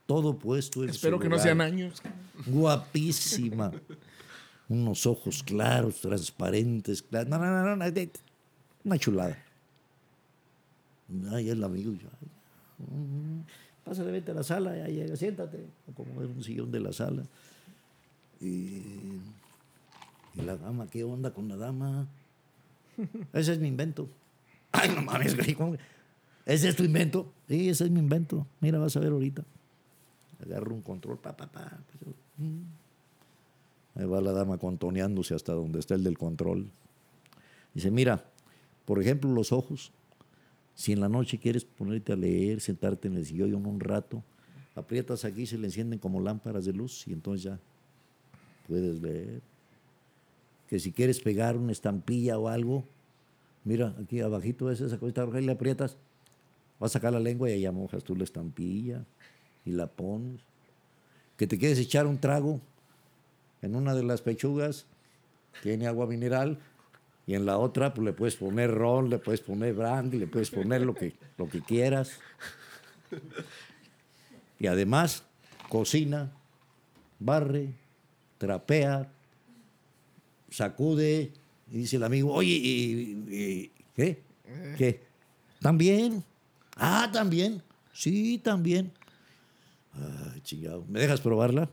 Todo 0.06 0.38
puesto 0.38 0.82
en 0.84 0.90
su 0.90 0.96
Espero 0.96 1.18
que 1.18 1.28
no 1.28 1.38
sean 1.38 1.60
años. 1.60 2.02
Guapísima. 2.46 3.72
Unos 4.68 5.06
ojos 5.06 5.42
claros, 5.42 6.00
transparentes. 6.00 7.02
cla- 7.08 7.26
No, 7.26 7.38
no, 7.38 7.46
no, 7.46 7.76
no, 7.76 7.76
no, 7.76 7.92
Una 8.84 8.98
chulada. 8.98 9.42
Ay, 11.32 11.48
el 11.48 11.64
amigo. 11.64 11.92
ay, 11.92 13.44
Pásale, 13.88 14.12
vete 14.12 14.32
a 14.32 14.34
la 14.34 14.42
sala, 14.42 14.76
ya 14.76 14.86
llega, 14.86 15.16
siéntate. 15.16 15.64
Como 15.96 16.12
un 16.20 16.44
sillón 16.44 16.70
de 16.70 16.78
la 16.78 16.92
sala. 16.92 17.24
Y, 18.38 18.82
la 20.36 20.58
dama, 20.58 20.88
¿qué 20.90 21.04
onda 21.04 21.32
con 21.32 21.48
la 21.48 21.56
dama? 21.56 22.06
Ese 23.32 23.54
es 23.54 23.58
mi 23.58 23.68
invento. 23.68 24.06
Ay, 24.72 24.90
no 24.94 25.00
mames. 25.00 25.34
¿Ese 26.44 26.68
es 26.68 26.76
tu 26.76 26.84
invento? 26.84 27.32
Sí, 27.48 27.70
ese 27.70 27.84
es 27.84 27.90
mi 27.90 27.98
invento. 27.98 28.46
Mira, 28.60 28.78
vas 28.78 28.94
a 28.94 29.00
ver 29.00 29.10
ahorita. 29.10 29.42
Agarro 30.44 30.74
un 30.74 30.82
control, 30.82 31.16
pa, 31.18 31.34
pa, 31.34 31.46
pa. 31.46 31.78
pues, 32.04 32.14
mm. 32.36 32.62
Ahí 33.94 34.04
va 34.04 34.20
la 34.20 34.32
dama 34.32 34.58
contoneándose 34.58 35.34
hasta 35.34 35.54
donde 35.54 35.78
está 35.78 35.94
el 35.94 36.04
del 36.04 36.18
control. 36.18 36.68
Dice, 37.72 37.90
mira, 37.90 38.22
por 38.84 39.00
ejemplo, 39.00 39.32
los 39.32 39.50
ojos. 39.50 39.92
Si 40.78 40.92
en 40.92 41.00
la 41.00 41.08
noche 41.08 41.38
quieres 41.38 41.64
ponerte 41.64 42.12
a 42.12 42.16
leer, 42.16 42.60
sentarte 42.60 43.08
en 43.08 43.16
el 43.16 43.26
sillón 43.26 43.66
un 43.66 43.80
rato, 43.80 44.22
aprietas 44.76 45.24
aquí, 45.24 45.44
se 45.44 45.58
le 45.58 45.66
encienden 45.66 45.98
como 45.98 46.20
lámparas 46.20 46.66
de 46.66 46.72
luz 46.72 47.04
y 47.08 47.12
entonces 47.12 47.42
ya 47.42 47.58
puedes 48.68 49.02
leer. 49.02 49.42
Que 50.68 50.78
si 50.78 50.92
quieres 50.92 51.18
pegar 51.18 51.56
una 51.56 51.72
estampilla 51.72 52.38
o 52.38 52.46
algo, 52.46 52.84
mira, 53.64 53.92
aquí 54.00 54.20
abajito 54.20 54.66
ves 54.66 54.80
esa 54.80 54.98
cosita 54.98 55.24
roja 55.24 55.40
y 55.40 55.46
le 55.46 55.50
aprietas, 55.50 55.96
vas 56.78 56.92
a 56.92 57.00
sacar 57.00 57.12
la 57.12 57.18
lengua 57.18 57.50
y 57.50 57.54
ahí 57.54 57.72
mojas 57.72 58.04
tú 58.04 58.14
la 58.14 58.22
estampilla 58.22 59.04
y 59.64 59.72
la 59.72 59.88
pones. 59.88 60.42
Que 61.36 61.48
te 61.48 61.58
quieres 61.58 61.80
echar 61.80 62.06
un 62.06 62.18
trago 62.18 62.60
en 63.62 63.74
una 63.74 63.96
de 63.96 64.04
las 64.04 64.22
pechugas, 64.22 64.86
tiene 65.60 65.88
agua 65.88 66.06
mineral, 66.06 66.60
y 67.28 67.34
en 67.34 67.44
la 67.44 67.58
otra 67.58 67.92
pues, 67.92 68.06
le 68.06 68.14
puedes 68.14 68.36
poner 68.36 68.70
ron, 68.70 69.10
le 69.10 69.18
puedes 69.18 69.42
poner 69.42 69.74
brandy, 69.74 70.18
le 70.18 70.26
puedes 70.26 70.50
poner 70.50 70.80
lo 70.80 70.94
que, 70.94 71.14
lo 71.36 71.46
que 71.46 71.60
quieras. 71.60 72.18
Y 74.58 74.66
además, 74.66 75.24
cocina, 75.68 76.32
barre, 77.18 77.68
trapea, 78.38 79.12
sacude, 80.50 81.30
y 81.70 81.76
dice 81.76 81.96
el 81.96 82.04
amigo, 82.04 82.32
oye, 82.32 82.48
¿y, 82.50 83.70
qué? 83.94 84.22
¿Qué? 84.78 85.02
¿También? 85.60 86.24
Ah, 86.76 87.10
también. 87.12 87.62
Sí, 87.92 88.38
también. 88.42 88.90
Ay, 89.92 90.40
chingado. 90.40 90.82
¿Me 90.88 91.00
dejas 91.00 91.20
probarla? 91.20 91.68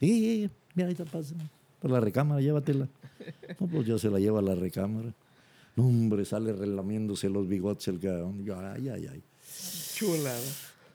Sí. 0.00 0.50
Mira, 0.74 0.88
ahí 0.88 0.96
te 0.96 1.04
pasa. 1.04 1.36
La 1.88 2.00
recámara, 2.00 2.40
llévatela. 2.40 2.88
No, 3.60 3.66
pues 3.66 3.86
yo 3.86 3.98
se 3.98 4.10
la 4.10 4.18
llevo 4.18 4.38
a 4.38 4.42
la 4.42 4.54
recámara. 4.54 5.12
No, 5.76 5.86
hombre, 5.86 6.24
sale 6.24 6.52
relamiéndose 6.52 7.28
los 7.28 7.46
bigotes 7.48 7.88
el 7.88 8.00
cabrón. 8.00 8.44
Yo, 8.44 8.58
ay, 8.58 8.88
ay, 8.88 9.08
ay. 9.12 9.22
Chulada. 9.94 10.40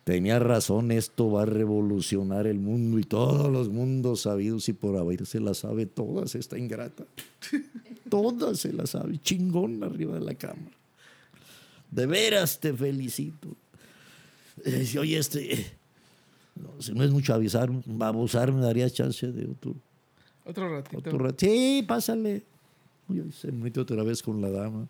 Tenía 0.03 0.39
razón, 0.39 0.91
esto 0.91 1.29
va 1.31 1.43
a 1.43 1.45
revolucionar 1.45 2.47
el 2.47 2.59
mundo 2.59 2.97
y 2.97 3.03
todos 3.03 3.51
los 3.51 3.69
mundos 3.69 4.21
sabidos 4.21 4.67
y 4.67 4.73
por 4.73 4.97
haber 4.97 5.27
se 5.27 5.39
la 5.39 5.53
sabe 5.53 5.85
todas 5.85 6.33
esta 6.33 6.57
ingrata. 6.57 7.05
Todas 8.09 8.59
se 8.59 8.73
la 8.73 8.87
sabe, 8.87 9.19
chingón 9.19 9.83
arriba 9.83 10.15
de 10.15 10.25
la 10.25 10.33
cámara. 10.33 10.75
De 11.91 12.07
veras 12.07 12.59
te 12.59 12.73
felicito. 12.73 13.55
Eh, 14.65 14.87
oye, 14.99 15.17
este, 15.17 15.53
eh, 15.53 15.65
no, 16.55 16.81
si 16.81 16.93
no 16.93 17.03
es 17.03 17.11
mucho 17.11 17.33
avisar, 17.33 17.69
abusar, 17.99 18.51
me 18.51 18.61
darías 18.61 18.93
chance 18.93 19.31
de 19.31 19.45
otro, 19.45 19.75
Otro 20.45 20.69
ratito. 20.69 20.97
otro 20.97 21.17
rato. 21.17 21.37
Sí, 21.39 21.83
pásale. 21.87 22.43
Uy, 23.07 23.31
se 23.31 23.51
metió 23.51 23.83
otra 23.83 24.03
vez 24.03 24.21
con 24.23 24.41
la 24.41 24.49
dama. 24.49 24.87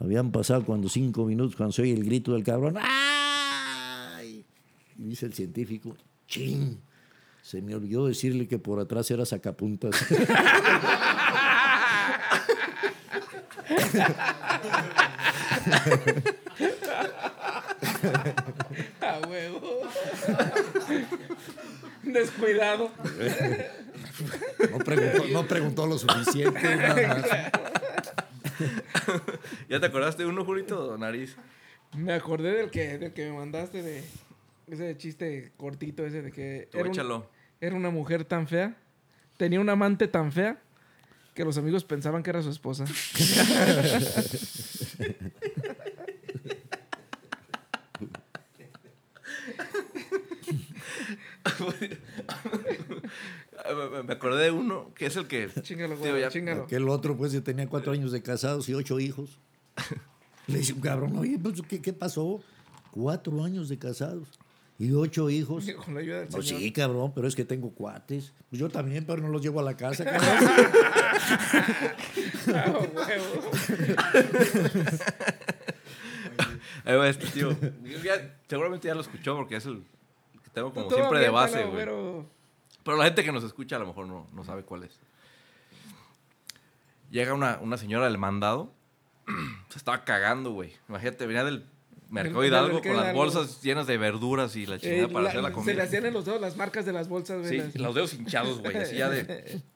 Habían 0.00 0.30
pasado 0.30 0.64
cuando 0.64 0.88
cinco 0.88 1.24
minutos, 1.24 1.56
cuando 1.56 1.72
se 1.72 1.82
oye 1.82 1.92
el 1.92 2.04
grito 2.04 2.32
del 2.32 2.44
cabrón. 2.44 2.76
¡Ay! 2.80 4.44
Y 4.96 5.02
dice 5.02 5.26
el 5.26 5.34
científico, 5.34 5.96
¡chin! 6.26 6.80
Se 7.42 7.62
me 7.62 7.74
olvidó 7.74 8.06
decirle 8.06 8.46
que 8.46 8.58
por 8.58 8.78
atrás 8.78 9.10
era 9.10 9.24
sacapuntas. 9.24 9.96
A 19.00 19.20
huevo. 19.28 19.80
Descuidado. 22.02 22.90
No 24.70 24.78
preguntó, 24.78 25.24
no 25.32 25.46
preguntó 25.46 25.86
lo 25.86 25.98
suficiente. 25.98 26.76
nada 26.76 27.08
más. 27.08 27.24
¿Ya 29.68 29.80
te 29.80 29.86
acordaste 29.86 30.22
de 30.24 30.28
uno, 30.28 30.44
Jurito, 30.44 30.96
nariz? 30.98 31.36
Me 31.96 32.12
acordé 32.12 32.52
del 32.52 32.70
que, 32.70 32.98
del 32.98 33.12
que 33.12 33.26
me 33.30 33.36
mandaste 33.36 33.82
de 33.82 34.04
ese 34.66 34.96
chiste 34.96 35.52
cortito 35.56 36.04
ese 36.04 36.22
de 36.22 36.30
que 36.32 36.68
Tú 36.70 36.78
era, 36.78 36.88
un- 36.88 36.94
échalo. 36.94 37.30
era 37.60 37.74
una 37.76 37.90
mujer 37.90 38.24
tan 38.24 38.46
fea, 38.48 38.76
tenía 39.36 39.60
un 39.60 39.68
amante 39.70 40.08
tan 40.08 40.32
fea 40.32 40.58
que 41.34 41.44
los 41.44 41.56
amigos 41.56 41.84
pensaban 41.84 42.22
que 42.22 42.30
era 42.30 42.42
su 42.42 42.50
esposa. 42.50 42.84
Me- 54.04 54.12
acordé 54.12 54.44
de 54.44 54.50
uno 54.50 54.90
que 54.94 55.06
es 55.06 55.16
el 55.16 55.26
que. 55.26 55.48
Chíngalo, 55.62 55.94
Tío, 55.96 56.10
güey, 56.10 56.22
ya- 56.22 56.28
chíngalo. 56.30 56.64
Aquel 56.64 56.88
otro, 56.88 57.16
pues, 57.16 57.32
que 57.32 57.40
tenía 57.40 57.66
cuatro 57.68 57.92
años 57.92 58.12
de 58.12 58.22
casados 58.22 58.68
y 58.68 58.74
ocho 58.74 58.98
hijos. 59.00 59.38
Le 60.46 60.58
dice 60.58 60.72
un 60.72 60.80
cabrón, 60.80 61.16
oye, 61.18 61.38
pues, 61.38 61.60
¿qué, 61.68 61.80
qué 61.82 61.92
pasó? 61.92 62.40
Cuatro 62.90 63.44
años 63.44 63.68
de 63.68 63.78
casados 63.78 64.28
y 64.78 64.92
ocho 64.92 65.28
hijos. 65.30 65.66
Con 65.84 65.94
la 65.94 66.00
ayuda 66.00 66.20
del 66.20 66.28
Pues 66.28 66.46
Señor. 66.46 66.62
sí, 66.62 66.72
cabrón, 66.72 67.12
pero 67.14 67.28
es 67.28 67.34
que 67.36 67.44
tengo 67.44 67.70
cuates. 67.70 68.32
Pues 68.48 68.58
yo 68.60 68.68
también, 68.70 69.04
pero 69.06 69.20
no 69.22 69.28
los 69.28 69.42
llevo 69.42 69.60
a 69.60 69.62
la 69.62 69.76
casa, 69.76 70.04
cabrón. 70.06 70.22
Ah, 72.54 72.78
huevo. 72.94 73.50
Ahí 76.84 76.96
va 76.96 77.08
este 77.08 77.26
tío. 77.26 77.54
Ya- 78.02 78.34
seguramente 78.48 78.88
ya 78.88 78.94
lo 78.94 79.00
escuchó 79.02 79.36
porque 79.36 79.56
es 79.56 79.66
el 79.66 79.82
que 80.44 80.50
tengo 80.50 80.72
como 80.72 80.90
siempre 80.90 81.18
de 81.20 81.28
base, 81.30 81.60
güey. 81.62 81.70
güero. 81.72 82.26
Pero 82.88 82.96
la 82.96 83.04
gente 83.04 83.22
que 83.22 83.32
nos 83.32 83.44
escucha 83.44 83.76
a 83.76 83.78
lo 83.80 83.86
mejor 83.86 84.06
no, 84.06 84.26
no 84.32 84.44
sabe 84.44 84.62
cuál 84.62 84.84
es. 84.84 84.98
Llega 87.10 87.34
una, 87.34 87.58
una 87.60 87.76
señora 87.76 88.06
del 88.06 88.16
mandado. 88.16 88.72
Se 89.68 89.76
estaba 89.76 90.04
cagando, 90.04 90.52
güey. 90.52 90.74
Imagínate, 90.88 91.26
venía 91.26 91.44
del 91.44 91.66
mercado 92.08 92.40
Del- 92.40 92.50
del 92.50 92.58
Hidalgo 92.60 92.74
mercado 92.76 92.82
con 92.94 92.96
las 92.96 93.04
Hidalgo. 93.14 93.18
bolsas 93.20 93.62
llenas 93.62 93.86
de 93.86 93.98
verduras 93.98 94.56
y 94.56 94.64
la 94.64 94.76
Eh, 94.76 94.80
chingada 94.80 95.08
para 95.08 95.22
la- 95.24 95.28
hacer 95.28 95.42
la 95.42 95.48
se 95.50 95.54
comida. 95.54 95.74
le 95.74 95.82
hacían 95.82 96.06
en 96.06 96.14
los 96.14 96.24
dedos 96.24 96.40
las 96.40 96.56
marcas 96.56 96.86
de 96.86 96.92
las 96.94 97.08
bolsas, 97.10 97.40
güey. 97.40 97.50
Sí, 97.50 97.56
las- 97.58 97.74
los 97.76 97.94
dedos 97.94 98.14
hinchados, 98.14 98.60
güey. 98.60 98.74
Así 98.78 98.96
ya 98.96 99.10
de. 99.10 99.60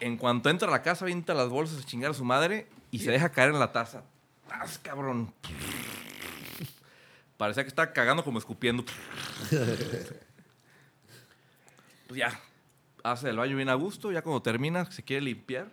En 0.00 0.16
cuanto 0.16 0.50
entra 0.50 0.66
a 0.66 0.70
la 0.72 0.82
casa, 0.82 1.04
avienta 1.04 1.32
las 1.34 1.48
bolsas 1.50 1.80
a 1.82 1.86
chingar 1.86 2.10
a 2.10 2.14
su 2.14 2.24
madre 2.24 2.66
y 2.90 2.98
se 3.00 3.10
deja 3.12 3.28
caer 3.30 3.50
en 3.50 3.60
la 3.60 3.70
taza. 3.70 4.02
¡Tras, 4.48 4.78
cabrón! 4.78 5.32
Parecía 7.36 7.62
que 7.62 7.68
estaba 7.68 7.92
cagando 7.92 8.24
como 8.24 8.38
escupiendo. 8.40 8.82
Pues 12.10 12.18
ya, 12.18 12.40
hace 13.04 13.28
el 13.30 13.36
baño 13.36 13.54
bien 13.54 13.68
a 13.68 13.74
gusto. 13.74 14.10
Ya 14.10 14.22
cuando 14.22 14.42
termina, 14.42 14.90
se 14.90 15.04
quiere 15.04 15.22
limpiar. 15.22 15.70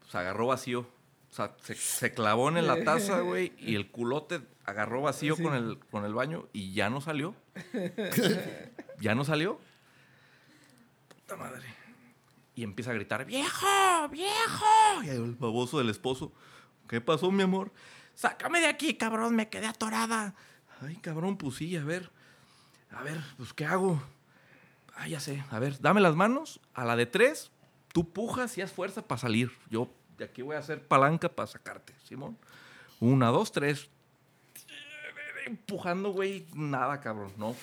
Pues 0.00 0.14
agarró 0.14 0.48
vacío. 0.48 0.80
O 1.30 1.34
sea, 1.34 1.56
se, 1.62 2.12
clavó 2.12 2.50
en 2.50 2.66
la 2.66 2.84
taza, 2.84 3.20
güey, 3.20 3.54
y 3.58 3.76
el 3.76 3.90
culote 3.90 4.42
agarró 4.66 5.00
vacío 5.00 5.38
con, 5.38 5.54
el, 5.54 5.78
con 5.90 6.04
el 6.04 6.12
baño 6.12 6.48
y 6.52 6.74
ya 6.74 6.90
no 6.90 7.00
salió. 7.00 7.34
ya 9.00 9.14
no 9.14 9.24
salió. 9.24 9.58
Puta 11.08 11.36
madre. 11.36 11.64
Y 12.54 12.62
empieza 12.62 12.90
a 12.90 12.94
gritar, 12.94 13.24
viejo, 13.24 14.08
viejo. 14.10 15.02
Y 15.02 15.08
ahí 15.08 15.16
el 15.16 15.34
baboso 15.34 15.78
del 15.78 15.88
esposo, 15.88 16.30
¿qué 16.88 17.00
pasó, 17.00 17.30
mi 17.30 17.42
amor? 17.42 17.72
Sácame 18.14 18.60
de 18.60 18.66
aquí, 18.66 18.98
cabrón, 18.98 19.34
me 19.34 19.48
quedé 19.48 19.66
atorada. 19.66 20.34
Ay, 20.82 20.96
cabrón, 20.96 21.38
pues 21.38 21.54
sí, 21.54 21.74
a 21.74 21.84
ver. 21.84 22.10
A 22.90 23.02
ver, 23.02 23.18
pues, 23.38 23.54
¿qué 23.54 23.64
hago? 23.64 24.02
Ah, 24.96 25.08
ya 25.08 25.20
sé. 25.20 25.42
A 25.50 25.58
ver, 25.58 25.80
dame 25.80 26.00
las 26.00 26.14
manos. 26.14 26.60
A 26.74 26.84
la 26.84 26.96
de 26.96 27.06
tres, 27.06 27.50
tú 27.92 28.08
pujas 28.08 28.56
y 28.58 28.62
haz 28.62 28.72
fuerza 28.72 29.02
para 29.02 29.20
salir. 29.20 29.50
Yo 29.70 29.88
de 30.18 30.24
aquí 30.24 30.42
voy 30.42 30.56
a 30.56 30.60
hacer 30.60 30.82
palanca 30.82 31.28
para 31.28 31.46
sacarte, 31.46 31.92
Simón. 32.04 32.36
Una, 33.00 33.28
dos, 33.28 33.52
tres. 33.52 33.88
Empujando, 35.46 36.10
güey, 36.12 36.46
nada, 36.54 37.00
cabrón, 37.00 37.32
no. 37.36 37.54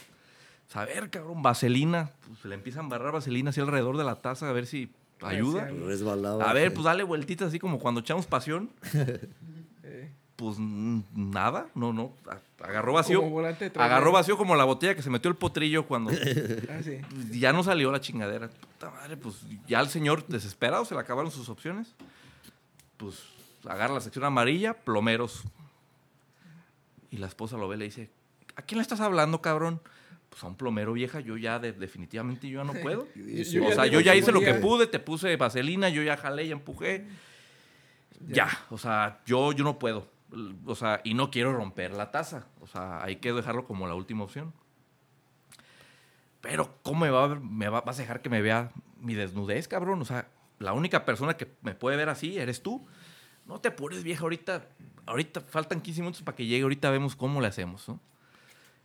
A 0.74 0.86
ver, 0.86 1.10
cabrón, 1.10 1.42
vaselina. 1.42 2.12
Pues 2.28 2.40
se 2.40 2.48
le 2.48 2.56
empieza 2.56 2.80
a 2.80 2.84
embarrar 2.84 3.12
vaselina 3.12 3.50
así 3.50 3.60
alrededor 3.60 3.98
de 3.98 4.04
la 4.04 4.16
taza 4.22 4.50
a 4.50 4.52
ver 4.54 4.68
si 4.68 4.92
ayuda. 5.22 5.66
Resbalado. 5.66 6.42
A 6.42 6.54
ver, 6.54 6.74
pues 6.74 6.86
dale 6.86 7.04
vueltitas 7.04 7.50
así 7.50 7.60
como 7.60 7.80
cuando 7.80 8.02
echamos 8.02 8.26
pasión. 8.28 8.70
Pues 10.42 10.58
nada, 10.58 11.68
no, 11.76 11.94
no. 11.94 12.14
Agarró 12.64 12.94
vacío. 12.94 13.20
Como 13.20 13.30
volante 13.30 13.66
de 13.66 13.70
trailer. 13.70 13.92
Agarró 13.92 14.12
vacío 14.12 14.38
como 14.40 14.56
la 14.56 14.64
botella 14.64 14.96
que 14.96 15.04
se 15.04 15.12
metió 15.12 15.30
el 15.30 15.38
potrillo 15.38 15.86
cuando 15.86 16.10
ah, 16.70 16.82
sí. 16.84 17.00
ya 17.40 17.54
no 17.54 17.62
salió 17.62 17.92
la 17.92 18.02
chingadera. 18.02 18.50
Puta 18.50 18.90
madre, 18.90 19.18
pues 19.18 19.36
ya 19.68 19.80
el 19.80 19.88
señor 19.90 20.26
desesperado 20.26 20.84
se 20.84 20.96
le 20.96 21.00
acabaron 21.00 21.30
sus 21.30 21.48
opciones. 21.48 21.94
Pues 22.98 23.22
agarra 23.68 23.94
la 23.94 24.02
sección 24.02 24.26
amarilla, 24.26 24.74
plomeros. 24.74 25.44
Y 27.12 27.18
la 27.18 27.28
esposa 27.28 27.56
lo 27.56 27.68
ve 27.68 27.76
y 27.76 27.80
le 27.80 27.86
dice, 27.86 28.10
¿a 28.56 28.64
quién 28.64 28.80
le 28.80 28.82
estás 28.82 29.00
hablando, 29.00 29.44
cabrón? 29.44 29.80
Pues 30.32 30.44
a 30.44 30.48
un 30.48 30.56
plomero 30.56 30.94
vieja, 30.94 31.20
yo 31.20 31.38
ya 31.38 31.60
de- 31.60 31.74
definitivamente 31.74 32.50
yo 32.50 32.64
ya 32.64 32.74
no 32.74 32.74
puedo. 32.82 33.08
Yo 33.16 33.64
o 33.64 33.70
ya 33.70 33.76
sea, 33.76 33.86
yo 33.86 34.00
ya 34.00 34.16
hice 34.16 34.32
lo 34.32 34.40
que 34.40 34.56
pude, 34.56 34.88
te 34.88 34.98
puse 34.98 35.36
vaselina, 35.36 35.90
yo 35.90 36.02
ya 36.02 36.18
jalé, 36.18 36.48
ya 36.48 36.54
empujé. 36.54 37.06
Ya, 38.28 38.50
o 38.72 38.80
sea, 38.80 39.20
yo, 39.28 39.52
yo 39.52 39.64
no 39.64 39.78
puedo. 39.78 40.08
O 40.66 40.76
sea, 40.76 41.02
y 41.04 41.14
no 41.14 41.30
quiero 41.32 41.54
romper 41.54 41.94
la 41.94 42.12
taza. 42.12 42.48
O 42.62 42.68
sea, 42.68 43.04
hay 43.04 43.18
que 43.18 43.34
dejarlo 43.34 43.66
como 43.66 43.88
la 43.88 43.96
última 43.96 44.24
opción. 44.24 44.54
Pero, 46.42 46.76
¿cómo 46.84 47.02
me, 47.02 47.10
va 47.12 47.36
me 47.36 47.70
va- 47.70 47.82
vas 47.82 47.98
a 48.00 48.02
dejar 48.02 48.22
que 48.22 48.30
me 48.30 48.42
vea 48.42 48.72
mi 49.00 49.14
desnudez, 49.14 49.68
cabrón? 49.68 50.02
O 50.02 50.06
sea, 50.06 50.28
la 50.60 50.74
única 50.74 51.06
persona 51.06 51.36
que 51.38 51.52
me 51.62 51.76
puede 51.76 51.98
ver 51.98 52.10
así 52.10 52.38
eres 52.40 52.64
tú. 52.64 52.86
No 53.46 53.60
te 53.60 53.70
apures, 53.70 54.04
vieja, 54.04 54.24
ahorita, 54.24 54.68
ahorita 55.06 55.42
faltan 55.42 55.82
15 55.82 56.02
minutos 56.02 56.22
para 56.24 56.36
que 56.36 56.46
llegue, 56.46 56.64
ahorita 56.64 56.90
vemos 56.90 57.16
cómo 57.16 57.42
le 57.42 57.48
hacemos, 57.48 57.88
¿no? 57.90 58.00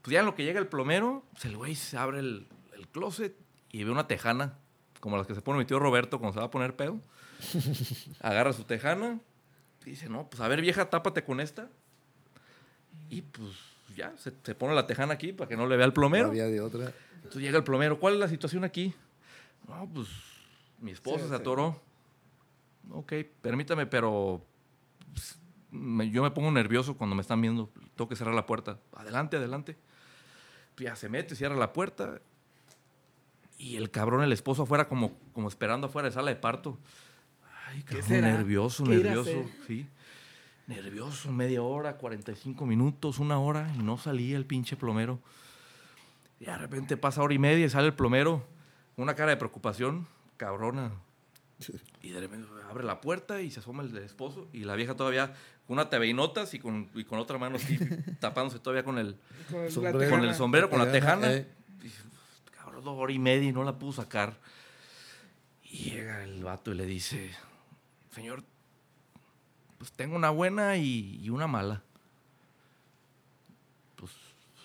Pues 0.03 0.13
ya 0.13 0.21
en 0.21 0.27
lo 0.27 0.35
que 0.35 0.45
llega 0.45 0.61
el 0.61 0.67
plomero, 0.69 1.25
pues 1.33 1.45
el 1.47 1.57
güey 1.57 1.75
se 1.75 1.97
abre 1.97 2.21
el, 2.21 2.47
el 2.77 2.89
closet 2.89 3.35
y 3.73 3.85
ve 3.85 3.91
una 3.91 4.07
tejana, 4.07 4.55
como 5.01 5.17
las 5.17 5.27
que 5.27 5.35
se 5.35 5.43
pone 5.43 5.59
mi 5.59 5.65
tío 5.65 5.79
Roberto 5.79 6.19
cuando 6.19 6.35
se 6.35 6.41
va 6.41 6.47
a 6.47 6.51
poner 6.51 6.77
pedo. 6.77 7.01
Agarra 8.21 8.53
su 8.53 8.65
tejana 8.65 9.21
y 9.87 9.91
dice, 9.91 10.09
no, 10.09 10.29
pues 10.29 10.41
a 10.43 10.49
ver, 10.49 10.61
vieja, 10.61 10.91
tápate 10.91 11.25
con 11.25 11.41
esta. 11.41 11.69
Y 13.09 13.23
pues 13.23 13.51
ya, 13.97 14.13
se, 14.19 14.33
se 14.43 14.55
pone 14.55 14.75
la 14.75 14.87
tejana 14.87 15.15
aquí 15.15 15.33
para 15.33 15.49
que 15.49 15.57
no 15.57 15.67
le 15.67 15.77
vea 15.77 15.87
el 15.87 15.91
No 15.91 15.95
plomero. 15.95 16.29
había 16.29 16.47
de 16.47 16.61
otra. 16.61 16.93
Entonces 17.17 17.41
llega 17.43 17.57
el 17.59 17.65
plomero, 17.65 17.99
¿cuál 17.99 18.15
es 18.15 18.21
la 18.21 18.29
situación 18.29 18.65
aquí? 18.65 18.95
No, 19.69 19.89
pues 19.93 20.09
mi 20.81 20.91
esposa 20.91 21.19
Sí, 21.19 21.23
se 21.25 21.29
sí. 21.29 21.35
atoró. 21.41 21.81
Ok, 22.91 23.13
permítame, 23.41 23.87
pero 23.87 24.45
pues, 25.13 25.39
me- 25.71 26.11
yo 26.11 26.23
me 26.23 26.31
pongo 26.31 26.51
nervioso 26.51 26.97
cuando 26.97 27.17
me 27.17 27.23
están 27.23 27.41
viendo. 27.41 27.71
Tengo 27.97 28.09
que 28.09 28.17
cerrar 28.17 28.35
la 28.35 28.47
puerta. 28.47 28.79
Adelante, 28.95 29.37
adelante. 29.37 29.77
Pues 30.75 30.85
ya 30.89 30.97
se 30.97 31.09
mete, 31.09 31.35
cierra 31.35 31.57
la 31.57 31.73
puerta. 31.73 32.21
Y 33.59 33.77
el 33.77 33.91
cabrón, 33.91 34.23
el 34.23 34.33
esposo 34.33 34.65
afuera, 34.65 34.89
como, 34.89 35.19
como 35.33 35.49
esperando 35.49 35.87
afuera 35.87 36.09
de 36.09 36.15
sala 36.15 36.31
de 36.31 36.37
parto. 36.37 36.79
Ay, 37.77 37.83
cabrón, 37.83 38.09
será? 38.09 38.33
nervioso, 38.33 38.85
¿Qué 38.85 38.95
irá 38.95 39.13
a 39.13 39.15
nervioso. 39.15 39.51
Sí. 39.67 39.87
Nervioso, 40.67 41.31
media 41.31 41.63
hora, 41.63 41.97
45 41.97 42.67
minutos, 42.67 43.19
una 43.19 43.39
hora, 43.39 43.71
y 43.79 43.83
no 43.83 43.99
salía 43.99 44.37
el 44.37 44.47
pinche 44.47 44.77
plomero. 44.77 45.21
Y 46.41 46.47
de 46.47 46.57
repente 46.57 46.97
pasa 46.97 47.23
hora 47.23 47.35
y 47.35 47.39
media 47.39 47.65
y 47.67 47.71
sale 47.71 47.87
el 47.87 47.95
plomero, 47.95 48.45
una 48.97 49.15
cara 49.15 49.31
de 49.31 49.37
preocupación, 49.37 50.07
cabrona. 50.37 50.91
Y 52.03 52.11
de 52.11 52.21
repente 52.21 52.49
abre 52.69 52.85
la 52.85 53.01
puerta 53.01 53.41
y 53.41 53.51
se 53.51 53.61
asoma 53.61 53.83
el 53.83 53.97
esposo 53.99 54.49
y 54.53 54.65
la 54.65 54.75
vieja 54.75 54.95
todavía 54.95 55.35
con 55.67 55.79
una 55.79 55.89
notas 56.15 56.53
y 56.55 56.59
con, 56.59 56.91
y 56.95 57.05
con 57.05 57.19
otra 57.19 57.39
mano 57.39 57.57
así, 57.57 57.79
tapándose 58.21 58.59
todavía 58.59 58.85
con 58.85 58.99
el, 58.99 59.17
Con, 59.51 59.71
Sombrero. 59.71 60.11
con 60.11 60.25
el 60.25 60.35
sombrero, 60.35 60.71
con 60.71 60.79
la 60.79 60.93
tejana. 60.93 61.33
Eh. 61.33 61.47
Y, 61.83 61.91
cabrón, 62.51 62.85
dos 62.85 62.97
horas 62.99 63.17
y 63.17 63.19
media 63.19 63.49
y 63.49 63.53
no 63.53 63.65
la 63.65 63.79
pudo 63.79 63.93
sacar. 63.93 64.39
Y 65.65 65.91
llega 65.91 66.23
el 66.23 66.45
vato 66.45 66.73
y 66.73 66.75
le 66.75 66.87
dice, 66.87 67.31
señor, 68.17 68.43
pues 69.77 69.93
tengo 69.93 70.17
una 70.17 70.31
buena 70.31 70.77
y, 70.79 71.21
y 71.23 71.29
una 71.29 71.47
mala. 71.47 71.83
Pues, 73.95 74.11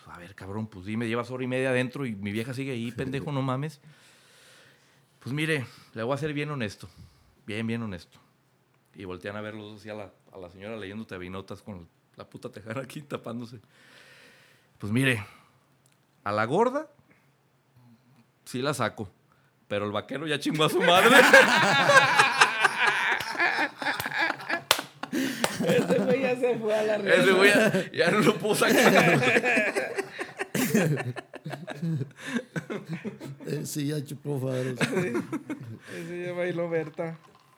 a 0.07 0.17
ver, 0.17 0.33
cabrón, 0.35 0.67
pues 0.67 0.85
dime, 0.85 1.05
llevas 1.09 1.29
hora 1.31 1.43
y 1.43 1.47
media 1.47 1.69
adentro 1.69 2.05
y 2.05 2.15
mi 2.15 2.31
vieja 2.31 2.53
sigue 2.53 2.71
ahí, 2.71 2.91
pendejo, 2.97 3.33
no 3.33 3.41
mames. 3.41 3.81
Pues 5.19 5.35
mire, 5.35 5.67
le 5.93 6.03
voy 6.03 6.13
a 6.13 6.17
ser 6.17 6.33
bien 6.33 6.49
honesto, 6.49 6.89
bien, 7.45 7.67
bien 7.67 7.83
honesto. 7.83 8.19
Y 8.95 9.03
voltean 9.03 9.35
a 9.35 9.41
ver 9.41 9.53
los 9.53 9.73
dos 9.73 9.81
así 9.81 9.89
a 9.89 9.95
la, 9.95 10.13
a 10.31 10.37
la 10.37 10.49
señora 10.49 10.77
leyendo 10.77 11.05
notas 11.29 11.61
con 11.61 11.89
la 12.15 12.29
puta 12.29 12.49
tejana 12.49 12.81
aquí 12.81 13.01
tapándose. 13.01 13.59
Pues 14.77 14.93
mire, 14.93 15.25
a 16.23 16.31
la 16.31 16.45
gorda 16.45 16.89
sí 18.45 18.61
la 18.61 18.73
saco, 18.73 19.09
pero 19.67 19.85
el 19.85 19.91
vaquero 19.91 20.25
ya 20.25 20.39
chingó 20.39 20.63
a 20.63 20.69
su 20.69 20.79
madre. 20.79 21.17
Ese 25.67 25.99
güey 25.99 26.21
ya 26.21 26.35
se 26.35 26.57
fue 26.57 26.73
a 26.75 26.83
la 26.83 26.97
red. 26.97 27.19
Ese 27.19 27.31
güey 27.33 27.49
ya, 27.49 27.91
ya 27.91 28.11
no 28.11 28.19
lo 28.19 28.37
pudo 28.37 28.55
sacar. 28.55 29.21
Eh, 33.47 33.61
sí, 33.65 33.87
ya 33.87 34.03
chupó 34.03 34.39
faros. 34.39 34.79
Ese 35.97 36.25
ya 36.25 36.33
bailó 36.33 36.69
Berta. 36.69 37.17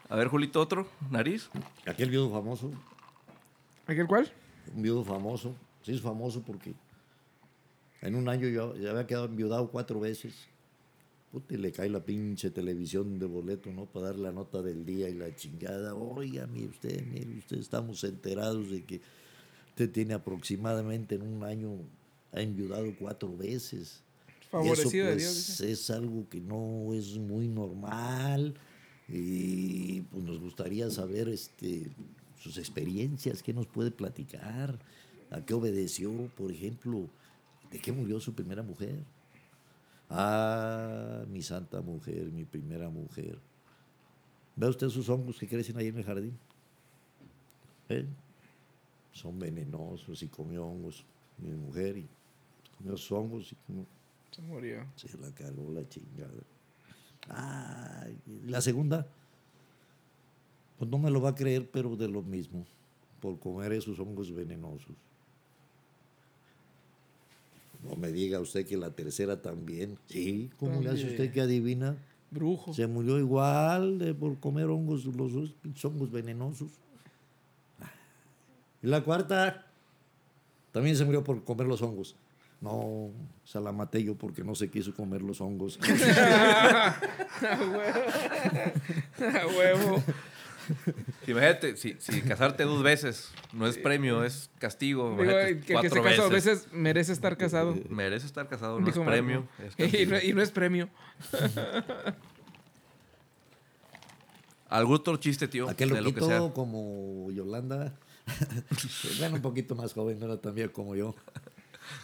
A 0.09 0.15
ver, 0.15 0.27
Julito, 0.27 0.61
otro, 0.61 0.88
nariz. 1.09 1.49
Aquel 1.85 2.09
viudo 2.09 2.30
famoso, 2.31 2.71
¿Aquel 3.88 4.07
cuál? 4.07 4.31
un 4.75 4.81
viudo 4.81 5.03
famoso. 5.03 5.55
Sí, 5.84 5.93
es 5.93 6.01
famoso 6.01 6.41
porque 6.41 6.73
en 8.01 8.15
un 8.15 8.30
año 8.30 8.47
yo 8.47 8.75
ya 8.75 8.91
había 8.91 9.05
quedado 9.07 9.25
enviudado 9.25 9.67
cuatro 9.69 9.99
veces. 9.99 10.47
Puta, 11.34 11.55
y 11.55 11.57
le 11.57 11.72
cae 11.72 11.89
la 11.89 12.05
pinche 12.05 12.51
televisión 12.51 13.18
de 13.18 13.26
boleto, 13.26 13.72
¿no? 13.72 13.88
Para 13.88 14.05
dar 14.05 14.18
la 14.18 14.31
nota 14.31 14.61
del 14.61 14.85
día 14.85 15.10
y 15.10 15.15
la 15.15 15.35
chingada. 15.35 15.95
Oiga, 15.95 16.45
mire 16.45 16.68
usted, 16.68 17.03
mire 17.07 17.39
usted, 17.39 17.57
estamos 17.57 18.03
enterados 18.03 18.69
de 18.69 18.84
que 18.84 19.01
usted 19.69 19.89
tiene 19.89 20.14
aproximadamente 20.14 21.15
en 21.15 21.23
un 21.23 21.43
año, 21.43 21.72
ha 22.34 22.39
enviudado 22.39 22.85
cuatro 22.99 23.35
veces. 23.35 24.03
Favorecido 24.51 25.05
y 25.05 25.07
de 25.07 25.15
eso, 25.15 25.18
Dios. 25.18 25.34
pues, 25.34 25.57
dice. 25.57 25.72
es 25.72 25.89
algo 25.89 26.30
que 26.30 26.39
no 26.39 26.93
es 26.93 27.18
muy 27.18 27.47
normal. 27.47 28.53
Y 29.10 30.01
pues 30.01 30.23
nos 30.23 30.39
gustaría 30.39 30.88
saber 30.91 31.30
este, 31.30 31.89
sus 32.39 32.60
experiencias, 32.60 33.41
qué 33.41 33.53
nos 33.53 33.65
puede 33.65 33.89
platicar, 33.89 34.77
a 35.31 35.43
qué 35.43 35.55
obedeció, 35.55 36.11
por 36.38 36.51
ejemplo, 36.51 37.10
de 37.72 37.80
qué 37.80 37.91
murió 37.91 38.19
su 38.19 38.35
primera 38.35 38.61
mujer. 38.61 39.03
Ah, 40.15 41.23
mi 41.27 41.41
santa 41.41 41.81
mujer, 41.81 42.31
mi 42.31 42.45
primera 42.45 42.88
mujer. 42.90 43.40
¿Ve 44.56 44.68
usted 44.68 44.90
sus 44.90 45.10
hongos 45.10 45.40
que 45.40 45.48
crecen 45.48 45.76
ahí 45.77 45.88
en 45.88 45.98
el 45.98 46.03
jardín? 46.03 46.38
¿Eh? 47.90 48.06
Son 49.11 49.40
venenosos 49.40 50.22
y 50.22 50.27
comió 50.27 50.65
hongos 50.65 51.03
mi 51.40 51.49
mujer 51.56 51.98
y 51.98 52.07
comió 52.77 52.95
sus 52.95 53.11
hongos 53.11 53.52
y 53.52 53.56
comió- 53.65 53.88
Se 54.30 54.41
murió. 54.44 54.85
se 54.95 55.18
la 55.18 55.31
cargó 55.31 55.72
la 55.72 55.88
chingada. 55.90 56.31
Ay, 57.30 58.19
la 58.45 58.61
segunda, 58.61 59.07
pues 60.77 60.91
no 60.91 60.99
me 60.99 61.10
lo 61.10 61.22
va 61.22 61.30
a 61.30 61.35
creer, 61.35 61.68
pero 61.72 61.95
de 61.95 62.07
lo 62.07 62.22
mismo, 62.22 62.65
por 63.19 63.40
comer 63.40 63.72
esos 63.73 63.98
hongos 63.99 64.31
venenosos. 64.31 64.95
No 67.88 67.95
me 67.95 68.11
diga 68.11 68.39
usted 68.39 68.65
que 68.65 68.77
la 68.77 68.91
tercera 68.91 69.41
también. 69.41 69.97
Sí, 70.07 70.49
¿cómo 70.57 70.81
le 70.81 70.89
hace 70.89 70.99
También. 71.01 71.10
usted 71.11 71.31
que 71.34 71.41
adivina? 71.41 71.97
Brujo. 72.31 72.73
Se 72.73 72.88
murió 72.88 73.19
igual 73.19 73.99
de 73.99 74.14
por 74.14 74.39
comer 74.39 74.65
hongos, 74.68 75.05
los 75.05 75.34
hongos 75.84 76.11
venenosos. 76.11 76.72
Y 78.81 78.88
la 78.88 79.01
cuarta 79.03 79.68
también 80.72 80.95
se 80.97 81.05
murió 81.05 81.23
por 81.23 81.43
comer 81.43 81.68
los 81.68 81.81
hongos. 81.81 82.15
No, 82.60 83.11
se 83.43 83.60
la 83.60 83.72
maté 83.73 84.01
yo 84.03 84.15
porque 84.15 84.43
no 84.43 84.55
se 84.55 84.69
quiso 84.72 84.93
comer 84.95 85.22
los 85.22 85.41
hongos. 85.41 85.77
A 87.41 87.57
huevo. 87.60 88.05
A 89.19 89.47
huevo. 89.47 90.03
Imagínate, 91.27 91.77
si, 91.77 91.95
si 91.99 92.22
casarte 92.22 92.64
dos 92.64 92.84
veces 92.84 93.31
no 93.52 93.68
es 93.68 93.77
premio, 93.77 94.23
es 94.23 94.49
castigo. 94.60 95.15
Digo, 95.19 95.31
que, 95.31 95.60
que 95.60 95.73
cuatro 95.73 96.03
se 96.03 96.10
casa 96.10 96.22
dos 96.23 96.31
veces. 96.31 96.61
veces 96.61 96.73
merece 96.73 97.11
estar 97.14 97.38
casado. 97.38 97.76
Merece 97.90 98.26
estar 98.26 98.48
casado, 98.48 98.80
no 98.80 98.85
Dijo 98.85 99.02
es 99.02 99.07
premio. 99.07 99.48
es 99.77 99.94
Y 100.02 100.06
no, 100.06 100.22
y 100.22 100.34
no 100.34 100.41
es 100.41 100.52
premio. 100.52 100.90
¿Algún 104.69 104.95
otro 104.95 105.18
chiste, 105.18 105.48
tío? 105.48 105.69
Aquel 105.69 105.90
de 105.90 106.02
lo 106.02 106.14
que 106.14 106.22
sea. 106.22 106.52
como 106.52 107.30
Yolanda, 107.31 107.94
bueno, 109.19 109.35
un 109.35 109.41
poquito 109.41 109.76
más 109.76 109.94
joven, 109.94 110.19
no 110.19 110.26
era 110.26 110.38
tan 110.38 110.56
viejo 110.56 110.73
como 110.73 110.95
yo. 110.95 111.15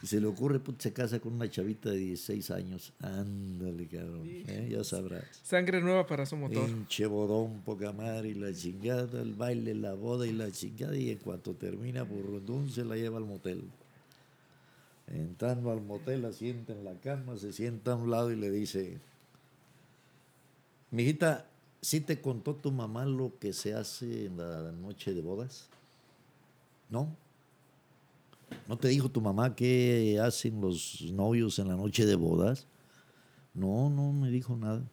Y 0.01 0.07
se 0.07 0.19
le 0.19 0.27
ocurre, 0.27 0.59
put, 0.59 0.79
se 0.79 0.93
casa 0.93 1.19
con 1.19 1.33
una 1.33 1.49
chavita 1.49 1.89
de 1.89 1.97
16 1.97 2.51
años. 2.51 2.93
Ándale, 3.01 3.87
cabrón, 3.87 4.23
¿eh? 4.25 4.69
ya 4.71 4.83
sabrás. 4.83 5.23
Sangre 5.43 5.81
nueva 5.81 6.05
para 6.05 6.25
su 6.25 6.35
motor. 6.35 6.65
Pinche 6.65 7.05
bodón, 7.05 7.61
poca 7.61 7.91
madre 7.91 8.29
y 8.29 8.33
la 8.33 8.53
chingada, 8.53 9.21
el 9.21 9.33
baile, 9.33 9.75
la 9.75 9.93
boda 9.93 10.27
y 10.27 10.33
la 10.33 10.51
chingada. 10.51 10.95
Y 10.97 11.09
en 11.09 11.17
cuanto 11.19 11.53
termina 11.55 12.05
por 12.05 12.25
rondún, 12.25 12.69
se 12.69 12.83
la 12.85 12.95
lleva 12.95 13.17
al 13.17 13.25
motel. 13.25 13.63
Entrando 15.07 15.71
al 15.71 15.81
motel, 15.81 16.21
la 16.21 16.31
sienta 16.31 16.73
en 16.73 16.83
la 16.83 16.93
cama, 16.95 17.37
se 17.37 17.51
sienta 17.51 17.93
a 17.93 17.95
un 17.95 18.11
lado 18.11 18.31
y 18.31 18.35
le 18.35 18.51
dice: 18.51 18.99
Mijita, 20.91 21.47
¿sí 21.81 21.99
te 22.01 22.21
contó 22.21 22.55
tu 22.55 22.71
mamá 22.71 23.05
lo 23.05 23.37
que 23.39 23.53
se 23.53 23.73
hace 23.73 24.25
en 24.25 24.37
la 24.37 24.71
noche 24.71 25.13
de 25.13 25.21
bodas? 25.21 25.67
¿No? 26.89 27.15
¿No 28.67 28.77
te 28.77 28.87
dijo 28.87 29.09
tu 29.09 29.21
mamá 29.21 29.55
qué 29.55 30.19
hacen 30.23 30.61
los 30.61 31.01
novios 31.11 31.57
en 31.59 31.67
la 31.69 31.75
noche 31.75 32.05
de 32.05 32.15
bodas? 32.15 32.67
No, 33.53 33.89
no 33.89 34.13
me 34.13 34.29
dijo 34.29 34.55
nada. 34.55 34.83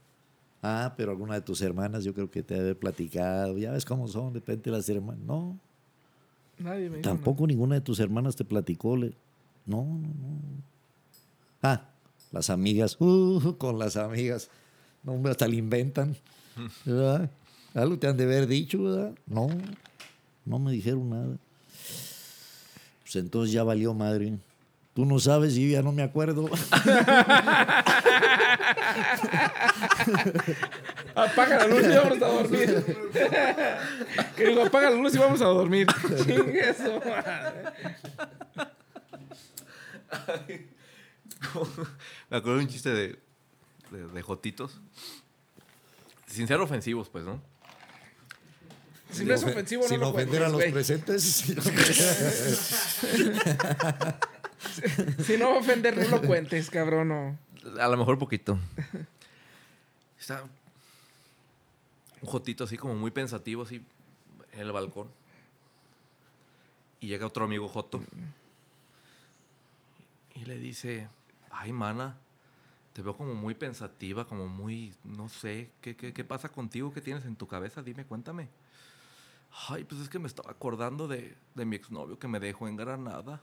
Ah, 0.63 0.95
pero 0.97 1.11
alguna 1.13 1.35
de 1.35 1.43
tus 1.43 1.61
hermanas 1.61 2.03
yo 2.05 2.15
creo 2.15 2.31
que 2.31 2.43
te 2.43 2.55
debe 2.55 2.67
haber 2.67 2.79
platicado. 2.79 3.57
Ya 3.59 3.73
ves 3.73 3.85
cómo 3.85 4.09
son, 4.09 4.33
de 4.33 4.41
repente 4.41 4.71
las 4.71 4.89
hermanas. 4.89 5.21
No, 5.25 5.59
Nadie 6.59 6.89
me 6.89 6.97
dijo 6.99 7.03
tampoco 7.11 7.47
ninguna 7.47 7.75
de 7.77 7.81
tus 7.83 8.01
hermanas 8.01 8.35
te 8.35 8.45
platicó. 8.45 8.97
le- 8.97 9.13
No, 9.67 9.85
no, 9.85 9.99
no. 10.09 10.41
Ah, 11.63 11.89
las 12.33 12.49
amigas. 12.51 12.97
Uh, 13.01 13.57
con 13.59 13.79
las 13.79 13.97
amigas. 13.97 14.49
No, 15.03 15.13
hombre, 15.13 15.33
hasta 15.33 15.47
le 15.47 15.57
inventan. 15.57 16.17
¿Verdad? 16.85 17.31
Algo 17.75 17.99
te 17.99 18.07
han 18.09 18.17
de 18.17 18.25
haber 18.25 18.47
dicho, 18.47 18.83
¿verdad? 18.83 19.15
No, 19.27 19.49
no 20.47 20.59
me 20.59 20.73
dijeron 20.73 21.11
nada. 21.11 21.37
Pues 23.07 23.17
entonces 23.17 23.53
ya 23.53 23.63
valió 23.63 23.95
madre. 23.95 24.37
Tú 24.93 25.07
no 25.07 25.21
sabes 25.21 25.57
y 25.57 25.69
yo 25.69 25.75
ya 25.77 25.83
no 25.83 25.93
me 25.93 26.03
acuerdo. 26.03 26.51
Apaga 31.15 31.59
la 31.59 31.67
luz 31.69 31.85
y 31.85 31.89
vamos 31.97 32.21
a 32.21 32.27
dormir. 32.27 32.85
que 34.35 34.49
digo, 34.49 34.65
apaga 34.65 34.91
la 34.91 34.97
luz 34.97 35.15
y 35.15 35.19
vamos 35.19 35.41
a 35.41 35.45
dormir. 35.45 35.87
Chingue 36.25 36.75
su 36.75 36.99
madre. 37.09 37.73
Me 42.29 42.37
acuerdo 42.39 42.59
de 42.59 42.65
un 42.65 42.69
chiste 42.69 42.91
de, 42.91 43.21
de, 43.93 44.07
de 44.09 44.23
jotitos. 44.23 44.81
Sin 46.27 46.49
ser 46.49 46.61
ofensivos, 46.61 47.09
pues, 47.09 47.25
¿no? 47.25 47.41
Si 49.11 49.25
no 49.25 49.35
es 49.35 49.45
ofensivo, 49.45 49.83
no 49.83 49.89
Sin 49.89 50.01
lo 50.01 50.09
ofender 50.09 50.43
a 50.43 50.51
cuentes, 50.51 50.63
los 50.67 50.73
presentes. 50.73 51.45
Si 55.25 55.37
no 55.39 55.51
va 55.51 55.57
a 55.57 55.59
ofender, 55.59 55.97
no 55.97 56.09
lo 56.09 56.23
cuentes, 56.23 56.71
cabrón. 56.71 57.09
No. 57.09 57.39
A 57.81 57.89
lo 57.89 57.97
mejor 57.97 58.19
poquito. 58.19 58.59
Está 60.19 60.43
un 62.21 62.29
jotito 62.29 62.65
así 62.65 62.77
como 62.77 62.95
muy 62.95 63.11
pensativo, 63.11 63.63
así 63.63 63.85
en 64.53 64.61
el 64.61 64.73
balcón. 64.73 65.09
Y 67.01 67.09
llega 67.09 67.27
otro 67.27 67.45
amigo 67.45 67.69
joto. 67.69 68.03
Y 70.35 70.45
le 70.45 70.59
dice, 70.59 71.09
ay, 71.51 71.73
mana, 71.73 72.17
te 72.93 73.03
veo 73.03 73.17
como 73.17 73.35
muy 73.35 73.55
pensativa, 73.55 74.27
como 74.27 74.49
muy, 74.49 74.93
no 75.05 75.29
sé, 75.29 75.71
¿qué, 75.81 75.97
qué, 75.97 76.13
qué 76.13 76.25
pasa 76.25 76.49
contigo? 76.49 76.93
¿Qué 76.93 77.01
tienes 77.01 77.25
en 77.25 77.37
tu 77.37 77.47
cabeza? 77.47 77.83
Dime, 77.83 78.05
cuéntame. 78.05 78.49
Ay, 79.69 79.85
pues 79.85 80.01
es 80.01 80.09
que 80.09 80.19
me 80.19 80.27
estaba 80.29 80.51
acordando 80.51 81.09
de, 81.09 81.37
de 81.55 81.65
mi 81.65 81.77
exnovio 81.77 82.19
que 82.19 82.29
me 82.29 82.39
dejó 82.41 82.69
en 82.69 82.77
Granada. 82.77 83.41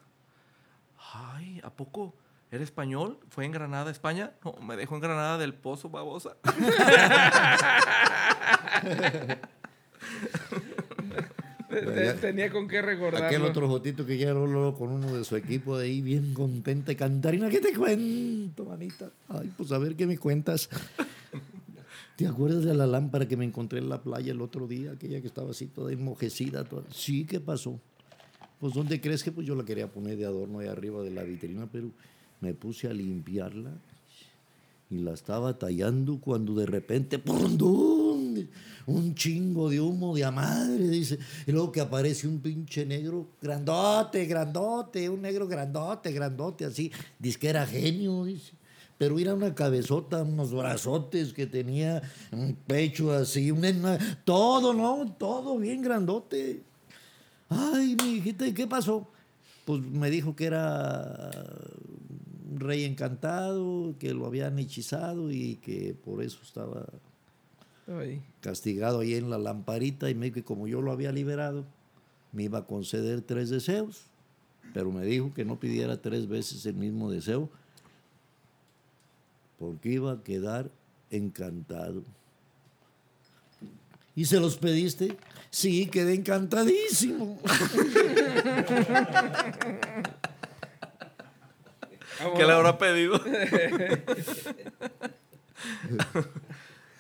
Ay, 1.13 1.59
¿a 1.63 1.69
poco? 1.71 2.13
¿Era 2.51 2.63
español? 2.63 3.19
¿Fue 3.29 3.45
en 3.45 3.51
Granada, 3.51 3.89
España? 3.89 4.31
No, 4.45 4.53
me 4.61 4.75
dejó 4.75 4.95
en 4.95 5.01
Granada 5.01 5.37
del 5.39 5.53
Pozo, 5.55 5.89
babosa. 5.89 6.35
Te- 11.69 11.81
te- 11.81 12.13
Tenía 12.13 12.51
con 12.51 12.67
qué 12.67 12.81
recordarlo. 12.83 13.25
Aquel 13.27 13.41
otro 13.43 13.67
jotito 13.67 14.05
que 14.05 14.17
llegó 14.17 14.45
luego 14.45 14.75
con 14.77 14.89
uno 14.89 15.11
de 15.13 15.23
su 15.23 15.35
equipo 15.35 15.77
de 15.77 15.85
ahí, 15.85 16.01
bien 16.01 16.33
contenta. 16.35 16.93
Cantarina, 16.95 17.49
¿qué 17.49 17.59
te 17.59 17.73
cuento, 17.73 18.65
manita? 18.65 19.09
Ay, 19.29 19.51
pues 19.57 19.71
a 19.71 19.79
ver 19.79 19.95
qué 19.95 20.05
me 20.05 20.17
cuentas. 20.19 20.69
¿Te 22.15 22.27
acuerdas 22.27 22.63
de 22.63 22.75
la 22.75 22.85
lámpara 22.85 23.27
que 23.27 23.35
me 23.35 23.45
encontré 23.45 23.79
en 23.79 23.89
la 23.89 24.01
playa 24.01 24.31
el 24.31 24.41
otro 24.41 24.67
día? 24.67 24.91
Aquella 24.91 25.19
que 25.19 25.27
estaba 25.27 25.51
así 25.51 25.67
toda 25.67 25.91
enmojecida. 25.91 26.65
Sí, 26.91 27.25
¿qué 27.25 27.39
pasó? 27.39 27.79
Pues, 28.59 28.73
¿dónde 28.75 29.01
crees 29.01 29.23
que 29.23 29.31
pues 29.31 29.47
yo 29.47 29.55
la 29.55 29.65
quería 29.65 29.91
poner 29.91 30.17
de 30.17 30.25
adorno 30.25 30.59
ahí 30.59 30.67
arriba 30.67 31.01
de 31.01 31.11
la 31.11 31.23
vitrina? 31.23 31.67
Pero 31.71 31.89
me 32.39 32.53
puse 32.53 32.87
a 32.87 32.93
limpiarla 32.93 33.71
y 34.89 34.99
la 34.99 35.13
estaba 35.13 35.57
tallando 35.57 36.19
cuando 36.19 36.53
de 36.53 36.65
repente 36.67 37.17
¡pum! 37.17 37.57
un 38.85 39.15
chingo 39.15 39.69
de 39.69 39.81
humo 39.81 40.15
de 40.15 40.23
a 40.23 40.31
madre, 40.31 40.87
dice. 40.87 41.17
Y 41.47 41.51
luego 41.51 41.71
que 41.71 41.81
aparece 41.81 42.27
un 42.27 42.39
pinche 42.39 42.85
negro 42.85 43.27
grandote, 43.41 44.25
grandote, 44.25 45.09
un 45.09 45.21
negro 45.21 45.47
grandote, 45.47 46.11
grandote, 46.11 46.65
así. 46.65 46.91
Dice 47.17 47.39
que 47.39 47.49
era 47.49 47.65
genio, 47.65 48.23
dice. 48.25 48.53
Pero 49.03 49.19
era 49.19 49.33
una 49.33 49.53
cabezota, 49.53 50.23
unos 50.23 50.53
brazotes 50.53 51.33
que 51.33 51.45
tenía, 51.45 52.01
un 52.31 52.55
pecho 52.55 53.11
así, 53.11 53.51
una, 53.51 53.97
todo, 54.23 54.73
¿no? 54.73 55.13
Todo 55.19 55.57
bien 55.57 55.81
grandote. 55.81 56.63
Ay, 57.49 57.97
mi 58.01 58.13
hijita, 58.13 58.47
¿y 58.47 58.53
qué 58.53 58.65
pasó? 58.65 59.09
Pues 59.65 59.81
me 59.81 60.09
dijo 60.09 60.37
que 60.37 60.45
era 60.45 61.31
un 62.49 62.61
rey 62.61 62.85
encantado, 62.85 63.93
que 63.99 64.13
lo 64.13 64.25
habían 64.25 64.57
hechizado 64.57 65.29
y 65.33 65.55
que 65.55 65.93
por 65.93 66.23
eso 66.23 66.39
estaba 66.41 66.85
Ay. 67.85 68.21
castigado 68.39 69.01
ahí 69.01 69.15
en 69.15 69.29
la 69.29 69.37
lamparita 69.37 70.09
y 70.09 70.15
me 70.15 70.27
dijo 70.27 70.35
que 70.35 70.43
como 70.45 70.65
yo 70.65 70.81
lo 70.81 70.93
había 70.93 71.11
liberado, 71.11 71.65
me 72.31 72.43
iba 72.43 72.59
a 72.59 72.67
conceder 72.67 73.19
tres 73.19 73.49
deseos, 73.49 74.05
pero 74.73 74.93
me 74.93 75.03
dijo 75.03 75.33
que 75.33 75.43
no 75.43 75.59
pidiera 75.59 76.01
tres 76.01 76.29
veces 76.29 76.65
el 76.65 76.75
mismo 76.75 77.11
deseo, 77.11 77.49
porque 79.59 79.89
iba 79.89 80.11
a 80.13 80.23
quedar 80.23 80.69
encantado. 81.09 82.03
¿Y 84.15 84.25
se 84.25 84.39
los 84.39 84.57
pediste? 84.57 85.17
Sí, 85.49 85.87
quedé 85.87 86.13
encantadísimo. 86.13 87.39
¿Qué 92.37 92.45
le 92.45 92.51
habrá 92.53 92.77
pedido? 92.77 93.19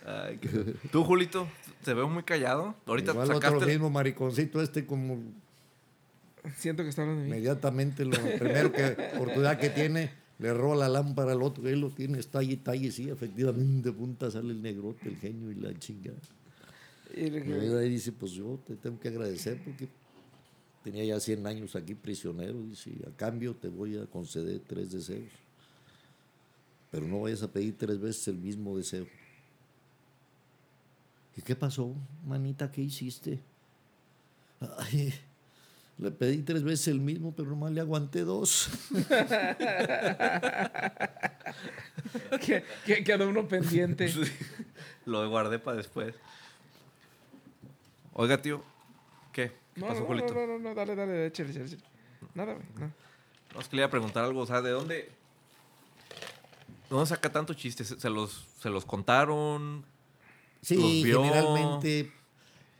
Ay, 0.05 0.37
qué- 0.37 0.75
Tú, 0.91 1.03
Julito, 1.03 1.47
te 1.83 1.93
veo 1.93 2.09
muy 2.09 2.23
callado. 2.23 2.75
Ahorita 2.85 3.11
Igual 3.11 3.31
otro 3.31 3.41
sacaste... 3.41 3.65
mismo 3.67 3.89
mariconcito 3.89 4.61
este 4.61 4.85
como 4.85 5.19
Siento 6.57 6.83
que 6.83 6.89
está 6.89 7.03
hablando 7.03 7.21
de 7.21 7.27
mí. 7.29 7.35
inmediatamente 7.35 8.03
lo 8.03 8.11
primero 8.37 8.71
que 8.73 8.97
oportunidad 9.15 9.57
que 9.59 9.69
tiene 9.69 10.11
le 10.43 10.53
roba 10.53 10.75
la 10.75 10.89
lámpara 10.89 11.31
al 11.31 11.41
otro 11.41 11.69
él 11.69 11.79
lo 11.79 11.89
tiene 11.89 12.19
está 12.19 12.39
allí 12.39 12.55
está 12.55 12.71
allí 12.71 12.91
sí 12.91 13.09
efectivamente 13.09 13.91
de 13.91 13.95
punta 13.95 14.29
sale 14.29 14.51
el 14.51 14.61
negrote 14.61 15.07
el 15.07 15.15
genio 15.15 15.49
y 15.49 15.55
la 15.55 15.73
chinga 15.79 16.11
Y 17.15 17.29
dije, 17.29 17.77
ahí 17.79 17.89
dice 17.89 18.11
pues 18.11 18.33
yo 18.33 18.59
te 18.67 18.75
tengo 18.75 18.99
que 18.99 19.07
agradecer 19.07 19.63
porque 19.63 19.87
tenía 20.83 21.05
ya 21.05 21.17
100 21.21 21.47
años 21.47 21.77
aquí 21.77 21.95
prisionero 21.95 22.61
dice 22.61 22.89
y 22.89 23.07
a 23.07 23.15
cambio 23.15 23.55
te 23.55 23.69
voy 23.69 23.97
a 23.97 24.05
conceder 24.05 24.59
tres 24.67 24.91
deseos 24.91 25.31
pero 26.91 27.07
no 27.07 27.21
vayas 27.21 27.41
a 27.43 27.47
pedir 27.49 27.77
tres 27.77 27.97
veces 27.97 28.27
el 28.27 28.37
mismo 28.37 28.75
deseo 28.75 29.07
¿y 31.37 31.41
qué 31.41 31.55
pasó 31.55 31.95
manita 32.25 32.69
qué 32.69 32.81
hiciste 32.81 33.39
Ay, 34.77 35.13
le 36.03 36.11
pedí 36.11 36.43
tres 36.43 36.61
veces 36.63 36.89
el 36.89 36.99
mismo, 36.99 37.33
pero 37.35 37.49
nomás 37.49 37.71
le 37.71 37.81
aguanté 37.81 38.21
dos. 38.21 38.69
que, 42.45 42.63
que 42.85 43.03
quedó 43.03 43.27
uno 43.29 43.47
pendiente. 43.47 44.11
Lo 45.05 45.27
guardé 45.29 45.59
para 45.59 45.77
después. 45.77 46.13
Oiga, 48.13 48.41
tío, 48.41 48.63
¿qué? 49.31 49.51
¿Qué 49.73 49.81
No, 49.81 49.87
pasó, 49.87 50.01
no, 50.01 50.01
no, 50.01 50.07
Julito? 50.07 50.33
no, 50.33 50.47
no, 50.47 50.59
no, 50.59 50.75
dale, 50.75 50.95
dale, 50.95 51.27
échale, 51.27 51.49
échale, 51.49 51.65
échale. 51.65 51.83
Nada, 52.35 52.53
güey. 52.53 52.65
no. 52.79 52.91
No, 53.53 53.59
es 53.61 53.67
que 53.67 53.75
le 53.75 53.81
iba 53.81 53.87
a 53.87 53.91
preguntar 53.91 54.23
algo, 54.23 54.41
o 54.41 54.45
sea, 54.45 54.61
¿de 54.61 54.71
dónde? 54.71 54.95
¿de 54.95 55.11
¿Dónde 56.89 57.05
saca 57.05 57.31
tanto 57.31 57.53
chistes? 57.53 57.95
¿Se 57.97 58.09
los, 58.09 58.47
se 58.59 58.69
los 58.69 58.85
contaron? 58.85 59.85
Sí, 60.61 60.75
Los 60.75 61.03
vio. 61.03 61.23
generalmente 61.23 62.11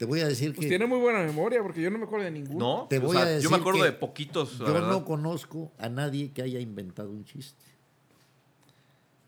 te 0.03 0.07
voy 0.09 0.19
a 0.19 0.27
decir 0.27 0.53
Pues 0.53 0.65
que 0.65 0.69
tiene 0.69 0.85
muy 0.85 0.99
buena 0.99 1.19
memoria 1.23 1.61
porque 1.63 1.81
yo 1.81 1.89
no 1.89 1.97
me 1.97 2.03
acuerdo 2.03 2.25
de 2.25 2.31
ninguno. 2.31 2.59
¿No? 2.81 2.87
Te 2.89 2.97
O 2.97 3.01
voy 3.03 3.15
sea, 3.15 3.21
a 3.25 3.39
Yo 3.39 3.49
me 3.49 3.57
decir 3.57 3.61
acuerdo 3.61 3.83
de 3.85 3.91
poquitos, 3.93 4.59
la 4.59 4.67
yo 4.67 4.73
verdad. 4.73 4.89
no 4.89 5.05
conozco 5.05 5.71
a 5.77 5.87
nadie 5.87 6.31
que 6.31 6.41
haya 6.41 6.59
inventado 6.59 7.09
un 7.09 7.23
chiste. 7.23 7.63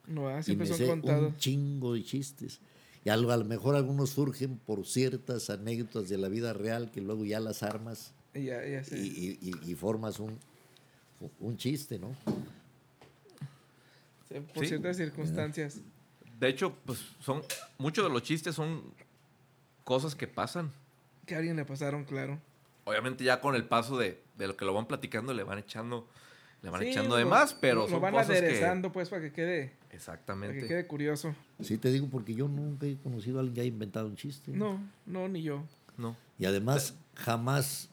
No, 0.08 0.28
ah, 0.28 0.40
Y 0.40 0.44
siempre 0.44 0.66
me 0.68 0.70
son 0.76 0.78
sé 0.78 0.88
contados. 0.88 1.32
un 1.34 1.38
chingo 1.38 1.94
de 1.94 2.04
chistes. 2.04 2.60
Y 3.06 3.10
a 3.10 3.16
lo, 3.18 3.32
a 3.32 3.38
lo 3.38 3.46
mejor 3.46 3.76
algunos 3.76 4.10
surgen 4.10 4.58
por 4.58 4.86
ciertas 4.86 5.50
anécdotas 5.50 6.10
de 6.10 6.18
la 6.18 6.28
vida 6.28 6.52
real 6.54 6.92
que 6.92 7.00
luego 7.02 7.24
ya 7.24 7.40
las 7.40 7.64
armas 7.64 8.12
Y 8.34 8.44
Ya, 8.46 8.66
ya 8.68 8.84
sé. 8.84 8.98
y, 9.00 9.40
y- 9.42 9.50
y- 9.66 9.72
y 9.72 9.76
formas 9.76 10.20
un, 10.20 10.38
un 11.40 11.56
chiste, 11.58 11.98
¿no? 12.00 12.14
Sí, 14.30 14.40
Por 14.54 14.64
Sí. 14.64 14.70
ciertas 14.70 14.98
circunstancias. 14.98 15.80
De 16.40 16.50
hecho, 16.50 16.74
pues 16.86 17.00
son. 17.22 17.42
Muchos 17.78 18.04
de 18.06 18.10
los 18.12 18.22
chistes 18.24 18.56
son 18.56 18.82
cosas 19.86 20.16
que 20.16 20.28
pasan. 20.28 20.72
Que 21.26 21.36
a 21.36 21.38
alguien 21.38 21.56
le 21.56 21.64
pasaron, 21.64 22.04
claro. 22.04 22.38
Obviamente, 22.84 23.24
ya 23.24 23.40
con 23.40 23.56
el 23.56 23.64
paso 23.66 23.98
de, 23.98 24.22
de 24.38 24.48
lo 24.48 24.58
que 24.58 24.66
lo 24.66 24.74
van 24.74 24.86
platicando, 24.88 25.34
le 25.34 25.44
van 25.44 25.58
echando. 25.60 26.08
Le 26.62 26.70
van 26.72 26.82
Sí, 26.82 26.90
echando 26.90 27.16
de 27.16 27.26
más, 27.26 27.54
pero 27.54 27.82
lo, 27.84 27.88
son 27.88 28.02
van 28.02 28.14
cosas 28.14 28.32
aderezando, 28.32 28.92
pues, 28.92 29.10
para 29.10 29.22
que 29.22 29.32
quede, 29.32 29.62
que. 29.70 29.76
para 29.78 29.90
que 29.90 29.96
Exactamente. 29.96 30.68
quede 30.68 30.88
curioso. 30.88 31.34
Sí 31.62 31.78
te 31.78 31.92
digo 31.92 32.08
porque 32.12 32.34
yo 32.36 32.48
nunca 32.48 32.86
he 32.88 32.98
conocido 32.98 33.38
a 33.38 33.40
alguien 33.42 33.56
que 33.56 33.62
haya 33.62 33.70
inventado 33.70 34.08
un 34.08 34.16
chiste. 34.16 34.52
No, 34.52 34.80
no, 35.06 35.28
ni 35.28 35.42
yo. 35.44 35.64
No. 35.98 36.16
Y 36.40 36.46
además 36.46 36.96
jamás 37.16 37.90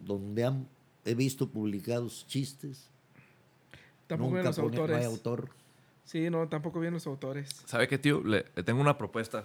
donde 0.00 0.44
han, 0.44 0.68
he 1.04 1.14
visto 1.14 1.48
publicados 1.48 2.26
chistes, 2.26 2.88
Tampoco 4.06 4.30
nunca 4.36 4.44
los 4.44 4.56
pone- 4.56 4.76
no 4.76 4.82
autores. 4.82 4.96
hay 4.98 5.04
autor. 5.04 5.50
Sí, 6.04 6.30
no, 6.30 6.48
tampoco 6.48 6.80
ven 6.80 6.94
los 6.94 7.06
autores. 7.06 7.62
¿Sabe 7.66 7.88
qué, 7.88 7.98
tío? 7.98 8.22
Le, 8.22 8.46
le 8.54 8.62
tengo 8.62 8.80
una 8.80 8.96
propuesta. 8.96 9.44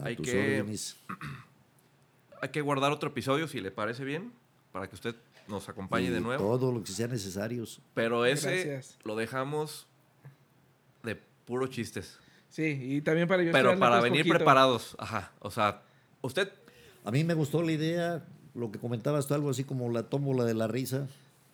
A 0.00 0.06
Hay 0.06 0.16
tus 0.16 0.26
que, 0.26 0.60
órdenes. 0.60 0.96
hay 2.42 2.48
que 2.48 2.60
guardar 2.60 2.92
otro 2.92 3.10
episodio, 3.10 3.46
si 3.48 3.60
le 3.60 3.70
parece 3.70 4.04
bien, 4.04 4.32
para 4.72 4.88
que 4.88 4.94
usted 4.94 5.14
nos 5.48 5.68
acompañe 5.68 6.06
Y 6.06 6.10
de 6.10 6.20
nuevo. 6.20 6.42
Todo 6.42 6.72
lo 6.72 6.82
que 6.82 6.92
sea 6.92 7.08
necesario. 7.08 7.64
Pero 7.94 8.24
ese 8.24 8.64
Gracias. 8.64 8.98
lo 9.04 9.16
dejamos 9.16 9.86
de 11.02 11.16
puro 11.44 11.66
chistes. 11.66 12.18
Sí, 12.48 12.64
y 12.80 13.00
también 13.00 13.26
para 13.28 13.42
yo 13.42 13.50
Pero 13.52 13.78
para 13.78 13.96
pues, 14.00 14.04
venir 14.10 14.22
poquito. 14.22 14.36
preparados. 14.38 14.94
Ajá. 14.98 15.32
O 15.40 15.50
sea, 15.50 15.82
usted 16.20 16.50
A 17.04 17.10
mí 17.10 17.24
me 17.24 17.34
gustó 17.34 17.62
la 17.62 17.72
idea, 17.72 18.24
lo 18.54 18.70
que 18.70 18.78
comentabas 18.78 19.26
tú, 19.26 19.34
algo 19.34 19.50
así 19.50 19.64
como 19.64 19.90
la 19.90 20.04
tómbola 20.04 20.44
de 20.44 20.54
la 20.54 20.68
risa. 20.68 21.08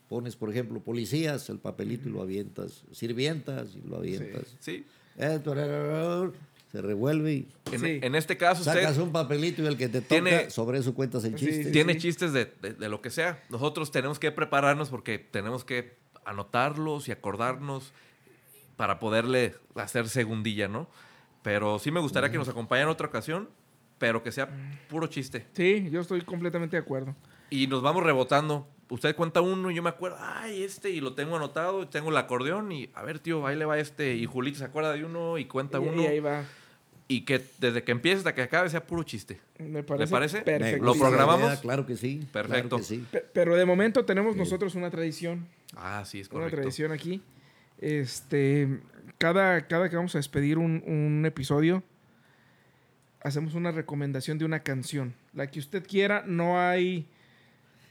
Pones, 0.09 0.37
por 0.37 0.51
ejemplo, 0.51 0.81
policías, 0.81 1.49
el 1.51 1.59
papelito 1.59 2.09
y 2.09 2.13
lo 2.13 2.21
avientas. 2.23 2.83
Sirvientas 2.93 3.69
y 3.75 3.89
lo 3.89 3.97
avientas. 3.97 4.57
Sí. 4.61 4.85
Eh, 5.17 5.39
turararrar, 5.43 6.33
Se 6.73 6.83
revuelve 6.83 7.33
y 7.33 7.49
En, 7.73 7.81
Sí. 7.81 7.99
en 8.03 8.15
este 8.15 8.37
caso, 8.37 8.63
sacas 8.65 8.91
usted 8.93 9.03
un 9.03 9.13
papelito 9.13 9.63
y 9.63 9.67
el 9.67 9.77
que 9.79 9.89
te 9.89 10.01
toca, 10.01 10.09
Tiene- 10.09 10.51
sobre 10.51 10.79
eso 10.79 10.95
cuentas 10.95 11.25
el 11.25 11.39
Sí, 11.39 11.47
chiste. 11.47 11.71
tiene 11.71 11.95
sí. 11.95 12.01
chistes 12.01 12.33
de, 12.33 12.47
de- 12.63 12.75
de 12.75 12.89
lo 12.89 13.01
que 13.01 13.11
sea. 13.11 13.43
Nosotros 13.51 13.91
tenemos 13.91 14.19
que 14.19 14.33
prepararnos 14.33 14.89
porque 14.91 15.19
tenemos 15.19 15.65
que 15.65 15.97
anotarlos 16.27 17.09
y 17.09 17.13
acordarnos 17.13 17.93
para 18.77 18.99
poderle 18.99 19.55
hacer 19.75 20.09
segundilla, 20.09 20.69
¿no? 20.69 20.89
Pero 21.43 21.79
sí 21.79 21.91
me 21.91 22.01
gustaría 22.01 22.31
que 22.31 22.39
nos 22.39 22.49
acompañara 22.49 22.85
en 22.85 22.93
otra 22.93 23.07
ocasión, 23.09 23.49
pero 23.99 24.23
que 24.23 24.31
sea 24.33 24.49
puro 24.91 25.07
chiste. 25.07 25.47
Sí, 25.55 25.89
yo 25.91 26.01
estoy 26.03 26.21
completamente 26.23 26.77
de 26.77 26.83
acuerdo. 26.83 27.15
Y 27.51 27.67
nos 27.67 27.81
vamos 27.83 28.03
rebotando. 28.05 28.69
Usted 28.91 29.15
cuenta 29.15 29.41
uno 29.43 29.71
y 29.71 29.75
yo 29.75 29.83
me 29.83 29.91
acuerdo, 29.91 30.17
ay, 30.21 30.63
este, 30.63 30.89
y 30.91 31.01
lo 31.01 31.13
tengo 31.15 31.37
anotado, 31.37 31.83
y 31.83 31.87
tengo 31.87 32.09
el 32.11 32.17
acordeón, 32.17 32.73
y 32.73 32.89
a 32.95 33.03
ver, 33.03 33.19
tío, 33.19 33.47
ahí 33.47 33.55
le 33.57 33.67
va 33.67 33.79
este. 33.79 34.15
Y 34.15 34.25
Julito 34.25 34.59
se 34.59 34.65
acuerda 34.65 34.93
de 34.95 35.05
uno 35.05 35.37
y 35.37 35.45
cuenta 35.45 35.79
Y, 35.79 35.81
uno. 35.89 36.03
y 36.03 36.07
ahí 36.07 36.21
va. 36.21 36.45
Y 37.07 37.23
que 37.23 37.43
desde 37.59 37.83
que 37.85 37.93
empiece 37.93 38.19
hasta 38.19 38.35
que 38.35 38.43
acabe 38.43 38.69
sea 38.71 38.87
puro 38.87 39.03
chiste. 39.03 39.41
Me 39.59 39.83
parece, 39.83 40.11
parece? 40.11 40.37
Me 40.39 40.43
perfecto. 40.45 40.85
¿Lo 40.85 40.95
programamos? 40.95 41.59
Claro 41.61 41.85
que 41.87 41.97
sí. 41.97 42.27
claro 42.33 42.49
Perfecto. 42.49 42.77
que 42.79 42.83
sí. 42.83 43.05
Pe- 43.11 43.25
Pero 43.33 43.57
de 43.57 43.65
momento 43.65 44.05
tenemos 44.05 44.37
nosotros 44.37 44.75
una 44.75 44.91
tradición. 44.91 45.47
Ah, 45.77 46.03
sí, 46.07 46.21
es 46.21 46.29
Una 46.29 46.41
correcto. 46.41 46.57
tradición 46.61 46.93
aquí. 46.93 47.23
Este, 47.79 48.81
cada, 49.19 49.67
cada 49.67 49.89
que 49.89 49.97
vamos 49.97 50.15
a 50.15 50.19
despedir 50.19 50.59
un, 50.59 50.83
un 50.87 51.25
episodio, 51.27 51.83
hacemos 53.23 53.55
una 53.55 53.71
recomendación 53.71 54.39
de 54.39 54.45
una 54.45 54.61
canción. 54.61 55.15
La 55.35 55.51
que 55.51 55.59
usted 55.59 55.87
quiera, 55.87 56.25
no 56.27 56.59
hay... 56.61 57.07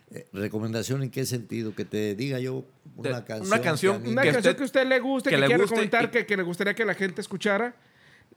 Eh, 0.09 0.25
¿Recomendación 0.31 1.03
en 1.03 1.09
qué 1.09 1.25
sentido? 1.25 1.75
Que 1.75 1.83
te 1.83 2.15
diga 2.15 2.39
yo 2.39 2.63
De- 2.95 3.09
una 3.09 3.25
canción. 3.25 3.47
una 3.47 3.61
canción, 3.61 4.03
que 4.03 4.09
Una 4.09 4.21
Que 4.21 4.31
canción 4.31 4.51
usted- 4.51 4.57
que 4.57 4.63
usted 4.63 4.87
le 4.87 4.99
guste, 4.99 5.29
que 5.29 5.35
que, 5.35 5.41
le 5.41 5.47
quiera 5.47 5.61
guste 5.61 5.75
comentar, 5.75 6.05
y- 6.05 6.07
que, 6.09 6.25
que 6.25 6.37
le 6.37 6.43
gustaría 6.43 6.73
que 6.75 6.85
la 6.85 6.93
gente 6.93 7.19
escuchara. 7.21 7.75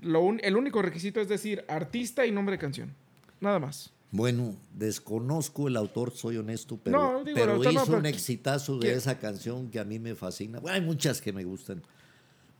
Lo 0.00 0.22
un- 0.22 0.40
el 0.42 0.56
único 0.56 0.82
requisito 0.82 1.20
es 1.20 1.28
decir 1.28 1.64
artista 1.68 2.26
y 2.26 2.32
nombre 2.32 2.54
de 2.56 2.58
canción. 2.58 2.92
Nada 3.40 3.58
más. 3.60 3.92
Bueno, 4.12 4.56
desconozco 4.74 5.68
el 5.68 5.76
autor, 5.76 6.10
soy 6.12 6.38
honesto, 6.38 6.76
pero, 6.82 6.98
No, 7.12 7.24
digo, 7.24 7.36
pero 7.38 7.52
autor 7.52 7.72
no, 7.72 7.80
hizo 7.80 7.86
pero 7.86 7.98
un 7.98 8.06
exitazo 8.06 8.78
de 8.78 8.92
esa 8.94 9.18
canción 9.20 9.70
que 9.70 9.78
a 9.78 9.84
mí 9.84 10.00
me 10.00 10.16
fascina. 10.16 10.58
Bueno, 10.58 10.74
hay 10.74 10.80
muchas 10.80 11.20
que 11.20 11.32
me 11.32 11.44
gustan, 11.44 11.80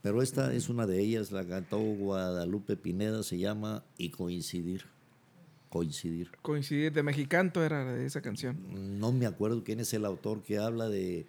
pero 0.01 0.21
esta 0.21 0.53
es 0.53 0.69
una 0.69 0.87
de 0.87 1.01
ellas, 1.01 1.31
la 1.33 1.45
cantó 1.45 1.77
Guadalupe 1.79 2.77
Pineda, 2.77 3.21
se 3.23 3.37
llama 3.37 3.83
Y 3.97 4.11
Coincidir. 4.11 4.85
Coincidir. 5.71 6.29
Coincidir 6.41 6.91
de 6.91 7.01
Mexicanto 7.01 7.63
era 7.63 7.85
de 7.93 8.05
esa 8.05 8.21
canción. 8.21 8.57
No 8.99 9.13
me 9.13 9.25
acuerdo 9.25 9.63
quién 9.63 9.79
es 9.79 9.93
el 9.93 10.03
autor 10.03 10.41
que 10.41 10.57
habla 10.57 10.89
de 10.89 11.25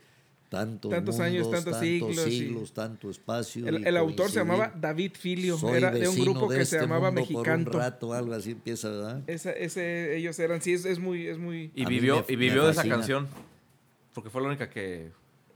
tantos, 0.48 0.90
Tantos 0.90 1.20
años, 1.20 1.44
mundos, 1.46 1.64
tantos 1.64 1.80
siglos, 1.80 2.26
y- 2.26 2.38
siglos, 2.40 2.72
tanto 2.74 3.08
espacio. 3.08 3.66
El, 3.68 3.96
autor 3.96 4.30
se 4.30 4.40
llamaba 4.40 4.74
David 4.76 5.12
Filio. 5.16 5.56
Soy 5.58 5.76
era 5.76 5.92
de 5.92 6.08
un 6.08 6.16
grupo 6.18 6.50
de 6.50 6.58
que 6.58 6.64
se 6.66 6.74
este 6.76 6.84
llamaba 6.86 7.12
mundo 7.12 7.22
por 7.22 7.30
un 7.30 7.36
Mexicanto. 7.42 7.78
rato, 7.78 8.12
algo 8.12 8.34
así 8.34 8.50
empieza, 8.50 8.90
¿verdad? 8.90 9.22
Esa- 9.28 9.52
ese, 9.52 10.16
ellos 10.16 10.36
eran, 10.40 10.60
sí, 10.60 10.72
es, 10.72 10.84
es 10.86 10.98
muy, 10.98 11.28
es 11.28 11.38
muy... 11.38 11.70
Y 11.76 11.84
A 11.84 11.88
vivió, 11.88 12.16
me- 12.26 12.32
y 12.34 12.36
vivió 12.36 12.64
de 12.66 12.72
esa 12.72 12.82
canción. 12.86 13.28
Porque 14.12 14.28
fue 14.28 14.42
la 14.42 14.48
única 14.48 14.68
que 14.68 15.12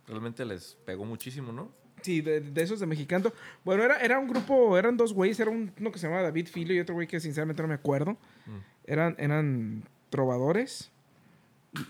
realmente 0.07 0.45
les 0.45 0.77
pegó 0.87 1.05
muchísimo, 1.05 1.53
¿no? 1.53 1.73
Sí, 2.07 2.21
de, 2.21 2.41
de 2.41 2.63
esos 2.63 2.79
de 2.79 2.87
Mexicanto. 2.87 3.33
Bueno, 3.65 3.83
era, 3.83 3.99
era 3.99 4.19
un 4.21 4.29
grupo, 4.29 4.79
eran 4.79 4.97
dos 4.97 5.13
güeyes, 5.13 5.41
era 5.41 5.51
un- 5.51 5.73
uno 5.81 5.91
que 5.91 5.99
se 5.99 6.07
llamaba 6.07 6.23
David 6.23 6.47
Filio 6.47 6.75
y 6.77 6.79
otro 6.81 6.95
güey 6.95 7.09
que 7.09 7.19
sinceramente 7.19 7.61
no 7.63 7.69
me 7.69 7.75
acuerdo. 7.75 8.13
Mm. 8.47 8.59
Eran, 8.87 9.17
eran 9.19 9.83
trovadores 10.11 10.93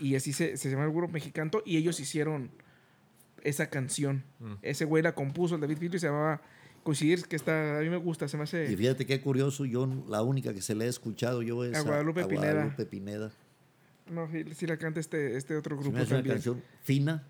y, 0.01 0.09
y 0.09 0.17
así 0.17 0.33
se, 0.33 0.57
se 0.57 0.71
llamaba 0.71 0.89
el 0.89 0.95
grupo 0.97 1.13
Mexicanto 1.13 1.63
y 1.67 1.77
ellos 1.77 2.01
hicieron 2.01 2.51
esa 3.43 3.69
canción. 3.69 4.25
Mm. 4.41 4.53
Ese 4.63 4.85
güey 4.87 5.03
la 5.03 5.15
compuso, 5.15 5.55
el 5.57 5.61
David 5.61 5.77
Filio, 5.79 5.97
y 5.97 6.01
se 6.01 6.07
llamaba 6.07 6.41
Coincidir, 6.83 7.25
que 7.27 7.37
está, 7.37 7.79
a 7.79 7.81
mí 7.83 7.91
me 7.91 7.97
gusta, 7.99 8.27
se 8.29 8.37
me 8.39 8.45
hace... 8.45 8.73
Y 8.73 8.77
fíjate 8.77 9.05
qué 9.07 9.21
curioso, 9.21 9.65
yo 9.67 9.87
la 10.09 10.23
única 10.23 10.55
que 10.55 10.63
se 10.63 10.75
le 10.75 10.87
he 10.87 10.89
escuchado 10.89 11.43
yo 11.43 11.63
es 11.65 11.77
A 11.77 11.83
Guadalupe 11.83 12.25
Pineda. 12.25 12.53
Guadalupe 12.53 12.87
Pineda. 12.87 13.31
No, 14.11 14.31
sí, 14.31 14.45
sí 14.55 14.67
la 14.67 14.77
canta 14.79 15.01
este, 15.01 15.37
este 15.37 15.57
otro 15.57 15.77
Se 15.77 15.83
grupo 15.83 15.97
me 15.97 16.03
hace 16.03 16.15
una 16.15 16.19
también. 16.21 16.37
canción 16.37 16.63
fina, 16.83 17.27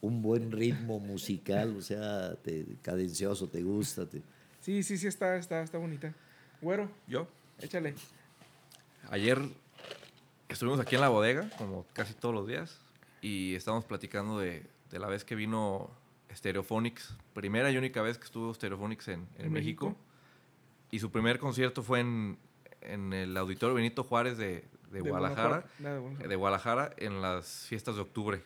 un 0.00 0.22
buen 0.22 0.52
ritmo 0.52 1.00
musical, 1.00 1.76
o 1.76 1.82
sea, 1.82 2.34
te- 2.36 2.66
cadencioso, 2.82 3.48
te 3.48 3.62
gusta. 3.62 4.08
te- 4.08 4.22
Sí, 4.60 4.82
sí, 4.82 4.96
sí, 4.98 5.06
está, 5.06 5.36
está, 5.36 5.62
está 5.62 5.78
bonita. 5.78 6.14
Güero, 6.60 6.90
Yo. 7.06 7.26
échale. 7.60 7.94
Ayer 9.10 9.38
estuvimos 10.48 10.80
aquí 10.80 10.94
en 10.96 11.00
la 11.00 11.08
bodega, 11.08 11.48
como 11.58 11.86
casi 11.92 12.14
todos 12.14 12.34
los 12.34 12.46
días, 12.46 12.78
y 13.20 13.54
estábamos 13.54 13.84
platicando 13.84 14.38
de, 14.38 14.64
de 14.90 14.98
la 14.98 15.06
vez 15.08 15.24
que 15.24 15.34
vino 15.34 15.90
Stereophonics, 16.34 17.14
primera 17.34 17.70
y 17.70 17.76
única 17.76 18.02
vez 18.02 18.18
que 18.18 18.24
estuvo 18.24 18.52
Stereophonics 18.54 19.08
en, 19.08 19.26
en 19.38 19.46
¿En 19.46 19.52
México. 19.52 19.86
México? 19.86 20.04
Y 20.90 20.98
su 21.00 21.10
primer 21.10 21.38
concierto 21.38 21.82
fue 21.82 22.00
en, 22.00 22.38
en 22.80 23.12
el 23.12 23.36
Auditorio 23.36 23.74
Benito 23.74 24.04
Juárez 24.04 24.38
de, 24.38 24.64
de 24.90 25.00
Guadalajara. 25.00 25.66
De 25.78 26.36
Guadalajara 26.36 26.92
en 26.96 27.20
las 27.20 27.66
fiestas 27.66 27.94
de 27.96 28.00
octubre. 28.02 28.42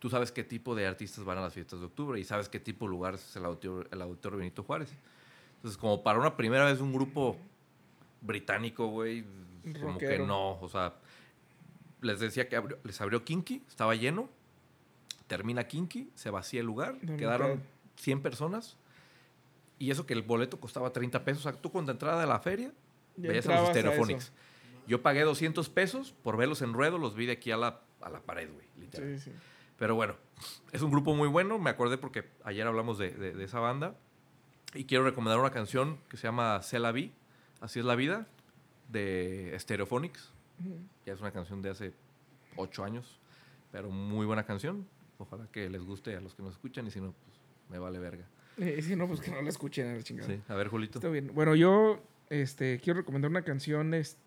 Tú 0.00 0.10
sabes 0.10 0.32
qué 0.32 0.42
tipo 0.42 0.74
de 0.74 0.86
artistas 0.86 1.24
van 1.24 1.38
a 1.38 1.42
las 1.42 1.54
fiestas 1.54 1.78
de 1.80 1.86
octubre 1.86 2.18
y 2.18 2.24
sabes 2.24 2.48
qué 2.48 2.58
tipo 2.58 2.86
de 2.86 2.90
lugar 2.90 3.14
es 3.14 3.36
el 3.36 3.44
auditorio, 3.44 3.88
el 3.92 4.02
auditorio 4.02 4.38
Benito 4.38 4.62
Juárez. 4.64 4.92
Entonces, 5.56 5.78
como 5.78 6.02
para 6.02 6.18
una 6.18 6.36
primera 6.36 6.64
vez 6.64 6.80
un 6.80 6.92
grupo 6.92 7.36
británico, 8.22 8.86
güey, 8.88 9.24
como 9.80 9.98
que 9.98 10.18
no, 10.26 10.58
o 10.60 10.68
sea, 10.68 10.94
les 12.00 12.18
decía 12.18 12.48
que 12.48 12.56
abrió- 12.56 12.78
les 12.82 13.00
abrió 13.00 13.22
Kinky, 13.24 13.62
estaba 13.68 13.94
lleno, 13.94 14.28
termina 15.26 15.64
Kinky, 15.64 16.10
se 16.14 16.30
vacía 16.30 16.60
el 16.60 16.66
lugar, 16.66 16.96
No, 17.02 17.16
quedaron 17.16 17.46
claro. 17.48 17.62
100 17.96 18.22
personas 18.22 18.76
y 19.78 19.90
eso 19.90 20.06
que 20.06 20.14
el 20.14 20.22
boleto 20.22 20.58
costaba 20.60 20.92
30 20.92 21.24
pesos, 21.24 21.44
o 21.46 21.50
sea, 21.50 21.60
tú 21.60 21.70
con 21.70 21.84
la 21.86 21.92
entrada 21.92 22.20
de 22.20 22.26
la 22.26 22.40
feria 22.40 22.72
Ya 23.16 23.28
veías 23.28 23.46
a 23.46 23.50
los 23.60 23.68
a 23.68 23.72
Stereophonics. 23.72 24.24
eso. 24.24 24.32
Yo 24.86 25.02
pagué 25.02 25.20
200 25.22 25.68
pesos 25.68 26.14
por 26.22 26.36
verlos 26.38 26.62
en 26.62 26.72
ruedo, 26.72 26.98
los 26.98 27.14
vi 27.14 27.26
de 27.26 27.32
aquí 27.32 27.50
a 27.50 27.56
la, 27.58 27.80
a 28.00 28.08
la 28.10 28.20
pared, 28.20 28.50
güey, 28.52 28.66
literal. 28.78 29.18
Sí, 29.18 29.30
sí. 29.30 29.36
Pero 29.80 29.94
bueno, 29.94 30.14
es 30.72 30.82
un 30.82 30.90
grupo 30.90 31.14
muy 31.14 31.26
bueno, 31.26 31.58
me 31.58 31.70
acordé 31.70 31.96
porque 31.96 32.22
ayer 32.44 32.66
hablamos 32.66 32.98
de, 32.98 33.12
de- 33.12 33.32
de 33.32 33.44
esa 33.44 33.60
banda 33.60 33.96
y 34.74 34.84
quiero 34.84 35.04
recomendar 35.04 35.40
una 35.40 35.50
canción 35.52 35.98
que 36.10 36.18
se 36.18 36.24
llama 36.24 36.60
C'est 36.62 36.80
la 36.82 36.92
vie, 36.92 37.12
Así 37.62 37.78
es 37.78 37.84
la 37.86 37.94
vida, 37.94 38.26
de 38.88 39.56
Stereophonics. 39.58 40.32
Ya 41.06 41.14
es 41.14 41.20
una 41.20 41.30
canción 41.32 41.62
de 41.62 41.70
hace 41.70 41.92
ocho 42.56 42.84
años, 42.84 43.18
pero 43.72 43.88
muy 43.90 44.26
buena 44.26 44.44
canción. 44.44 44.86
Ojalá 45.18 45.46
que 45.50 45.70
les 45.70 45.82
guste 45.82 46.14
a 46.14 46.20
los 46.20 46.34
que 46.34 46.42
nos 46.42 46.52
escuchan 46.52 46.86
y 46.86 46.90
si 46.90 47.00
no, 47.00 47.12
pues 47.24 47.36
me 47.70 47.78
vale 47.78 47.98
verga. 47.98 48.24
Y 48.58 48.82
si 48.82 48.96
no, 48.96 49.08
pues 49.08 49.20
que 49.20 49.30
no 49.30 49.40
la 49.40 49.48
escuchen 49.48 49.88
a 49.88 49.94
la 49.94 50.02
chingada. 50.02 50.28
Sí, 50.28 50.40
a 50.48 50.54
ver, 50.54 50.68
Julito. 50.68 50.98
Está 50.98 51.08
bien. 51.08 51.30
Bueno, 51.34 51.54
yo 51.54 52.02
este, 52.28 52.78
quiero 52.82 52.98
recomendar 53.00 53.30
una 53.30 53.42
canción, 53.42 53.94
es 53.94 54.18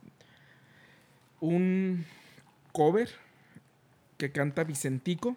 un 1.39 2.05
cover 2.71 3.09
que 4.23 4.31
canta 4.31 4.63
Vicentico. 4.63 5.35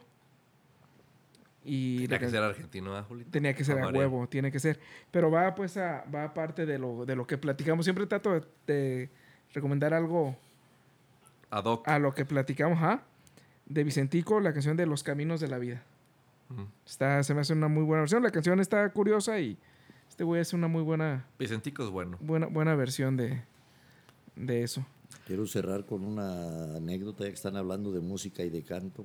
Y 1.65 2.03
Tenía 2.07 2.21
que 2.21 2.31
ser 2.31 2.43
argentino, 2.45 2.97
¿eh, 2.97 3.03
Julito? 3.03 3.31
tenía 3.33 3.53
que 3.53 3.65
ser 3.65 3.81
a 3.81 3.89
huevo, 3.89 4.29
tiene 4.29 4.53
que 4.53 4.61
ser. 4.61 4.79
Pero 5.11 5.29
va 5.33 5.57
pues 5.57 5.77
a, 5.77 6.05
va 6.15 6.23
aparte 6.23 6.65
de 6.65 6.79
lo, 6.79 7.05
de 7.05 7.17
lo 7.17 7.27
que 7.27 7.37
platicamos. 7.37 7.85
Siempre 7.85 8.07
trato 8.07 8.33
de, 8.35 8.43
de 8.69 9.11
recomendar 9.53 9.93
algo 9.93 10.37
Ad 11.51 11.65
hoc. 11.65 11.89
a 11.89 11.99
lo 11.99 12.15
que 12.15 12.25
platicamos, 12.25 12.79
¿ah? 12.81 13.03
De 13.65 13.83
Vicentico, 13.83 14.39
la 14.39 14.53
canción 14.53 14.77
de 14.77 14.87
Los 14.87 15.03
Caminos 15.03 15.41
de 15.41 15.49
la 15.49 15.59
Vida. 15.59 15.83
Está, 16.87 17.25
se 17.25 17.35
me 17.35 17.41
hace 17.41 17.55
una 17.55 17.67
muy 17.67 17.83
buena 17.83 18.03
versión. 18.03 18.23
La 18.23 18.31
canción 18.31 18.61
está 18.61 18.89
curiosa 18.91 19.41
y 19.41 19.59
este 20.09 20.23
güey 20.23 20.41
hace 20.41 20.55
una 20.55 20.69
muy 20.69 20.83
buena, 20.83 21.27
Vicentico 21.37 21.83
es 21.83 21.91
bueno. 21.91 22.17
buena, 22.21 22.47
buena 22.47 22.77
versión 22.77 23.17
de, 23.17 23.43
de 24.37 24.63
eso. 24.63 24.87
Quiero 25.27 25.47
cerrar 25.47 25.85
con 25.85 26.05
una 26.05 26.77
anécdota, 26.77 27.25
ya 27.25 27.31
que 27.31 27.35
están 27.35 27.57
hablando 27.57 27.93
de 27.93 28.01
música 28.01 28.43
y 28.45 28.51
de 28.51 28.63
canto. 28.63 29.05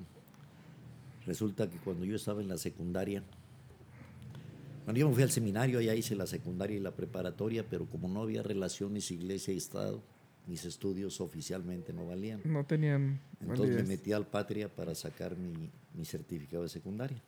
Resulta 1.26 1.70
que 1.70 1.78
cuando 1.78 2.06
yo 2.06 2.16
estaba 2.16 2.42
en 2.42 2.48
la 2.48 2.58
secundaria, 2.58 3.24
cuando 4.84 5.00
yo 5.00 5.08
me 5.08 5.14
fui 5.14 5.24
al 5.24 5.32
seminario, 5.32 5.80
allá 5.80 5.94
hice 5.94 6.16
la 6.16 6.28
secundaria 6.28 6.78
y 6.78 6.80
la 6.80 6.92
preparatoria, 6.92 7.66
pero 7.68 7.86
como 7.86 8.08
no 8.08 8.22
había 8.22 8.44
relaciones 8.44 9.12
iglesia 9.12 9.54
y 9.54 9.58
Estado, 9.58 10.02
mis 10.48 10.66
estudios 10.66 11.22
oficialmente 11.22 11.94
no 11.94 12.08
valían. 12.08 12.42
No 12.44 12.66
tenían 12.66 13.20
Entonces 13.40 13.76
me 13.76 13.84
metí 13.84 14.12
al 14.12 14.26
Patria 14.26 14.68
para 14.70 14.96
sacar 14.96 15.38
mi, 15.38 15.70
mi 15.94 16.06
certificado 16.06 16.64
de 16.64 16.70
secundaria. 16.70 17.22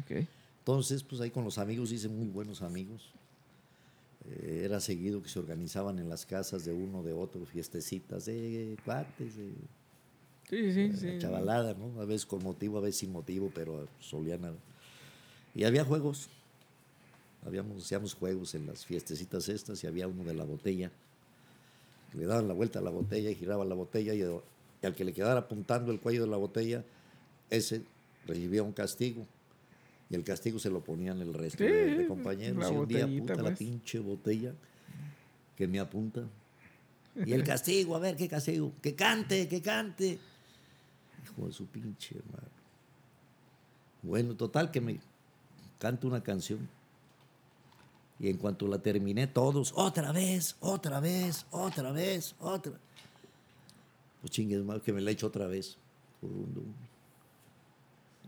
Ok. 0.00 0.26
Entonces, 0.60 1.02
pues 1.02 1.20
ahí 1.20 1.30
con 1.30 1.44
los 1.44 1.58
amigos 1.58 1.92
hice 1.92 2.08
muy 2.08 2.28
buenos 2.28 2.62
amigos. 2.62 3.12
Eh, 4.30 4.62
era 4.64 4.80
seguido 4.80 5.22
que 5.22 5.28
se 5.28 5.38
organizaban 5.38 5.98
en 5.98 6.08
las 6.08 6.24
casas 6.26 6.64
de 6.64 6.72
uno, 6.72 7.02
de 7.02 7.12
otro, 7.12 7.44
fiestecitas 7.44 8.24
de 8.26 8.76
cuates, 8.84 9.36
de 9.36 9.52
Sí, 10.48 10.72
sí, 10.72 10.80
eh, 10.80 10.92
sí. 10.94 11.18
chavalada, 11.18 11.74
¿no? 11.74 12.00
A 12.00 12.04
veces 12.04 12.26
con 12.26 12.42
motivo, 12.42 12.78
a 12.78 12.82
veces 12.82 13.00
sin 13.00 13.12
motivo, 13.12 13.50
pero 13.54 13.86
solían. 14.00 14.44
haber. 14.44 14.60
Y 15.54 15.64
había 15.64 15.84
juegos. 15.84 16.28
Habíamos, 17.46 17.84
hacíamos 17.84 18.14
juegos 18.14 18.54
en 18.54 18.66
las 18.66 18.84
fiestecitas 18.86 19.48
estas 19.48 19.82
y 19.84 19.86
había 19.86 20.08
uno 20.08 20.24
de 20.24 20.34
la 20.34 20.44
botella. 20.44 20.90
Le 22.14 22.26
daban 22.26 22.48
la 22.48 22.54
vuelta 22.54 22.78
a 22.78 22.82
la 22.82 22.90
botella 22.90 23.30
y 23.30 23.34
giraba 23.34 23.64
la 23.64 23.74
botella 23.74 24.14
y, 24.14 24.20
y 24.22 24.86
al 24.86 24.94
que 24.94 25.04
le 25.04 25.12
quedara 25.12 25.40
apuntando 25.40 25.92
el 25.92 26.00
cuello 26.00 26.22
de 26.22 26.28
la 26.30 26.36
botella, 26.36 26.84
ese 27.50 27.82
recibía 28.26 28.62
un 28.62 28.72
castigo. 28.72 29.26
Y 30.14 30.16
el 30.16 30.22
castigo 30.22 30.60
se 30.60 30.70
lo 30.70 30.80
ponían 30.84 31.20
el 31.20 31.34
resto 31.34 31.58
Sí, 31.58 31.64
de, 31.64 31.96
de 31.96 32.06
compañeros. 32.06 32.56
la 32.58 32.72
y 32.72 32.76
un 32.76 32.86
día 32.86 33.04
apunta 33.04 33.34
la 33.34 33.42
pues. 33.42 33.58
pinche 33.58 33.98
botella 33.98 34.54
que 35.56 35.66
me 35.66 35.80
apunta. 35.80 36.22
Y 37.26 37.32
el 37.32 37.42
castigo, 37.42 37.96
a 37.96 37.98
ver 37.98 38.14
qué 38.14 38.28
castigo. 38.28 38.70
Que 38.80 38.94
cante, 38.94 39.48
que 39.48 39.60
cante. 39.60 40.20
Hijo 41.24 41.46
de 41.48 41.52
su 41.52 41.66
pinche 41.66 42.16
hermano. 42.16 42.46
Bueno, 44.02 44.36
total 44.36 44.70
que 44.70 44.80
me 44.80 45.00
canto 45.80 46.06
una 46.06 46.22
canción. 46.22 46.68
Y 48.20 48.28
en 48.28 48.36
cuanto 48.36 48.68
la 48.68 48.78
terminé, 48.78 49.26
todos, 49.26 49.72
otra 49.74 50.12
vez, 50.12 50.54
otra 50.60 51.00
vez, 51.00 51.44
otra 51.50 51.90
vez, 51.90 52.36
otra. 52.38 52.72
Pues 54.20 54.30
chingues 54.30 54.62
más 54.62 54.80
que 54.80 54.92
me 54.92 55.00
la 55.00 55.10
echo 55.10 55.26
otra 55.26 55.48
vez. 55.48 55.76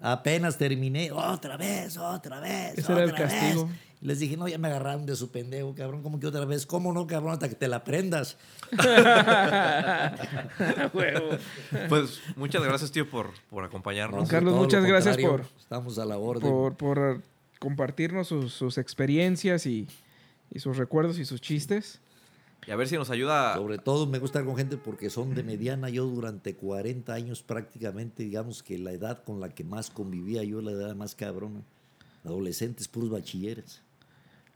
Apenas 0.01 0.59
terminé, 0.59 1.11
otra 1.11 1.57
vez, 1.57 1.97
otra 1.97 2.41
vez. 2.41 2.79
Ese 2.79 2.93
era 2.93 3.05
el 3.05 3.11
otra 3.13 3.25
vez. 3.27 3.35
castigo. 3.35 3.69
Y 4.03 4.07
Les 4.07 4.19
dije, 4.19 4.37
no, 4.37 4.47
ya 4.47 4.59
me 4.59 4.69
agarraron 4.69 5.07
de 5.07 5.17
su 5.17 5.31
pendejo, 5.31 5.75
cabrón. 5.75 6.03
¿Cómo 6.03 6.21
que 6.21 6.27
otra 6.27 6.45
vez? 6.45 6.67
¿Cómo 6.67 6.93
no, 6.93 7.07
cabrón? 7.07 7.33
Hasta 7.33 7.49
que 7.49 7.55
te 7.55 7.67
la 7.67 7.77
aprendas. 7.77 8.37
Pues 11.89 12.21
muchas 12.37 12.63
gracias, 12.63 12.91
tío, 12.93 13.09
por, 13.09 13.31
por 13.51 13.65
acompañarnos. 13.65 14.23
No, 14.23 14.29
Carlos, 14.29 14.55
muchas 14.55 14.85
gracias 14.85 15.17
por- 15.19 15.45
Estamos 15.59 15.99
a 15.99 16.05
la 16.05 16.19
orden. 16.19 16.49
por, 16.51 16.75
por 16.77 17.23
compartirnos 17.59 18.29
sus, 18.29 18.53
sus 18.53 18.79
experiencias 18.79 19.67
y, 19.67 19.87
y 20.53 20.59
sus 20.61 20.77
recuerdos 20.77 21.19
y 21.19 21.25
sus 21.25 21.41
chistes. 21.41 22.01
Y 22.67 22.71
a 22.71 22.77
ver 22.77 22.89
si 22.89 22.97
nos 22.97 23.11
ayuda. 23.11 23.55
Sobre 23.55 23.79
todo 23.79 24.07
me 24.07 24.19
gusta 24.19 24.39
estar 24.41 24.47
con 24.49 24.57
gente 24.57 24.77
porque 24.77 25.09
son 25.11 25.35
de 25.35 25.43
mediana. 25.43 25.89
Yo 25.89 26.05
durante 26.07 26.55
40 26.57 27.13
años 27.13 27.43
prácticamente, 27.43 28.23
digamos 28.25 28.63
que 28.63 28.79
la 28.79 28.93
edad 28.93 29.23
con 29.25 29.41
la 29.41 29.51
que 29.51 29.63
más 29.65 29.91
convivía 29.91 30.43
yo, 30.45 30.61
la 30.61 30.73
edad 30.73 30.95
más 30.97 31.15
cabrona. 31.15 31.63
Adolescentes, 32.25 32.89
puros 32.89 33.11
bachilleres. 33.11 33.83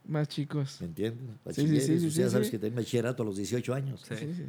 Más 0.09 0.29
chicos. 0.29 0.79
¿Me 0.81 0.87
entiendes? 0.87 1.21
Sí, 1.23 1.33
sí, 1.33 1.39
Bachilleres. 1.45 1.87
sí, 1.87 2.01
sí, 2.01 2.07
o 2.07 2.11
sea, 2.11 2.25
sí, 2.27 2.31
sabes 2.33 2.47
sí. 2.49 2.51
que 2.53 2.59
tengo 2.59 2.77
bachillerato 2.77 3.23
a 3.23 3.27
los 3.27 3.37
18 3.37 3.75
años. 3.75 4.03
Sí, 4.09 4.17
Sí, 4.17 4.35
sí. 4.35 4.45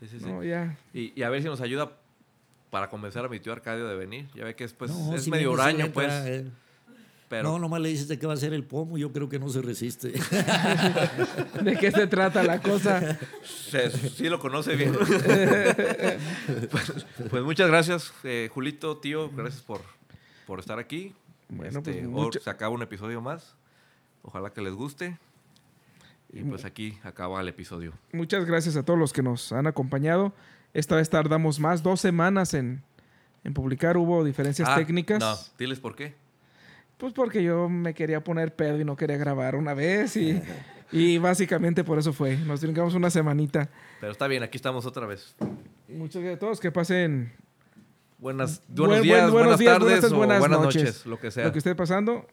sí, 0.00 0.06
sí, 0.08 0.18
sí. 0.18 0.24
No, 0.26 0.42
ya. 0.42 0.76
Y, 0.92 1.12
y 1.18 1.22
a 1.22 1.28
ver 1.30 1.42
si 1.42 1.48
nos 1.48 1.60
ayuda 1.60 1.92
para 2.70 2.88
convencer 2.90 3.24
a 3.24 3.28
mi 3.28 3.38
tío 3.38 3.52
Arcadio 3.52 3.86
de 3.86 3.94
venir. 3.96 4.28
Ya 4.34 4.44
ve 4.44 4.56
que 4.56 4.64
después 4.64 4.90
No, 4.90 5.06
pues, 5.08 5.18
es 5.18 5.24
si 5.24 5.30
medio 5.30 5.52
huraño, 5.52 5.92
pues. 5.92 6.06
entra, 6.12 6.28
eh. 6.28 6.50
Pero 7.30 7.44
No, 7.44 7.58
nomás 7.60 7.80
le 7.80 7.88
dices 7.90 8.08
de 8.08 8.18
qué 8.18 8.26
va 8.26 8.32
a 8.34 8.36
ser 8.36 8.52
el 8.52 8.64
pomo, 8.64 8.98
yo 8.98 9.12
creo 9.12 9.28
que 9.28 9.38
no 9.38 9.48
se 9.48 9.62
resiste. 9.62 10.08
¿De 11.62 11.76
qué 11.78 11.92
se 11.92 12.08
trata 12.08 12.42
la 12.42 12.60
cosa? 12.60 13.16
se- 13.44 13.88
sí 14.10 14.28
lo 14.28 14.40
conoce 14.40 14.74
bien. 14.74 14.92
pues, 16.70 17.06
pues 17.30 17.42
muchas 17.44 17.68
gracias, 17.68 18.12
eh, 18.24 18.50
Julito, 18.52 18.96
tío. 18.98 19.30
Gracias 19.30 19.62
por, 19.62 19.80
por 20.46 20.58
estar 20.60 20.78
aquí. 20.78 21.14
Bueno, 21.48 21.82
pues, 21.82 21.96
Este, 21.96 22.06
hoy 22.08 22.12
mucha- 22.12 22.40
se 22.40 22.50
acaba 22.50 22.74
un 22.74 22.82
episodio 22.82 23.20
más. 23.20 23.54
Ojalá 24.22 24.50
que 24.50 24.60
les 24.60 24.74
guste. 24.74 25.18
Y 26.32 26.42
pues 26.42 26.64
aquí 26.64 26.98
acaba 27.02 27.40
el 27.40 27.48
episodio. 27.48 27.92
Muchas 28.12 28.44
gracias 28.44 28.76
a 28.76 28.84
todos 28.84 28.98
los 28.98 29.12
que 29.12 29.22
nos 29.22 29.52
han 29.52 29.66
acompañado. 29.66 30.32
Esta 30.74 30.94
vez 30.96 31.10
tardamos 31.10 31.58
más, 31.58 31.82
dos 31.82 32.00
semanas 32.00 32.54
en, 32.54 32.82
en 33.42 33.52
publicar. 33.54 33.96
Hubo 33.96 34.22
diferencias 34.24 34.68
Ah, 34.70 34.76
técnicas. 34.76 35.18
No, 35.20 35.36
diles 35.58 35.80
por 35.80 35.96
qué. 35.96 36.14
Pues 37.00 37.12
porque 37.14 37.42
yo 37.42 37.68
me 37.68 37.94
quería 37.94 38.22
poner 38.22 38.54
pedo 38.54 38.78
y 38.78 38.84
no 38.84 38.94
quería 38.94 39.16
grabar 39.16 39.56
una 39.56 39.74
vez 39.74 40.16
y, 40.16 40.40
y 40.92 41.18
básicamente 41.18 41.82
por 41.82 41.98
eso 41.98 42.12
fue. 42.12 42.36
Nos 42.36 42.60
brincamos 42.60 42.94
una 42.94 43.10
semanita. 43.10 43.68
Pero 44.00 44.12
está 44.12 44.28
bien, 44.28 44.42
aquí 44.42 44.56
estamos 44.56 44.84
otra 44.86 45.06
vez. 45.06 45.34
Muchas 45.88 46.20
gracias 46.22 46.36
a 46.36 46.38
todos. 46.40 46.60
Que 46.60 46.70
pasen 46.70 47.32
Buenas, 48.18 48.62
buen- 48.68 48.76
buenos 48.76 48.98
buen- 48.98 49.02
días, 49.02 49.30
buenas 49.30 49.58
días, 49.58 49.72
tardes 49.72 49.88
buenas, 50.00 50.12
o 50.12 50.16
buenas 50.16 50.38
buenas 50.40 50.60
noches. 50.60 50.82
noches, 50.84 51.06
lo 51.06 51.18
que 51.18 51.30
sea. 51.30 51.44
lo 51.46 51.52
que 51.52 51.58
esté 51.58 51.74
pasando. 51.74 52.26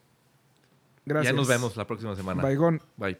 Gracias. 1.05 1.33
Ya 1.33 1.37
nos 1.37 1.47
vemos 1.47 1.77
la 1.77 1.87
próxima 1.87 2.13
semana. 2.15 2.43
Baigón. 2.43 2.81
Bye. 2.97 3.17